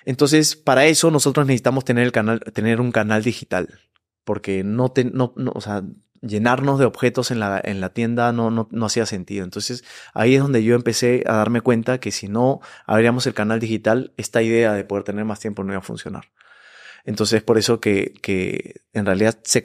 Entonces, 0.07 0.57
para 0.57 0.87
eso 0.87 1.11
nosotros 1.11 1.47
necesitamos 1.47 1.85
tener, 1.85 2.05
el 2.05 2.13
canal, 2.13 2.41
tener 2.55 2.81
un 2.81 2.93
canal 2.93 3.23
digital, 3.23 3.79
porque 4.25 4.65
no, 4.65 4.93
no, 5.13 5.35
o 5.55 5.61
sea, 5.61 5.83
llenarnos 6.23 6.79
de 6.79 6.85
objetos 6.85 7.31
en 7.31 7.41
la, 7.41 7.61
en 7.63 7.81
la 7.81 7.91
tienda 7.91 8.33
no, 8.33 8.51
no, 8.51 8.69
no 8.71 8.87
hacía 8.87 9.07
sentido. 9.07 9.45
Entonces, 9.45 9.85
ahí 10.15 10.35
es 10.35 10.43
donde 10.43 10.63
yo 10.63 10.75
empecé 10.75 11.25
a 11.27 11.37
darme 11.37 11.61
cuenta 11.61 11.99
que 11.99 12.11
si 12.11 12.29
no 12.29 12.61
abríamos 12.87 13.27
el 13.27 13.35
canal 13.35 13.61
digital, 13.61 14.13
esta 14.17 14.43
idea 14.43 14.73
de 14.75 14.85
poder 14.85 15.05
tener 15.05 15.25
más 15.25 15.41
tiempo 15.41 15.65
no 15.65 15.73
iba 15.73 15.79
a 15.79 15.83
funcionar. 15.83 16.31
Entonces, 17.05 17.43
por 17.43 17.59
eso 17.59 17.81
que, 17.81 18.13
que 18.23 18.83
en 18.93 19.07
realidad 19.07 19.39
se 19.43 19.63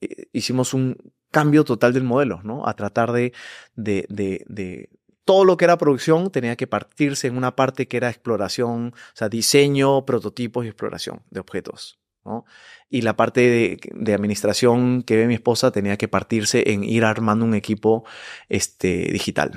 eh, 0.00 0.28
hicimos 0.32 0.74
un 0.74 0.96
cambio 1.30 1.64
total 1.64 1.92
del 1.92 2.04
modelo, 2.04 2.40
¿no? 2.44 2.68
A 2.68 2.74
tratar 2.74 3.12
de, 3.12 3.32
de, 3.74 4.06
de, 4.08 4.44
de 4.48 4.90
todo 5.24 5.44
lo 5.44 5.56
que 5.56 5.64
era 5.64 5.78
producción 5.78 6.30
tenía 6.30 6.56
que 6.56 6.66
partirse 6.66 7.26
en 7.26 7.36
una 7.36 7.56
parte 7.56 7.88
que 7.88 7.96
era 7.96 8.10
exploración, 8.10 8.88
o 8.94 9.16
sea, 9.16 9.28
diseño, 9.28 10.04
prototipos 10.04 10.64
y 10.64 10.68
exploración 10.68 11.22
de 11.30 11.40
objetos. 11.40 11.98
¿No? 12.24 12.44
Y 12.88 13.02
la 13.02 13.16
parte 13.16 13.78
de, 13.92 14.14
administración 14.14 15.02
que 15.02 15.16
ve 15.16 15.26
mi 15.26 15.34
esposa 15.34 15.70
tenía 15.72 15.96
que 15.96 16.08
partirse 16.08 16.70
en 16.72 16.84
ir 16.84 17.04
armando 17.04 17.44
un 17.44 17.54
equipo 17.54 18.04
este, 18.48 19.10
digital, 19.12 19.52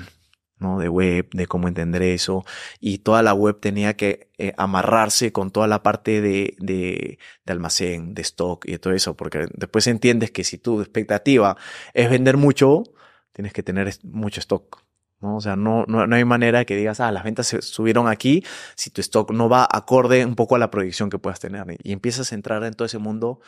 ¿no? 0.58 0.78
De 0.78 0.88
web, 0.88 1.28
de 1.32 1.46
cómo 1.46 1.68
entender 1.68 2.02
eso. 2.02 2.44
Y 2.80 2.98
toda 2.98 3.22
la 3.22 3.34
web 3.34 3.60
tenía 3.60 3.94
que 3.96 4.30
eh, 4.38 4.52
amarrarse 4.56 5.32
con 5.32 5.50
toda 5.50 5.66
la 5.68 5.82
parte 5.82 6.20
de, 6.20 6.56
de, 6.58 7.18
de, 7.44 7.52
almacén, 7.52 8.14
de 8.14 8.22
stock 8.22 8.64
y 8.68 8.78
todo 8.78 8.92
eso, 8.92 9.16
porque 9.16 9.46
después 9.54 9.86
entiendes 9.86 10.30
que 10.30 10.44
si 10.44 10.58
tu 10.58 10.80
expectativa 10.80 11.56
es 11.94 12.10
vender 12.10 12.36
mucho, 12.36 12.84
tienes 13.32 13.52
que 13.52 13.62
tener 13.62 13.92
mucho 14.02 14.40
stock. 14.40 14.87
¿No? 15.20 15.36
O 15.36 15.40
sea, 15.40 15.56
no, 15.56 15.84
no, 15.88 16.06
no 16.06 16.16
hay 16.16 16.24
manera 16.24 16.64
que 16.64 16.76
digas, 16.76 17.00
ah, 17.00 17.12
las 17.12 17.24
ventas 17.24 17.46
se 17.46 17.62
subieron 17.62 18.08
aquí 18.08 18.44
si 18.76 18.90
tu 18.90 19.00
stock 19.00 19.30
no 19.32 19.48
va 19.48 19.66
acorde 19.70 20.24
un 20.24 20.34
poco 20.34 20.56
a 20.56 20.58
la 20.58 20.70
proyección 20.70 21.10
que 21.10 21.18
puedas 21.18 21.40
tener. 21.40 21.64
Y 21.82 21.92
empiezas 21.92 22.32
a 22.32 22.34
entrar 22.34 22.62
en 22.64 22.74
todo 22.74 22.86
ese 22.86 22.98
mundo 22.98 23.40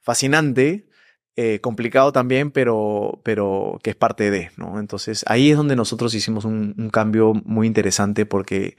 fascinante 0.00 0.86
eh, 1.34 1.60
complicado 1.60 2.12
también, 2.12 2.50
pero, 2.50 3.22
pero 3.24 3.78
que 3.82 3.90
es 3.90 3.96
parte 3.96 4.30
de, 4.30 4.50
¿no? 4.58 4.78
Entonces 4.78 5.24
ahí 5.26 5.50
es 5.50 5.56
donde 5.56 5.76
nosotros 5.76 6.14
hicimos 6.14 6.44
un, 6.44 6.90
cambio 6.92 7.32
muy 7.32 7.66
interesante 7.66 8.26
porque 8.26 8.76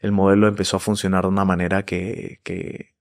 el 0.00 0.12
modelo 0.12 0.46
empezó 0.46 0.76
a 0.76 0.80
funcionar 0.80 1.22
de 1.22 1.28
una 1.28 1.46
manera 1.46 1.86
que, 1.86 2.40
que, 2.42 2.92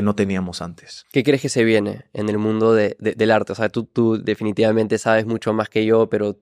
no 0.00 0.14
teníamos 0.14 0.62
antes. 0.62 1.06
¿Qué 1.12 1.22
crees 1.22 1.42
que 1.42 1.48
se 1.48 1.64
viene 1.64 2.04
en 2.12 2.28
el 2.28 2.38
mundo 2.38 2.72
de, 2.72 2.96
del 2.98 3.30
arte? 3.30 3.52
O 3.52 3.54
sea, 3.56 3.68
tú, 3.68 3.84
tú 3.84 4.22
definitivamente 4.22 4.96
sabes 4.96 5.26
mucho 5.26 5.52
más 5.52 5.68
que 5.68 5.84
yo, 5.84 6.08
pero 6.08 6.38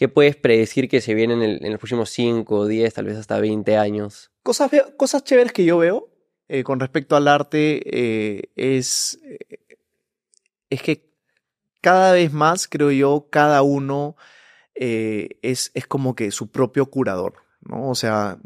¿qué 0.00 0.08
puedes 0.08 0.34
predecir 0.34 0.88
que 0.88 1.02
se 1.02 1.12
viene 1.12 1.34
en, 1.34 1.70
los 1.72 1.78
próximos 1.78 2.08
5, 2.08 2.66
10, 2.66 2.94
tal 2.94 3.04
vez 3.04 3.18
hasta 3.18 3.38
20 3.38 3.76
años? 3.76 4.30
Cosas, 4.42 4.70
cosas 4.96 5.24
chéveres 5.24 5.52
que 5.52 5.66
yo 5.66 5.76
veo 5.76 6.08
eh, 6.48 6.64
con 6.64 6.80
respecto 6.80 7.16
al 7.16 7.28
arte 7.28 7.82
eh, 7.84 8.50
es, 8.56 9.20
es 10.70 10.80
que 10.80 11.12
cada 11.82 12.12
vez 12.12 12.32
más, 12.32 12.66
creo 12.66 12.90
yo, 12.90 13.28
cada 13.30 13.60
uno 13.60 14.16
eh, 14.74 15.38
es, 15.42 15.70
es 15.74 15.86
como 15.86 16.14
que 16.14 16.30
su 16.30 16.50
propio 16.50 16.86
curador, 16.86 17.34
¿no? 17.60 17.90
O 17.90 17.94
sea, 17.94 18.38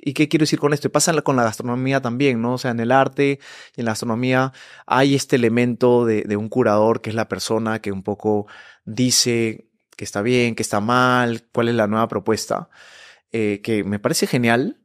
¿Y 0.00 0.14
qué 0.14 0.28
quiero 0.28 0.44
decir 0.44 0.58
con 0.58 0.72
esto? 0.72 0.90
Pasa 0.90 1.12
con 1.22 1.36
la 1.36 1.44
gastronomía 1.44 2.00
también, 2.00 2.40
¿no? 2.40 2.54
O 2.54 2.58
sea, 2.58 2.70
en 2.70 2.80
el 2.80 2.92
arte 2.92 3.40
y 3.76 3.80
en 3.80 3.84
la 3.84 3.92
gastronomía 3.92 4.52
hay 4.86 5.14
este 5.14 5.36
elemento 5.36 6.06
de, 6.06 6.36
un 6.36 6.48
curador 6.48 7.02
que 7.02 7.10
es 7.10 7.16
la 7.16 7.28
persona 7.28 7.80
que 7.80 7.92
un 7.92 8.02
poco 8.02 8.46
dice 8.86 9.68
que 9.96 10.04
está 10.04 10.22
bien, 10.22 10.54
que 10.54 10.62
está 10.62 10.80
mal, 10.80 11.44
cuál 11.52 11.68
es 11.68 11.74
la 11.74 11.86
nueva 11.86 12.08
propuesta, 12.08 12.68
eh, 13.32 13.60
que 13.62 13.84
me 13.84 13.98
parece 13.98 14.26
genial, 14.26 14.80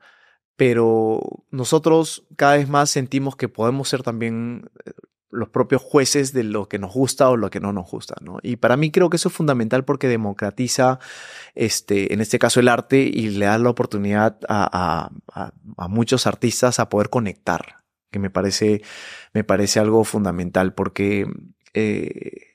pero 0.55 1.21
nosotros 1.51 2.25
cada 2.35 2.57
vez 2.57 2.69
más 2.69 2.89
sentimos 2.89 3.35
que 3.35 3.49
podemos 3.49 3.89
ser 3.89 4.03
también 4.03 4.69
eh, 4.85 4.91
los 5.29 5.49
propios 5.49 5.81
jueces 5.81 6.34
de 6.34 6.43
lo 6.43 6.67
que 6.67 6.79
nos 6.79 6.93
gusta 6.93 7.29
o 7.29 7.38
lo 7.38 7.49
que 7.49 7.59
no 7.59 7.73
nos 7.73 7.89
gusta, 7.89 8.15
¿no? 8.21 8.39
Y 8.41 8.55
para 8.55 8.77
mí 8.77 8.91
creo 8.91 9.09
que 9.09 9.17
eso 9.17 9.29
es 9.29 9.35
fundamental 9.35 9.85
porque 9.85 10.07
democratiza, 10.07 10.99
este, 11.53 12.13
en 12.13 12.21
este 12.21 12.39
caso 12.39 12.59
el 12.59 12.69
arte 12.69 13.01
y 13.01 13.29
le 13.29 13.45
da 13.45 13.57
la 13.57 13.69
oportunidad 13.69 14.38
a 14.47 15.09
muchos 15.89 16.27
artistas 16.27 16.79
a 16.79 16.89
poder 16.89 17.09
conectar, 17.09 17.84
que 18.11 18.19
me 18.19 18.29
parece, 18.29 18.81
me 19.34 19.43
parece 19.43 19.79
algo 19.79 20.03
fundamental 20.03 20.73
porque 20.73 21.27
eh, 21.73 22.47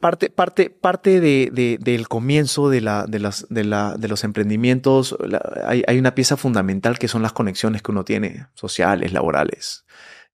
parte, 0.00 0.30
parte, 0.30 0.70
parte 0.70 1.20
de, 1.20 1.78
del 1.80 2.08
comienzo 2.08 2.70
de, 2.70 2.80
la, 2.80 3.06
de, 3.06 3.18
las, 3.20 3.46
de, 3.50 3.64
la, 3.64 3.96
de 3.96 4.08
los 4.08 4.24
emprendimientos, 4.24 5.16
hay, 5.64 5.84
hay, 5.86 5.98
una 5.98 6.14
pieza 6.14 6.36
fundamental 6.36 6.98
que 6.98 7.08
son 7.08 7.22
las 7.22 7.32
conexiones 7.32 7.82
que 7.82 7.92
uno 7.92 8.04
tiene, 8.04 8.46
sociales, 8.54 9.12
laborales, 9.12 9.84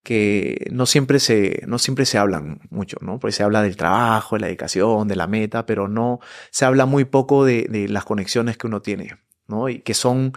que 0.02 0.68
no 0.70 0.86
siempre 0.86 1.18
se, 1.18 1.62
no 1.66 1.78
siempre 1.78 2.06
se 2.06 2.16
hablan 2.16 2.60
mucho, 2.70 2.96
¿no? 3.00 3.18
Porque 3.18 3.32
se 3.32 3.42
habla 3.42 3.62
del 3.62 3.76
trabajo, 3.76 4.36
de 4.36 4.40
la 4.40 4.46
dedicación, 4.46 5.08
de 5.08 5.16
la 5.16 5.26
meta, 5.26 5.66
pero 5.66 5.88
no, 5.88 6.20
se 6.50 6.64
habla 6.64 6.86
muy 6.86 7.04
poco 7.04 7.44
de, 7.44 7.66
de 7.68 7.88
las 7.88 8.04
conexiones 8.04 8.56
que 8.56 8.68
uno 8.68 8.80
tiene, 8.82 9.18
¿no? 9.48 9.68
Y 9.68 9.80
que 9.80 9.94
son 9.94 10.32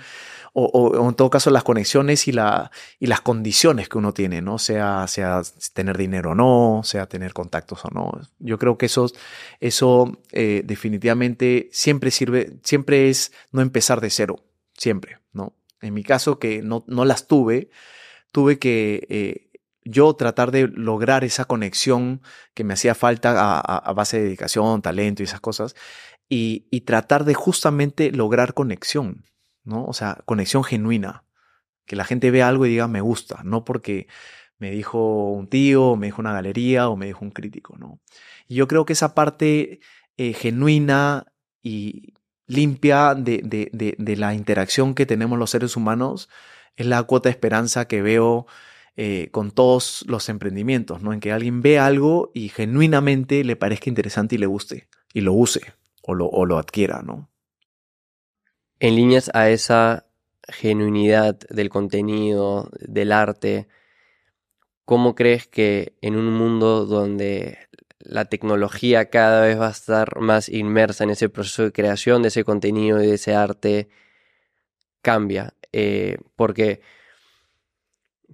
o, 0.61 1.10
en 1.10 1.15
todo 1.15 1.30
caso 1.30 1.49
las 1.49 1.64
conexiones 1.64 2.27
y, 2.27 2.31
la, 2.31 2.72
y 2.99 3.07
las 3.07 3.22
condiciones 3.22 3.90
que 3.90 3.98
uno 3.98 4.14
tiene, 4.14 4.41
¿no? 4.41 4.57
Sea, 4.57 5.07
sea 5.07 5.41
tener 5.73 5.98
dinero 5.98 6.31
o 6.31 6.36
no, 6.36 6.81
sea 6.84 7.07
tener 7.07 7.34
contactos 7.34 7.86
o 7.86 7.90
no. 7.94 8.11
Yo 8.40 8.57
creo 8.57 8.77
que 8.77 8.88
eso, 8.88 9.11
eso 9.60 10.19
eh, 10.31 10.61
definitivamente 10.65 11.69
siempre 11.72 12.11
sirve, 12.11 12.60
siempre 12.64 13.10
es 13.10 13.31
no 13.52 13.61
empezar 13.61 14.02
de 14.02 14.10
cero, 14.10 14.44
siempre, 14.77 15.19
¿no? 15.34 15.53
En 15.81 15.94
mi 15.94 16.03
caso 16.03 16.40
que 16.40 16.61
no, 16.61 16.84
no 16.88 17.06
las 17.06 17.27
tuve, 17.27 17.69
tuve 18.31 18.60
que 18.60 19.07
eh, 19.10 19.49
yo 19.86 20.14
tratar 20.14 20.52
de 20.52 20.68
lograr 20.68 21.23
esa 21.23 21.45
conexión 21.45 22.22
que 22.53 22.64
me 22.64 22.73
hacía 22.73 22.95
falta 22.95 23.60
a, 23.60 23.94
base 23.94 24.18
de 24.18 24.23
dedicación, 24.26 24.81
talento 24.81 25.23
y 25.23 25.26
esas 25.26 25.40
cosas, 25.40 25.76
y, 26.27 26.68
y 26.69 26.81
tratar 26.81 27.23
de 27.23 27.34
justamente 27.34 28.11
lograr 28.11 28.53
conexión. 28.53 29.23
¿No? 29.64 29.86
O 29.86 29.94
sea, 29.94 30.22
conexión 30.26 30.64
genuina. 30.64 31.23
Que 31.86 31.95
la 31.95 32.06
gente 32.06 32.31
vea 32.31 32.48
algo 32.48 32.65
y 32.65 32.69
diga 32.69 32.88
me 32.88 33.02
gusta, 33.02 33.41
no 33.44 33.65
porque 33.65 34.07
me 34.60 34.72
dijo 34.72 35.31
un 35.31 35.48
tío, 35.48 35.86
o 35.86 35.95
me 35.95 36.07
dijo 36.07 36.22
una 36.22 36.34
galería 36.34 36.90
o 36.90 36.95
me 36.95 37.07
dijo 37.07 37.26
un 37.26 37.31
crítico, 37.31 37.77
¿no? 37.77 37.99
Y 38.48 38.56
yo 38.56 38.68
creo 38.68 38.86
que 38.86 38.94
esa 38.94 39.15
parte 39.15 39.80
eh, 40.18 40.34
genuina 40.34 41.26
y 41.64 42.14
limpia 42.45 43.15
de, 43.15 43.41
de, 43.44 43.95
de, 43.98 44.15
la 44.18 44.34
interacción 44.34 44.95
que 44.95 45.06
tenemos 45.06 45.40
los 45.40 45.52
seres 45.52 45.77
humanos 45.77 46.30
es 46.76 46.88
la 46.88 47.03
cuota 47.03 47.30
de 47.30 47.31
esperanza 47.31 47.88
que 47.88 48.02
veo 48.02 48.48
eh, 48.98 49.30
con 49.31 49.52
todos 49.52 50.03
los 50.07 50.30
emprendimientos, 50.30 51.02
¿no? 51.02 51.14
En 51.14 51.19
que 51.19 51.31
alguien 51.31 51.61
ve 51.61 51.80
algo 51.80 52.31
y 52.34 52.49
genuinamente 52.49 53.44
le 53.44 53.56
parezca 53.56 53.90
interesante 53.90 54.36
y 54.36 54.40
le 54.40 54.48
guste, 54.48 54.88
y 55.14 55.22
lo 55.22 55.34
use 55.34 55.61
o 56.02 56.15
lo, 56.15 56.27
o 56.27 56.45
lo 56.45 56.57
adquiera, 56.57 57.02
¿no? 57.02 57.30
En 58.80 58.95
líneas 58.95 59.30
a 59.34 59.49
esa 59.49 60.07
genuinidad 60.47 61.38
del 61.49 61.69
contenido, 61.69 62.69
del 62.80 63.11
arte, 63.11 63.68
¿cómo 64.85 65.15
crees 65.15 65.47
que 65.47 65.95
en 66.01 66.15
un 66.15 66.34
mundo 66.34 66.85
donde 66.85 67.57
la 67.99 68.26
tecnología 68.26 69.10
cada 69.10 69.45
vez 69.45 69.60
va 69.60 69.68
a 69.68 69.72
estar 69.72 70.19
más 70.19 70.49
inmersa 70.49 71.03
en 71.03 71.11
ese 71.11 71.30
proceso 71.30 71.64
de 71.64 71.72
creación 71.72 72.22
de 72.22 72.30
ese 72.30 72.43
contenido 72.43 73.03
y 73.03 73.07
de 73.07 73.15
ese 73.15 73.35
arte, 73.35 73.89
cambia? 75.01 75.53
Eh, 75.72 76.18
porque, 76.35 76.81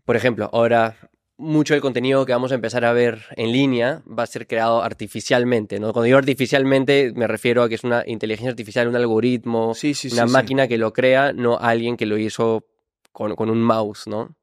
por 0.06 0.16
ejemplo, 0.16 0.50
ahora 0.54 1.10
mucho 1.38 1.74
del 1.74 1.82
contenido 1.82 2.26
que 2.26 2.32
vamos 2.32 2.52
a 2.52 2.56
empezar 2.56 2.86
a 2.86 2.94
ver 2.94 3.26
en 3.36 3.52
línea 3.52 4.02
va 4.08 4.24
a 4.24 4.28
ser 4.28 4.48
creado 4.48 4.82
artificialmente, 4.82 5.80
¿no? 5.80 5.92
Cuando 5.92 6.06
digo 6.06 6.18
artificialmente 6.18 7.12
me 7.16 7.28
refiero 7.28 7.64
a 7.64 7.70
que 7.70 7.76
es 7.76 7.84
una 7.84 8.04
inteligencia 8.06 8.52
artificial, 8.52 8.88
un 8.88 8.96
algoritmo, 8.96 9.74
una 10.12 10.26
máquina 10.28 10.68
que 10.68 10.78
lo 10.78 10.94
crea, 10.94 11.34
no 11.34 11.58
alguien 11.58 11.98
que 11.98 12.06
lo 12.06 12.18
hizo 12.18 12.66
con, 13.12 13.50
un 13.50 13.62
mouse, 13.62 14.08
¿no? 14.08 14.36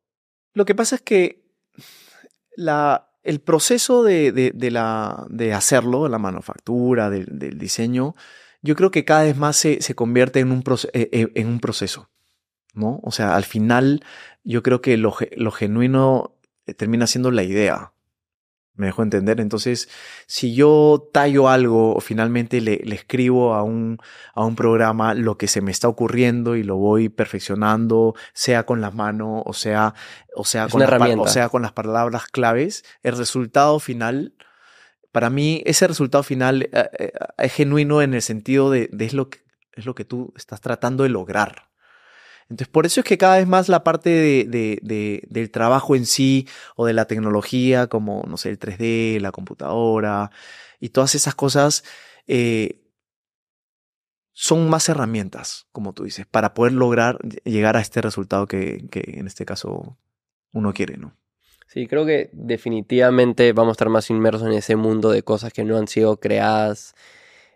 Lo 0.55 0.65
que 0.65 0.75
pasa 0.75 0.97
es 0.97 1.03
que 1.03 1.45
la, 2.57 3.11
el 3.23 3.41
proceso 3.41 4.03
de, 4.03 4.53
la, 4.71 5.27
de 5.31 5.53
hacerlo, 5.55 6.09
la 6.09 6.19
manufactura, 6.19 7.09
del, 7.09 7.59
diseño, 7.59 8.15
yo 8.61 8.77
creo 8.77 8.91
que 8.91 9.05
cada 9.05 9.25
vez 9.25 9.37
más 9.37 9.57
se, 9.57 9.95
convierte 9.95 10.41
en 10.41 10.53
un, 10.53 10.63
eh, 10.93 11.09
eh, 11.13 11.33
en 11.35 11.49
un 11.49 11.61
proceso. 11.61 12.11
¿no? 12.75 13.01
O 13.03 13.13
sea, 13.13 13.35
al 13.37 13.45
final 13.45 14.05
yo 14.45 14.63
creo 14.63 14.81
que 14.81 14.97
lo, 14.97 15.15
lo 15.37 15.51
genuino 15.51 16.35
termina 16.75 17.07
siendo 17.07 17.31
la 17.31 17.43
idea. 17.43 17.93
Me 18.75 18.87
dejo 18.87 19.03
entender. 19.03 19.41
Entonces, 19.41 19.91
si 20.27 20.55
yo 20.55 21.11
tallo 21.13 21.51
algo 21.51 21.95
o 21.95 22.01
finalmente 22.01 22.63
le, 22.63 22.81
le, 22.85 22.95
escribo 22.95 23.55
a 23.55 23.63
un, 23.63 23.99
a 24.35 24.45
un 24.45 24.57
programa 24.57 25.13
lo 25.13 25.37
que 25.37 25.47
se 25.47 25.61
me 25.61 25.71
está 25.71 25.89
ocurriendo 25.89 26.57
y 26.57 26.63
lo 26.63 26.77
voy 26.77 27.11
perfeccionando, 27.11 28.15
sea 28.33 28.65
con 28.65 28.81
las 28.81 28.95
manos 28.95 29.43
o 29.45 29.53
sea, 29.53 29.95
o 30.35 30.45
sea, 30.45 30.69
con, 30.69 30.81
las, 30.81 30.91
o 31.19 31.29
sea 31.29 31.51
con 31.51 31.61
las 31.61 31.73
palabras 31.73 32.27
claves, 32.29 32.83
el 33.03 33.17
resultado 33.17 33.79
final, 33.79 34.35
para 35.13 35.29
mí, 35.29 35.63
ese 35.67 35.87
resultado 35.87 36.23
final 36.23 36.63
eh, 36.63 36.89
eh, 36.99 37.13
es 37.37 37.53
genuino 37.53 38.01
en 38.01 38.15
el 38.15 38.23
sentido 38.23 38.71
de, 38.71 38.89
de 38.91 39.05
es, 39.05 39.13
lo 39.13 39.29
que, 39.29 39.41
es 39.75 39.85
lo 39.85 39.95
que 39.95 40.07
tú 40.07 40.33
estás 40.35 40.63
tratando 40.63 41.03
de 41.03 41.11
lograr. 41.11 41.72
Entonces, 42.51 42.69
por 42.69 42.87
eso 42.87 43.01
es 43.01 43.07
que 43.07 43.19
cada 43.19 43.39
vez 43.39 43.47
más 43.47 43.69
la 43.69 43.85
parte 43.85 44.11
de, 44.11 45.21
del 45.29 45.51
trabajo 45.51 45.97
en 45.97 46.07
sí 46.07 46.47
o 46.77 46.87
de 46.87 46.93
la 46.93 47.07
tecnología, 47.07 47.87
como, 47.87 48.25
no 48.29 48.37
sé, 48.37 48.51
el 48.51 48.59
3D, 48.59 49.21
la 49.21 49.33
computadora 49.33 50.31
y 50.81 50.91
todas 50.91 51.15
esas 51.15 51.35
cosas, 51.35 51.85
eh, 52.27 52.83
son 54.33 54.69
más 54.69 54.89
herramientas, 54.89 55.67
como 55.73 55.93
tú 55.93 56.05
dices, 56.05 56.27
para 56.27 56.55
poder 56.55 56.73
lograr 56.73 57.19
llegar 57.45 57.77
a 57.77 57.81
este 57.81 58.01
resultado 58.01 58.47
que, 58.47 58.87
que 58.91 59.03
en 59.19 59.27
este 59.27 59.45
caso 59.45 59.99
uno 60.53 60.73
quiere, 60.73 60.97
¿no? 60.97 61.17
Sí, 61.73 61.87
creo 61.87 62.05
que 62.05 62.29
definitivamente 62.35 63.53
vamos 63.55 63.71
a 63.71 63.77
estar 63.77 63.89
más 63.89 64.11
inmersos 64.11 64.47
en 64.47 64.53
ese 64.53 64.77
mundo 64.77 65.11
de 65.11 65.23
cosas 65.23 65.55
que 65.55 65.65
no 65.65 65.79
han 65.79 65.89
sido 65.89 66.21
creadas 66.21 66.95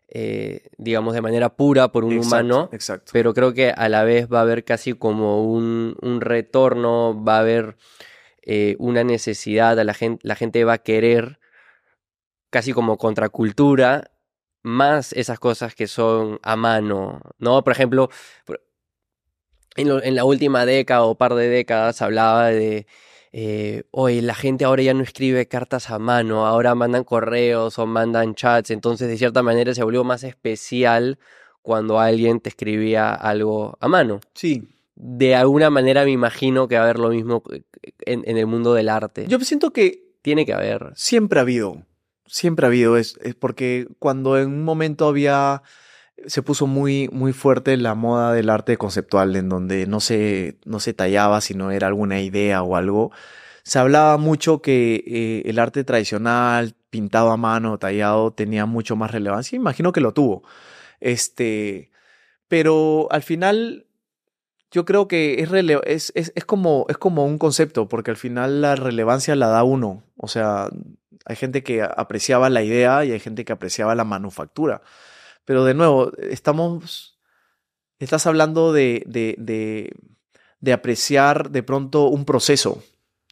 eh, 0.08 0.68
digamos, 0.78 1.14
de 1.14 1.20
manera 1.20 1.56
pura 1.56 1.90
por 1.90 2.04
un 2.04 2.18
humano, 2.18 2.68
exacto. 2.72 3.10
pero 3.12 3.34
creo 3.34 3.52
que 3.54 3.70
a 3.70 3.88
la 3.88 4.04
vez 4.04 4.32
va 4.32 4.38
a 4.38 4.42
haber 4.42 4.64
casi 4.64 4.92
como 4.94 5.44
un, 5.44 5.96
retorno, 6.20 7.22
va 7.24 7.36
a 7.36 7.40
haber 7.40 7.76
eh, 8.42 8.76
una 8.78 9.02
necesidad, 9.02 9.78
a 9.78 9.84
la 9.84 9.94
gente, 9.94 10.20
la 10.26 10.36
gente 10.36 10.64
va 10.64 10.74
a 10.74 10.78
querer 10.78 11.40
casi 12.50 12.72
como 12.72 12.98
contracultura 12.98 14.12
más 14.62 15.12
esas 15.12 15.40
cosas 15.40 15.74
que 15.74 15.88
son 15.88 16.38
a 16.42 16.54
mano, 16.56 17.20
¿no? 17.38 17.62
Por 17.64 17.72
ejemplo, 17.72 18.08
en, 19.76 19.88
en 19.88 20.14
la 20.14 20.24
última 20.24 20.64
década 20.66 21.02
o 21.02 21.16
par 21.16 21.34
de 21.34 21.48
décadas 21.48 22.00
hablaba 22.00 22.46
de 22.48 22.86
eh, 23.38 23.82
oye, 23.90 24.22
la 24.22 24.34
gente 24.34 24.64
ahora 24.64 24.82
ya 24.82 24.94
no 24.94 25.02
escribe 25.02 25.46
cartas 25.46 25.90
a 25.90 25.98
mano, 25.98 26.46
ahora 26.46 26.74
mandan 26.74 27.04
correos 27.04 27.78
o 27.78 27.84
mandan 27.84 28.34
chats, 28.34 28.70
entonces 28.70 29.08
de 29.08 29.18
cierta 29.18 29.42
manera 29.42 29.74
se 29.74 29.84
volvió 29.84 30.04
más 30.04 30.24
especial 30.24 31.18
cuando 31.60 32.00
alguien 32.00 32.40
te 32.40 32.48
escribía 32.48 33.12
algo 33.12 33.76
a 33.78 33.88
mano. 33.88 34.20
Sí. 34.32 34.66
De 34.94 35.34
alguna 35.34 35.68
manera 35.68 36.06
me 36.06 36.12
imagino 36.12 36.66
que 36.66 36.76
va 36.76 36.80
a 36.80 36.84
haber 36.84 36.98
lo 36.98 37.10
mismo 37.10 37.42
en, 38.06 38.38
el 38.38 38.46
mundo 38.46 38.72
del 38.72 38.88
arte. 38.88 39.26
Yo 39.28 39.38
siento 39.40 39.70
que... 39.70 40.16
Tiene 40.22 40.46
que 40.46 40.54
haber. 40.54 40.92
Siempre 40.94 41.38
ha 41.38 41.42
habido. 41.42 41.82
Siempre 42.24 42.64
ha 42.64 42.68
habido. 42.68 42.96
Es, 42.96 43.18
es 43.20 43.34
porque 43.34 43.86
cuando 43.98 44.38
en 44.38 44.48
un 44.48 44.64
momento 44.64 45.06
había 45.08 45.62
se 46.24 46.42
puso 46.42 46.66
muy, 46.66 47.08
muy 47.12 47.32
fuerte 47.32 47.76
la 47.76 47.94
moda 47.94 48.32
del 48.32 48.50
arte 48.50 48.76
conceptual, 48.76 49.36
en 49.36 49.48
donde 49.48 49.86
no 49.86 50.00
se, 50.00 50.58
no 50.64 50.80
se 50.80 50.94
tallaba, 50.94 51.40
sino 51.40 51.70
era 51.70 51.86
alguna 51.86 52.20
idea 52.20 52.62
o 52.62 52.76
algo. 52.76 53.12
Se 53.62 53.78
hablaba 53.78 54.16
mucho 54.16 54.62
que 54.62 55.04
eh, 55.06 55.42
el 55.46 55.58
arte 55.58 55.84
tradicional, 55.84 56.74
pintado 56.90 57.30
a 57.30 57.36
mano, 57.36 57.78
tallado, 57.78 58.32
tenía 58.32 58.64
mucho 58.66 58.96
más 58.96 59.10
relevancia. 59.10 59.56
Imagino 59.56 59.92
que 59.92 60.00
lo 60.00 60.14
tuvo. 60.14 60.42
Este, 61.00 61.90
pero 62.48 63.08
al 63.10 63.22
final, 63.22 63.86
yo 64.70 64.84
creo 64.84 65.08
que 65.08 65.42
es, 65.42 65.50
es, 65.84 66.12
es, 66.14 66.32
es, 66.34 66.44
como, 66.44 66.86
es 66.88 66.96
como 66.96 67.26
un 67.26 67.38
concepto, 67.38 67.88
porque 67.88 68.10
al 68.10 68.16
final 68.16 68.62
la 68.62 68.76
relevancia 68.76 69.36
la 69.36 69.48
da 69.48 69.64
uno. 69.64 70.04
O 70.16 70.28
sea, 70.28 70.70
hay 71.26 71.36
gente 71.36 71.62
que 71.62 71.82
apreciaba 71.82 72.48
la 72.50 72.62
idea 72.62 73.04
y 73.04 73.12
hay 73.12 73.20
gente 73.20 73.44
que 73.44 73.52
apreciaba 73.52 73.94
la 73.94 74.04
manufactura. 74.04 74.82
Pero 75.46 75.64
de 75.64 75.74
nuevo, 75.74 76.12
estamos, 76.18 77.18
estás 78.00 78.26
hablando 78.26 78.72
de, 78.72 79.04
de, 79.06 79.94
de, 80.60 80.72
apreciar 80.72 81.50
de 81.50 81.62
pronto 81.62 82.08
un 82.08 82.24
proceso, 82.24 82.82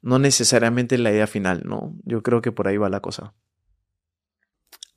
no 0.00 0.20
necesariamente 0.20 0.96
la 0.96 1.10
idea 1.10 1.26
final, 1.26 1.62
¿no? 1.64 1.92
Yo 2.04 2.22
creo 2.22 2.40
que 2.40 2.52
por 2.52 2.68
ahí 2.68 2.76
va 2.76 2.88
la 2.88 3.00
cosa. 3.00 3.34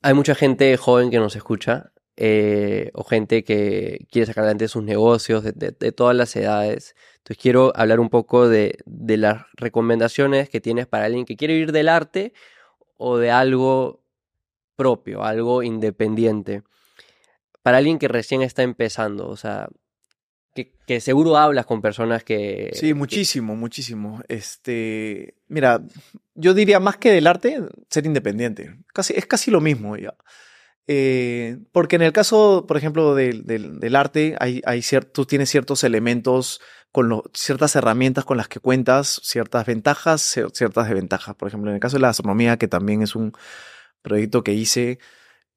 Hay 0.03 0.13
mucha 0.13 0.35
gente 0.35 0.77
joven 0.77 1.09
que 1.09 1.17
nos 1.17 1.35
escucha, 1.35 1.91
eh, 2.17 2.91
o 2.93 3.03
gente 3.03 3.43
que 3.43 4.05
quiere 4.11 4.27
sacar 4.27 4.43
adelante 4.43 4.67
sus 4.67 4.83
negocios 4.83 5.43
de, 5.43 5.53
de, 5.53 5.91
todas 5.91 6.15
las 6.15 6.35
edades. 6.35 6.95
Entonces 7.17 7.41
quiero 7.41 7.73
hablar 7.75 7.99
un 7.99 8.09
poco 8.09 8.47
de, 8.47 8.77
de, 8.85 9.17
las 9.17 9.43
recomendaciones 9.53 10.49
que 10.49 10.61
tienes 10.61 10.85
para 10.85 11.05
alguien 11.05 11.25
que 11.25 11.35
quiere 11.35 11.55
vivir 11.55 11.71
del 11.71 11.89
arte 11.89 12.33
o 12.95 13.17
de 13.17 13.31
algo 13.31 14.03
propio, 14.75 15.23
algo 15.23 15.63
independiente 15.63 16.61
para 17.67 17.79
alguien 17.79 17.99
que 17.99 18.07
recién 18.07 18.41
está 18.43 18.63
empezando? 18.63 19.27
O 19.27 19.35
sea, 19.35 19.67
que, 20.55 21.01
seguro 21.01 21.35
hablas 21.35 21.65
con 21.65 21.81
personas 21.81 22.23
que... 22.23 22.71
Sí, 22.71 22.93
muchísimo, 22.93 23.57
muchísimo. 23.57 24.21
Este, 24.29 25.35
mira, 25.49 25.81
yo 26.33 26.53
diría 26.53 26.79
más 26.79 26.95
que 26.95 27.11
del 27.11 27.27
arte, 27.27 27.59
ser 27.89 28.05
independiente. 28.05 28.73
Casi, 28.93 29.15
es 29.17 29.25
casi 29.25 29.51
lo 29.51 29.59
mismo 29.59 29.97
ya. 29.97 30.15
Eh, 30.87 31.57
porque 31.73 31.97
en 31.97 32.03
el 32.03 32.13
caso, 32.13 32.63
por 32.65 32.77
ejemplo, 32.77 33.15
del, 33.15 33.43
del, 33.45 33.95
arte, 33.97 34.37
hay, 34.39 34.61
hay 34.63 34.81
tú 35.11 35.25
tienes 35.25 35.49
ciertos 35.49 35.83
elementos, 35.83 36.61
con 36.93 37.21
ciertas 37.33 37.75
herramientas 37.75 38.23
con 38.23 38.37
las 38.37 38.47
que 38.47 38.61
cuentas, 38.61 39.19
ciertas 39.25 39.65
ventajas, 39.65 40.21
ciertas 40.53 40.87
desventajas. 40.87 41.35
Por 41.35 41.49
ejemplo, 41.49 41.69
en 41.69 41.75
el 41.75 41.81
caso 41.81 41.97
de 41.97 42.03
la 42.03 42.09
astronomía, 42.11 42.55
que 42.55 42.69
también 42.69 43.01
es 43.01 43.13
un 43.13 43.33
proyecto 44.01 44.41
que 44.41 44.53
hice, 44.53 44.99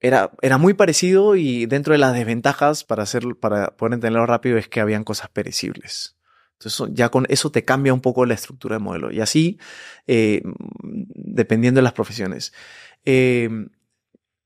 era, 0.01 0.33
era 0.41 0.59
muy 0.59 0.75
parecido 0.75 1.37
y 1.37 1.67
dentro 1.67 1.93
de 1.93 1.99
las 1.99 2.15
desventajas 2.15 2.85
para, 2.85 3.03
hacer, 3.03 3.23
para 3.39 3.77
poder 3.77 3.95
entenderlo 3.95 4.27
rápido 4.27 4.57
es 4.57 4.69
que 4.69 4.81
habían 4.81 5.05
cosas 5.05 5.29
perecibles. 5.29 6.17
Entonces 6.55 6.95
ya 6.95 7.09
con 7.11 7.27
eso 7.29 7.51
te 7.51 7.65
cambia 7.65 7.95
un 7.95 8.01
poco 8.01 8.27
la 8.27 8.35
estructura 8.35 8.77
de 8.77 8.81
modelo. 8.81 9.11
Y 9.11 9.21
así, 9.21 9.59
eh, 10.07 10.43
dependiendo 10.83 11.79
de 11.79 11.83
las 11.83 11.93
profesiones. 11.93 12.53
Eh, 13.05 13.49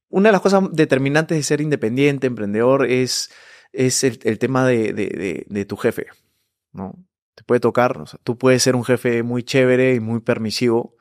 una 0.09 0.29
de 0.29 0.33
las 0.33 0.41
cosas 0.41 0.63
determinantes 0.73 1.37
de 1.37 1.43
ser 1.43 1.61
independiente, 1.61 2.29
emprendedor, 2.29 2.87
es, 2.87 3.33
es 3.73 4.05
el, 4.05 4.39
tema 4.39 4.65
de, 4.65 4.93
de, 4.93 5.45
de, 5.49 5.65
tu 5.65 5.77
jefe. 5.77 6.07
¿no? 6.73 6.95
Te 7.35 7.43
puede 7.43 7.59
tocar, 7.59 8.05
tú 8.23 8.39
puedes 8.39 8.63
ser 8.63 8.77
un 8.77 8.85
jefe 8.85 9.25
muy 9.25 9.43
chévere 9.43 9.97
y 9.97 10.01
muy 10.01 10.21
permisivo, 10.21 10.97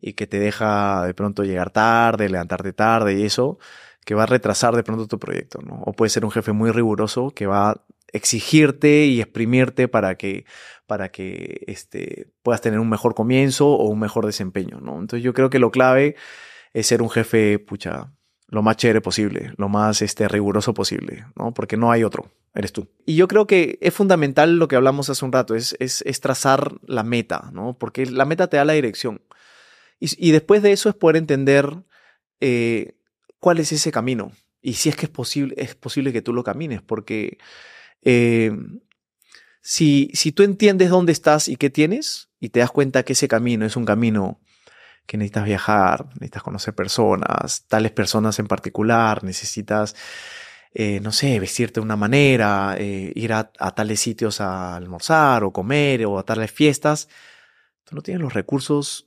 y 0.00 0.14
que 0.14 0.26
te 0.26 0.38
deja 0.38 1.06
de 1.06 1.14
pronto 1.14 1.44
llegar 1.44 1.70
tarde, 1.70 2.28
levantarte 2.28 2.72
tarde 2.72 3.14
y 3.14 3.24
eso, 3.24 3.58
que 4.04 4.14
va 4.14 4.24
a 4.24 4.26
retrasar 4.26 4.76
de 4.76 4.82
pronto 4.82 5.06
tu 5.06 5.18
proyecto, 5.18 5.60
¿no? 5.62 5.82
O 5.84 5.92
puede 5.92 6.10
ser 6.10 6.24
un 6.24 6.30
jefe 6.30 6.52
muy 6.52 6.70
riguroso 6.70 7.30
que 7.30 7.46
va 7.46 7.70
a 7.70 7.80
exigirte 8.12 9.06
y 9.06 9.20
exprimirte 9.20 9.88
para 9.88 10.16
que, 10.16 10.46
para 10.86 11.10
que 11.10 11.64
este, 11.66 12.30
puedas 12.42 12.60
tener 12.60 12.78
un 12.78 12.88
mejor 12.88 13.14
comienzo 13.14 13.68
o 13.68 13.88
un 13.88 13.98
mejor 13.98 14.26
desempeño, 14.26 14.80
¿no? 14.80 15.00
Entonces 15.00 15.22
yo 15.22 15.34
creo 15.34 15.50
que 15.50 15.58
lo 15.58 15.70
clave 15.70 16.16
es 16.72 16.86
ser 16.86 17.02
un 17.02 17.10
jefe, 17.10 17.58
pucha, 17.58 18.12
lo 18.48 18.62
más 18.62 18.76
chévere 18.76 19.00
posible, 19.00 19.52
lo 19.56 19.68
más 19.68 20.02
este, 20.02 20.28
riguroso 20.28 20.72
posible, 20.72 21.26
¿no? 21.34 21.52
Porque 21.52 21.76
no 21.76 21.90
hay 21.90 22.04
otro, 22.04 22.30
eres 22.54 22.72
tú. 22.72 22.88
Y 23.04 23.16
yo 23.16 23.26
creo 23.28 23.46
que 23.46 23.78
es 23.80 23.92
fundamental 23.92 24.56
lo 24.56 24.68
que 24.68 24.76
hablamos 24.76 25.10
hace 25.10 25.24
un 25.24 25.32
rato, 25.32 25.54
es, 25.54 25.76
es, 25.80 26.02
es 26.02 26.20
trazar 26.20 26.74
la 26.86 27.02
meta, 27.02 27.50
¿no? 27.52 27.76
Porque 27.78 28.06
la 28.06 28.24
meta 28.24 28.46
te 28.46 28.56
da 28.56 28.64
la 28.64 28.74
dirección. 28.74 29.20
Y, 29.98 30.30
después 30.30 30.62
de 30.62 30.72
eso 30.72 30.88
es 30.88 30.94
poder 30.94 31.16
entender 31.16 31.82
eh, 32.40 32.96
cuál 33.38 33.58
es 33.58 33.72
ese 33.72 33.90
camino. 33.90 34.32
Y 34.60 34.74
si 34.74 34.88
es 34.88 34.96
que 34.96 35.06
es 35.06 35.10
posible, 35.10 35.54
es 35.58 35.74
posible 35.74 36.12
que 36.12 36.22
tú 36.22 36.32
lo 36.32 36.44
camines, 36.44 36.82
porque 36.82 37.38
eh, 38.02 38.52
si, 39.62 40.10
si 40.12 40.32
tú 40.32 40.42
entiendes 40.42 40.90
dónde 40.90 41.12
estás 41.12 41.48
y 41.48 41.56
qué 41.56 41.70
tienes 41.70 42.30
y 42.40 42.50
te 42.50 42.60
das 42.60 42.70
cuenta 42.70 43.04
que 43.04 43.14
ese 43.14 43.28
camino 43.28 43.64
es 43.64 43.76
un 43.76 43.84
camino 43.84 44.40
que 45.06 45.16
necesitas 45.16 45.44
viajar, 45.44 46.06
necesitas 46.14 46.42
conocer 46.42 46.74
personas, 46.74 47.64
tales 47.68 47.92
personas 47.92 48.38
en 48.38 48.48
particular, 48.48 49.22
necesitas, 49.24 49.94
eh, 50.74 51.00
no 51.00 51.12
sé, 51.12 51.38
vestirte 51.40 51.80
de 51.80 51.84
una 51.84 51.96
manera, 51.96 52.76
ir 52.78 53.32
a, 53.32 53.52
a, 53.58 53.74
tales 53.74 54.00
sitios 54.00 54.40
a 54.40 54.76
almorzar 54.76 55.44
o 55.44 55.52
comer 55.52 56.04
o 56.06 56.18
a 56.18 56.24
tales 56.24 56.50
fiestas, 56.50 57.08
tú 57.84 57.94
no 57.94 58.02
tienes 58.02 58.20
los 58.20 58.34
recursos 58.34 59.06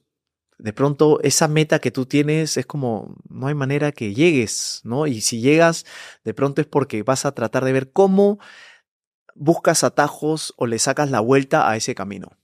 de 0.59 0.73
pronto 0.73 1.19
esa 1.23 1.47
meta 1.47 1.79
que 1.79 1.89
tú 1.89 2.05
tienes 2.05 2.57
es 2.57 2.65
como 2.65 3.15
no 3.29 3.47
hay 3.47 3.55
manera 3.55 3.91
que 3.93 4.13
llegues, 4.13 4.81
¿no? 4.83 5.07
Y 5.07 5.21
si 5.21 5.41
llegas, 5.41 5.85
de 6.25 6.33
pronto 6.33 6.61
es 6.61 6.67
porque 6.67 7.01
vas 7.01 7.25
a 7.25 7.33
tratar 7.33 7.63
de 7.63 7.71
ver 7.71 7.91
cómo 7.91 8.39
buscas 9.35 9.85
atajos 9.85 10.53
o 10.57 10.67
le 10.67 10.77
sacas 10.77 11.09
la 11.09 11.21
vuelta 11.21 11.69
a 11.69 11.77
ese 11.77 11.95
camino, 11.95 12.37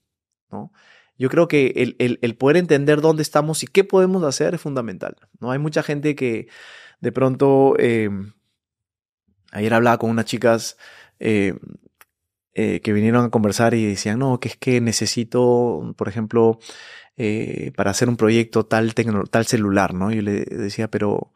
¿no? 0.50 0.72
Yo 1.18 1.30
creo 1.30 1.48
que 1.48 1.96
el, 2.00 2.20
el, 2.22 2.36
poder 2.36 2.58
entender 2.58 3.00
dónde 3.00 3.22
estamos 3.22 3.64
y 3.64 3.68
qué 3.68 3.84
podemos 3.84 4.24
hacer 4.24 4.56
es 4.56 4.62
fundamental, 4.62 5.16
¿no? 5.40 5.52
Hay 5.52 5.60
mucha 5.60 5.84
gente 5.84 6.16
que 6.16 6.48
de 7.00 7.12
pronto, 7.12 7.76
eh, 7.80 8.10
ayer 9.52 9.74
hablaba 9.74 9.98
con 9.98 10.10
unas 10.10 10.26
chicas, 10.26 10.78
eh, 11.20 11.54
eh, 12.54 12.80
que 12.82 12.94
vinieron 12.94 13.26
a 13.26 13.30
conversar 13.30 13.74
y 13.74 13.86
decían, 13.86 14.20
no, 14.20 14.40
que 14.40 14.48
es 14.48 14.58
que 14.58 14.80
necesito, 14.80 15.94
por 15.98 16.08
ejemplo, 16.08 16.60
eh, 17.18 17.72
para 17.76 17.92
hacer 17.92 18.10
un 18.10 18.18
proyecto 18.18 18.66
tal, 18.66 18.94
tal 18.94 19.46
celular, 19.46 19.94
¿no? 19.94 20.12
Yo 20.12 20.22
le 20.22 20.44
decía, 20.44 20.90
pero 20.90 21.34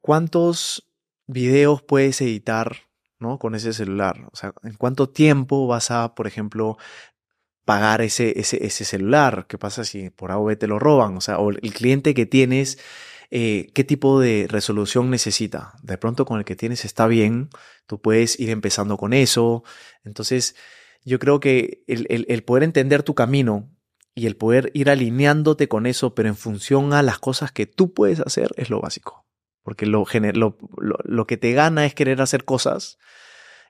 ¿cuántos 0.00 0.90
videos 1.26 1.82
puedes 1.82 2.20
editar, 2.20 2.76
¿no? 3.18 3.38
Con 3.38 3.54
ese 3.54 3.72
celular. 3.72 4.28
O 4.32 4.36
sea, 4.36 4.52
¿en 4.64 4.74
cuánto 4.74 5.08
tiempo 5.08 5.66
vas 5.66 5.90
a, 5.90 6.14
por 6.14 6.26
ejemplo, 6.26 6.76
pagar 7.64 8.02
ese, 8.02 8.38
ese, 8.38 8.64
ese 8.66 8.84
celular? 8.84 9.46
¿Qué 9.48 9.56
pasa 9.56 9.84
si 9.84 10.10
por 10.10 10.32
A 10.32 10.56
te 10.56 10.66
lo 10.66 10.78
roban? 10.78 11.16
O 11.16 11.20
sea, 11.20 11.38
o 11.38 11.50
el 11.50 11.72
cliente 11.72 12.12
que 12.12 12.26
tienes, 12.26 12.78
eh, 13.30 13.70
¿qué 13.72 13.84
tipo 13.84 14.20
de 14.20 14.46
resolución 14.48 15.10
necesita? 15.10 15.74
De 15.82 15.96
pronto 15.96 16.24
con 16.24 16.38
el 16.38 16.44
que 16.44 16.56
tienes 16.56 16.84
está 16.84 17.06
bien, 17.06 17.50
tú 17.86 18.00
puedes 18.00 18.38
ir 18.40 18.50
empezando 18.50 18.96
con 18.96 19.12
eso. 19.12 19.62
Entonces, 20.04 20.56
yo 21.04 21.18
creo 21.18 21.40
que 21.40 21.84
el, 21.86 22.06
el, 22.10 22.26
el 22.28 22.42
poder 22.44 22.64
entender 22.64 23.02
tu 23.04 23.14
camino 23.14 23.73
y 24.14 24.26
el 24.26 24.36
poder 24.36 24.70
ir 24.74 24.90
alineándote 24.90 25.68
con 25.68 25.86
eso, 25.86 26.14
pero 26.14 26.28
en 26.28 26.36
función 26.36 26.92
a 26.92 27.02
las 27.02 27.18
cosas 27.18 27.50
que 27.52 27.66
tú 27.66 27.92
puedes 27.92 28.20
hacer, 28.20 28.52
es 28.56 28.70
lo 28.70 28.80
básico. 28.80 29.26
Porque 29.62 29.86
lo, 29.86 30.04
lo, 30.34 30.56
lo, 31.04 31.26
que 31.26 31.36
te 31.36 31.52
gana 31.52 31.86
es 31.86 31.94
querer 31.94 32.20
hacer 32.20 32.44
cosas 32.44 32.98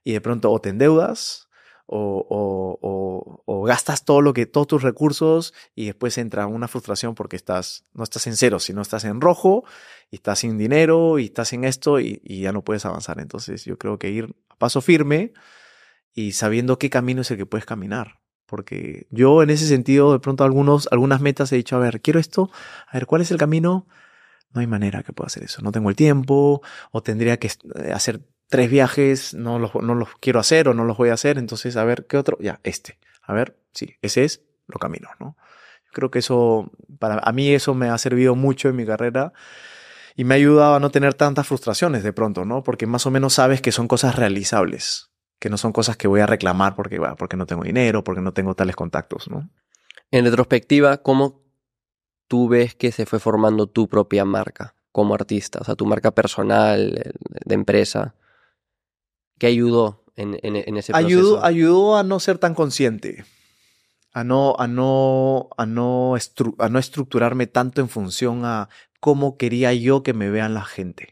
y 0.03 0.13
de 0.13 0.21
pronto 0.21 0.51
o 0.51 0.61
te 0.61 0.71
endeudas 0.71 1.49
o, 1.87 2.27
o, 2.29 3.43
o, 3.47 3.63
gastas 3.63 4.05
todo 4.05 4.21
lo 4.21 4.33
que, 4.33 4.47
todos 4.47 4.67
tus 4.67 4.83
recursos 4.83 5.55
y 5.75 5.87
después 5.87 6.19
entra 6.19 6.47
una 6.47 6.67
frustración 6.67 7.15
porque 7.15 7.37
estás, 7.37 7.85
no 7.93 8.03
estás 8.03 8.27
en 8.27 8.37
cero, 8.37 8.59
sino 8.59 8.83
estás 8.83 9.05
en 9.05 9.21
rojo 9.21 9.65
y 10.11 10.17
estás 10.17 10.41
sin 10.41 10.59
dinero 10.59 11.19
y 11.19 11.27
estás 11.27 11.53
en 11.53 11.65
esto 11.65 12.01
y, 12.01 12.21
y 12.25 12.41
ya 12.41 12.53
no 12.53 12.65
puedes 12.65 12.85
avanzar. 12.85 13.21
Entonces 13.21 13.65
yo 13.65 13.79
creo 13.79 13.99
que 13.99 14.11
ir 14.11 14.35
a 14.49 14.57
paso 14.57 14.81
firme 14.81 15.33
y 16.13 16.33
sabiendo 16.33 16.79
qué 16.79 16.91
camino 16.91 17.21
es 17.23 17.31
el 17.31 17.37
que 17.37 17.47
puedes 17.47 17.67
caminar. 17.67 18.24
Porque 18.55 19.09
yo 19.11 19.43
en 19.43 19.51
ese 19.51 19.67
sentido, 19.67 20.13
de 20.13 20.21
pronto 20.21 20.45
algunos, 20.45 20.87
algunas 20.93 21.21
metas 21.21 21.51
he 21.51 21.57
dicho, 21.57 21.75
a 21.75 21.81
ver, 21.81 22.01
quiero 22.01 22.21
esto, 22.21 22.53
a 22.87 22.93
ver, 22.93 23.05
¿cuál 23.05 23.21
es 23.21 23.33
el 23.33 23.37
camino? 23.37 23.89
No 24.53 24.61
hay 24.61 24.69
manera 24.69 25.03
que 25.03 25.13
pueda 25.13 25.27
hacer 25.27 25.43
eso. 25.43 25.61
No 25.61 25.73
tengo 25.73 25.91
el 25.91 25.97
tiempo 25.97 26.63
o 26.93 27.03
tendría 27.03 27.37
que 27.41 27.49
eh, 27.49 27.91
hacer 27.93 28.21
tres 28.49 28.71
viajes, 28.71 29.35
no 29.35 29.59
los, 29.59 29.75
no 29.75 29.97
los 29.97 30.11
quiero 30.21 30.39
hacer 30.39 30.69
o 30.69 30.75
no 30.75 30.85
los 30.85 30.97
voy 30.97 31.09
a 31.09 31.15
hacer. 31.15 31.37
Entonces, 31.37 31.77
a 31.77 31.83
ver, 31.83 32.07
¿qué 32.07 32.17
otro? 32.17 32.39
Ya, 32.41 32.61
este. 32.63 32.97
A 33.25 33.33
ver, 33.33 33.59
sí, 33.73 33.97
ese 34.03 34.23
es, 34.23 34.43
lo 34.69 34.79
camino, 34.79 35.09
¿no? 35.19 35.37
Creo 35.93 36.13
que 36.13 36.21
eso, 36.21 36.71
para 37.01 37.19
a 37.19 37.33
mí 37.33 37.53
eso 37.53 37.75
me 37.75 37.89
ha 37.89 37.99
servido 37.99 38.37
mucho 38.37 38.69
en 38.69 38.77
mi 38.77 38.87
carrera 38.87 39.33
y 40.15 40.23
me 40.23 40.35
ha 40.35 40.37
ayudado 40.37 40.77
a 40.77 40.81
no 40.81 40.91
tener 40.91 41.15
tantas 41.15 41.49
frustraciones 41.49 42.05
de 42.05 42.13
pronto, 42.13 42.45
¿no? 42.45 42.63
Porque 42.63 42.87
más 42.87 43.05
o 43.05 43.11
menos 43.11 43.35
sabes 43.35 43.61
que 43.61 43.73
son 43.73 43.89
cosas 43.89 44.15
realizables, 44.15 45.11
que 45.39 45.51
no 45.51 45.59
son 45.59 45.73
cosas 45.73 45.97
que 45.97 46.09
voy 46.09 46.21
a 46.21 46.27
reclamar 46.27 46.75
porque, 46.75 46.99
bueno, 46.99 47.17
porque 47.17 47.37
no 47.37 47.47
tengo 47.47 47.65
dinero, 47.65 48.05
porque 48.05 48.21
no 48.21 48.33
tengo 48.33 48.55
tales 48.55 48.77
contactos, 48.77 49.29
¿no? 49.29 49.51
En 50.11 50.25
retrospectiva, 50.25 50.99
¿cómo 50.99 51.43
tú 52.29 52.49
ves 52.49 52.75
que 52.75 52.93
se 52.93 53.07
fue 53.07 53.19
formando 53.19 53.67
tu 53.67 53.89
propia 53.89 54.25
marca 54.25 54.75
como 54.93 55.15
artista? 55.15 55.59
O 55.61 55.65
sea, 55.65 55.75
tu 55.75 55.87
marca 55.87 56.13
personal, 56.13 56.97
eh, 56.99 57.13
de 57.45 57.55
empresa. 57.55 58.15
¿Qué 59.39 59.49
ayudó 59.49 60.05
en, 60.17 60.39
en, 60.43 60.57
ese 60.77 60.93
proceso? 60.93 60.95
Ayudó, 60.95 61.45
ayudó 61.45 61.97
a 61.97 62.05
no 62.05 62.21
ser 62.21 62.39
tan 62.39 62.55
consciente. 62.55 63.25
A 64.13 64.23
no, 64.23 64.55
a, 64.59 64.69
no, 64.69 65.49
a, 65.57 65.67
no 65.67 66.15
a 66.59 66.69
no 66.69 66.79
estructurarme 66.79 67.49
tanto 67.49 67.81
en 67.81 67.89
función 67.89 68.45
a 68.45 68.69
cómo 69.01 69.37
quería 69.37 69.75
yo 69.75 70.05
que 70.05 70.15
me 70.15 70.31
vean 70.31 70.55
la 70.55 70.65
gente. 70.65 71.09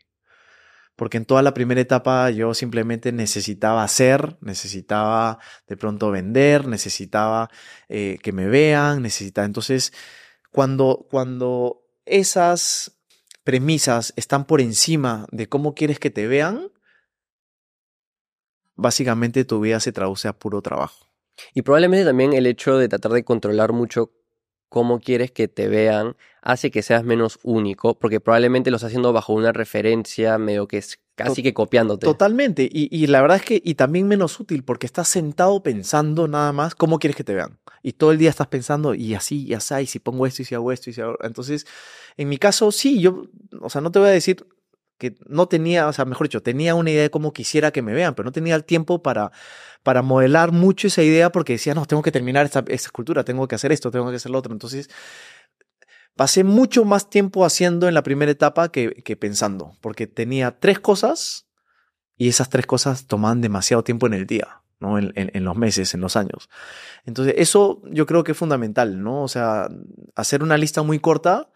Porque 1.03 1.17
en 1.17 1.25
toda 1.25 1.43
la 1.43 1.53
primera 1.53 1.81
etapa 1.81 2.31
yo 2.31 2.55
simplemente 2.55 3.11
necesitaba 3.11 3.83
hacer, 3.83 4.39
necesitaba 4.41 5.41
de 5.67 5.77
pronto 5.77 6.13
vender, 6.13 6.69
necesitaba 6.69 7.51
eh, 7.89 8.19
que 8.23 8.31
me 8.31 8.47
vean, 8.47 9.03
necesitaba. 9.03 9.45
Entonces, 9.45 9.93
cuando, 10.53 11.09
cuando 11.11 11.83
esas 12.05 13.01
premisas 13.43 14.15
están 14.15 14.45
por 14.45 14.61
encima 14.61 15.27
de 15.33 15.49
cómo 15.49 15.75
quieres 15.75 15.99
que 15.99 16.11
te 16.11 16.29
vean, 16.29 16.71
básicamente 18.77 19.45
tu 19.45 19.59
vida 19.59 19.81
se 19.81 19.91
traduce 19.91 20.29
a 20.29 20.39
puro 20.39 20.63
trabajo. 20.63 21.11
Y 21.53 21.63
probablemente 21.63 22.05
también 22.05 22.33
el 22.33 22.47
hecho 22.47 22.79
de 22.79 22.89
tratar 22.89 23.11
de 23.11 23.25
controlar 23.25 23.73
mucho 23.73 24.13
cómo 24.73 25.01
quieres 25.01 25.31
que 25.31 25.49
te 25.49 25.69
vean 25.69 26.17
hace 26.41 26.71
que 26.71 26.81
seas 26.81 27.05
menos 27.05 27.39
único, 27.43 27.99
porque 27.99 28.21
probablemente 28.21 28.71
lo 28.71 28.77
estás 28.77 28.89
haciendo 28.89 29.13
bajo 29.13 29.35
una 29.35 29.53
referencia 29.53 30.39
medio 30.39 30.67
que 30.67 30.79
es 30.79 30.99
casi 31.15 31.43
que 31.43 31.53
copiándote. 31.53 32.07
Totalmente. 32.07 32.71
Y, 32.73 32.89
y, 32.91 33.07
la 33.09 33.21
verdad 33.21 33.37
es 33.37 33.45
que, 33.45 33.61
y 33.63 33.75
también 33.75 34.09
menos 34.09 34.41
útil, 34.41 34.65
porque 34.65 34.87
estás 34.87 35.09
sentado 35.09 35.63
pensando 35.63 36.27
nada 36.27 36.55
más 36.55 36.75
cómo 36.75 36.99
quieres 36.99 37.17
que 37.17 37.23
te 37.23 37.35
vean. 37.35 37.59
Y 37.83 37.93
todo 37.93 38.13
el 38.13 38.19
día 38.19 38.31
estás 38.31 38.47
pensando, 38.47 38.95
y 38.95 39.15
así, 39.15 39.45
y 39.45 39.53
así, 39.53 39.75
y 39.75 39.87
si 39.87 39.99
pongo 39.99 40.27
esto, 40.27 40.41
y 40.41 40.47
si 40.47 40.55
hago 40.55 40.73
esto, 40.73 40.89
y 40.89 40.95
si 40.95 41.03
hago... 41.03 41.19
Entonces, 41.21 41.67
en 42.17 42.31
mi 42.31 42.39
caso, 42.39 42.73
sí, 42.73 42.99
yo, 42.99 43.27
o 43.61 43.69
sea, 43.69 43.83
no 43.83 43.93
te 43.93 43.99
voy 43.99 44.09
a 44.09 44.13
decir 44.13 44.47
que 45.03 45.17
no 45.27 45.49
tenía, 45.49 45.89
o 45.89 45.93
sea, 45.93 46.05
mejor 46.05 46.29
dicho, 46.29 46.45
tenía 46.45 46.77
una 46.77 46.93
idea 46.93 47.03
de 47.03 47.11
cómo 47.11 47.33
quisiera 47.33 47.73
que 47.73 47.83
me 47.83 47.93
vean, 47.93 48.15
pero 48.15 48.27
no 48.27 48.31
tenía 48.31 48.55
el 48.55 48.63
tiempo 48.63 49.03
para, 49.03 49.33
para 49.83 50.01
modelar 50.01 50.53
mucho 50.53 50.87
esa 50.87 51.03
idea 51.03 51.33
porque 51.33 51.55
decía, 51.55 51.75
no, 51.75 51.87
tengo 51.87 52.03
que 52.03 52.13
terminar 52.13 52.47
esta, 52.47 52.61
esta 52.61 52.87
escultura, 52.87 53.25
tengo 53.25 53.49
que 53.49 53.57
hacer 53.57 53.73
esto, 53.73 53.91
tengo 53.91 54.11
que 54.11 54.17
hacer 54.17 54.31
lo 54.31 54.39
otro. 54.39 54.53
Entonces, 54.53 54.89
pasé 56.15 56.45
mucho 56.45 56.85
más 56.85 57.11
tiempo 57.11 57.45
haciendo 57.45 57.89
en 57.89 57.95
la 57.95 58.05
primera 58.05 58.31
etapa 58.31 58.71
que, 58.71 59.03
que 59.03 59.17
pensando, 59.17 59.77
porque 59.81 60.07
tenía 60.07 60.61
tres 60.61 60.79
cosas 60.79 61.49
y 62.17 62.29
esas 62.29 62.49
tres 62.49 62.67
cosas 62.67 63.09
tomaban 63.09 63.41
demasiado 63.41 63.83
tiempo 63.83 64.07
en 64.07 64.15
el 64.15 64.27
día. 64.27 64.63
¿no? 64.79 64.99
En, 64.99 65.13
en, 65.17 65.33
en, 65.35 65.45
los 65.45 65.57
meses, 65.57 65.95
en 65.95 66.01
los 66.01 66.17
años. 66.17 66.49
Entonces, 67.07 67.35
eso 67.39 67.83
yo 67.91 68.07
creo 68.07 68.23
que 68.23 68.33
es 68.33 68.39
fundamental, 68.39 69.01
¿no? 69.01 69.23
O 69.23 69.29
sea, 69.29 69.69
hacer 70.17 70.43
una 70.43 70.59
lista 70.59 70.83
muy 70.83 70.99
corta 70.99 71.51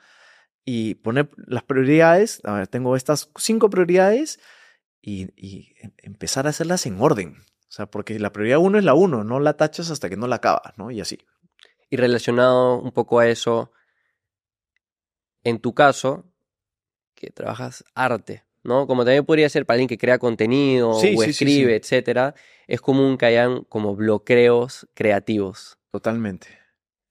y 0.68 0.96
poner 0.96 1.30
las 1.36 1.62
prioridades, 1.62 2.40
a 2.44 2.52
ver, 2.52 2.66
tengo 2.66 2.96
estas 2.96 3.30
cinco 3.38 3.70
prioridades 3.70 4.40
y, 5.00 5.28
y, 5.36 5.72
em, 5.80 5.92
empezar 5.98 6.46
a 6.46 6.50
hacerlas 6.50 6.84
en 6.86 7.00
orden. 7.00 7.36
O 7.38 7.72
sea, 7.76 7.86
porque 7.86 8.18
la 8.18 8.32
prioridad 8.32 8.58
uno 8.58 8.76
es 8.76 8.84
la 8.84 8.94
uno, 8.94 9.22
no 9.22 9.38
la 9.38 9.56
tachas 9.56 9.90
hasta 9.90 10.10
que 10.10 10.16
no 10.16 10.26
la 10.26 10.36
acabas, 10.36 10.76
¿no? 10.76 10.90
Y 10.90 11.00
así. 11.00 11.20
Y 11.88 11.96
relacionado 11.96 12.80
un 12.80 12.90
poco 12.90 13.20
a 13.20 13.28
eso, 13.28 13.70
en 15.44 15.60
tu 15.60 15.72
caso, 15.72 16.24
que 17.14 17.30
trabajas 17.30 17.84
arte, 17.94 18.44
¿no? 18.64 18.88
Como 18.88 19.04
también 19.04 19.24
podría 19.24 19.48
ser 19.48 19.66
para 19.66 19.76
alguien 19.76 19.88
que 19.88 19.98
crea 19.98 20.18
contenido 20.18 20.94
sí, 20.94 21.14
o 21.16 21.22
sí, 21.22 21.30
escribe, 21.30 21.70
sí, 21.70 21.76
etcétera, 21.76 22.34
es 22.66 22.80
común 22.80 23.18
que 23.18 23.26
hayan 23.26 23.62
como 23.64 23.94
bloqueos 23.94 24.88
creativos. 24.94 25.78
Totalmente. 25.92 26.48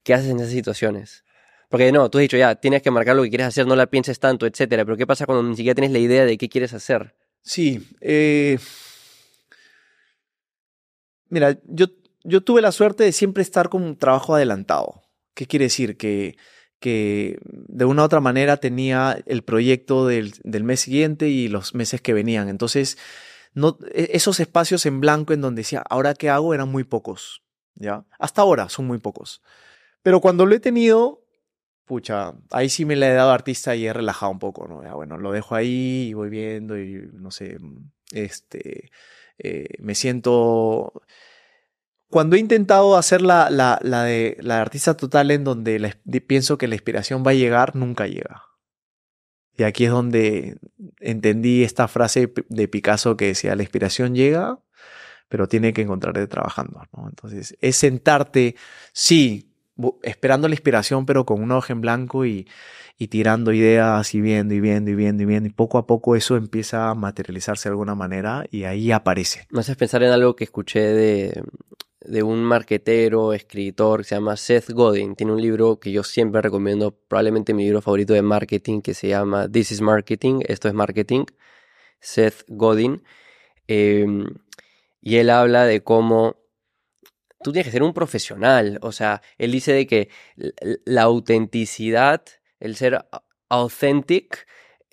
¿Qué 0.02 0.12
haces 0.12 0.28
en 0.28 0.40
esas 0.40 0.52
situaciones? 0.52 1.24
Porque 1.68 1.90
no, 1.92 2.08
tú 2.10 2.18
has 2.18 2.22
dicho 2.22 2.36
ya, 2.36 2.54
tienes 2.54 2.82
que 2.82 2.90
marcar 2.90 3.16
lo 3.16 3.22
que 3.22 3.28
quieres 3.28 3.48
hacer, 3.48 3.66
no 3.66 3.76
la 3.76 3.86
pienses 3.86 4.20
tanto, 4.20 4.46
etcétera. 4.46 4.84
Pero 4.84 4.96
¿qué 4.96 5.06
pasa 5.06 5.26
cuando 5.26 5.42
ni 5.42 5.56
siquiera 5.56 5.74
tienes 5.74 5.92
la 5.92 5.98
idea 5.98 6.24
de 6.24 6.38
qué 6.38 6.48
quieres 6.48 6.72
hacer? 6.74 7.14
Sí. 7.42 7.86
Eh... 8.00 8.58
Mira, 11.28 11.58
yo, 11.64 11.86
yo 12.22 12.42
tuve 12.42 12.62
la 12.62 12.70
suerte 12.72 13.04
de 13.04 13.12
siempre 13.12 13.42
estar 13.42 13.68
con 13.68 13.82
un 13.82 13.96
trabajo 13.96 14.34
adelantado. 14.34 15.02
¿Qué 15.34 15.46
quiere 15.46 15.64
decir? 15.64 15.96
Que, 15.96 16.36
que 16.78 17.38
de 17.42 17.84
una 17.84 18.02
u 18.02 18.04
otra 18.04 18.20
manera 18.20 18.58
tenía 18.58 19.18
el 19.26 19.42
proyecto 19.42 20.06
del, 20.06 20.34
del 20.44 20.62
mes 20.62 20.80
siguiente 20.80 21.28
y 21.28 21.48
los 21.48 21.74
meses 21.74 22.00
que 22.00 22.14
venían. 22.14 22.48
Entonces, 22.48 22.96
no, 23.54 23.78
esos 23.92 24.38
espacios 24.38 24.86
en 24.86 25.00
blanco 25.00 25.32
en 25.32 25.40
donde 25.40 25.60
decía, 25.60 25.82
¿ahora 25.88 26.14
qué 26.14 26.30
hago? 26.30 26.54
eran 26.54 26.68
muy 26.68 26.84
pocos. 26.84 27.42
¿ya? 27.74 28.04
Hasta 28.18 28.42
ahora 28.42 28.68
son 28.68 28.86
muy 28.86 28.98
pocos. 28.98 29.42
Pero 30.02 30.20
cuando 30.20 30.46
lo 30.46 30.54
he 30.54 30.60
tenido, 30.60 31.25
pucha, 31.86 32.34
ahí 32.50 32.68
sí 32.68 32.84
me 32.84 32.96
la 32.96 33.08
he 33.08 33.14
dado 33.14 33.30
artista 33.30 33.74
y 33.76 33.86
he 33.86 33.92
relajado 33.92 34.32
un 34.32 34.38
poco, 34.38 34.66
¿no? 34.68 34.82
Bueno, 34.94 35.16
lo 35.18 35.32
dejo 35.32 35.54
ahí 35.54 36.08
y 36.08 36.14
voy 36.14 36.28
viendo 36.28 36.78
y 36.78 37.08
no 37.14 37.30
sé, 37.30 37.58
este, 38.12 38.90
eh, 39.38 39.68
me 39.78 39.94
siento... 39.94 41.02
Cuando 42.08 42.36
he 42.36 42.38
intentado 42.38 42.96
hacer 42.96 43.20
la, 43.20 43.50
la, 43.50 43.78
de, 44.04 44.36
la 44.40 44.60
artista 44.60 44.96
total 44.96 45.30
en 45.30 45.44
donde 45.44 45.96
pienso 46.26 46.56
que 46.56 46.68
la 46.68 46.76
inspiración 46.76 47.24
va 47.26 47.32
a 47.32 47.34
llegar, 47.34 47.74
nunca 47.74 48.06
llega. 48.06 48.44
Y 49.56 49.64
aquí 49.64 49.86
es 49.86 49.90
donde 49.90 50.58
entendí 51.00 51.64
esta 51.64 51.88
frase 51.88 52.32
de 52.48 52.68
Picasso 52.68 53.16
que 53.16 53.26
decía, 53.26 53.56
la 53.56 53.62
inspiración 53.62 54.14
llega, 54.14 54.60
pero 55.28 55.48
tiene 55.48 55.72
que 55.72 55.82
encontrarte 55.82 56.26
trabajando. 56.28 56.80
Entonces, 57.08 57.56
es 57.60 57.76
sentarte, 57.76 58.54
sí, 58.92 59.55
esperando 60.02 60.48
la 60.48 60.54
inspiración, 60.54 61.06
pero 61.06 61.26
con 61.26 61.42
una 61.42 61.56
hoja 61.56 61.72
en 61.72 61.80
blanco 61.80 62.24
y, 62.24 62.46
y 62.98 63.08
tirando 63.08 63.52
ideas 63.52 64.14
y 64.14 64.20
viendo 64.20 64.54
y 64.54 64.60
viendo 64.60 64.90
y 64.90 64.94
viendo 64.94 65.22
y 65.22 65.26
viendo. 65.26 65.48
Y 65.48 65.52
poco 65.52 65.78
a 65.78 65.86
poco 65.86 66.16
eso 66.16 66.36
empieza 66.36 66.90
a 66.90 66.94
materializarse 66.94 67.68
de 67.68 67.72
alguna 67.72 67.94
manera 67.94 68.46
y 68.50 68.64
ahí 68.64 68.90
aparece. 68.92 69.46
Me 69.50 69.60
haces 69.60 69.76
pensar 69.76 70.02
en 70.02 70.10
algo 70.10 70.34
que 70.34 70.44
escuché 70.44 70.80
de, 70.80 71.42
de 72.00 72.22
un 72.22 72.42
marquetero, 72.42 73.32
escritor 73.32 74.00
que 74.00 74.04
se 74.04 74.14
llama 74.14 74.36
Seth 74.36 74.70
Godin. 74.70 75.14
Tiene 75.14 75.32
un 75.32 75.42
libro 75.42 75.78
que 75.78 75.92
yo 75.92 76.02
siempre 76.02 76.40
recomiendo, 76.40 76.96
probablemente 77.08 77.52
mi 77.52 77.64
libro 77.64 77.82
favorito 77.82 78.14
de 78.14 78.22
marketing, 78.22 78.80
que 78.80 78.94
se 78.94 79.08
llama 79.08 79.48
This 79.48 79.72
is 79.72 79.80
Marketing, 79.80 80.40
esto 80.46 80.68
es 80.68 80.74
marketing. 80.74 81.24
Seth 82.00 82.44
Godin. 82.48 83.02
Eh, 83.68 84.06
y 85.00 85.16
él 85.16 85.30
habla 85.30 85.66
de 85.66 85.82
cómo 85.82 86.36
tú 87.42 87.52
tienes 87.52 87.66
que 87.66 87.72
ser 87.72 87.82
un 87.82 87.92
profesional. 87.92 88.78
O 88.82 88.92
sea, 88.92 89.22
él 89.38 89.52
dice 89.52 89.72
de 89.72 89.86
que 89.86 90.08
la 90.84 91.02
autenticidad, 91.02 92.22
el 92.60 92.76
ser 92.76 93.06
authentic, 93.48 94.46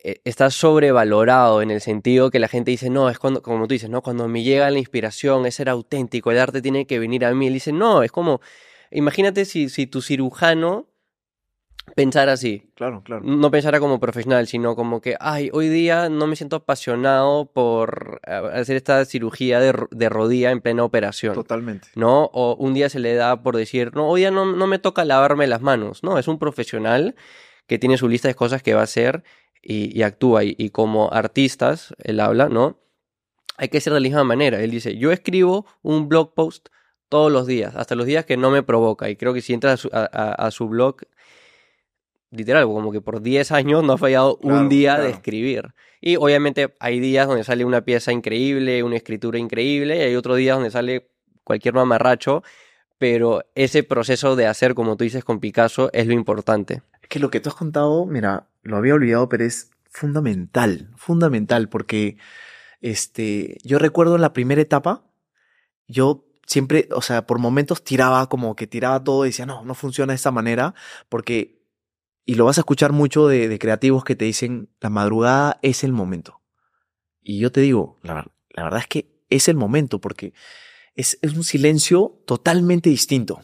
eh, 0.04 0.22
está 0.26 0.50
sobrevalorado 0.50 1.62
en 1.62 1.72
el 1.72 1.80
sentido 1.80 2.30
que 2.30 2.40
la 2.40 2.50
gente 2.50 2.72
dice, 2.72 2.90
no, 2.90 3.10
es 3.10 3.20
cuando, 3.20 3.42
como 3.42 3.68
tú 3.68 3.74
dices, 3.74 3.90
no, 3.90 4.02
cuando 4.02 4.28
me 4.28 4.44
llega 4.44 4.70
la 4.70 4.80
inspiración, 4.80 5.46
es 5.46 5.56
ser 5.56 5.70
auténtico, 5.70 6.32
el 6.32 6.40
arte 6.40 6.62
tiene 6.62 6.86
que 6.86 7.00
venir 7.00 7.26
a 7.26 7.34
mí. 7.34 7.48
Él 7.48 7.54
dice, 7.54 7.72
no, 7.72 8.04
es 8.04 8.12
como, 8.12 8.42
imagínate 8.92 9.46
si, 9.46 9.70
si 9.70 9.88
tu 9.88 10.02
cirujano 10.02 10.93
pensar 11.96 12.30
así. 12.30 12.72
Claro, 12.76 13.04
claro. 13.04 13.24
No 13.24 13.52
pensara 13.52 13.80
como 13.80 14.00
profesional, 14.00 14.48
sino 14.48 14.76
como 14.76 15.02
que, 15.02 15.16
ay, 15.20 15.50
hoy 15.54 15.70
día 15.70 16.10
no 16.10 16.28
me 16.28 16.36
siento 16.36 16.56
apasionado 16.56 17.46
por 17.52 18.22
eh, 18.26 18.42
hacer 18.54 18.76
esta 18.76 19.04
cirugía 19.06 19.60
de, 19.60 19.74
de 19.92 20.10
rodilla 20.10 20.52
en 20.52 20.62
plena 20.62 20.84
operación. 20.84 21.36
Totalmente. 21.36 21.88
¿No? 21.96 22.26
O 22.34 22.56
un 22.56 22.74
día 22.74 22.90
se 22.90 23.00
le 23.00 23.16
da 23.16 23.42
por 23.42 23.56
decir, 23.56 23.96
no, 23.96 24.08
hoy 24.08 24.22
día 24.22 24.32
no, 24.32 24.46
no 24.46 24.68
me 24.68 24.80
toca 24.80 25.06
lavarme 25.06 25.48
las 25.48 25.62
manos. 25.62 26.04
No, 26.04 26.18
es 26.18 26.28
un 26.28 26.40
profesional 26.40 27.16
que 27.68 27.80
tiene 27.80 27.98
su 27.98 28.08
lista 28.10 28.28
de 28.28 28.36
cosas 28.36 28.62
que 28.62 28.74
va 28.74 28.82
a 28.82 28.86
hacer 28.86 29.24
y, 29.62 30.02
actúa. 30.02 30.44
Y, 30.44 30.70
como 30.72 31.12
artistas, 31.12 31.94
él 32.00 32.20
habla, 32.20 32.50
¿no? 32.50 32.80
Hay 33.58 33.70
que 33.70 33.80
ser 33.80 33.94
de 33.94 34.00
la 34.00 34.04
misma 34.04 34.24
manera. 34.24 34.62
Él 34.62 34.72
dice, 34.72 34.98
yo 34.98 35.12
escribo 35.12 35.66
un 35.82 36.10
blog 36.10 36.34
post 36.34 36.70
todos 37.08 37.32
los 37.32 37.46
días, 37.46 37.76
hasta 37.76 37.96
los 37.96 38.06
días 38.06 38.26
que 38.26 38.38
no 38.38 38.50
me 38.52 38.64
provoca. 38.64 39.10
Y 39.10 39.16
creo 39.16 39.34
que 39.34 39.42
si 39.42 39.54
entras 39.54 39.88
a 39.92 40.52
su, 40.52 40.68
blog, 40.68 40.98
literal, 42.34 42.66
como 42.66 42.92
que 42.92 43.02
por 43.02 43.22
10 43.22 43.52
años 43.52 43.84
no 43.84 43.94
ha 43.94 43.98
fallado 43.98 44.38
un 44.42 44.70
día 44.70 45.00
de 45.00 45.10
escribir. 45.10 45.74
Y 46.02 46.18
obviamente 46.18 46.74
hay 46.80 47.00
días 47.00 47.28
donde 47.28 47.44
sale 47.44 47.64
una 47.64 47.82
pieza 47.82 48.12
increíble, 48.12 48.84
una 48.84 48.98
escritura 48.98 49.40
increíble, 49.40 49.98
y 49.98 50.02
hay 50.02 50.16
otros 50.16 50.38
días 50.38 50.58
donde 50.58 50.72
sale 50.72 51.10
cualquier 51.44 51.74
mamarracho, 51.74 52.44
pero 52.98 53.44
ese 53.56 53.84
proceso 53.84 54.36
de 54.36 54.48
hacer, 54.48 54.76
como 54.76 54.98
tú 54.98 55.04
dices 55.04 55.24
con 55.24 55.40
Picasso, 55.40 55.90
es 55.94 56.08
lo 56.08 56.14
importante. 56.14 56.82
Es 57.02 57.10
que 57.10 57.20
lo 57.20 57.30
que 57.30 57.40
tú 57.40 57.50
has 57.50 57.56
contado, 57.56 58.06
mira, 58.06 58.48
lo 58.64 58.78
había 58.78 58.96
olvidado, 58.96 59.30
pero 59.30 59.46
es 59.46 59.72
fundamental, 59.90 60.90
fundamental, 60.96 61.70
porque 61.70 62.18
este, 62.82 63.58
yo 63.64 63.80
recuerdo 63.80 64.16
en 64.16 64.22
la 64.22 64.34
primera 64.34 64.62
etapa, 64.62 65.04
yo 65.88 66.26
siempre, 66.46 66.90
o 66.92 67.02
sea, 67.02 67.26
por 67.26 67.40
momentos 67.40 67.84
tiraba 67.84 68.28
como 68.28 68.56
que 68.56 68.68
tiraba 68.68 69.04
todo 69.04 69.26
y 69.26 69.30
decía, 69.30 69.46
no, 69.46 69.64
no 69.64 69.76
funciona 69.76 70.14
de 70.14 70.16
esta 70.16 70.32
manera, 70.32 70.74
porque, 71.10 71.63
y 72.26 72.36
lo 72.36 72.46
vas 72.46 72.58
a 72.58 72.62
escuchar 72.62 72.92
mucho 72.92 73.28
de, 73.28 73.58
creativos 73.60 74.04
que 74.04 74.16
te 74.16 74.26
dicen, 74.26 74.70
la 74.80 74.90
madrugada 74.90 75.60
es 75.62 75.84
el 75.84 75.92
momento. 75.92 76.42
Y 77.22 77.40
yo 77.40 77.52
te 77.52 77.62
digo, 77.62 78.00
la, 78.02 78.28
la 78.50 78.64
verdad 78.64 78.80
es 78.80 78.88
que 78.88 79.10
es 79.30 79.48
el 79.48 79.56
momento, 79.56 80.00
porque 80.00 80.34
es, 80.96 81.18
es 81.22 81.34
un 81.34 81.44
silencio 81.44 82.22
totalmente 82.26 82.90
distinto. 82.90 83.42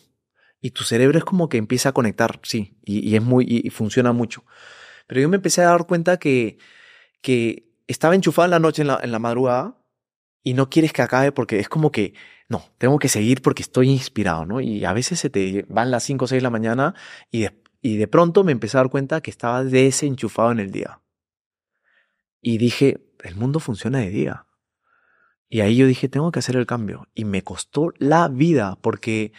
Y 0.62 0.72
tu 0.72 0.84
cerebro 0.84 1.18
es 1.18 1.24
como 1.24 1.50
que 1.50 1.58
empieza 1.58 1.90
a 1.90 1.94
conectar, 1.94 2.40
sí, 2.44 2.78
y, 2.84 3.16
es 3.16 3.22
muy, 3.22 3.46
y 3.48 3.70
funciona 3.70 4.12
mucho. 4.12 4.44
Pero 5.08 5.22
yo 5.22 5.30
me 5.30 5.38
empecé 5.38 5.62
a 5.62 5.70
dar 5.70 5.88
cuenta 5.88 6.18
que, 6.18 6.58
que 7.22 7.72
estaba 7.88 8.16
enchufado 8.16 8.46
en 8.46 8.52
la 8.52 8.60
noche, 8.60 8.82
en 8.82 8.90
la, 8.90 9.00
en 9.02 9.12
la 9.12 9.20
madrugada, 9.20 9.78
y 10.44 10.54
no 10.54 10.70
quieres 10.70 10.94
que 10.94 11.02
acabe 11.02 11.32
porque 11.32 11.60
es 11.60 11.70
como 11.70 11.92
que, 11.92 12.14
no, 12.48 12.64
tengo 12.78 13.00
que 13.00 13.10
seguir 13.10 13.42
porque 13.42 13.62
estoy 13.62 13.90
inspirado, 13.90 14.46
¿no? 14.46 14.62
Y 14.62 14.86
a 14.86 14.94
veces 14.94 15.20
se 15.20 15.30
te 15.30 15.66
van 15.70 15.92
las 15.92 16.04
5 16.04 16.26
o 16.26 16.28
6 16.28 16.40
de 16.40 16.44
la 16.44 16.50
mañana 16.50 16.96
y 17.32 17.46
y 17.82 17.98
de 17.98 18.08
pronto 18.08 18.44
me 18.44 18.52
empecé 18.52 18.78
a 18.78 18.82
dar 18.82 18.90
cuenta 18.90 19.22
que 19.22 19.32
estaba 19.32 19.64
desenchufado 19.64 20.52
en 20.52 20.60
el 20.60 20.72
día. 20.72 21.00
Y 22.42 22.58
dije, 22.58 23.02
el 23.24 23.36
mundo 23.36 23.60
funciona 23.60 24.00
de 24.00 24.10
día. 24.10 24.46
Y 25.50 25.62
ahí 25.62 25.76
yo 25.76 25.88
dije, 25.88 26.10
tengo 26.10 26.32
que 26.32 26.40
hacer 26.40 26.56
el 26.56 26.66
cambio. 26.66 27.08
Y 27.16 27.26
me 27.26 27.44
costó 27.44 27.92
la 27.98 28.28
vida 28.28 28.78
porque 28.82 29.34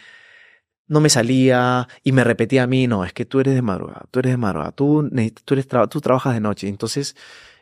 no 0.87 0.99
me 0.99 1.09
salía 1.09 1.87
y 2.03 2.11
me 2.11 2.23
repetía 2.23 2.63
a 2.63 2.67
mí, 2.67 2.85
no, 2.85 3.05
es 3.05 3.13
que 3.13 3.25
tú 3.25 3.39
eres 3.39 3.55
de 3.55 3.61
madrugada, 3.61 4.05
tú 4.11 4.19
eres 4.19 4.33
de 4.33 4.37
madrugada, 4.37 4.73
tú, 4.73 5.09
tú, 5.45 6.01
trabajas 6.01 6.33
de 6.33 6.41
noche. 6.41 6.67
Entonces, 6.67 7.15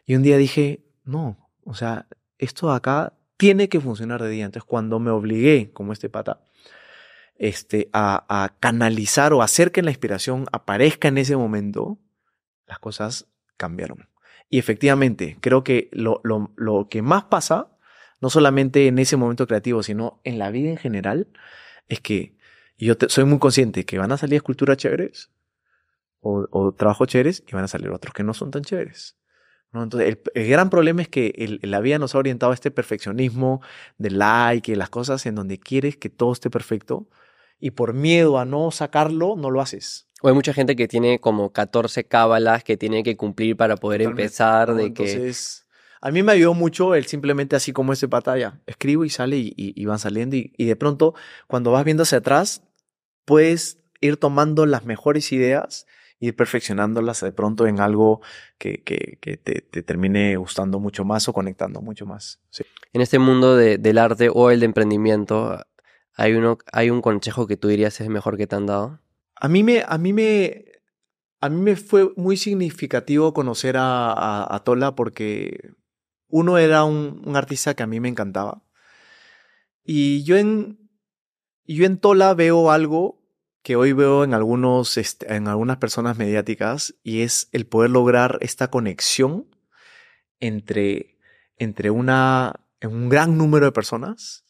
y 0.05 0.15
un 0.15 0.23
día 0.23 0.37
dije, 0.37 0.83
no, 1.03 1.49
o 1.63 1.75
sea, 1.75 2.07
esto 2.39 2.71
acá 2.71 3.13
tiene 3.37 3.69
que 3.69 3.79
funcionar 3.79 4.23
de 4.23 4.29
día. 4.29 4.45
Entonces, 4.45 4.67
cuando 4.67 4.99
me 4.99 5.11
obligué, 5.11 5.71
como 5.71 5.93
este 5.93 6.09
pata, 6.09 6.41
este, 7.39 7.89
a, 7.93 8.25
a 8.29 8.59
canalizar 8.59 9.33
o 9.33 9.41
hacer 9.41 9.71
que 9.71 9.81
la 9.81 9.89
inspiración 9.89 10.45
aparezca 10.51 11.07
en 11.07 11.17
ese 11.17 11.35
momento, 11.35 11.97
las 12.67 12.79
cosas 12.79 13.27
cambiaron. 13.57 14.09
Y 14.49 14.59
efectivamente, 14.59 15.37
creo 15.41 15.63
que 15.63 15.89
lo, 15.91 16.21
lo, 16.23 16.51
lo 16.57 16.87
que 16.89 17.01
más 17.01 17.23
pasa, 17.23 17.71
no 18.19 18.29
solamente 18.29 18.87
en 18.87 18.99
ese 18.99 19.15
momento 19.15 19.47
creativo, 19.47 19.83
sino 19.83 20.19
en 20.23 20.37
la 20.37 20.51
vida 20.51 20.69
en 20.69 20.77
general, 20.77 21.27
es 21.87 22.01
que 22.01 22.35
yo 22.77 22.95
soy 23.07 23.23
muy 23.25 23.39
consciente 23.39 23.85
que 23.85 23.97
van 23.97 24.11
a 24.11 24.17
salir 24.17 24.35
esculturas 24.35 24.77
chéveres 24.77 25.31
o, 26.19 26.45
o 26.51 26.73
trabajos 26.73 27.07
chéveres 27.07 27.43
y 27.47 27.53
van 27.53 27.63
a 27.63 27.67
salir 27.67 27.89
otros 27.89 28.13
que 28.13 28.23
no 28.23 28.33
son 28.33 28.51
tan 28.51 28.63
chéveres. 28.63 29.17
¿no? 29.71 29.83
Entonces, 29.83 30.17
el, 30.33 30.47
gran 30.49 30.69
problema 30.69 31.01
es 31.01 31.07
que 31.07 31.33
el, 31.37 31.59
la 31.63 31.79
vida 31.79 31.99
nos 31.99 32.15
ha 32.15 32.17
orientado 32.17 32.51
a 32.51 32.55
este 32.55 32.71
perfeccionismo 32.71 33.61
de 33.97 34.11
like 34.11 34.71
y 34.71 34.75
las 34.75 34.89
cosas 34.89 35.25
en 35.25 35.35
donde 35.35 35.59
quieres 35.59 35.95
que 35.95 36.09
todo 36.09 36.33
esté 36.33 36.49
perfecto 36.49 37.07
y 37.59 37.71
por 37.71 37.93
miedo 37.93 38.39
a 38.39 38.45
no 38.45 38.71
sacarlo, 38.71 39.35
no 39.35 39.51
lo 39.51 39.61
haces. 39.61 40.07
O 40.21 40.27
hay 40.27 40.33
mucha 40.33 40.53
gente 40.53 40.75
que 40.75 40.87
tiene 40.87 41.19
como 41.19 41.51
14 41.51 42.05
cábalas 42.05 42.63
que 42.63 42.77
tiene 42.77 43.03
que 43.03 43.15
cumplir 43.15 43.55
para 43.55 43.77
poder 43.77 44.01
empezar. 44.01 44.73
De 44.73 44.85
Entonces, 44.85 45.65
a 46.01 46.11
mí 46.11 46.23
me 46.23 46.33
ayudó 46.33 46.53
mucho 46.53 46.95
el 46.95 47.05
simplemente 47.05 47.55
así 47.55 47.71
como 47.71 47.93
ese 47.93 48.07
pantalla. 48.07 48.59
Escribo 48.65 49.05
y 49.05 49.09
sale 49.09 49.37
y, 49.37 49.53
y, 49.55 49.85
van 49.85 49.99
saliendo. 49.99 50.35
Y, 50.35 50.53
y, 50.57 50.65
de 50.65 50.75
pronto, 50.75 51.15
cuando 51.47 51.71
vas 51.71 51.85
viendo 51.85 52.03
hacia 52.03 52.17
atrás, 52.17 52.63
puedes 53.25 53.79
ir 54.01 54.17
tomando 54.17 54.65
las 54.65 54.85
mejores 54.85 55.31
ideas 55.31 55.85
y 56.19 56.27
ir 56.27 56.35
perfeccionándolas 56.35 57.21
de 57.21 57.31
pronto 57.31 57.67
en 57.67 57.79
algo 57.79 58.21
que, 58.57 58.83
que, 58.83 59.37
te, 59.37 59.61
termine 59.83 60.35
gustando 60.35 60.79
mucho 60.79 61.05
más 61.05 61.27
o 61.29 61.33
conectando 61.33 61.81
mucho 61.81 62.05
más. 62.05 62.39
En 62.91 63.01
este 63.01 63.19
mundo 63.19 63.55
del 63.55 63.97
arte 63.97 64.29
o 64.33 64.51
el 64.51 64.59
de 64.59 64.65
emprendimiento, 64.65 65.65
¿hay, 66.19 66.33
uno, 66.33 66.57
¿hay 66.73 66.89
un 66.89 67.01
consejo 67.01 67.47
que 67.47 67.55
tú 67.55 67.69
dirías 67.69 68.01
es 68.01 68.09
mejor 68.09 68.35
que 68.35 68.45
te 68.45 68.55
han 68.55 68.65
dado? 68.65 68.99
A 69.35 69.47
mí 69.47 69.63
me, 69.63 69.83
a 69.87 69.97
mí 69.97 70.11
me, 70.11 70.65
a 71.39 71.47
mí 71.47 71.61
me 71.61 71.77
fue 71.77 72.11
muy 72.17 72.35
significativo 72.35 73.33
conocer 73.33 73.77
a, 73.77 74.53
a, 74.53 74.63
Tola 74.65 74.95
porque 74.95 75.71
uno 76.27 76.57
era 76.57 76.83
un, 76.83 77.21
un, 77.25 77.35
artista 77.37 77.73
que 77.73 77.83
a 77.83 77.87
mí 77.87 78.01
me 78.01 78.09
encantaba. 78.09 78.63
Y 79.81 80.23
yo 80.23 80.35
en, 80.35 80.89
yo 81.63 81.85
en 81.85 81.97
Tola 81.97 82.33
veo 82.33 82.69
algo 82.69 83.23
que 83.63 83.77
hoy 83.77 83.93
veo 83.93 84.25
en, 84.25 84.33
algunos, 84.33 84.97
este, 84.97 85.33
en 85.33 85.47
algunas 85.47 85.77
personas 85.77 86.17
mediáticas 86.17 86.95
y 87.01 87.21
es 87.21 87.47
el 87.53 87.65
poder 87.65 87.91
lograr 87.91 88.39
esta 88.41 88.69
conexión 88.69 89.47
entre, 90.41 91.17
entre 91.57 91.91
una, 91.91 92.59
un 92.83 93.07
gran 93.07 93.37
número 93.37 93.67
de 93.67 93.71
personas 93.71 94.43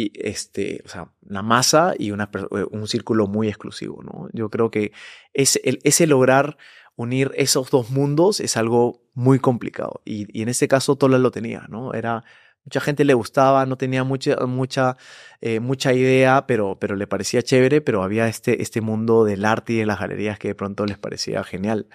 y 0.00 0.12
este, 0.14 0.82
o 0.84 0.88
sea, 0.88 1.12
la 1.22 1.42
masa 1.42 1.94
y 1.98 2.10
una, 2.10 2.30
eh, 2.34 2.64
un 2.70 2.88
círculo 2.88 3.26
muy 3.26 3.48
exclusivo, 3.48 4.02
¿no? 4.02 4.28
Yo 4.32 4.48
creo 4.50 4.70
que 4.70 4.92
ese, 5.34 5.60
ese 5.64 6.06
lograr 6.06 6.56
unir 6.96 7.32
esos 7.34 7.70
dos 7.70 7.90
mundos 7.90 8.40
es 8.40 8.56
algo 8.56 9.02
muy 9.14 9.38
complicado 9.38 10.00
y, 10.04 10.26
y 10.38 10.42
en 10.42 10.48
este 10.48 10.68
caso 10.68 10.96
Tola 10.96 11.18
lo 11.18 11.30
tenía, 11.30 11.66
¿no? 11.68 11.92
Era 11.94 12.24
mucha 12.64 12.80
gente 12.80 13.04
le 13.04 13.14
gustaba, 13.14 13.66
no 13.66 13.76
tenía 13.76 14.04
mucha, 14.04 14.36
mucha, 14.46 14.96
eh, 15.40 15.60
mucha 15.60 15.92
idea, 15.92 16.46
pero, 16.46 16.78
pero 16.78 16.96
le 16.96 17.06
parecía 17.06 17.42
chévere, 17.42 17.80
pero 17.80 18.02
había 18.02 18.28
este, 18.28 18.62
este 18.62 18.80
mundo 18.80 19.24
del 19.24 19.44
arte 19.44 19.72
y 19.74 19.76
de 19.78 19.86
las 19.86 19.98
galerías 19.98 20.38
que 20.38 20.48
de 20.48 20.54
pronto 20.54 20.86
les 20.86 20.98
parecía 20.98 21.42
genial. 21.44 21.88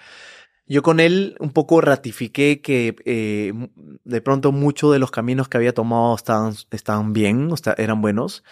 Yo 0.68 0.82
con 0.82 0.98
él 0.98 1.36
un 1.38 1.50
poco 1.50 1.80
ratifiqué 1.80 2.60
que 2.60 2.96
eh, 3.04 3.52
de 4.04 4.20
pronto 4.20 4.50
muchos 4.50 4.92
de 4.92 4.98
los 4.98 5.12
caminos 5.12 5.48
que 5.48 5.56
había 5.58 5.72
tomado 5.72 6.14
estaban, 6.16 6.54
estaban 6.72 7.12
bien, 7.12 7.50
eran 7.76 8.00
buenos. 8.00 8.42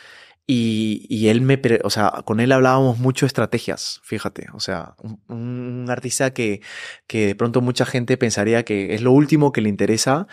Y, 0.47 1.07
y, 1.09 1.29
él 1.29 1.41
me, 1.41 1.59
o 1.85 1.89
sea, 1.89 2.23
con 2.27 2.39
él 2.39 2.53
hablábamos 2.53 2.99
mucho 2.99 3.25
estrategias, 3.25 4.01
fíjate, 4.05 4.49
o 4.53 4.61
sea, 4.61 4.95
un, 5.27 5.87
artista 5.89 6.35
que, 6.35 6.61
que 7.07 7.29
de 7.29 7.35
pronto 7.35 7.63
mucha 7.63 7.87
gente 7.87 8.19
pensaría 8.19 8.63
que 8.63 8.95
es 8.95 9.01
lo 9.01 9.13
último 9.13 9.53
que 9.53 9.63
le 9.63 9.71
interesa. 9.71 10.27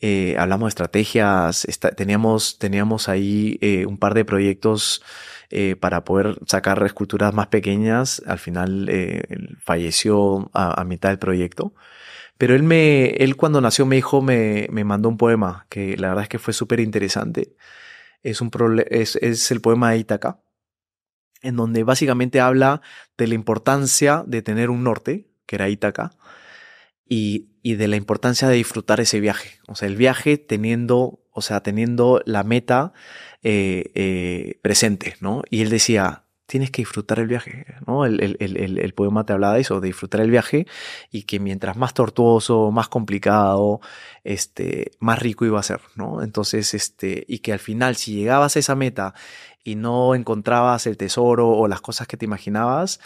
Eh, 0.00 0.36
hablamos 0.38 0.66
de 0.66 0.68
estrategias, 0.68 1.66
teníamos, 1.96 2.58
teníamos 2.60 3.08
ahí 3.08 3.58
eh, 3.60 3.86
un 3.86 3.98
par 3.98 4.14
de 4.14 4.24
proyectos 4.24 5.02
eh, 5.50 5.76
para 5.76 6.04
poder 6.04 6.38
sacar 6.46 6.82
esculturas 6.84 7.34
más 7.34 7.48
pequeñas. 7.48 8.22
Al 8.26 8.38
final 8.38 8.88
eh, 8.88 9.22
falleció 9.60 10.50
a, 10.54 10.80
a, 10.80 10.84
mitad 10.84 11.08
del 11.10 11.18
proyecto. 11.18 11.74
Pero 12.38 12.54
él 12.54 12.62
me, 12.62 13.06
él 13.16 13.36
cuando 13.36 13.60
nació 13.60 13.86
me 13.86 13.96
dijo, 13.96 14.22
me, 14.22 14.68
me 14.70 14.84
mandó 14.84 15.08
un 15.08 15.16
poema 15.16 15.66
que 15.70 15.96
la 15.96 16.08
verdad 16.08 16.24
es 16.24 16.28
que 16.28 16.38
fue 16.38 16.52
súper 16.52 16.80
interesante 16.80 17.56
es, 18.22 18.40
un 18.40 18.50
es, 18.90 19.16
es 19.16 19.50
el 19.50 19.60
poema 19.60 19.90
de 19.90 19.98
Ítaca, 19.98 20.40
en 21.42 21.56
donde 21.56 21.84
básicamente 21.84 22.40
habla 22.40 22.80
de 23.16 23.26
la 23.26 23.34
importancia 23.34 24.24
de 24.26 24.42
tener 24.42 24.70
un 24.70 24.84
norte, 24.84 25.28
que 25.46 25.56
era 25.56 25.68
Ítaca, 25.68 26.10
y, 27.08 27.50
y, 27.62 27.76
de 27.76 27.86
la 27.86 27.96
importancia 27.96 28.48
de 28.48 28.56
disfrutar 28.56 29.00
ese 29.00 29.20
viaje. 29.20 29.60
O 29.68 29.76
sea, 29.76 29.86
el 29.86 29.94
viaje 29.94 30.38
teniendo, 30.38 31.20
o 31.30 31.40
sea, 31.40 31.62
teniendo 31.62 32.20
la 32.24 32.42
meta 32.42 32.92
eh, 33.48 33.92
eh, 33.94 34.58
presente, 34.60 35.14
¿no? 35.20 35.42
Y 35.50 35.62
él 35.62 35.70
decía, 35.70 36.25
tienes 36.46 36.70
que 36.70 36.82
disfrutar 36.82 37.18
el 37.18 37.26
viaje, 37.26 37.66
¿no? 37.86 38.06
El, 38.06 38.20
el, 38.20 38.36
el, 38.40 38.78
el, 38.78 38.94
poema 38.94 39.26
te 39.26 39.32
hablaba 39.32 39.54
de 39.54 39.60
eso, 39.60 39.80
de 39.80 39.88
disfrutar 39.88 40.20
el 40.20 40.30
viaje 40.30 40.66
y 41.10 41.24
que 41.24 41.40
mientras 41.40 41.76
más 41.76 41.92
tortuoso, 41.92 42.70
más 42.70 42.88
complicado, 42.88 43.80
este, 44.24 44.92
más 45.00 45.18
rico 45.18 45.44
iba 45.44 45.58
a 45.58 45.64
ser, 45.64 45.80
¿no? 45.96 46.22
Entonces, 46.22 46.72
este, 46.74 47.24
y 47.28 47.40
que 47.40 47.52
al 47.52 47.58
final, 47.58 47.96
si 47.96 48.14
llegabas 48.14 48.56
a 48.56 48.60
esa 48.60 48.76
meta 48.76 49.14
y 49.64 49.74
no 49.74 50.14
encontrabas 50.14 50.86
el 50.86 50.96
tesoro 50.96 51.50
o 51.50 51.68
las 51.68 51.80
cosas 51.80 52.06
que 52.06 52.16
te 52.16 52.24
imaginabas, 52.24 53.00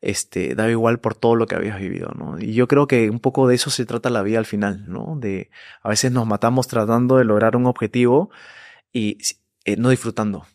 este, 0.00 0.54
daba 0.54 0.70
igual 0.70 1.00
por 1.00 1.14
todo 1.14 1.36
lo 1.36 1.46
que 1.46 1.54
habías 1.56 1.78
vivido, 1.78 2.12
¿no? 2.16 2.38
Y 2.38 2.54
yo 2.54 2.68
creo 2.68 2.86
que 2.86 3.10
un 3.10 3.20
poco 3.20 3.46
de 3.48 3.56
eso 3.56 3.70
se 3.70 3.86
trata 3.86 4.10
la 4.10 4.22
vida 4.22 4.38
al 4.38 4.46
final, 4.46 4.84
¿no? 4.88 5.16
De, 5.18 5.50
a 5.82 5.88
veces 5.90 6.12
nos 6.12 6.26
matamos 6.26 6.68
tratando 6.68 7.16
de 7.18 7.24
lograr 7.24 7.56
un 7.56 7.66
objetivo 7.66 8.30
y 8.92 9.18
eh, 9.64 9.76
no 9.76 9.90
disfrutando, 9.90 10.46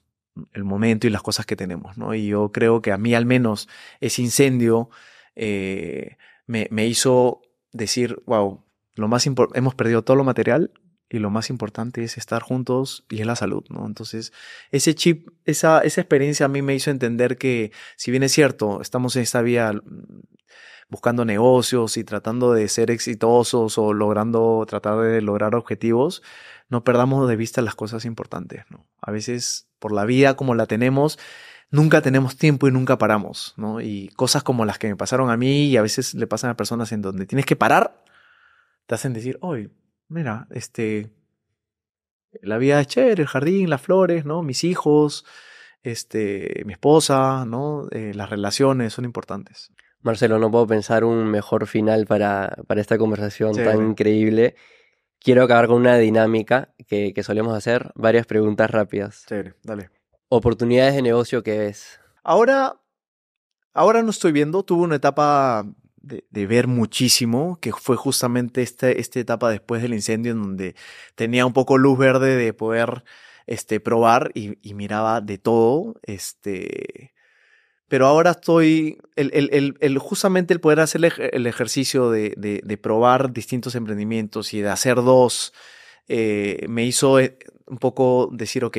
el 0.54 0.64
momento 0.64 1.08
y 1.08 1.10
las 1.10 1.22
cosas 1.22 1.46
que 1.46 1.56
tenemos, 1.56 1.98
¿no? 1.98 2.14
Y 2.14 2.28
yo 2.28 2.52
creo 2.52 2.82
que 2.82 2.92
a 2.92 2.98
mí 2.98 3.14
al 3.16 3.26
menos 3.26 3.68
ese 4.00 4.22
incendio 4.22 4.90
eh, 5.36 6.18
me, 6.48 6.68
me, 6.72 6.88
hizo 6.88 7.42
decir, 7.72 8.22
wow, 8.26 8.64
lo 8.96 9.08
más 9.08 9.26
hemos 9.28 9.76
perdido 9.76 10.04
todo 10.04 10.18
lo 10.18 10.24
material 10.24 10.72
y 11.12 11.20
lo 11.20 11.30
más 11.30 11.50
importante 11.50 12.04
es 12.04 12.18
estar 12.18 12.42
juntos 12.42 13.06
y 13.10 13.20
es 13.20 13.28
la 13.28 13.36
salud, 13.36 13.66
¿no? 13.70 13.86
Entonces, 13.86 14.32
ese 14.72 14.96
chip, 14.96 15.28
esa, 15.44 15.80
esa 15.82 16.02
experiencia 16.02 16.46
a 16.46 16.50
mí 16.50 16.62
me 16.62 16.74
hizo 16.74 16.90
entender 16.90 17.38
que, 17.38 17.72
si 17.98 18.12
bien 18.12 18.24
es 18.24 18.32
cierto, 18.32 18.82
estamos 18.82 19.16
en 19.18 19.24
esta 19.24 19.42
vía 19.42 19.74
mm, 19.74 20.22
buscando 20.90 21.26
negocios 21.26 21.98
y 21.98 22.06
tratando 22.06 22.54
de 22.54 22.68
ser 22.70 22.92
exitosos 22.92 23.78
o 23.78 23.94
logrando, 23.94 24.66
tratar 24.68 25.00
de 25.00 25.22
lograr 25.22 25.56
objetivos, 25.56 26.24
no 26.70 26.86
perdamos 26.86 27.28
de 27.28 27.36
vista 27.36 27.62
las 27.62 27.76
cosas 27.76 28.06
importantes, 28.06 28.64
¿no? 28.70 28.88
A 29.02 29.12
veces, 29.12 29.70
por 29.82 29.92
la 29.92 30.06
vida 30.06 30.36
como 30.36 30.56
la 30.56 30.68
tenemos, 30.68 31.20
nunca 31.72 32.02
tenemos 32.02 32.38
tiempo 32.38 32.68
y 32.68 32.72
nunca 32.72 32.98
paramos, 32.98 33.56
¿no? 33.58 33.82
Y 33.82 34.10
cosas 34.16 34.44
como 34.44 34.64
las 34.64 34.78
que 34.78 34.88
me 34.88 34.96
pasaron 34.96 35.30
a 35.32 35.38
mí 35.38 35.66
y 35.66 35.76
a 35.76 35.82
veces 35.82 36.14
le 36.14 36.28
pasan 36.28 36.52
a 36.52 36.56
personas 36.56 36.92
en 36.92 37.02
donde 37.02 37.26
tienes 37.26 37.46
que 37.46 37.56
parar, 37.56 38.04
te 38.86 38.96
hacen 38.96 39.12
decir, 39.12 39.40
oye, 39.42 39.72
mira, 40.08 40.48
este, 40.52 41.12
la 42.42 42.60
vida 42.60 42.80
es 42.80 42.88
chévere, 42.88 43.24
el 43.24 43.28
jardín, 43.28 43.70
las 43.70 43.82
flores, 43.82 44.24
¿no? 44.24 44.44
Mis 44.44 44.64
hijos, 44.64 45.26
este, 45.82 46.62
mi 46.66 46.74
esposa, 46.74 47.44
¿no? 47.46 47.88
Eh, 47.92 48.12
las 48.14 48.30
relaciones 48.30 48.94
son 48.94 49.06
importantes. 49.06 49.72
Marcelo, 50.02 50.38
no 50.38 50.52
puedo 50.52 50.68
pensar 50.68 51.04
un 51.04 51.26
mejor 51.26 51.66
final 51.66 52.06
para, 52.06 52.56
para 52.68 52.82
esta 52.82 53.00
conversación 53.00 53.56
tan 53.56 53.90
increíble 53.90 54.56
quiero 55.24 55.44
acabar 55.44 55.68
con 55.68 55.78
una 55.78 55.98
dinámica 55.98 56.74
que, 56.88 57.14
que 57.14 57.24
solemos 57.24 57.56
hacer, 57.56 57.92
varias 57.96 58.26
preguntas 58.26 58.70
rápidas. 58.70 59.26
Sí, 59.28 59.36
dale. 59.64 59.90
Oportunidades 60.30 60.96
de 60.96 61.02
negocio 61.02 61.44
que 61.44 61.58
ves. 61.58 62.00
Ahora, 62.24 62.80
ahora 63.74 64.02
no 64.02 64.10
estoy 64.10 64.32
viendo, 64.32 64.64
tuve 64.64 64.84
una 64.84 64.96
etapa 64.96 65.66
de, 65.98 66.26
de, 66.30 66.48
ver 66.48 66.68
muchísimo, 66.68 67.60
que 67.62 67.72
fue 67.72 67.96
justamente 67.96 68.62
esta, 68.62 68.90
esta 68.90 69.20
etapa 69.20 69.50
después 69.50 69.82
del 69.82 69.94
incendio 69.94 70.32
en 70.32 70.42
donde 70.42 70.76
tenía 71.16 71.46
un 71.46 71.54
poco 71.54 71.78
luz 71.78 71.98
verde 71.98 72.36
de 72.36 72.54
poder 72.54 73.04
este, 73.46 73.80
probar 73.80 74.32
y, 74.34 74.58
y 74.68 74.74
miraba 74.74 75.22
de 75.22 75.38
todo. 75.38 75.96
Este, 76.04 77.14
pero 77.92 78.08
ahora 78.08 78.32
estoy, 78.32 79.00
el, 79.18 79.32
el, 79.34 79.76
el, 79.82 79.98
justamente 79.98 80.54
el 80.54 80.62
poder 80.62 80.80
hacer 80.80 81.12
el 81.34 81.46
ejercicio 81.46 82.10
de, 82.10 82.34
de, 82.38 82.62
de, 82.64 82.78
probar 82.78 83.34
distintos 83.34 83.76
emprendimientos 83.76 84.54
y 84.54 84.62
de 84.62 84.70
hacer 84.70 84.96
dos, 84.96 85.52
eh, 86.08 86.66
me 86.70 86.86
hizo 86.86 87.20
eh, 87.20 87.38
un 87.68 87.80
poco 87.80 88.30
decir, 88.32 88.64
ok, 88.64 88.78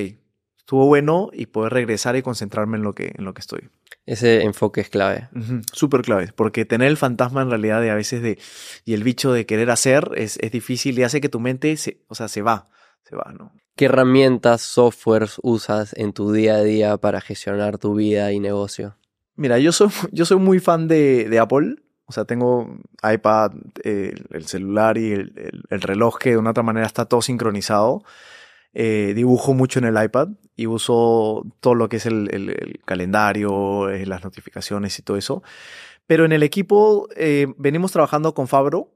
estuvo 0.56 0.86
bueno 0.86 1.28
y 1.30 1.44
poder 1.44 1.74
regresar 1.74 2.16
y 2.16 2.22
concentrarme 2.22 2.78
en 2.78 2.84
lo 2.84 2.94
que, 2.94 3.12
en 3.14 3.26
lo 3.26 3.34
que 3.34 3.42
estoy. 3.42 3.68
Ese 4.06 4.44
enfoque 4.44 4.80
es 4.80 4.88
clave. 4.88 5.28
Uh 5.34 5.40
-huh, 5.40 5.62
Súper 5.74 6.00
clave, 6.00 6.32
porque 6.34 6.64
tener 6.64 6.88
el 6.88 6.96
fantasma 6.96 7.42
en 7.42 7.50
realidad 7.50 7.82
de 7.82 7.90
a 7.90 7.94
veces 7.94 8.22
de, 8.22 8.38
y 8.86 8.94
el 8.94 9.04
bicho 9.04 9.30
de 9.34 9.44
querer 9.44 9.70
hacer 9.70 10.12
es, 10.16 10.38
es 10.40 10.50
difícil 10.52 10.98
y 10.98 11.02
hace 11.02 11.20
que 11.20 11.28
tu 11.28 11.38
mente, 11.38 11.76
se, 11.76 11.98
o 12.08 12.14
sea, 12.14 12.28
se 12.28 12.40
va, 12.40 12.70
se 13.02 13.14
va, 13.14 13.30
¿no? 13.38 13.52
¿Qué 13.76 13.86
herramientas, 13.86 14.62
softwares 14.62 15.38
usas 15.42 15.94
en 15.98 16.14
tu 16.14 16.32
día 16.32 16.54
a 16.54 16.62
día 16.62 16.96
para 16.96 17.20
gestionar 17.20 17.76
tu 17.76 17.94
vida 17.94 18.32
y 18.32 18.40
negocio? 18.40 18.96
Mira, 19.36 19.58
yo 19.58 19.72
soy, 19.72 19.88
yo 20.12 20.24
soy 20.24 20.38
muy 20.38 20.60
fan 20.60 20.88
de, 20.88 21.28
de 21.28 21.38
Apple. 21.38 21.76
O 22.06 22.12
sea, 22.12 22.24
tengo 22.24 22.78
iPad, 23.02 23.52
eh, 23.84 24.14
el 24.30 24.46
celular 24.46 24.98
y 24.98 25.12
el, 25.12 25.32
el, 25.36 25.62
el, 25.70 25.80
reloj 25.80 26.18
que 26.18 26.30
de 26.30 26.36
una 26.36 26.50
otra 26.50 26.62
manera 26.62 26.86
está 26.86 27.06
todo 27.06 27.22
sincronizado. 27.22 28.02
Eh, 28.74 29.12
dibujo 29.14 29.54
mucho 29.54 29.78
en 29.78 29.86
el 29.86 30.02
iPad 30.02 30.28
y 30.56 30.66
uso 30.66 31.44
todo 31.60 31.74
lo 31.74 31.88
que 31.88 31.96
es 31.96 32.06
el, 32.06 32.28
el 32.32 32.80
calendario, 32.84 33.88
eh, 33.90 34.06
las 34.06 34.24
notificaciones 34.24 34.98
y 34.98 35.02
todo 35.02 35.16
eso. 35.16 35.42
Pero 36.06 36.24
en 36.24 36.32
el 36.32 36.42
equipo 36.42 37.08
venimos 37.56 37.92
trabajando 37.92 38.34
con 38.34 38.48
Fabro 38.48 38.90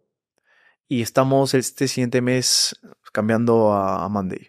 y 0.89 1.03
estamos 1.03 1.55
este 1.55 1.89
siguiente 1.89 2.21
mes 2.21 2.79
cambiando 3.13 3.73
a, 3.73 4.05
a 4.05 4.09
Monday 4.09 4.49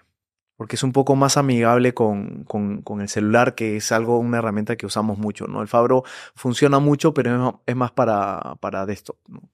porque 0.58 0.76
es 0.76 0.84
un 0.84 0.92
poco 0.92 1.16
más 1.16 1.38
amigable 1.38 1.94
con, 1.94 2.44
con, 2.44 2.82
con, 2.82 3.00
el 3.00 3.08
celular, 3.08 3.54
que 3.54 3.78
es 3.78 3.92
algo, 3.92 4.18
una 4.18 4.40
herramienta 4.40 4.76
que 4.76 4.88
usamos 4.88 5.20
mucho, 5.20 5.46
¿no? 5.46 5.62
El 5.62 5.68
Fabro 5.68 6.04
funciona 6.34 6.80
mucho, 6.80 7.14
pero 7.14 7.62
es 7.66 7.76
más 7.76 7.92
para, 7.92 8.56
para 8.60 8.86
desktop, 8.88 9.18
¿no? 9.28 9.50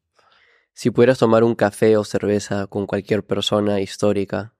Si 0.72 0.90
pudieras 0.90 1.20
tomar 1.20 1.44
un 1.44 1.54
café 1.54 1.98
o 1.98 2.04
cerveza 2.04 2.66
con 2.68 2.88
cualquier 2.88 3.24
persona 3.24 3.80
histórica, 3.80 4.56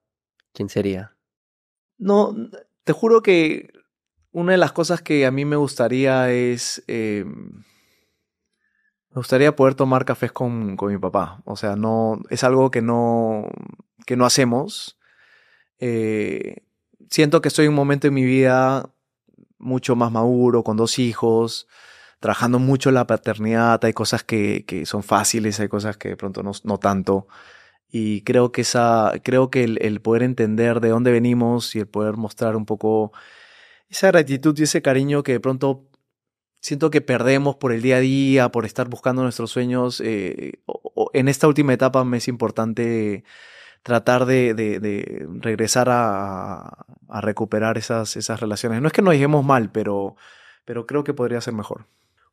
¿quién 0.52 0.70
sería? 0.70 1.16
No, 1.98 2.36
te 2.84 2.94
juro 2.94 3.24
que 3.24 3.70
una 4.32 4.52
de 4.52 4.60
las 4.60 4.74
cosas 4.74 5.02
que 5.02 5.26
a 5.26 5.32
mí 5.32 5.46
me 5.46 5.56
gustaría 5.56 6.30
es... 6.30 6.84
Eh, 6.88 7.26
me 7.26 9.20
gustaría 9.20 9.56
poder 9.56 9.76
tomar 9.76 10.06
cafés 10.06 10.32
con, 10.32 10.76
con 10.76 10.92
mi 10.92 11.00
papá. 11.00 11.42
O 11.46 11.56
sea, 11.56 11.76
no, 11.76 12.20
es 12.30 12.44
algo 12.44 12.70
que 12.70 12.82
no, 12.82 13.48
que 14.06 14.16
no 14.16 14.26
hacemos 14.26 15.00
eh, 15.80 16.64
siento 17.10 17.42
que 17.42 17.50
estoy 17.50 17.66
en 17.66 17.70
un 17.70 17.76
momento 17.76 18.08
en 18.08 18.14
mi 18.14 18.24
vida 18.24 18.90
mucho 19.58 19.96
más 19.96 20.12
maduro, 20.12 20.64
con 20.64 20.78
dos 20.78 21.00
hijos, 21.00 21.68
trabajando 22.20 22.60
mucho 22.60 22.92
la 22.92 23.08
paternidad, 23.08 23.84
hay 23.86 23.94
cosas 23.94 24.24
que, 24.24 24.66
que 24.66 24.86
son 24.86 25.04
fáciles, 25.04 25.60
hay 25.60 25.68
cosas 25.68 25.98
que 25.98 26.10
de 26.10 26.18
pronto 26.18 26.44
no, 26.44 26.52
no 26.64 26.78
tanto. 26.80 27.28
Y 27.90 28.22
creo 28.22 28.52
que 28.52 28.62
esa, 28.62 29.14
creo 29.24 29.50
que 29.50 29.64
el, 29.64 29.78
el, 29.82 30.02
poder 30.02 30.24
entender 30.24 30.80
de 30.80 30.90
dónde 30.90 31.12
venimos 31.12 31.76
y 31.76 31.80
el 31.80 31.88
poder 31.88 32.18
mostrar 32.18 32.56
un 32.56 32.66
poco 32.66 33.14
esa 33.90 34.08
gratitud 34.08 34.58
y 34.58 34.64
ese 34.64 34.82
cariño 34.82 35.24
que 35.24 35.34
de 35.34 35.40
pronto 35.40 35.86
siento 36.64 36.90
que 36.90 37.02
perdemos 37.02 37.58
por 37.58 37.74
el 37.74 37.82
día 37.82 37.98
a 37.98 38.00
día, 38.00 38.50
por 38.50 38.66
estar 38.66 38.88
buscando 38.88 39.22
nuestros 39.22 39.52
sueños. 39.52 40.02
Eh, 40.04 40.54
en 41.14 41.28
esta 41.28 41.48
última 41.48 41.74
etapa 41.74 42.04
me 42.06 42.18
es 42.18 42.28
importante 42.30 43.26
tratar 43.84 44.26
de, 44.26 44.54
de, 44.54 44.80
de 44.80 45.28
regresar 45.40 45.90
a, 45.90 46.86
a, 47.10 47.22
recuperar 47.22 47.78
esas, 47.78 48.16
esas 48.16 48.40
relaciones. 48.40 48.82
No 48.82 48.88
es 48.88 48.94
que 48.94 49.02
nos 49.02 49.14
dejemos 49.14 49.46
mal, 49.46 49.70
pero, 49.72 50.16
pero 50.66 50.88
creo 50.88 51.04
que 51.04 51.14
podría 51.14 51.42
ser 51.42 51.54
mejor. 51.54 51.86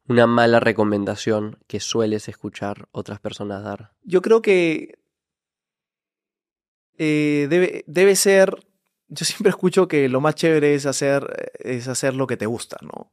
Una 0.09 0.27
mala 0.27 0.60
recomendación 0.60 1.59
que 1.66 1.81
sueles 1.81 2.28
escuchar 2.28 2.89
otras 2.93 3.20
personas 3.20 3.62
dar. 3.62 3.93
Yo 4.02 4.22
creo 4.22 4.43
que 4.43 4.98
eh, 6.97 7.47
debe, 7.51 7.85
debe 7.86 8.16
ser, 8.16 8.66
yo 9.09 9.24
siempre 9.24 9.51
escucho 9.51 9.89
que 9.89 10.09
lo 10.09 10.20
más 10.20 10.36
chévere 10.36 10.74
es 10.74 10.86
hacer, 10.86 11.52
es 11.59 11.89
hacer 11.89 12.14
lo 12.14 12.27
que 12.27 12.36
te 12.36 12.47
gusta, 12.47 12.77
¿no? 12.82 13.12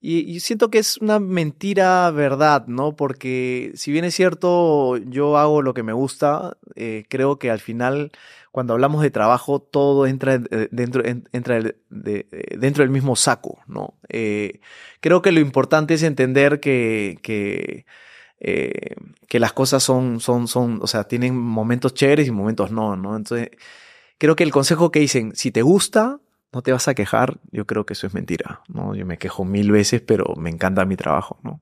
Y, 0.00 0.38
siento 0.40 0.70
que 0.70 0.78
es 0.78 0.98
una 0.98 1.18
mentira 1.18 2.08
verdad, 2.12 2.66
¿no? 2.68 2.94
Porque 2.94 3.72
si 3.74 3.90
bien 3.90 4.04
es 4.04 4.14
cierto, 4.14 4.96
yo 4.96 5.36
hago 5.36 5.60
lo 5.60 5.74
que 5.74 5.82
me 5.82 5.92
gusta, 5.92 6.56
eh, 6.76 7.04
creo 7.08 7.40
que 7.40 7.50
al 7.50 7.58
final, 7.58 8.12
cuando 8.52 8.74
hablamos 8.74 9.02
de 9.02 9.10
trabajo, 9.10 9.60
todo 9.60 10.06
entra 10.06 10.38
dentro, 10.70 11.02
entra 11.04 11.60
de, 11.60 12.26
dentro 12.58 12.84
del 12.84 12.90
mismo 12.90 13.16
saco, 13.16 13.58
¿no? 13.66 13.98
Eh, 14.08 14.60
creo 15.00 15.20
que 15.20 15.32
lo 15.32 15.40
importante 15.40 15.94
es 15.94 16.04
entender 16.04 16.60
que, 16.60 17.18
que, 17.22 17.84
eh, 18.38 18.94
que 19.28 19.40
las 19.40 19.52
cosas 19.52 19.82
son, 19.82 20.20
son, 20.20 20.46
son, 20.46 20.78
o 20.80 20.86
sea, 20.86 21.04
tienen 21.04 21.36
momentos 21.36 21.94
chéveres 21.94 22.28
y 22.28 22.30
momentos 22.30 22.70
no, 22.70 22.96
¿no? 22.96 23.16
Entonces, 23.16 23.50
creo 24.18 24.36
que 24.36 24.44
el 24.44 24.52
consejo 24.52 24.92
que 24.92 25.00
dicen, 25.00 25.32
si 25.34 25.50
te 25.50 25.62
gusta, 25.62 26.20
no 26.52 26.62
te 26.62 26.72
vas 26.72 26.88
a 26.88 26.94
quejar, 26.94 27.40
yo 27.50 27.66
creo 27.66 27.84
que 27.86 27.92
eso 27.94 28.06
es 28.06 28.14
mentira, 28.14 28.62
¿no? 28.68 28.94
Yo 28.94 29.04
me 29.06 29.18
quejo 29.18 29.44
mil 29.44 29.70
veces, 29.70 30.00
pero 30.00 30.34
me 30.36 30.50
encanta 30.50 30.84
mi 30.84 30.96
trabajo, 30.96 31.38
¿no? 31.42 31.60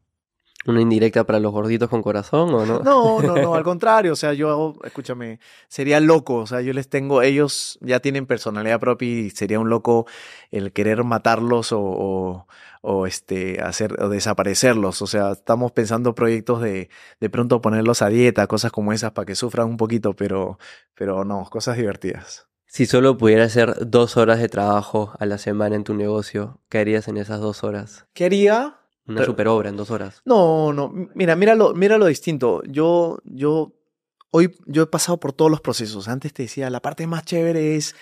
¿Una 0.66 0.80
indirecta 0.80 1.24
para 1.24 1.38
los 1.38 1.52
gorditos 1.52 1.88
con 1.88 2.02
corazón 2.02 2.52
o 2.52 2.66
no? 2.66 2.80
No, 2.80 3.22
no, 3.22 3.36
no, 3.36 3.54
al 3.54 3.62
contrario, 3.64 4.12
o 4.12 4.16
sea, 4.16 4.32
yo 4.32 4.50
hago, 4.50 4.76
escúchame, 4.84 5.38
sería 5.68 6.00
loco, 6.00 6.36
o 6.36 6.46
sea, 6.46 6.60
yo 6.60 6.72
les 6.72 6.88
tengo, 6.88 7.22
ellos 7.22 7.78
ya 7.80 8.00
tienen 8.00 8.26
personalidad 8.26 8.80
propia 8.80 9.08
y 9.08 9.30
sería 9.30 9.60
un 9.60 9.70
loco 9.70 10.06
el 10.50 10.72
querer 10.72 11.04
matarlos 11.04 11.70
o, 11.70 11.80
o, 11.80 12.46
o 12.82 13.06
este, 13.06 13.60
hacer, 13.62 14.02
o 14.02 14.08
desaparecerlos, 14.08 15.02
o 15.02 15.06
sea, 15.06 15.32
estamos 15.32 15.70
pensando 15.70 16.14
proyectos 16.16 16.60
de, 16.62 16.90
de 17.20 17.30
pronto 17.30 17.60
ponerlos 17.60 18.02
a 18.02 18.08
dieta, 18.08 18.46
cosas 18.48 18.72
como 18.72 18.92
esas 18.92 19.12
para 19.12 19.26
que 19.26 19.36
sufran 19.36 19.68
un 19.68 19.76
poquito, 19.76 20.14
pero, 20.14 20.58
pero 20.94 21.24
no, 21.24 21.44
cosas 21.44 21.76
divertidas. 21.76 22.48
Si 22.76 22.84
solo 22.84 23.16
pudieras 23.16 23.52
hacer 23.52 23.88
dos 23.88 24.18
horas 24.18 24.38
de 24.38 24.50
trabajo 24.50 25.14
a 25.18 25.24
la 25.24 25.38
semana 25.38 25.76
en 25.76 25.82
tu 25.82 25.94
negocio, 25.94 26.60
¿qué 26.68 26.76
harías 26.76 27.08
en 27.08 27.16
esas 27.16 27.40
dos 27.40 27.64
horas? 27.64 28.04
¿Qué 28.12 28.26
haría? 28.26 28.76
Una 29.06 29.20
Pero- 29.20 29.32
super 29.32 29.48
obra 29.48 29.70
en 29.70 29.78
dos 29.78 29.90
horas. 29.90 30.20
No, 30.26 30.74
no, 30.74 30.92
mira, 31.14 31.36
mira 31.36 31.54
lo, 31.54 31.72
mira 31.72 31.96
lo 31.96 32.04
distinto. 32.04 32.62
Yo, 32.68 33.16
yo, 33.24 33.72
hoy, 34.30 34.54
yo 34.66 34.82
he 34.82 34.86
pasado 34.88 35.18
por 35.18 35.32
todos 35.32 35.50
los 35.50 35.62
procesos. 35.62 36.06
Antes 36.06 36.34
te 36.34 36.42
decía, 36.42 36.68
la 36.68 36.80
parte 36.82 37.06
más 37.06 37.24
chévere 37.24 37.76
es 37.76 37.94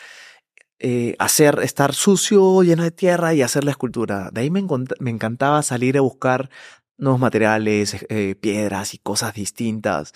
eh, 0.81 1.15
hacer, 1.21 1.61
estar 1.63 1.95
sucio, 1.95 2.65
lleno 2.65 2.83
de 2.83 2.91
tierra 2.91 3.33
y 3.33 3.43
hacer 3.43 3.63
la 3.63 3.71
escultura. 3.71 4.31
De 4.33 4.41
ahí 4.41 4.51
me, 4.51 4.67
me 4.99 5.11
encantaba 5.11 5.63
salir 5.63 5.97
a 5.99 6.01
buscar 6.01 6.51
nuevos 6.97 7.21
materiales, 7.21 8.05
eh, 8.09 8.35
piedras 8.41 8.93
y 8.95 8.99
cosas 8.99 9.35
distintas. 9.35 10.15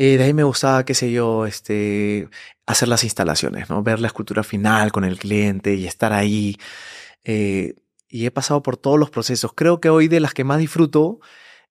Eh, 0.00 0.16
de 0.16 0.22
ahí 0.22 0.32
me 0.32 0.44
gustaba, 0.44 0.84
qué 0.84 0.94
sé 0.94 1.10
yo, 1.10 1.44
este, 1.44 2.28
hacer 2.66 2.86
las 2.86 3.02
instalaciones, 3.02 3.68
¿no? 3.68 3.82
Ver 3.82 3.98
la 3.98 4.06
escultura 4.06 4.44
final 4.44 4.92
con 4.92 5.02
el 5.02 5.18
cliente 5.18 5.74
y 5.74 5.88
estar 5.88 6.12
ahí. 6.12 6.56
Eh, 7.24 7.74
y 8.08 8.24
he 8.24 8.30
pasado 8.30 8.62
por 8.62 8.76
todos 8.76 8.96
los 8.96 9.10
procesos. 9.10 9.52
Creo 9.56 9.80
que 9.80 9.90
hoy 9.90 10.06
de 10.06 10.20
las 10.20 10.34
que 10.34 10.44
más 10.44 10.60
disfruto 10.60 11.18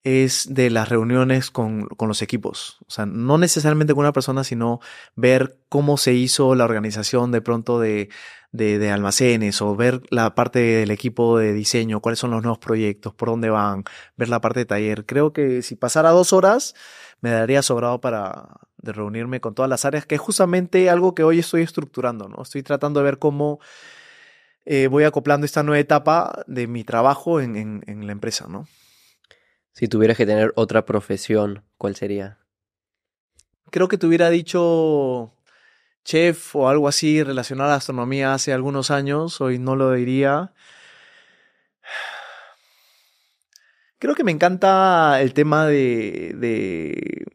es 0.03 0.53
de 0.53 0.69
las 0.69 0.89
reuniones 0.89 1.51
con, 1.51 1.87
con 1.87 2.09
los 2.09 2.21
equipos. 2.21 2.79
O 2.85 2.91
sea, 2.91 3.05
no 3.05 3.37
necesariamente 3.37 3.93
con 3.93 4.01
una 4.01 4.11
persona, 4.11 4.43
sino 4.43 4.81
ver 5.15 5.57
cómo 5.69 5.95
se 5.95 6.13
hizo 6.13 6.53
la 6.53 6.65
organización 6.65 7.31
de 7.31 7.41
pronto 7.41 7.79
de, 7.79 8.09
de, 8.51 8.77
de 8.77 8.91
almacenes 8.91 9.61
o 9.61 9.73
ver 9.77 10.01
la 10.09 10.35
parte 10.35 10.59
del 10.59 10.91
equipo 10.91 11.37
de 11.39 11.53
diseño, 11.53 12.01
cuáles 12.01 12.19
son 12.19 12.31
los 12.31 12.41
nuevos 12.43 12.59
proyectos, 12.59 13.13
por 13.13 13.29
dónde 13.29 13.49
van, 13.49 13.85
ver 14.17 14.27
la 14.27 14.41
parte 14.41 14.59
de 14.59 14.65
taller. 14.65 15.05
Creo 15.05 15.31
que 15.31 15.61
si 15.61 15.77
pasara 15.77 16.09
dos 16.11 16.33
horas, 16.33 16.75
me 17.21 17.31
daría 17.31 17.61
sobrado 17.61 17.99
para 18.01 18.59
de 18.77 18.93
reunirme 18.93 19.41
con 19.41 19.55
todas 19.55 19.69
las 19.69 19.85
áreas, 19.85 20.05
que 20.05 20.15
es 20.15 20.21
justamente 20.21 20.89
algo 20.89 21.15
que 21.15 21.23
hoy 21.23 21.39
estoy 21.39 21.61
estructurando, 21.61 22.27
¿no? 22.27 22.41
Estoy 22.41 22.63
tratando 22.63 22.99
de 22.99 23.05
ver 23.05 23.19
cómo 23.19 23.59
eh, 24.65 24.87
voy 24.87 25.03
acoplando 25.03 25.45
esta 25.45 25.63
nueva 25.63 25.79
etapa 25.79 26.43
de 26.47 26.67
mi 26.67 26.83
trabajo 26.83 27.41
en, 27.41 27.55
en, 27.55 27.83
en 27.87 28.05
la 28.05 28.11
empresa, 28.11 28.47
¿no? 28.47 28.67
Si 29.73 29.87
tuvieras 29.87 30.17
que 30.17 30.25
tener 30.25 30.53
otra 30.55 30.85
profesión, 30.85 31.63
¿cuál 31.77 31.95
sería? 31.95 32.39
Creo 33.69 33.87
que 33.87 33.97
te 33.97 34.07
hubiera 34.07 34.29
dicho 34.29 35.33
chef 36.03 36.55
o 36.55 36.69
algo 36.69 36.87
así 36.87 37.21
relacionado 37.21 37.69
a 37.69 37.73
la 37.73 37.77
astronomía 37.77 38.33
hace 38.33 38.53
algunos 38.53 38.91
años, 38.91 39.41
hoy 39.41 39.59
no 39.59 39.75
lo 39.75 39.91
diría. 39.91 40.53
Creo 43.99 44.15
que 44.15 44.23
me 44.23 44.31
encanta 44.31 45.19
el 45.21 45.33
tema 45.33 45.65
de, 45.65 46.35
de, 46.37 47.25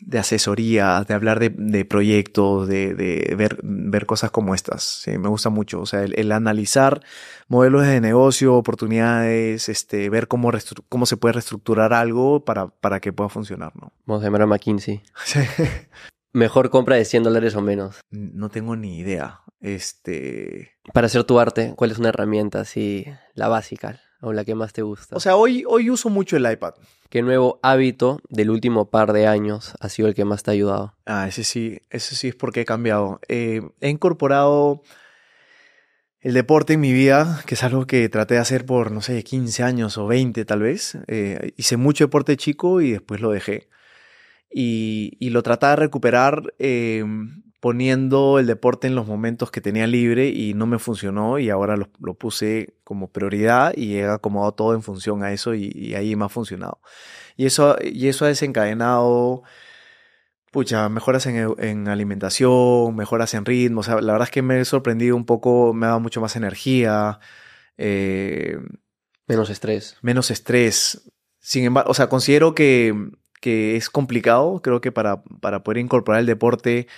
de 0.00 0.18
asesoría, 0.18 1.04
de 1.06 1.14
hablar 1.14 1.38
de, 1.38 1.50
de 1.50 1.84
proyectos, 1.84 2.66
de, 2.66 2.94
de 2.94 3.34
ver, 3.36 3.58
ver 3.62 4.06
cosas 4.06 4.32
como 4.32 4.54
estas. 4.54 4.82
Sí, 4.82 5.16
me 5.18 5.28
gusta 5.28 5.48
mucho. 5.48 5.80
O 5.80 5.86
sea, 5.86 6.02
el, 6.02 6.18
el 6.18 6.32
analizar 6.32 7.02
modelos 7.46 7.86
de 7.86 8.00
negocio, 8.00 8.56
oportunidades, 8.56 9.68
este, 9.68 10.10
ver 10.10 10.26
cómo, 10.26 10.50
cómo 10.88 11.06
se 11.06 11.16
puede 11.16 11.34
reestructurar 11.34 11.92
algo 11.92 12.44
para, 12.44 12.68
para 12.68 12.98
que 12.98 13.12
pueda 13.12 13.28
funcionar, 13.28 13.72
¿no? 13.76 13.92
Vamos 14.06 14.22
a 14.22 14.26
llamar 14.26 14.42
a 14.42 14.46
McKinsey. 14.46 15.02
Mejor 16.32 16.70
compra 16.70 16.96
de 16.96 17.04
100 17.04 17.22
dólares 17.24 17.54
o 17.54 17.62
menos. 17.62 18.00
No 18.10 18.48
tengo 18.48 18.74
ni 18.74 18.98
idea. 18.98 19.40
Este. 19.60 20.72
Para 20.92 21.06
hacer 21.06 21.22
tu 21.24 21.38
arte, 21.38 21.74
¿cuál 21.76 21.92
es 21.92 21.98
una 21.98 22.08
herramienta 22.08 22.60
así, 22.60 23.06
la 23.34 23.48
básica 23.48 24.00
o 24.20 24.32
la 24.32 24.44
que 24.44 24.54
más 24.54 24.72
te 24.72 24.82
gusta? 24.82 25.16
O 25.16 25.20
sea, 25.20 25.36
hoy, 25.36 25.64
hoy 25.66 25.90
uso 25.90 26.10
mucho 26.10 26.36
el 26.36 26.50
iPad. 26.50 26.74
¿Qué 27.08 27.22
nuevo 27.22 27.58
hábito 27.62 28.20
del 28.28 28.50
último 28.50 28.90
par 28.90 29.12
de 29.12 29.26
años 29.26 29.74
ha 29.80 29.88
sido 29.88 30.08
el 30.08 30.14
que 30.14 30.24
más 30.24 30.42
te 30.42 30.50
ha 30.50 30.54
ayudado? 30.54 30.94
Ah, 31.06 31.26
ese 31.26 31.42
sí, 31.42 31.80
ese 31.90 32.14
sí 32.14 32.28
es 32.28 32.34
porque 32.34 32.60
he 32.60 32.64
cambiado. 32.64 33.20
Eh, 33.28 33.62
he 33.80 33.88
incorporado 33.88 34.82
el 36.20 36.34
deporte 36.34 36.74
en 36.74 36.80
mi 36.80 36.92
vida, 36.92 37.42
que 37.46 37.54
es 37.54 37.64
algo 37.64 37.86
que 37.86 38.08
traté 38.08 38.34
de 38.34 38.40
hacer 38.40 38.66
por, 38.66 38.92
no 38.92 39.00
sé, 39.00 39.24
15 39.24 39.62
años 39.62 39.98
o 39.98 40.06
20 40.06 40.44
tal 40.44 40.60
vez. 40.60 40.98
Eh, 41.08 41.52
hice 41.56 41.76
mucho 41.76 42.04
deporte 42.04 42.36
chico 42.36 42.80
y 42.80 42.92
después 42.92 43.20
lo 43.20 43.30
dejé. 43.30 43.68
Y, 44.50 45.16
y 45.18 45.30
lo 45.30 45.42
trataba 45.42 45.72
de 45.72 45.76
recuperar 45.76 46.54
eh, 46.58 47.04
poniendo 47.60 48.38
el 48.38 48.46
deporte 48.46 48.86
en 48.86 48.94
los 48.94 49.06
momentos 49.06 49.50
que 49.50 49.60
tenía 49.60 49.86
libre 49.86 50.28
y 50.28 50.54
no 50.54 50.66
me 50.66 50.78
funcionó 50.78 51.38
y 51.38 51.50
ahora 51.50 51.76
lo, 51.76 51.88
lo 52.00 52.14
puse 52.14 52.74
como 52.84 53.08
prioridad 53.12 53.72
y 53.76 53.96
he 53.96 54.06
acomodado 54.06 54.52
todo 54.52 54.74
en 54.74 54.82
función 54.82 55.22
a 55.22 55.32
eso 55.32 55.54
y, 55.54 55.70
y 55.74 55.94
ahí 55.94 56.16
me 56.16 56.24
ha 56.24 56.28
funcionado. 56.30 56.80
Y 57.36 57.46
eso, 57.46 57.76
y 57.82 58.08
eso 58.08 58.24
ha 58.24 58.28
desencadenado 58.28 59.42
pucha, 60.50 60.88
mejoras 60.88 61.26
en 61.26 61.88
alimentación, 61.88 62.96
mejoras 62.96 63.34
en 63.34 63.44
ritmo. 63.44 63.80
O 63.80 63.82
sea, 63.84 64.00
la 64.00 64.12
verdad 64.12 64.28
es 64.28 64.32
que 64.32 64.42
me 64.42 64.60
he 64.60 64.64
sorprendido 64.64 65.16
un 65.16 65.24
poco, 65.24 65.72
me 65.72 65.86
ha 65.86 65.90
dado 65.90 66.00
mucho 66.00 66.20
más 66.20 66.36
energía, 66.36 67.20
eh, 67.78 68.58
Menos 69.26 69.48
estrés. 69.48 69.96
menos 70.02 70.30
estrés. 70.30 71.08
Sin 71.38 71.64
embargo, 71.64 71.90
o 71.90 71.94
sea, 71.94 72.08
considero 72.08 72.54
que, 72.54 72.94
que 73.40 73.76
es 73.76 73.88
complicado. 73.90 74.60
Creo 74.60 74.80
que 74.80 74.90
para, 74.92 75.22
para 75.40 75.62
poder 75.62 75.78
incorporar 75.78 76.20
el 76.20 76.26
deporte 76.26 76.88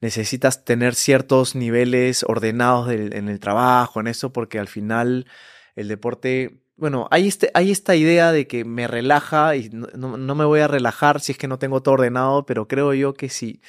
necesitas 0.00 0.64
tener 0.64 0.94
ciertos 0.94 1.54
niveles 1.54 2.24
ordenados 2.26 2.88
del- 2.88 3.14
en 3.14 3.28
el 3.28 3.40
trabajo, 3.40 4.00
en 4.00 4.06
eso, 4.08 4.32
porque 4.32 4.58
al 4.58 4.68
final 4.68 5.26
el 5.74 5.88
deporte, 5.88 6.60
bueno, 6.76 7.08
hay, 7.10 7.26
este, 7.28 7.50
hay 7.54 7.70
esta 7.70 7.96
idea 7.96 8.32
de 8.32 8.46
que 8.46 8.64
me 8.64 8.86
relaja 8.86 9.56
y 9.56 9.70
no, 9.70 10.16
no- 10.16 10.34
me 10.34 10.44
voy 10.44 10.60
a 10.60 10.68
relajar 10.68 11.20
si 11.20 11.32
es 11.32 11.38
que 11.38 11.48
no 11.48 11.58
tengo 11.58 11.82
todo 11.82 11.94
ordenado, 11.94 12.44
pero 12.46 12.68
creo 12.68 12.92
yo 12.94 13.14
que 13.14 13.28
si, 13.28 13.60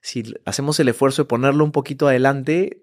si 0.00 0.34
hacemos 0.44 0.78
el 0.80 0.88
esfuerzo 0.88 1.22
de 1.22 1.28
ponerlo 1.28 1.64
un 1.64 1.72
poquito 1.72 2.06
adelante, 2.08 2.82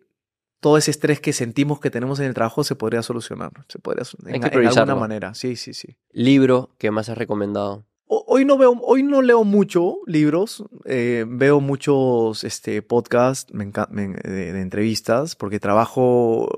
todo 0.59 0.77
ese 0.77 0.91
estrés 0.91 1.21
que 1.21 1.31
sentimos 1.31 1.79
que 1.79 1.89
tenemos 1.89 2.19
en 2.19 2.25
el 2.25 2.33
trabajo 2.33 2.63
se 2.63 2.75
podría 2.75 3.01
solucionar. 3.01 3.51
Se 3.69 3.79
podría, 3.79 4.03
sol- 4.03 4.19
Hay 4.27 4.33
en, 4.35 4.41
que 4.41 4.47
en 4.47 4.67
alguna 4.67 4.95
manera. 4.99 5.33
Sí, 5.33 5.55
sí, 5.55 5.73
sí. 5.73 5.95
Libro 6.11 6.75
que 6.77 6.91
más 6.91 7.07
has 7.09 7.17
recomendado. 7.17 7.85
Ho- 8.11 8.25
Hoy 8.27 8.43
no 8.43 8.57
veo, 8.57 8.71
hoy 8.81 9.03
no 9.03 9.21
leo 9.21 9.43
mucho 9.43 9.97
libros, 10.07 10.63
eh, 10.85 11.25
veo 11.27 11.59
muchos 11.61 12.43
este, 12.43 12.81
podcasts 12.81 13.53
me 13.53 13.71
me- 13.91 14.07
de, 14.15 14.59
entrevistas 14.61 15.35
porque 15.35 15.59
trabajo 15.59 16.49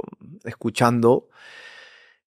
escuchando. 0.46 1.28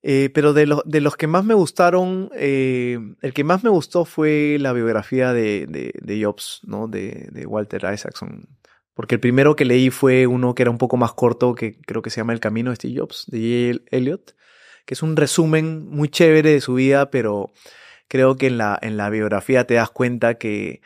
Eh, 0.06 0.28
pero 0.34 0.52
de, 0.52 0.66
los 0.66 0.82
de 0.84 1.00
los 1.00 1.16
que 1.16 1.26
más 1.26 1.44
me 1.46 1.54
gustaron, 1.54 2.28
eh, 2.36 2.98
el 3.22 3.32
que 3.32 3.42
más 3.42 3.64
me 3.64 3.70
gustó 3.70 4.04
fue 4.04 4.58
la 4.60 4.74
biografía 4.74 5.32
de, 5.32 5.66
de, 5.66 5.92
de 5.98 6.22
Jobs, 6.22 6.60
¿no? 6.66 6.86
De, 6.88 7.28
de 7.32 7.46
Walter 7.46 7.86
Isaacson. 7.90 8.46
Porque 8.92 9.14
el 9.14 9.20
primero 9.20 9.56
que 9.56 9.64
leí 9.64 9.88
fue 9.88 10.26
uno 10.26 10.54
que 10.54 10.62
era 10.62 10.70
un 10.70 10.76
poco 10.76 10.98
más 10.98 11.14
corto, 11.14 11.54
que 11.54 11.80
creo 11.80 12.02
que 12.02 12.10
se 12.10 12.20
llama 12.20 12.34
El 12.34 12.40
Camino 12.40 12.68
de 12.70 12.76
Steve 12.76 12.94
Jobs, 13.00 13.24
de 13.28 13.72
J. 13.80 13.96
Elliot, 13.96 14.34
que 14.84 14.92
es 14.92 15.02
un 15.02 15.16
resumen 15.16 15.88
muy 15.88 16.10
chévere 16.10 16.50
de 16.50 16.60
su 16.60 16.74
vida, 16.74 17.10
pero 17.10 17.50
creo 18.08 18.36
que 18.36 18.48
en 18.48 18.58
la, 18.58 18.78
en 18.80 18.96
la 18.96 19.10
biografía 19.10 19.66
te 19.66 19.74
das 19.74 19.90
cuenta 19.90 20.34
que, 20.34 20.80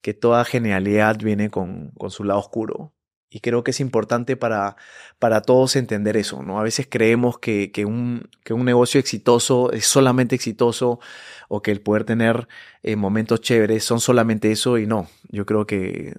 que 0.00 0.14
toda 0.14 0.44
genialidad 0.44 1.18
viene 1.18 1.50
con, 1.50 1.90
con 1.98 2.10
su 2.10 2.24
lado 2.24 2.40
oscuro. 2.40 2.92
Y 3.30 3.40
creo 3.40 3.64
que 3.64 3.72
es 3.72 3.80
importante 3.80 4.36
para, 4.36 4.76
para 5.18 5.42
todos 5.42 5.74
entender 5.74 6.16
eso, 6.16 6.44
¿no? 6.44 6.60
A 6.60 6.62
veces 6.62 6.86
creemos 6.88 7.40
que, 7.40 7.72
que, 7.72 7.84
un, 7.84 8.28
que 8.44 8.54
un 8.54 8.64
negocio 8.64 9.00
exitoso 9.00 9.72
es 9.72 9.86
solamente 9.86 10.36
exitoso 10.36 11.00
o 11.48 11.60
que 11.60 11.72
el 11.72 11.80
poder 11.80 12.04
tener 12.04 12.46
eh, 12.84 12.94
momentos 12.94 13.40
chéveres 13.40 13.82
son 13.82 13.98
solamente 13.98 14.52
eso 14.52 14.78
y 14.78 14.86
no. 14.86 15.08
Yo 15.30 15.46
creo 15.46 15.66
que 15.66 16.14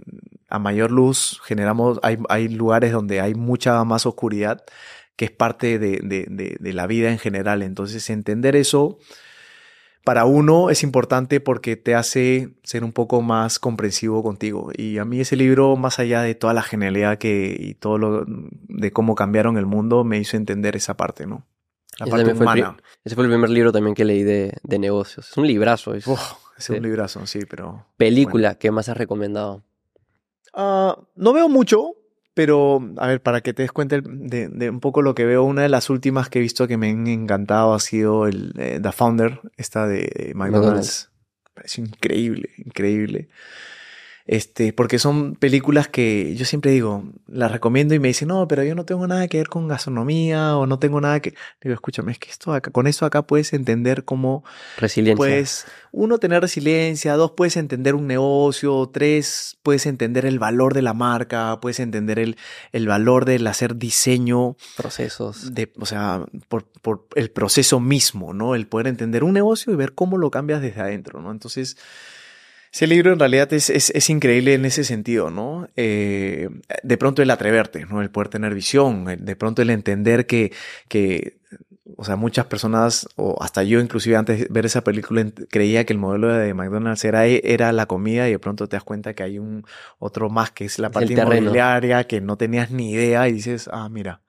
a 0.49 0.59
mayor 0.59 0.91
luz 0.91 1.39
generamos, 1.45 1.99
hay, 2.03 2.17
hay 2.27 2.49
lugares 2.49 2.91
donde 2.91 3.21
hay 3.21 3.33
mucha 3.33 3.81
más 3.85 4.05
oscuridad 4.05 4.65
que 5.15 5.23
es 5.23 5.31
parte 5.31 5.79
de, 5.79 6.01
de, 6.03 6.25
de, 6.29 6.57
de 6.59 6.73
la 6.73 6.85
vida 6.85 7.11
en 7.11 7.17
general. 7.17 7.63
Entonces 7.63 8.09
entender 8.09 8.57
eso 8.57 8.99
para 10.05 10.25
uno 10.25 10.69
es 10.69 10.83
importante 10.83 11.39
porque 11.39 11.75
te 11.75 11.95
hace 11.95 12.53
ser 12.63 12.83
un 12.83 12.93
poco 12.93 13.23
más 13.23 13.57
comprensivo 13.57 14.21
contigo. 14.21 14.71
Y 14.77 14.99
a 14.99 15.03
mí 15.03 15.19
ese 15.19 15.35
libro, 15.35 15.75
más 15.77 15.97
allá 15.97 16.21
de 16.21 16.35
toda 16.35 16.53
la 16.53 16.61
genialidad 16.61 17.17
que, 17.17 17.57
y 17.59 17.73
todo 17.73 17.97
lo 17.97 18.23
de 18.27 18.91
cómo 18.91 19.15
cambiaron 19.15 19.57
el 19.57 19.65
mundo, 19.65 20.03
me 20.03 20.19
hizo 20.19 20.37
entender 20.37 20.75
esa 20.75 20.95
parte, 20.95 21.25
¿no? 21.25 21.47
La 21.97 22.05
Ese 22.05 22.11
parte 22.11 22.25
también 22.25 22.37
fue 22.37 22.45
humana. 22.45 22.77
Ese 23.03 23.15
fue 23.15 23.23
el 23.23 23.31
primer 23.31 23.49
libro 23.49 23.71
también 23.71 23.95
que 23.95 24.05
leí 24.05 24.21
de, 24.21 24.53
de 24.61 24.79
negocios. 24.79 25.31
Es 25.31 25.37
un 25.37 25.47
librazo. 25.47 25.95
Es 25.95 26.05
es 26.57 26.69
un 26.69 26.83
librazo, 26.83 27.25
sí, 27.25 27.39
pero... 27.49 27.87
película 27.97 28.59
que 28.59 28.69
más 28.69 28.87
has 28.87 28.97
recomendado. 28.97 29.63
Ah, 30.53 30.99
no 31.15 31.33
veo 31.33 31.49
mucho, 31.49 31.95
pero 32.35 32.81
a 32.97 33.07
ver, 33.07 33.21
para 33.21 33.41
que 33.41 33.53
te 33.53 33.63
des 33.63 33.71
cuenta 33.71 33.99
de, 34.03 34.49
de, 34.49 34.69
un 34.69 34.81
poco 34.81 35.01
lo 35.01 35.15
que 35.15 35.25
veo, 35.25 35.43
una 35.43 35.63
de 35.63 35.69
las 35.69 35.89
últimas 35.89 36.29
que 36.29 36.39
he 36.39 36.41
visto 36.41 36.67
que 36.67 36.77
me 36.77 36.89
han 36.89 37.07
encantado 37.07 37.73
ha 37.73 37.79
sido 37.79 38.27
el 38.27 38.53
eh, 38.57 38.79
The 38.83 38.91
Founder, 38.91 39.39
esta 39.57 39.87
de, 39.87 40.33
McDonald's. 40.35 40.35
McDonald's. 40.35 41.09
Parece 41.53 41.81
increíble, 41.81 42.49
increíble. 42.57 43.29
Este, 44.27 44.73
porque 44.73 44.97
son 44.97 45.35
películas 45.35 45.87
que 45.87 46.33
yo 46.35 46.45
siempre 46.45 46.71
digo, 46.71 47.03
las 47.27 47.51
recomiendo 47.51 47.93
y 47.93 47.99
me 47.99 48.07
dicen, 48.07 48.29
no, 48.29 48.47
pero 48.47 48.63
yo 48.63 48.73
no 48.73 48.83
tengo 48.83 49.05
nada 49.05 49.27
que 49.27 49.37
ver 49.37 49.49
con 49.49 49.67
gastronomía 49.67 50.57
o 50.57 50.65
no 50.65 50.79
tengo 50.79 50.99
nada 50.99 51.19
que. 51.19 51.35
Digo, 51.61 51.75
escúchame, 51.75 52.11
es 52.11 52.17
que 52.17 52.31
esto 52.31 52.51
acá, 52.51 52.71
con 52.71 52.87
eso 52.87 53.05
acá 53.05 53.21
puedes 53.21 53.53
entender 53.53 54.03
cómo. 54.03 54.43
Resiliencia. 54.77 55.15
Puedes, 55.15 55.67
uno, 55.91 56.17
tener 56.17 56.41
resiliencia, 56.41 57.13
dos, 57.17 57.33
puedes 57.37 57.55
entender 57.55 57.93
un 57.93 58.07
negocio, 58.07 58.89
tres, 58.91 59.59
puedes 59.61 59.85
entender 59.85 60.25
el 60.25 60.39
valor 60.39 60.73
de 60.73 60.81
la 60.81 60.95
marca, 60.95 61.59
puedes 61.61 61.79
entender 61.79 62.17
el, 62.17 62.35
el 62.71 62.87
valor 62.87 63.25
del 63.25 63.45
hacer 63.45 63.75
diseño. 63.75 64.57
Procesos. 64.75 65.53
De, 65.53 65.71
o 65.79 65.85
sea, 65.85 66.25
por, 66.47 66.65
por 66.81 67.05
el 67.13 67.29
proceso 67.29 67.79
mismo, 67.79 68.33
¿no? 68.33 68.55
El 68.55 68.65
poder 68.65 68.87
entender 68.87 69.23
un 69.23 69.33
negocio 69.33 69.71
y 69.71 69.75
ver 69.75 69.93
cómo 69.93 70.17
lo 70.17 70.31
cambias 70.31 70.63
desde 70.63 70.81
adentro, 70.81 71.21
¿no? 71.21 71.29
Entonces 71.29 71.77
ese 72.75 72.87
libro 72.87 73.13
en 73.13 73.19
realidad 73.19 73.53
es, 73.53 73.69
es, 73.69 74.09
increíble 74.09 74.53
en 74.53 74.65
ese 74.65 74.83
sentido, 74.83 75.29
¿no? 75.29 75.69
Eh, 75.77 76.49
de 76.83 76.97
pronto 76.97 77.21
el 77.21 77.31
atreverte, 77.31 77.85
¿no? 77.85 78.01
El 78.01 78.11
poder 78.11 78.27
tener 78.27 78.53
visión, 78.53 79.05
de 79.05 79.35
pronto 79.37 79.61
el 79.61 79.69
entender 79.69 80.27
que, 80.27 80.51
que, 80.89 81.37
o 81.95 82.03
sea, 82.03 82.17
muchas 82.17 82.47
personas, 82.47 83.07
o 83.15 83.41
hasta 83.41 83.63
yo 83.63 83.79
inclusive 83.79 84.17
antes 84.17 84.39
de 84.41 84.47
ver 84.49 84.65
esa 84.65 84.83
película, 84.83 85.25
creía 85.49 85.85
que 85.85 85.93
el 85.93 85.99
modelo 85.99 86.27
de 86.27 86.53
McDonald's 86.53 87.05
era, 87.05 87.25
era 87.25 87.71
la 87.71 87.85
comida 87.85 88.27
y 88.27 88.31
de 88.31 88.39
pronto 88.39 88.67
te 88.67 88.75
das 88.75 88.83
cuenta 88.83 89.13
que 89.13 89.23
hay 89.23 89.39
un 89.39 89.63
otro 89.97 90.29
más 90.29 90.51
que 90.51 90.65
es 90.65 90.77
la 90.77 90.91
parte 90.91 91.13
inmobiliaria 91.13 92.03
que 92.03 92.19
no 92.19 92.35
tenías 92.35 92.71
ni 92.71 92.91
idea 92.91 93.29
y 93.29 93.31
dices, 93.31 93.69
ah, 93.71 93.87
mira. 93.87 94.21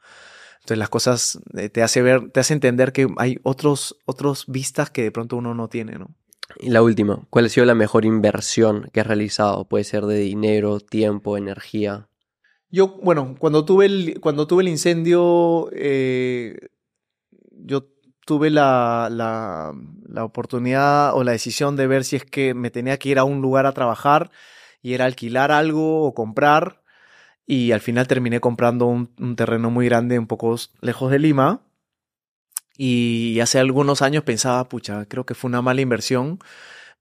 Entonces 0.60 0.78
las 0.78 0.88
cosas 0.88 1.40
eh, 1.56 1.68
te 1.68 1.82
hace 1.82 2.00
ver, 2.00 2.30
te 2.30 2.38
hace 2.38 2.54
entender 2.54 2.92
que 2.92 3.08
hay 3.16 3.40
otros, 3.42 3.98
otros 4.04 4.44
vistas 4.46 4.88
que 4.90 5.02
de 5.02 5.10
pronto 5.10 5.36
uno 5.36 5.52
no 5.52 5.68
tiene, 5.68 5.98
¿no? 5.98 6.14
Y 6.58 6.70
la 6.70 6.82
última, 6.82 7.26
¿cuál 7.30 7.46
ha 7.46 7.48
sido 7.48 7.66
la 7.66 7.74
mejor 7.74 8.04
inversión 8.04 8.88
que 8.92 9.00
has 9.00 9.06
realizado? 9.06 9.66
Puede 9.66 9.84
ser 9.84 10.06
de 10.06 10.18
dinero, 10.18 10.80
tiempo, 10.80 11.36
energía. 11.36 12.08
Yo, 12.70 12.98
bueno, 13.02 13.36
cuando 13.38 13.64
tuve 13.64 13.86
el, 13.86 14.20
cuando 14.20 14.46
tuve 14.46 14.62
el 14.62 14.68
incendio, 14.68 15.68
eh, 15.72 16.68
yo 17.50 17.88
tuve 18.24 18.50
la, 18.50 19.08
la, 19.10 20.24
oportunidad 20.24 21.14
o 21.14 21.24
la 21.24 21.32
decisión 21.32 21.76
de 21.76 21.86
ver 21.86 22.04
si 22.04 22.16
es 22.16 22.24
que 22.24 22.54
me 22.54 22.70
tenía 22.70 22.98
que 22.98 23.10
ir 23.10 23.18
a 23.18 23.24
un 23.24 23.42
lugar 23.42 23.66
a 23.66 23.72
trabajar 23.72 24.30
y 24.82 24.94
era 24.94 25.04
alquilar 25.04 25.52
algo 25.52 26.02
o 26.04 26.14
comprar. 26.14 26.82
Y 27.46 27.72
al 27.72 27.80
final 27.80 28.08
terminé 28.08 28.40
comprando 28.40 28.86
un 28.86 29.36
terreno 29.36 29.70
muy 29.70 29.86
grande, 29.86 30.18
un 30.18 30.26
poco 30.26 30.56
lejos 30.80 31.10
de 31.12 31.20
Lima. 31.20 31.62
Y 32.76 33.40
hace 33.40 33.58
algunos 33.58 34.02
años 34.02 34.24
pensaba, 34.24 34.68
pucha, 34.68 35.06
creo 35.06 35.24
que 35.24 35.34
fue 35.34 35.48
una 35.48 35.62
mala 35.62 35.80
inversión, 35.80 36.38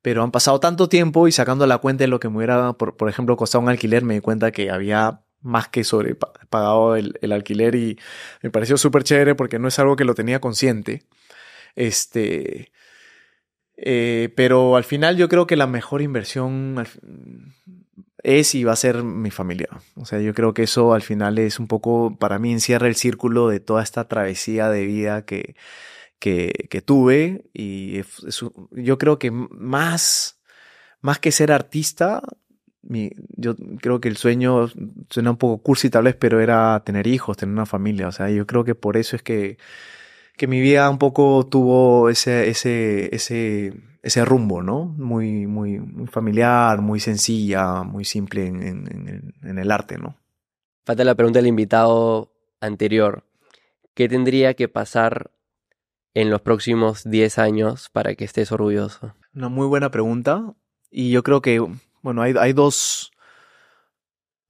pero 0.02 0.24
han 0.24 0.32
pasado 0.32 0.60
tanto 0.60 0.90
tiempo 0.90 1.28
y 1.28 1.32
sacando 1.32 1.68
la 1.68 1.80
cuenta 1.80 2.04
de 2.04 2.08
lo 2.10 2.20
que 2.20 2.30
me 2.30 2.38
hubiera, 2.38 2.74
por, 2.74 2.98
por 2.98 3.10
ejemplo, 3.10 3.38
costado 3.38 3.64
un 3.64 3.70
alquiler, 3.70 4.04
me 4.04 4.16
di 4.16 4.22
cuenta 4.22 4.52
que 4.52 4.70
había 4.72 5.22
más 5.42 5.68
que 5.68 5.84
sobrepagado 5.84 6.96
el, 6.96 7.18
el 7.22 7.32
alquiler 7.32 7.76
y 7.76 8.00
me 8.42 8.50
pareció 8.52 8.78
súper 8.78 9.04
chévere 9.04 9.36
porque 9.36 9.60
no 9.60 9.68
es 9.68 9.78
algo 9.80 9.96
que 9.96 10.06
lo 10.06 10.16
tenía 10.16 10.40
consciente. 10.40 11.04
Este, 11.76 12.72
eh, 13.78 14.34
pero 14.36 14.76
al 14.76 14.84
final 14.84 15.18
yo 15.18 15.28
creo 15.28 15.48
que 15.48 15.56
la 15.56 15.68
mejor 15.68 16.02
inversión 16.02 16.86
es 18.26 18.56
y 18.56 18.64
va 18.64 18.74
a 18.74 18.76
ser 18.76 19.04
mi 19.04 19.30
familia. 19.30 19.70
O 19.96 20.06
sea, 20.06 20.20
yo 20.20 20.34
creo 20.34 20.54
que 20.54 20.64
eso 20.64 20.94
al 20.94 21.04
final 21.04 21.38
es 21.38 21.60
un 21.60 21.68
poco, 21.68 22.18
para 22.18 22.40
mí 22.40 22.52
encierra 22.52 22.88
el 22.88 22.96
círculo 22.96 23.48
de 23.50 23.60
toda 23.60 23.84
esta 23.84 24.08
travesía 24.08 24.70
de 24.70 24.86
vida 24.86 25.26
que, 25.26 25.56
que, 26.20 26.82
tuve 26.84 27.46
y 27.54 28.02
yo 28.72 28.98
creo 28.98 29.20
que 29.20 29.30
más, 29.30 30.40
más 31.02 31.20
que 31.20 31.32
ser 31.32 31.52
artista, 31.52 32.24
yo 32.82 33.56
creo 33.80 34.02
que 34.02 34.08
el 34.08 34.18
sueño 34.18 34.70
suena 35.10 35.32
un 35.32 35.38
poco 35.38 35.62
cursi 35.62 35.90
tal 35.92 36.06
vez, 36.06 36.16
pero 36.16 36.40
era 36.40 36.82
tener 36.84 37.06
hijos, 37.08 37.38
tener 37.38 37.54
una 37.54 37.66
familia. 37.68 38.08
O 38.08 38.12
sea, 38.12 38.30
yo 38.32 38.48
creo 38.48 38.64
que 38.64 38.76
por 38.76 38.98
eso 38.98 39.16
es 39.16 39.22
que, 39.22 39.58
que 40.36 40.48
mi 40.48 40.62
vida 40.62 40.90
un 40.90 40.98
poco 40.98 41.48
tuvo 41.48 42.10
ese, 42.10 42.50
ese, 42.50 43.16
ese 43.16 43.74
ese 44.06 44.23
rumbo, 44.23 44.61
¿no? 44.61 44.86
Muy, 44.86 45.48
muy, 45.48 45.80
muy 45.80 46.06
familiar, 46.06 46.80
muy 46.80 46.99
sencilla, 46.99 47.82
muy 47.82 48.06
simple 48.06 48.45
en, 48.45 49.34
en, 49.41 49.57
el 49.57 49.72
arte, 49.72 49.98
¿no? 49.98 50.15
Falta 50.86 51.03
la 51.03 51.15
pregunta 51.15 51.40
del 51.40 51.48
invitado 51.48 52.32
anterior. 52.61 53.23
¿Qué 53.95 54.07
tendría 54.07 54.53
que 54.53 54.68
pasar 54.68 55.32
en 56.14 56.30
los 56.30 56.41
próximos 56.41 57.03
10 57.03 57.40
años 57.40 57.90
para 57.90 58.14
que 58.14 58.26
estés 58.26 58.52
orgulloso? 58.52 59.15
Una 59.34 59.49
muy 59.49 59.65
buena 59.65 59.90
pregunta. 59.90 60.53
Y 60.91 61.10
yo 61.10 61.23
creo 61.23 61.41
que, 61.41 61.65
bueno, 62.03 62.22
hay, 62.22 62.36
hay 62.40 62.53
dos. 62.53 63.11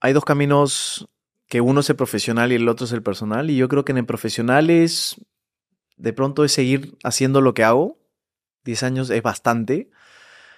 Hay 0.01 0.11
dos 0.11 0.25
caminos 0.25 1.07
que 1.47 1.61
uno 1.61 1.79
es 1.79 1.89
el 1.89 1.95
profesional 1.95 2.51
y 2.51 2.55
el 2.55 2.67
otro 2.67 2.87
es 2.87 2.91
el 2.91 3.03
personal. 3.03 3.49
Y 3.49 3.55
yo 3.55 3.69
creo 3.69 3.85
que 3.85 3.93
en 3.93 3.99
el 3.99 4.05
profesional 4.05 4.69
es. 4.69 5.15
De 5.95 6.11
pronto 6.11 6.43
es 6.43 6.51
seguir 6.51 6.97
haciendo 7.05 7.39
lo 7.39 7.53
que 7.53 7.63
hago 7.63 8.04
10 8.65 8.83
años 8.83 9.09
es 9.09 9.21
bastante. 9.21 9.89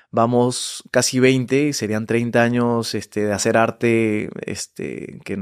Vamos 0.09 0.83
casi 0.89 1.19
20, 1.19 1.73
serían 1.73 2.05
30 2.05 2.41
años 2.41 2.95
este, 2.95 3.25
de 3.25 3.33
hacer 3.33 3.57
arte 3.57 4.29
este, 4.45 5.19
que 5.25 5.37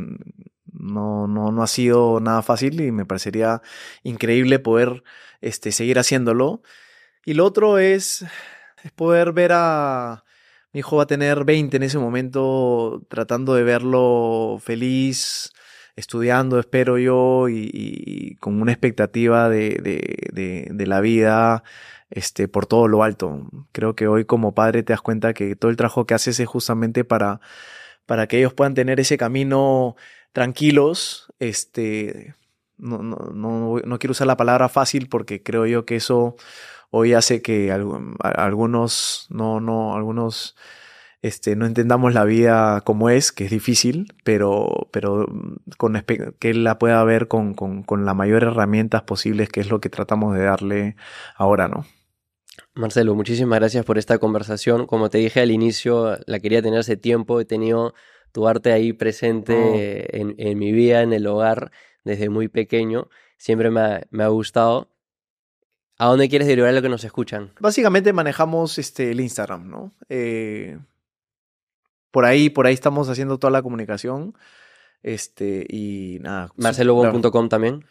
no, 0.74 1.28
no, 1.28 1.52
no 1.52 1.64
ha 1.64 1.68
sido 1.68 2.20
nada 2.20 2.42
fácil 2.42 2.82
y 2.82 2.92
me 2.92 3.06
parecería 3.06 3.62
increíble 4.04 4.60
poder 4.60 5.04
este, 5.42 5.72
seguir 5.72 6.00
haciéndolo. 6.00 6.64
Y 7.24 7.36
lo 7.36 7.46
otro 7.46 7.78
es, 7.78 8.26
es 8.84 8.92
poder 8.92 9.32
ver 9.34 9.52
a... 9.54 10.24
Mi 10.74 10.80
hijo 10.80 10.98
va 10.98 11.04
a 11.04 11.08
tener 11.08 11.46
20 11.46 11.78
en 11.78 11.84
ese 11.84 11.98
momento, 11.98 13.02
tratando 13.08 13.54
de 13.54 13.64
verlo 13.64 14.58
feliz, 14.62 15.54
estudiando, 15.96 16.60
espero 16.60 16.98
yo, 16.98 17.48
y, 17.48 18.36
con 18.42 18.62
una 18.62 18.74
expectativa 18.74 19.48
de, 19.48 19.70
de, 20.34 20.68
de 20.70 20.88
la 20.88 21.00
vida 21.00 21.64
este, 22.10 22.48
por 22.48 22.65
todo 22.65 22.88
lo 22.88 23.03
alto. 23.03 23.49
Creo 23.72 23.95
que 23.95 24.07
hoy 24.07 24.26
como 24.26 24.53
padre 24.56 24.84
te 24.84 24.94
das 24.94 25.02
cuenta 25.02 25.34
que 25.34 25.56
todo 25.56 25.72
el 25.72 25.77
trabajo 25.77 26.06
que 26.06 26.14
haces 26.14 26.40
es 26.40 26.48
justamente 26.48 27.03
para, 27.03 27.41
para 28.06 28.27
que 28.27 28.40
ellos 28.40 28.53
puedan 28.53 28.73
tener 28.73 28.99
ese 28.99 29.18
camino 29.18 29.95
tranquilos. 30.34 31.34
Este, 31.40 32.36
no, 32.77 32.99
no, 32.99 33.15
no, 33.34 33.80
no 33.84 33.99
quiero 33.99 34.11
usar 34.11 34.27
la 34.27 34.38
palabra 34.38 34.69
fácil 34.69 35.10
porque 35.10 35.44
creo 35.44 35.65
yo 35.65 35.86
que 35.86 35.98
eso 35.98 36.36
hoy 36.91 37.14
hace 37.14 37.41
que 37.41 37.72
algunos, 37.72 39.27
no, 39.30 39.60
no, 39.60 39.95
algunos, 39.95 40.56
este, 41.22 41.56
no 41.56 41.65
entendamos 41.65 42.14
la 42.14 42.23
vida 42.23 42.82
como 42.82 43.10
es, 43.10 43.32
que 43.32 43.45
es 43.45 43.52
difícil, 43.52 44.14
pero, 44.23 44.88
pero 44.91 45.27
con, 45.77 46.02
que 46.40 46.49
él 46.49 46.64
la 46.64 46.80
pueda 46.80 47.03
ver 47.03 47.27
con, 47.27 47.53
con, 47.53 47.84
con 47.84 48.06
las 48.06 48.15
mayores 48.15 48.49
herramientas 48.49 49.03
posibles, 49.03 49.49
que 49.49 49.60
es 49.60 49.69
lo 49.69 49.82
que 49.82 49.90
tratamos 49.90 50.36
de 50.36 50.44
darle 50.44 50.95
ahora, 51.36 51.68
¿no? 51.68 51.86
Marcelo, 52.76 53.16
muchísimas 53.16 53.58
gracias 53.58 53.86
por 53.86 53.98
esta 53.98 54.18
conversación. 54.18 54.86
Como 54.86 55.10
te 55.10 55.18
dije 55.18 55.40
al 55.40 55.52
inicio, 55.52 56.18
la 56.26 56.40
quería 56.42 56.62
tener 56.62 56.80
hace 56.80 56.98
tiempo. 56.98 57.40
He 57.40 57.46
tenido 57.46 57.94
tu 58.34 58.50
arte 58.50 58.74
ahí 58.74 58.92
presente 58.92 59.56
oh. 59.56 60.18
en, 60.38 60.60
mi 60.60 60.74
vida, 60.74 61.02
en 61.02 61.14
el 61.14 61.26
hogar, 61.26 61.72
desde 62.04 62.30
muy 62.30 62.50
pequeño. 62.50 63.08
Siempre 63.38 63.72
me 63.72 64.24
ha, 64.24 64.28
gustado. 64.28 64.92
¿A 65.98 66.08
dónde 66.08 66.28
quieres 66.28 66.50
derivar 66.50 66.74
lo 66.74 66.82
que 66.82 66.90
nos 66.90 67.06
escuchan? 67.06 67.54
Básicamente 67.62 68.12
manejamos 68.12 68.78
este, 68.78 69.12
el 69.12 69.22
Instagram, 69.22 69.70
¿no? 69.70 69.94
Eh, 70.10 70.78
por 72.12 72.26
ahí, 72.26 72.50
por 72.50 72.68
ahí 72.68 72.74
estamos 72.74 73.08
haciendo 73.08 73.40
toda 73.40 73.52
la 73.52 73.62
comunicación. 73.62 74.38
Este, 75.02 75.66
y 75.70 76.20
nada. 76.22 76.52
MarceloBon.com 76.58 77.48
también. 77.48 77.86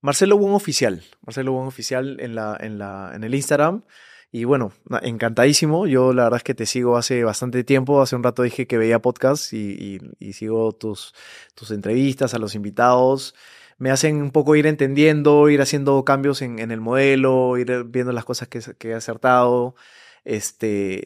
Marcelo 0.00 0.38
Bon 0.38 0.52
Oficial. 0.52 1.02
Marcelo 1.26 1.52
Bon 1.52 1.66
Oficial 1.66 2.20
en, 2.20 2.36
la, 2.36 2.56
en, 2.60 2.78
la, 2.78 3.10
en 3.14 3.24
el 3.24 3.34
Instagram. 3.34 3.82
Y 4.30 4.44
bueno, 4.44 4.72
encantadísimo. 5.02 5.86
Yo 5.86 6.12
la 6.12 6.24
verdad 6.24 6.38
es 6.38 6.44
que 6.44 6.54
te 6.54 6.66
sigo 6.66 6.96
hace 6.96 7.24
bastante 7.24 7.64
tiempo. 7.64 8.02
Hace 8.02 8.16
un 8.16 8.22
rato 8.22 8.42
dije 8.42 8.66
que 8.66 8.76
veía 8.76 9.00
podcast 9.00 9.52
y, 9.52 10.00
sigo 10.32 10.72
tus, 10.72 11.14
tus 11.54 11.70
entrevistas 11.70 12.34
a 12.34 12.38
los 12.38 12.54
invitados. 12.54 13.34
Me 13.78 13.90
hacen 13.90 14.20
un 14.22 14.30
poco 14.32 14.56
ir 14.56 14.66
entendiendo, 14.66 15.48
ir 15.48 15.62
haciendo 15.62 16.04
cambios 16.04 16.42
en, 16.42 16.58
el 16.58 16.80
modelo, 16.80 17.56
ir 17.58 17.84
viendo 17.84 18.12
las 18.12 18.24
cosas 18.24 18.48
que, 18.48 18.60
he 18.90 18.94
acertado. 18.94 19.76
Este, 20.24 21.04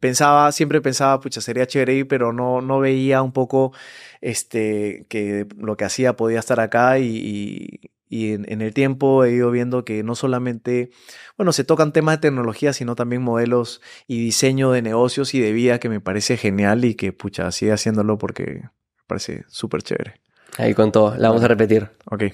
pensaba, 0.00 0.50
siempre 0.52 0.80
pensaba, 0.80 1.20
pucha, 1.20 1.40
sería 1.40 1.66
chévere 1.66 2.04
pero 2.06 2.32
no, 2.32 2.60
no 2.60 2.80
veía 2.80 3.22
un 3.22 3.32
poco, 3.32 3.72
este, 4.20 5.06
que 5.08 5.46
lo 5.58 5.76
que 5.76 5.84
hacía 5.84 6.16
podía 6.16 6.40
estar 6.40 6.60
acá 6.60 6.98
y 6.98 7.93
en, 8.14 8.62
el 8.62 8.72
tiempo 8.72 9.24
he 9.24 9.32
ido 9.32 9.50
viendo 9.50 9.84
que 9.84 10.02
no 10.02 10.14
solamente, 10.14 10.90
bueno, 11.36 11.52
se 11.52 11.64
tocan 11.64 11.92
temas 11.92 12.16
de 12.16 12.28
tecnología, 12.28 12.72
sino 12.72 12.94
también 12.94 13.22
modelos 13.22 13.80
y 14.06 14.20
diseño 14.20 14.70
de 14.70 14.82
negocios 14.82 15.34
y 15.34 15.40
de 15.40 15.52
vida 15.52 15.80
que 15.80 15.88
me 15.88 16.00
parece 16.00 16.36
genial 16.36 16.84
y 16.84 16.94
que, 16.94 17.12
pucha, 17.12 17.50
sigue 17.50 17.72
haciéndolo 17.72 18.16
porque 18.18 18.44
me 18.44 18.70
parece 19.06 19.44
súper 19.48 19.82
chévere. 19.82 20.20
Ahí 20.58 20.74
con 20.74 20.92
todo, 20.92 21.16
la 21.16 21.28
vamos 21.28 21.42
a 21.42 21.48
repetir. 21.48 21.90
Ok. 22.10 22.24